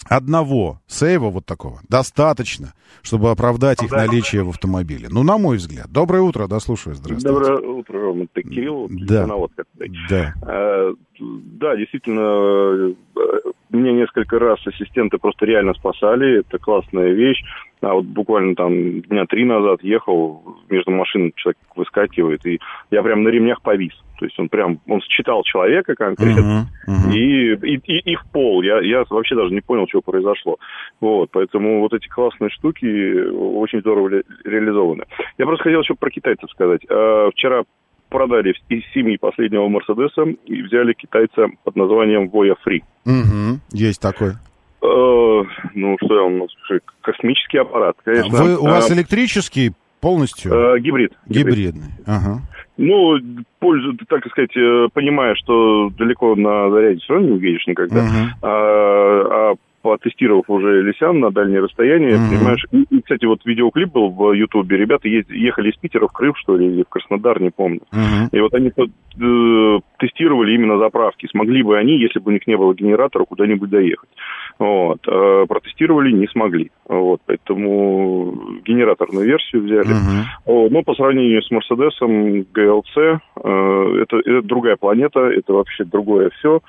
одного 0.10 0.80
сейва 0.88 1.30
вот 1.30 1.46
такого 1.46 1.82
достаточно, 1.90 2.74
чтобы 3.02 3.32
оправдать 3.32 3.84
их 3.84 3.92
наличие 3.92 4.44
в 4.44 4.50
автомобиле. 4.50 5.08
Ну, 5.10 5.24
на 5.24 5.38
мой 5.38 5.58
взгляд. 5.58 5.88
Доброе 5.90 6.22
утро, 6.22 6.48
да, 6.48 6.60
слушаю, 6.60 6.96
здравствуйте. 6.96 7.28
Доброе 7.28 7.60
утро, 7.60 8.00
Рома. 8.00 8.26
Ты 8.34 8.44
Кирилл, 8.44 8.88
Да. 8.90 9.22
Лесоноводка. 9.24 9.64
Да. 10.10 10.34
Э, 10.48 10.94
Да, 11.20 11.76
действительно, 11.76 12.94
э, 13.16 13.52
мне 13.70 13.94
несколько 13.94 14.40
раз 14.40 14.60
ассистенты 14.66 15.18
просто 15.18 15.46
реально 15.46 15.74
спасали. 15.76 16.40
Это 16.40 16.58
классная 16.58 17.12
вещь. 17.12 17.44
А 17.82 17.94
вот 17.94 18.06
буквально 18.06 18.56
там 18.56 19.02
дня 19.02 19.26
три 19.26 19.46
назад 19.46 19.84
ехал, 19.84 20.44
между 20.70 20.92
машин 20.92 21.32
человек 21.36 21.58
выскакивает, 21.76 22.46
и 22.46 22.60
я 22.92 23.02
прям 23.02 23.24
на 23.24 23.30
ремнях 23.30 23.62
повис. 23.62 23.94
То 24.22 24.26
есть 24.26 24.40
он 24.40 24.50
прям, 24.50 24.80
он 24.88 25.02
считал 25.02 25.42
человека 25.44 25.96
конкретно, 25.96 26.68
и, 27.12 27.54
и, 27.54 27.76
и, 27.78 28.12
и 28.12 28.16
в 28.16 28.24
пол. 28.32 28.62
Я, 28.62 28.80
я 28.82 29.04
вообще 29.10 29.34
даже 29.36 29.52
не 29.52 29.62
понял, 29.62 29.88
что 29.90 30.02
произошло. 30.02 30.58
Вот, 31.00 31.30
поэтому 31.32 31.80
вот 31.80 31.92
эти 31.94 32.08
классные 32.08 32.52
штуки 32.52 32.86
очень 33.32 33.80
здорово 33.80 34.10
ре- 34.12 34.24
реализованы. 34.44 35.06
Я 35.40 35.48
просто 35.48 35.64
хотел 35.64 35.82
еще 35.82 35.96
про 35.96 36.12
китайцев 36.12 36.52
сказать. 36.52 36.82
Э, 36.88 37.32
Вчера 37.34 37.64
продали 38.10 38.54
из 38.70 38.84
семьи 38.94 39.18
последнего 39.18 39.68
Мерседеса 39.70 40.22
и 40.46 40.62
взяли 40.62 40.94
китайца 40.94 41.48
под 41.64 41.76
названием 41.76 42.30
Voya 42.30 42.54
Free. 42.64 42.82
Мгм, 43.06 43.60
есть 43.72 44.00
такой. 44.04 44.34
Э, 44.84 45.44
ну, 45.74 45.98
что 46.06 46.14
я 46.16 46.22
вам 46.22 46.48
космический 47.02 47.58
аппарат, 47.58 47.96
конечно. 48.06 48.38
Вы, 48.44 48.56
у 48.60 48.66
вас 48.66 48.88
Э, 48.92 48.94
электрический 48.94 49.72
полностью? 50.00 50.52
э, 50.54 50.80
гибрид. 50.80 51.14
Гибридный. 51.28 51.90
Ага. 52.06 52.42
Ну, 52.78 53.18
пользу, 53.60 53.98
так 54.08 54.26
сказать, 54.28 54.56
э, 54.56 54.88
понимая, 54.94 55.36
что 55.36 55.90
далеко 55.98 56.36
на 56.36 56.70
заряде 56.72 57.00
все 57.00 57.14
равно 57.14 57.30
не 57.30 57.34
уедешь 57.36 57.68
никогда, 57.68 58.02
Мгм. 58.02 58.30
а, 58.42 59.52
а 59.52 59.56
потестировав 59.82 60.50
уже 60.50 60.82
Лисян 60.82 61.20
на 61.20 61.32
дальние 61.32 61.60
расстояния, 61.60 62.16
Мгм. 62.18 62.30
понимаешь, 62.30 62.66
и, 62.72 62.84
и, 62.90 63.02
кстати, 63.02 63.26
вот 63.26 63.46
видеоклип 63.46 63.92
был 63.92 64.10
в 64.10 64.34
Ютубе, 64.34 64.78
ребята 64.78 65.08
ехали 65.08 65.70
из 65.70 65.78
Питера 65.78 66.08
в 66.08 66.12
Крым, 66.12 66.34
что 66.36 66.56
ли, 66.56 66.68
или 66.68 66.84
в 66.84 66.90
Краснодар, 66.90 67.42
не 67.42 67.50
помню. 67.50 67.82
Мгм. 67.92 68.30
И 68.32 68.40
вот 68.40 68.54
они 68.54 68.70
э, 68.70 69.80
тестировали 70.00 70.54
именно 70.54 70.78
заправки. 70.78 71.28
Смогли 71.32 71.64
бы 71.64 71.78
они, 71.78 72.00
если 72.00 72.20
бы 72.20 72.32
у 72.32 72.34
них 72.34 72.48
не 72.48 72.58
было 72.58 72.74
генератора, 72.74 73.26
куда-нибудь 73.26 73.70
доехать. 73.70 74.10
Вот. 74.60 75.00
Э, 75.08 75.46
протестировали, 75.48 76.12
не 76.12 76.28
смогли. 76.28 76.72
Вот. 76.88 77.22
Поэтому 77.26 78.60
генераторную 78.66 79.26
версию 79.26 79.64
взяли. 79.64 79.96
Вот. 80.46 80.72
Но 80.72 80.84
по 80.84 80.94
сравнению 80.94 81.42
с 81.42 81.52
Мерседесом 81.52 82.42
GLC, 82.42 83.20
э, 83.44 84.02
это, 84.02 84.18
это 84.18 84.42
другая 84.42 84.76
планета, 84.76 85.20
это 85.22 85.54
вообще 85.54 85.84
другое 85.84 86.30
все. 86.38 86.62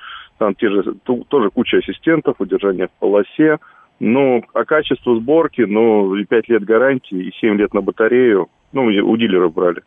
Там 0.43 0.55
те 0.55 0.69
же, 0.69 0.83
ту- 1.05 1.23
тоже 1.29 1.49
куча 1.51 1.77
ассистентов, 1.77 2.35
удержание 2.39 2.87
в 2.87 2.91
полосе. 2.99 3.59
Ну, 4.01 4.43
а 4.53 4.65
качество 4.65 5.15
сборки, 5.17 5.61
ну, 5.61 6.13
и 6.17 6.25
5 6.25 6.49
лет 6.49 6.65
гарантии, 6.65 7.27
и 7.27 7.31
7 7.39 7.55
лет 7.55 7.73
на 7.73 7.79
батарею, 7.79 8.47
ну, 8.73 8.89
и 8.89 8.99
у 8.99 9.15
дилеров 9.15 9.53
брали. 9.53 9.81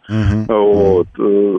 Вот. 0.48 1.08
э, 1.18 1.58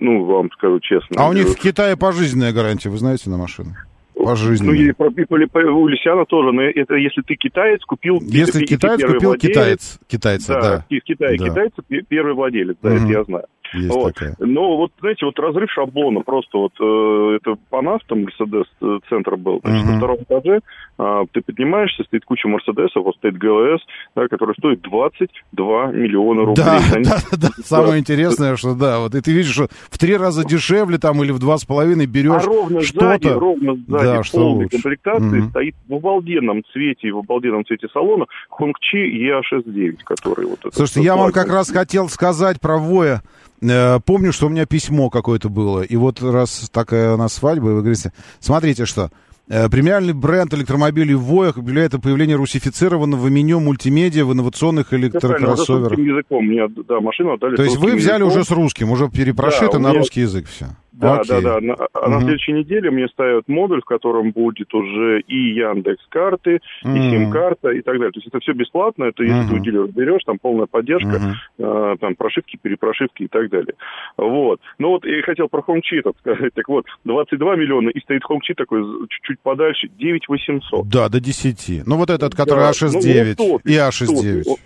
Ну, 0.00 0.22
вам 0.26 0.52
скажу 0.52 0.78
честно. 0.78 1.16
А 1.18 1.28
у 1.28 1.32
них 1.32 1.48
в 1.48 1.56
Китае 1.56 1.96
пожизненная 1.96 2.52
гарантия, 2.52 2.90
вы 2.90 2.98
знаете, 2.98 3.28
на 3.28 3.38
машину? 3.38 3.70
Ну, 4.14 4.24
Пожизненная. 4.26 4.76
и 4.76 4.92
про- 4.92 5.08
и 5.08 5.46
по- 5.46 5.58
у 5.58 5.88
Лисяна 5.88 6.24
тоже, 6.24 6.52
но 6.52 6.62
это 6.62 6.94
если 6.94 7.22
ты 7.22 7.34
китаец, 7.34 7.82
купил... 7.84 8.18
Если 8.22 8.60
ты- 8.60 8.66
китаец 8.66 9.00
купил 9.00 9.30
владелец. 9.30 9.40
китаец, 9.40 9.98
китайца, 10.06 10.54
да. 10.54 10.84
в 10.88 11.00
Китае 11.04 11.36
Да. 11.38 11.44
китайцы 11.48 11.82
пе- 11.88 12.02
первый 12.08 12.34
владелец, 12.34 12.76
да, 12.82 12.90
Мгм. 12.90 12.98
это 13.04 13.12
я 13.18 13.24
знаю. 13.24 13.44
Есть 13.74 13.94
Вот. 13.94 14.14
такая. 14.14 14.34
Но 14.38 14.76
вот, 14.76 14.92
знаете, 15.00 15.26
вот 15.26 15.38
разрыв 15.38 15.70
шаблона 15.70 16.20
просто 16.20 16.58
вот, 16.58 16.72
э, 16.80 17.36
это 17.40 17.56
по 17.70 17.82
нас 17.82 18.00
там 18.08 18.22
Мерседес 18.22 18.66
э, 18.80 18.98
центр 19.08 19.36
был, 19.36 19.60
значит, 19.62 19.84
Мгм. 19.84 19.92
на 19.92 19.98
втором 19.98 20.16
этаже 20.22 20.60
а, 21.00 21.24
ты 21.32 21.42
поднимаешься, 21.42 22.02
стоит 22.04 22.24
куча 22.24 22.48
Мерседесов, 22.48 23.04
вот 23.04 23.14
стоит 23.16 23.38
ГЛС, 23.38 23.80
да, 24.16 24.26
который 24.26 24.54
стоит 24.58 24.80
22 24.82 25.92
миллиона 25.92 26.40
рублей. 26.44 26.64
Да, 26.64 26.80
Они- 26.92 27.04
да, 27.04 27.18
да. 27.36 27.48
Самое 27.64 28.00
интересное, 28.00 28.56
что 28.56 28.74
да, 28.74 28.98
вот 28.98 29.14
и 29.14 29.20
ты 29.20 29.32
видишь, 29.32 29.52
что 29.52 29.68
в 29.90 29.96
три 29.98 30.16
раза 30.16 30.44
дешевле 30.44 30.98
там 30.98 31.22
или 31.22 31.30
в 31.30 31.38
два 31.38 31.56
с 31.58 31.64
половиной 31.64 32.06
берешь 32.06 32.42
А 32.42 32.46
ровно 32.46 32.80
что-то. 32.82 33.06
сзади, 33.06 33.28
ровно 33.28 33.74
сзади 33.76 34.04
да, 34.04 34.22
что 34.24 34.38
полной 34.38 34.64
лучше. 34.64 34.70
комплектации 34.76 35.38
Мгм. 35.38 35.50
стоит 35.50 35.74
в 35.88 35.94
обалденном 35.94 36.62
цвете, 36.72 37.12
в 37.12 37.18
обалденном 37.18 37.64
цвете 37.64 37.86
салона 37.92 38.26
Хонгчи 38.50 38.96
EA69, 38.96 39.98
который 40.04 40.46
вот 40.46 40.58
Слушайте, 40.72 41.02
я 41.02 41.16
вам 41.16 41.30
как 41.32 41.48
раз 41.48 41.70
хотел 41.70 42.08
сказать 42.08 42.60
про 42.60 42.76
Воя. 42.78 43.22
Э, 43.60 43.98
Помню, 44.04 44.32
что 44.32 44.46
у 44.46 44.48
меня 44.50 44.66
письмо 44.66 45.10
какое-то 45.10 45.48
было. 45.48 45.82
И 45.82 45.96
вот 45.96 46.22
раз 46.22 46.68
такая 46.72 47.14
у 47.14 47.16
нас 47.16 47.32
свадьба, 47.34 47.70
и 47.70 47.72
вы 47.74 47.80
говорите, 47.80 48.12
смотрите, 48.40 48.86
что 48.86 49.10
э, 49.48 49.68
премиальный 49.68 50.12
бренд 50.12 50.52
электромобилей 50.54 51.14
Воя 51.14 51.50
объявляет 51.50 51.94
о 51.94 51.98
появлении 51.98 52.34
русифицированного 52.34 53.26
меню 53.28 53.60
мультимедиа 53.60 54.24
в 54.24 54.32
инновационных 54.32 54.92
электрокроссоверах. 54.94 55.90
русским 55.90 56.04
языком. 56.14 56.44
Мне, 56.46 56.68
да, 56.88 57.00
машину 57.00 57.32
отдали 57.34 57.56
То 57.56 57.62
есть 57.64 57.76
вы 57.78 57.96
взяли 57.96 58.22
языком. 58.22 58.28
уже 58.28 58.44
с 58.44 58.50
русским, 58.50 58.90
уже 58.90 59.08
перепрошито 59.08 59.72
Да, 59.72 59.78
у 59.78 59.80
на 59.80 59.88
меня- 59.88 59.98
русский 59.98 60.20
язык 60.20 60.46
все. 60.48 60.66
Да, 60.98 61.20
Окей. 61.20 61.28
да, 61.28 61.40
да. 61.40 61.60
На- 61.60 61.76
а 61.92 62.08
на 62.08 62.20
следующей 62.20 62.52
неделе 62.52 62.90
мне 62.90 63.06
ставят 63.08 63.46
модуль, 63.46 63.80
в 63.82 63.84
котором 63.84 64.32
будет 64.32 64.74
уже 64.74 65.20
и 65.20 65.54
Яндекс 65.54 66.04
карты, 66.08 66.60
и 66.82 66.88
Мгм. 66.88 67.10
сим-карта 67.10 67.70
и 67.70 67.82
так 67.82 67.94
далее. 67.98 68.10
То 68.10 68.18
есть 68.18 68.26
это 68.26 68.40
все 68.40 68.52
бесплатно, 68.52 69.04
это 69.04 69.22
если 69.22 69.48
ты 69.48 69.54
у 69.54 69.58
дилера 69.60 69.86
берешь, 69.86 70.22
там 70.26 70.38
полная 70.40 70.66
поддержка, 70.66 71.18
Мгм. 71.20 71.32
э, 71.58 71.96
там 72.00 72.14
прошивки, 72.16 72.58
перепрошивки 72.60 73.22
и 73.24 73.28
так 73.28 73.48
далее. 73.50 73.74
Вот. 74.16 74.60
Ну 74.78 74.88
вот 74.88 75.04
я 75.04 75.22
хотел 75.22 75.48
про 75.48 75.60
HomeChit 75.60 76.12
сказать. 76.18 76.52
Так 76.54 76.68
вот, 76.68 76.86
22 77.04 77.54
миллиона, 77.56 77.90
и 77.90 78.00
стоит 78.00 78.22
HomeChit 78.28 78.54
такой 78.56 78.82
чуть-чуть 79.08 79.38
подальше, 79.40 79.88
9 79.98 80.28
800. 80.28 80.88
Да, 80.88 81.08
до 81.08 81.20
10. 81.20 81.82
Ну 81.86 81.96
вот 81.96 82.10
этот, 82.10 82.34
который 82.34 82.60
Да, 82.60 82.70
А69 82.70 83.34
ну, 83.38 83.44
он 83.44 83.58
в 83.58 83.62
топе, 83.62 83.72
и 83.72 83.76
в 83.76 83.80
А69. 83.80 84.56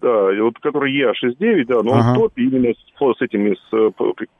Да, 0.00 0.28
вот 0.42 0.58
который 0.60 0.92
EA69, 0.98 1.64
да, 1.66 1.82
но 1.82 1.92
Ага. 1.92 2.08
он 2.08 2.14
в 2.14 2.18
топе 2.20 2.42
именно 2.42 2.72
с, 2.72 3.18
с 3.18 3.22
этими 3.22 3.54
с 3.54 3.72
э, 3.72 3.90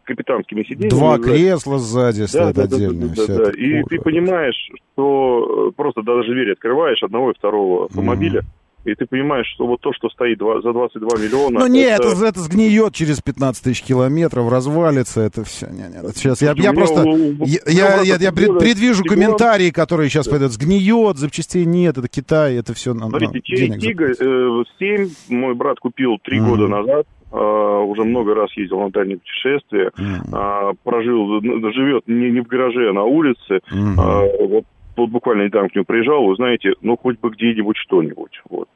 капитанскими 0.04 0.62
сиденьями. 0.62 0.88
Два 0.90 1.16
сзади. 1.16 1.30
кресла 1.30 1.78
сзади 1.78 2.22
стоят 2.22 2.54
да, 2.54 2.66
да, 2.66 2.76
отдельно. 2.76 3.08
да, 3.08 3.26
да, 3.26 3.36
да. 3.36 3.42
эта 3.42 3.50
И 3.58 3.82
ты 3.84 3.98
понимаешь, 3.98 4.70
что 4.94 5.68
э, 5.68 5.72
просто 5.76 6.02
даже 6.02 6.32
двери 6.32 6.52
открываешь 6.52 7.02
одного 7.02 7.32
и 7.32 7.34
второго 7.34 7.86
автомобиля, 7.86 8.42
И 8.84 8.94
ты 8.94 9.04
понимаешь, 9.04 9.46
что 9.54 9.66
вот 9.66 9.80
то, 9.82 9.92
что 9.92 10.08
стоит 10.08 10.38
за 10.38 10.72
22 10.72 11.08
миллиона... 11.18 11.60
Ну 11.60 11.66
нет, 11.66 12.00
это, 12.00 12.24
это 12.24 12.40
сгниет 12.40 12.94
через 12.94 13.20
15 13.20 13.62
тысяч 13.62 13.82
километров, 13.82 14.50
развалится 14.50 15.20
это 15.20 15.44
все. 15.44 15.66
Не, 15.66 15.88
не, 15.88 15.98
это 15.98 16.14
сейчас 16.16 16.40
я, 16.40 16.54
я 16.56 16.72
просто 16.72 17.02
у- 17.02 17.44
я, 17.44 17.58
я, 17.66 18.00
я- 18.00 18.16
я 18.16 18.32
предвижу 18.32 19.02
Тигуан- 19.04 19.08
комментарии, 19.08 19.70
которые 19.70 20.08
сейчас 20.08 20.28
пойдут. 20.28 20.52
Сгниет, 20.52 21.18
запчастей 21.18 21.66
нет, 21.66 21.98
это 21.98 22.08
Китай, 22.08 22.56
это 22.56 22.72
все 22.72 22.94
на, 22.94 23.08
Смотрите, 23.08 23.40
денег. 23.54 23.80
Тига 23.80 24.06
э, 24.06 24.64
7 24.78 25.08
мой 25.28 25.54
брат 25.54 25.78
купил 25.78 26.16
три 26.22 26.40
года 26.40 26.66
назад. 26.66 27.06
а, 27.32 27.80
уже 27.82 28.02
много 28.04 28.34
раз 28.34 28.50
ездил 28.56 28.80
на 28.80 28.90
дальние 28.90 29.18
путешествия. 29.18 29.92
а, 30.32 30.72
прожил, 30.82 31.40
ну, 31.42 31.72
живет 31.72 32.04
не, 32.08 32.30
не 32.30 32.40
в 32.40 32.46
гараже, 32.46 32.88
а 32.90 32.92
на 32.94 33.04
улице. 33.04 33.60
А, 33.98 34.22
вот, 34.46 34.64
вот 34.96 35.10
буквально 35.10 35.44
недавно 35.44 35.68
к 35.68 35.74
нему 35.74 35.84
приезжал, 35.84 36.24
вы 36.26 36.36
знаете, 36.36 36.70
ну 36.82 36.96
хоть 36.96 37.18
бы 37.20 37.30
где-нибудь 37.30 37.76
что-нибудь. 37.76 38.40
Вот. 38.48 38.68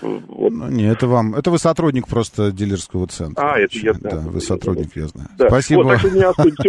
Вот. 0.00 0.50
Ну, 0.52 0.68
не, 0.70 0.84
это 0.84 1.06
вам. 1.06 1.34
Это 1.34 1.50
вы 1.50 1.58
сотрудник 1.58 2.08
просто 2.08 2.52
дилерского 2.52 3.06
центра. 3.06 3.52
А, 3.54 3.58
это 3.58 3.78
я 3.78 3.92
Да, 3.92 4.10
знаю. 4.10 4.30
вы 4.30 4.40
сотрудник, 4.40 4.96
я 4.96 5.06
знаю. 5.06 5.28
Да. 5.36 5.48
Спасибо. 5.48 5.82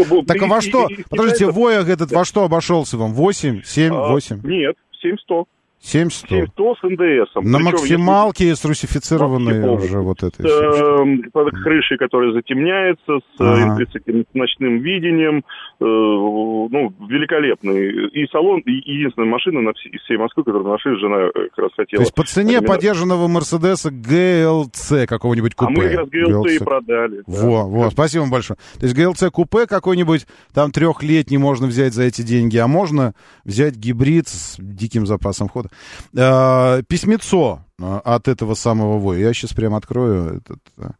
Вот, 0.10 0.28
так 0.28 0.42
а 0.42 0.48
во 0.48 0.62
что? 0.62 0.88
Подождите, 1.10 1.46
Воях 1.52 1.88
этот 1.90 2.12
во 2.12 2.26
что 2.26 2.44
обошелся 2.44 2.98
вам? 2.98 3.14
8, 3.14 3.62
7, 3.64 3.94
А, 3.94 4.10
8? 4.12 4.42
Нет, 4.44 4.76
7100. 5.02 5.46
700. 5.82 6.30
7100 6.30 6.76
с 6.76 6.84
НДСом. 6.84 7.44
На 7.52 7.58
Причем, 7.60 7.72
максималке 7.72 8.56
с 8.56 8.66
русифицированной 8.66 9.68
уже 9.70 10.00
вот 10.00 10.24
этой. 10.24 10.46
с 10.46 10.50
э, 10.52 11.30
под 11.32 11.52
крышей, 11.64 11.98
которая 11.98 12.34
затемняется, 12.34 13.20
с, 13.20 13.42
э, 13.42 13.44
Ага. 13.44 13.78
с 13.86 14.26
ночным 14.34 14.80
видением, 14.80 15.38
э, 15.38 15.42
ну, 15.80 16.94
великолепный. 17.08 18.10
И 18.10 18.28
салон, 18.32 18.60
и 18.62 18.72
единственная 18.72 19.30
машина 19.30 19.62
на 19.62 19.74
всей, 19.74 19.90
из 19.90 20.02
всей 20.02 20.18
Москвы, 20.18 20.44
которую 20.44 20.70
нашли, 20.70 20.96
жена 21.00 21.30
как 21.34 21.58
раз 21.58 21.72
хотела. 21.76 22.00
То 22.00 22.04
есть 22.04 22.14
по 22.14 22.24
цене 22.24 22.54
Именно- 22.58 22.68
поддержанного 22.68 23.28
Мерседеса 23.28 23.90
GLC 23.90 25.08
какого-нибудь 25.08 25.54
А 25.58 25.66
купе. 25.66 25.82
мы 25.82 25.90
как 25.90 25.98
раз 26.00 26.10
GLC 26.10 26.56
и 26.56 26.60
продали. 26.60 27.24
да. 27.26 27.46
Во, 27.48 27.68
во, 27.68 27.90
спасибо 27.92 28.22
вам 28.24 28.32
большое. 28.32 28.58
То 28.80 28.86
есть 28.86 28.98
GLC 28.98 29.30
купе 29.32 29.66
какой-нибудь, 29.66 30.28
там 30.54 30.72
трехлетний 30.72 31.38
можно 31.38 31.68
взять 31.68 31.94
за 31.94 32.04
эти 32.04 32.22
деньги, 32.22 32.58
а 32.58 32.68
можно 32.68 33.14
взять 33.46 33.76
гибрид 33.76 34.28
с 34.28 34.58
диким 34.60 35.06
запасом 35.06 35.48
хода. 35.50 35.69
Э, 36.16 36.82
Письмецо 36.88 37.66
э, 37.80 38.00
от 38.04 38.28
этого 38.28 38.54
самого 38.56 39.00
Воя. 39.00 39.20
Я 39.20 39.34
сейчас 39.34 39.54
прямо 39.54 39.78
открою 39.78 40.38
этот... 40.38 40.60
э, 40.78 40.92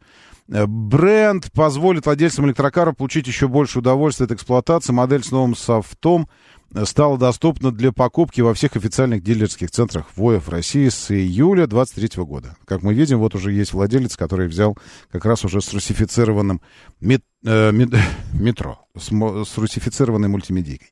Бренд 0.66 1.52
позволит 1.52 2.06
владельцам 2.06 2.46
электрокаров 2.46 2.96
получить 2.96 3.28
еще 3.28 3.46
больше 3.46 3.78
удовольствия 3.78 4.26
от 4.26 4.32
эксплуатации. 4.32 4.92
Модель 4.92 5.22
с 5.22 5.30
новым 5.30 5.54
софтом 5.54 6.28
э, 6.74 6.84
стала 6.86 7.16
доступна 7.16 7.70
для 7.70 7.92
покупки 7.92 8.40
во 8.40 8.52
всех 8.52 8.74
официальных 8.74 9.22
дилерских 9.22 9.70
центрах 9.70 10.06
ВОЭФ 10.16 10.48
России 10.48 10.88
с 10.88 11.12
июля 11.12 11.68
23 11.68 12.24
года. 12.24 12.56
Как 12.64 12.82
мы 12.82 12.94
видим, 12.94 13.20
вот 13.20 13.36
уже 13.36 13.52
есть 13.52 13.72
владелец, 13.72 14.16
который 14.16 14.48
взял 14.48 14.76
как 15.12 15.24
раз 15.24 15.44
уже 15.44 15.60
с 15.60 15.72
русифицированным 15.72 16.60
мет- 17.00 17.22
э, 17.44 17.70
мет- 17.70 17.94
метро, 18.32 18.80
с, 18.98 19.06
с 19.10 19.56
русифицированной 19.58 20.28
мультимедийкой. 20.28 20.88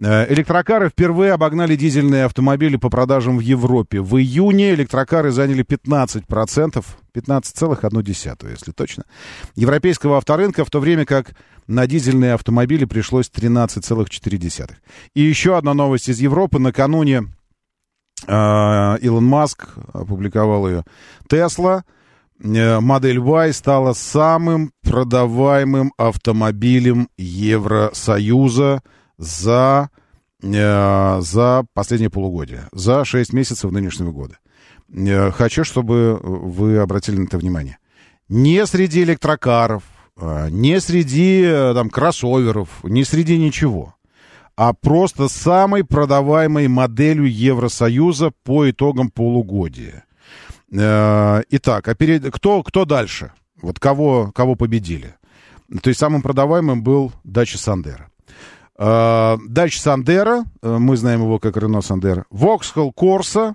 Э, 0.00 0.32
Электрокары 0.32 0.90
впервые 0.90 1.32
обогнали 1.32 1.74
дизельные 1.74 2.24
автомобили 2.24 2.76
по 2.76 2.88
продажам 2.88 3.38
в 3.38 3.40
Европе. 3.40 4.00
В 4.00 4.16
июне 4.18 4.74
электрокары 4.74 5.30
заняли 5.32 5.64
15%, 5.64 6.84
15,1, 7.14 8.50
если 8.50 8.72
точно, 8.72 9.04
европейского 9.56 10.18
авторынка, 10.18 10.64
в 10.64 10.70
то 10.70 10.78
время 10.78 11.04
как 11.04 11.34
на 11.66 11.86
дизельные 11.86 12.34
автомобили 12.34 12.84
пришлось 12.84 13.30
13,4. 13.30 14.70
И 15.14 15.20
еще 15.20 15.58
одна 15.58 15.74
новость 15.74 16.08
из 16.08 16.20
Европы. 16.20 16.60
Накануне 16.60 17.24
э, 18.26 18.98
Илон 19.00 19.24
Маск 19.24 19.68
опубликовал 19.92 20.68
ее. 20.68 20.84
Тесла, 21.28 21.84
э, 22.40 22.78
модель 22.78 23.18
Y 23.18 23.52
стала 23.52 23.94
самым 23.94 24.70
продаваемым 24.82 25.92
автомобилем 25.96 27.08
Евросоюза 27.18 28.80
за, 29.18 29.90
э, 30.42 31.20
за 31.20 31.66
последнее 31.74 32.10
полугодие, 32.10 32.68
за 32.72 33.04
6 33.04 33.32
месяцев 33.32 33.70
нынешнего 33.70 34.12
года. 34.12 34.38
Э, 34.92 35.30
Хочу, 35.30 35.64
чтобы 35.64 36.18
вы 36.22 36.78
обратили 36.78 37.16
на 37.18 37.24
это 37.24 37.38
внимание. 37.38 37.78
Не 38.28 38.66
среди 38.66 39.02
электрокаров, 39.02 39.82
э, 40.16 40.48
не 40.50 40.80
среди 40.80 41.42
э, 41.42 41.74
там, 41.74 41.90
кроссоверов, 41.90 42.68
не 42.84 43.04
среди 43.04 43.36
ничего, 43.38 43.94
а 44.56 44.72
просто 44.72 45.28
самой 45.28 45.84
продаваемой 45.84 46.68
моделью 46.68 47.32
Евросоюза 47.32 48.32
по 48.44 48.68
итогам 48.70 49.10
полугодия. 49.10 50.04
Э, 50.72 51.42
Итак, 51.50 51.88
а 51.88 51.94
перед... 51.94 52.32
кто, 52.34 52.62
кто 52.62 52.84
дальше? 52.84 53.32
Вот 53.62 53.78
кого, 53.78 54.30
кого 54.34 54.54
победили? 54.54 55.14
То 55.82 55.88
есть 55.88 56.00
самым 56.00 56.22
продаваемым 56.22 56.82
был 56.82 57.12
Дача 57.24 57.58
Сандера. 57.58 58.10
Дача 58.78 59.80
Сандера, 59.80 60.44
э, 60.62 60.78
мы 60.78 60.96
знаем 60.96 61.22
его 61.22 61.38
как 61.40 61.56
Рено 61.56 61.80
Сандера, 61.80 62.26
Corsa, 62.30 63.54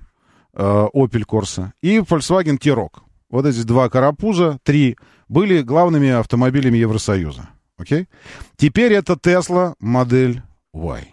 э, 0.53 0.87
Opel 0.93 1.23
Corsa 1.25 1.71
и 1.81 1.99
Volkswagen 1.99 2.57
T-Roc. 2.57 3.01
Вот 3.29 3.45
эти 3.45 3.63
два 3.63 3.89
карапуза, 3.89 4.59
три, 4.63 4.97
были 5.29 5.61
главными 5.61 6.09
автомобилями 6.09 6.77
Евросоюза. 6.77 7.49
Окей? 7.77 8.07
Теперь 8.57 8.93
это 8.93 9.13
Tesla 9.13 9.75
модель 9.79 10.41
Y. 10.73 11.12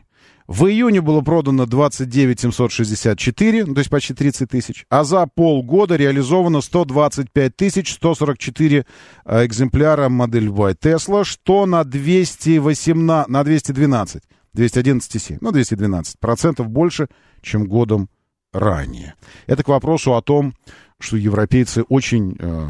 В 0.51 0.67
июне 0.67 1.01
было 1.01 1.21
продано 1.21 1.65
29 1.65 2.41
764, 2.41 3.67
ну, 3.67 3.75
то 3.75 3.79
есть 3.79 3.89
почти 3.89 4.15
30 4.15 4.51
тысяч, 4.51 4.85
а 4.91 5.05
за 5.05 5.29
полгода 5.29 5.95
реализовано 5.95 6.61
125 6.61 7.55
тысяч 7.55 7.95
144 7.95 8.85
э, 9.27 9.47
экземпляра 9.47 10.09
модель 10.09 10.49
Y 10.49 10.75
Tesla, 10.75 11.23
что 11.23 11.67
на 11.67 11.85
218, 11.85 13.29
на 13.29 13.45
212, 13.45 14.23
211,7, 14.57 15.39
ну 15.41 15.53
212 15.53 16.19
процентов 16.19 16.69
больше, 16.69 17.07
чем 17.43 17.69
годом 17.69 18.09
ранее. 18.53 19.15
Это 19.47 19.63
к 19.63 19.69
вопросу 19.69 20.17
о 20.17 20.21
том, 20.21 20.55
что 21.01 21.17
европейцы 21.17 21.83
очень, 21.83 22.37
э, 22.39 22.69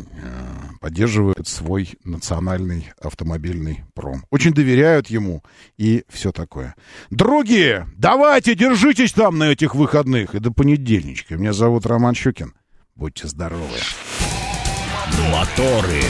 э, 0.00 0.30
поддерживают 0.80 1.46
свой 1.48 1.90
национальный 2.04 2.92
автомобильный 3.00 3.84
пром. 3.92 4.24
Очень 4.30 4.52
доверяют 4.54 5.08
ему 5.08 5.42
и 5.76 6.04
все 6.08 6.32
такое. 6.32 6.74
Другие, 7.10 7.88
давайте, 7.96 8.54
держитесь 8.54 9.12
там 9.12 9.38
на 9.38 9.50
этих 9.50 9.74
выходных 9.74 10.34
и 10.34 10.38
до 10.38 10.52
понедельничка. 10.52 11.36
Меня 11.36 11.52
зовут 11.52 11.86
Роман 11.86 12.14
Щукин. 12.14 12.54
Будьте 12.94 13.26
здоровы. 13.26 13.78
Моторы. 15.32 16.02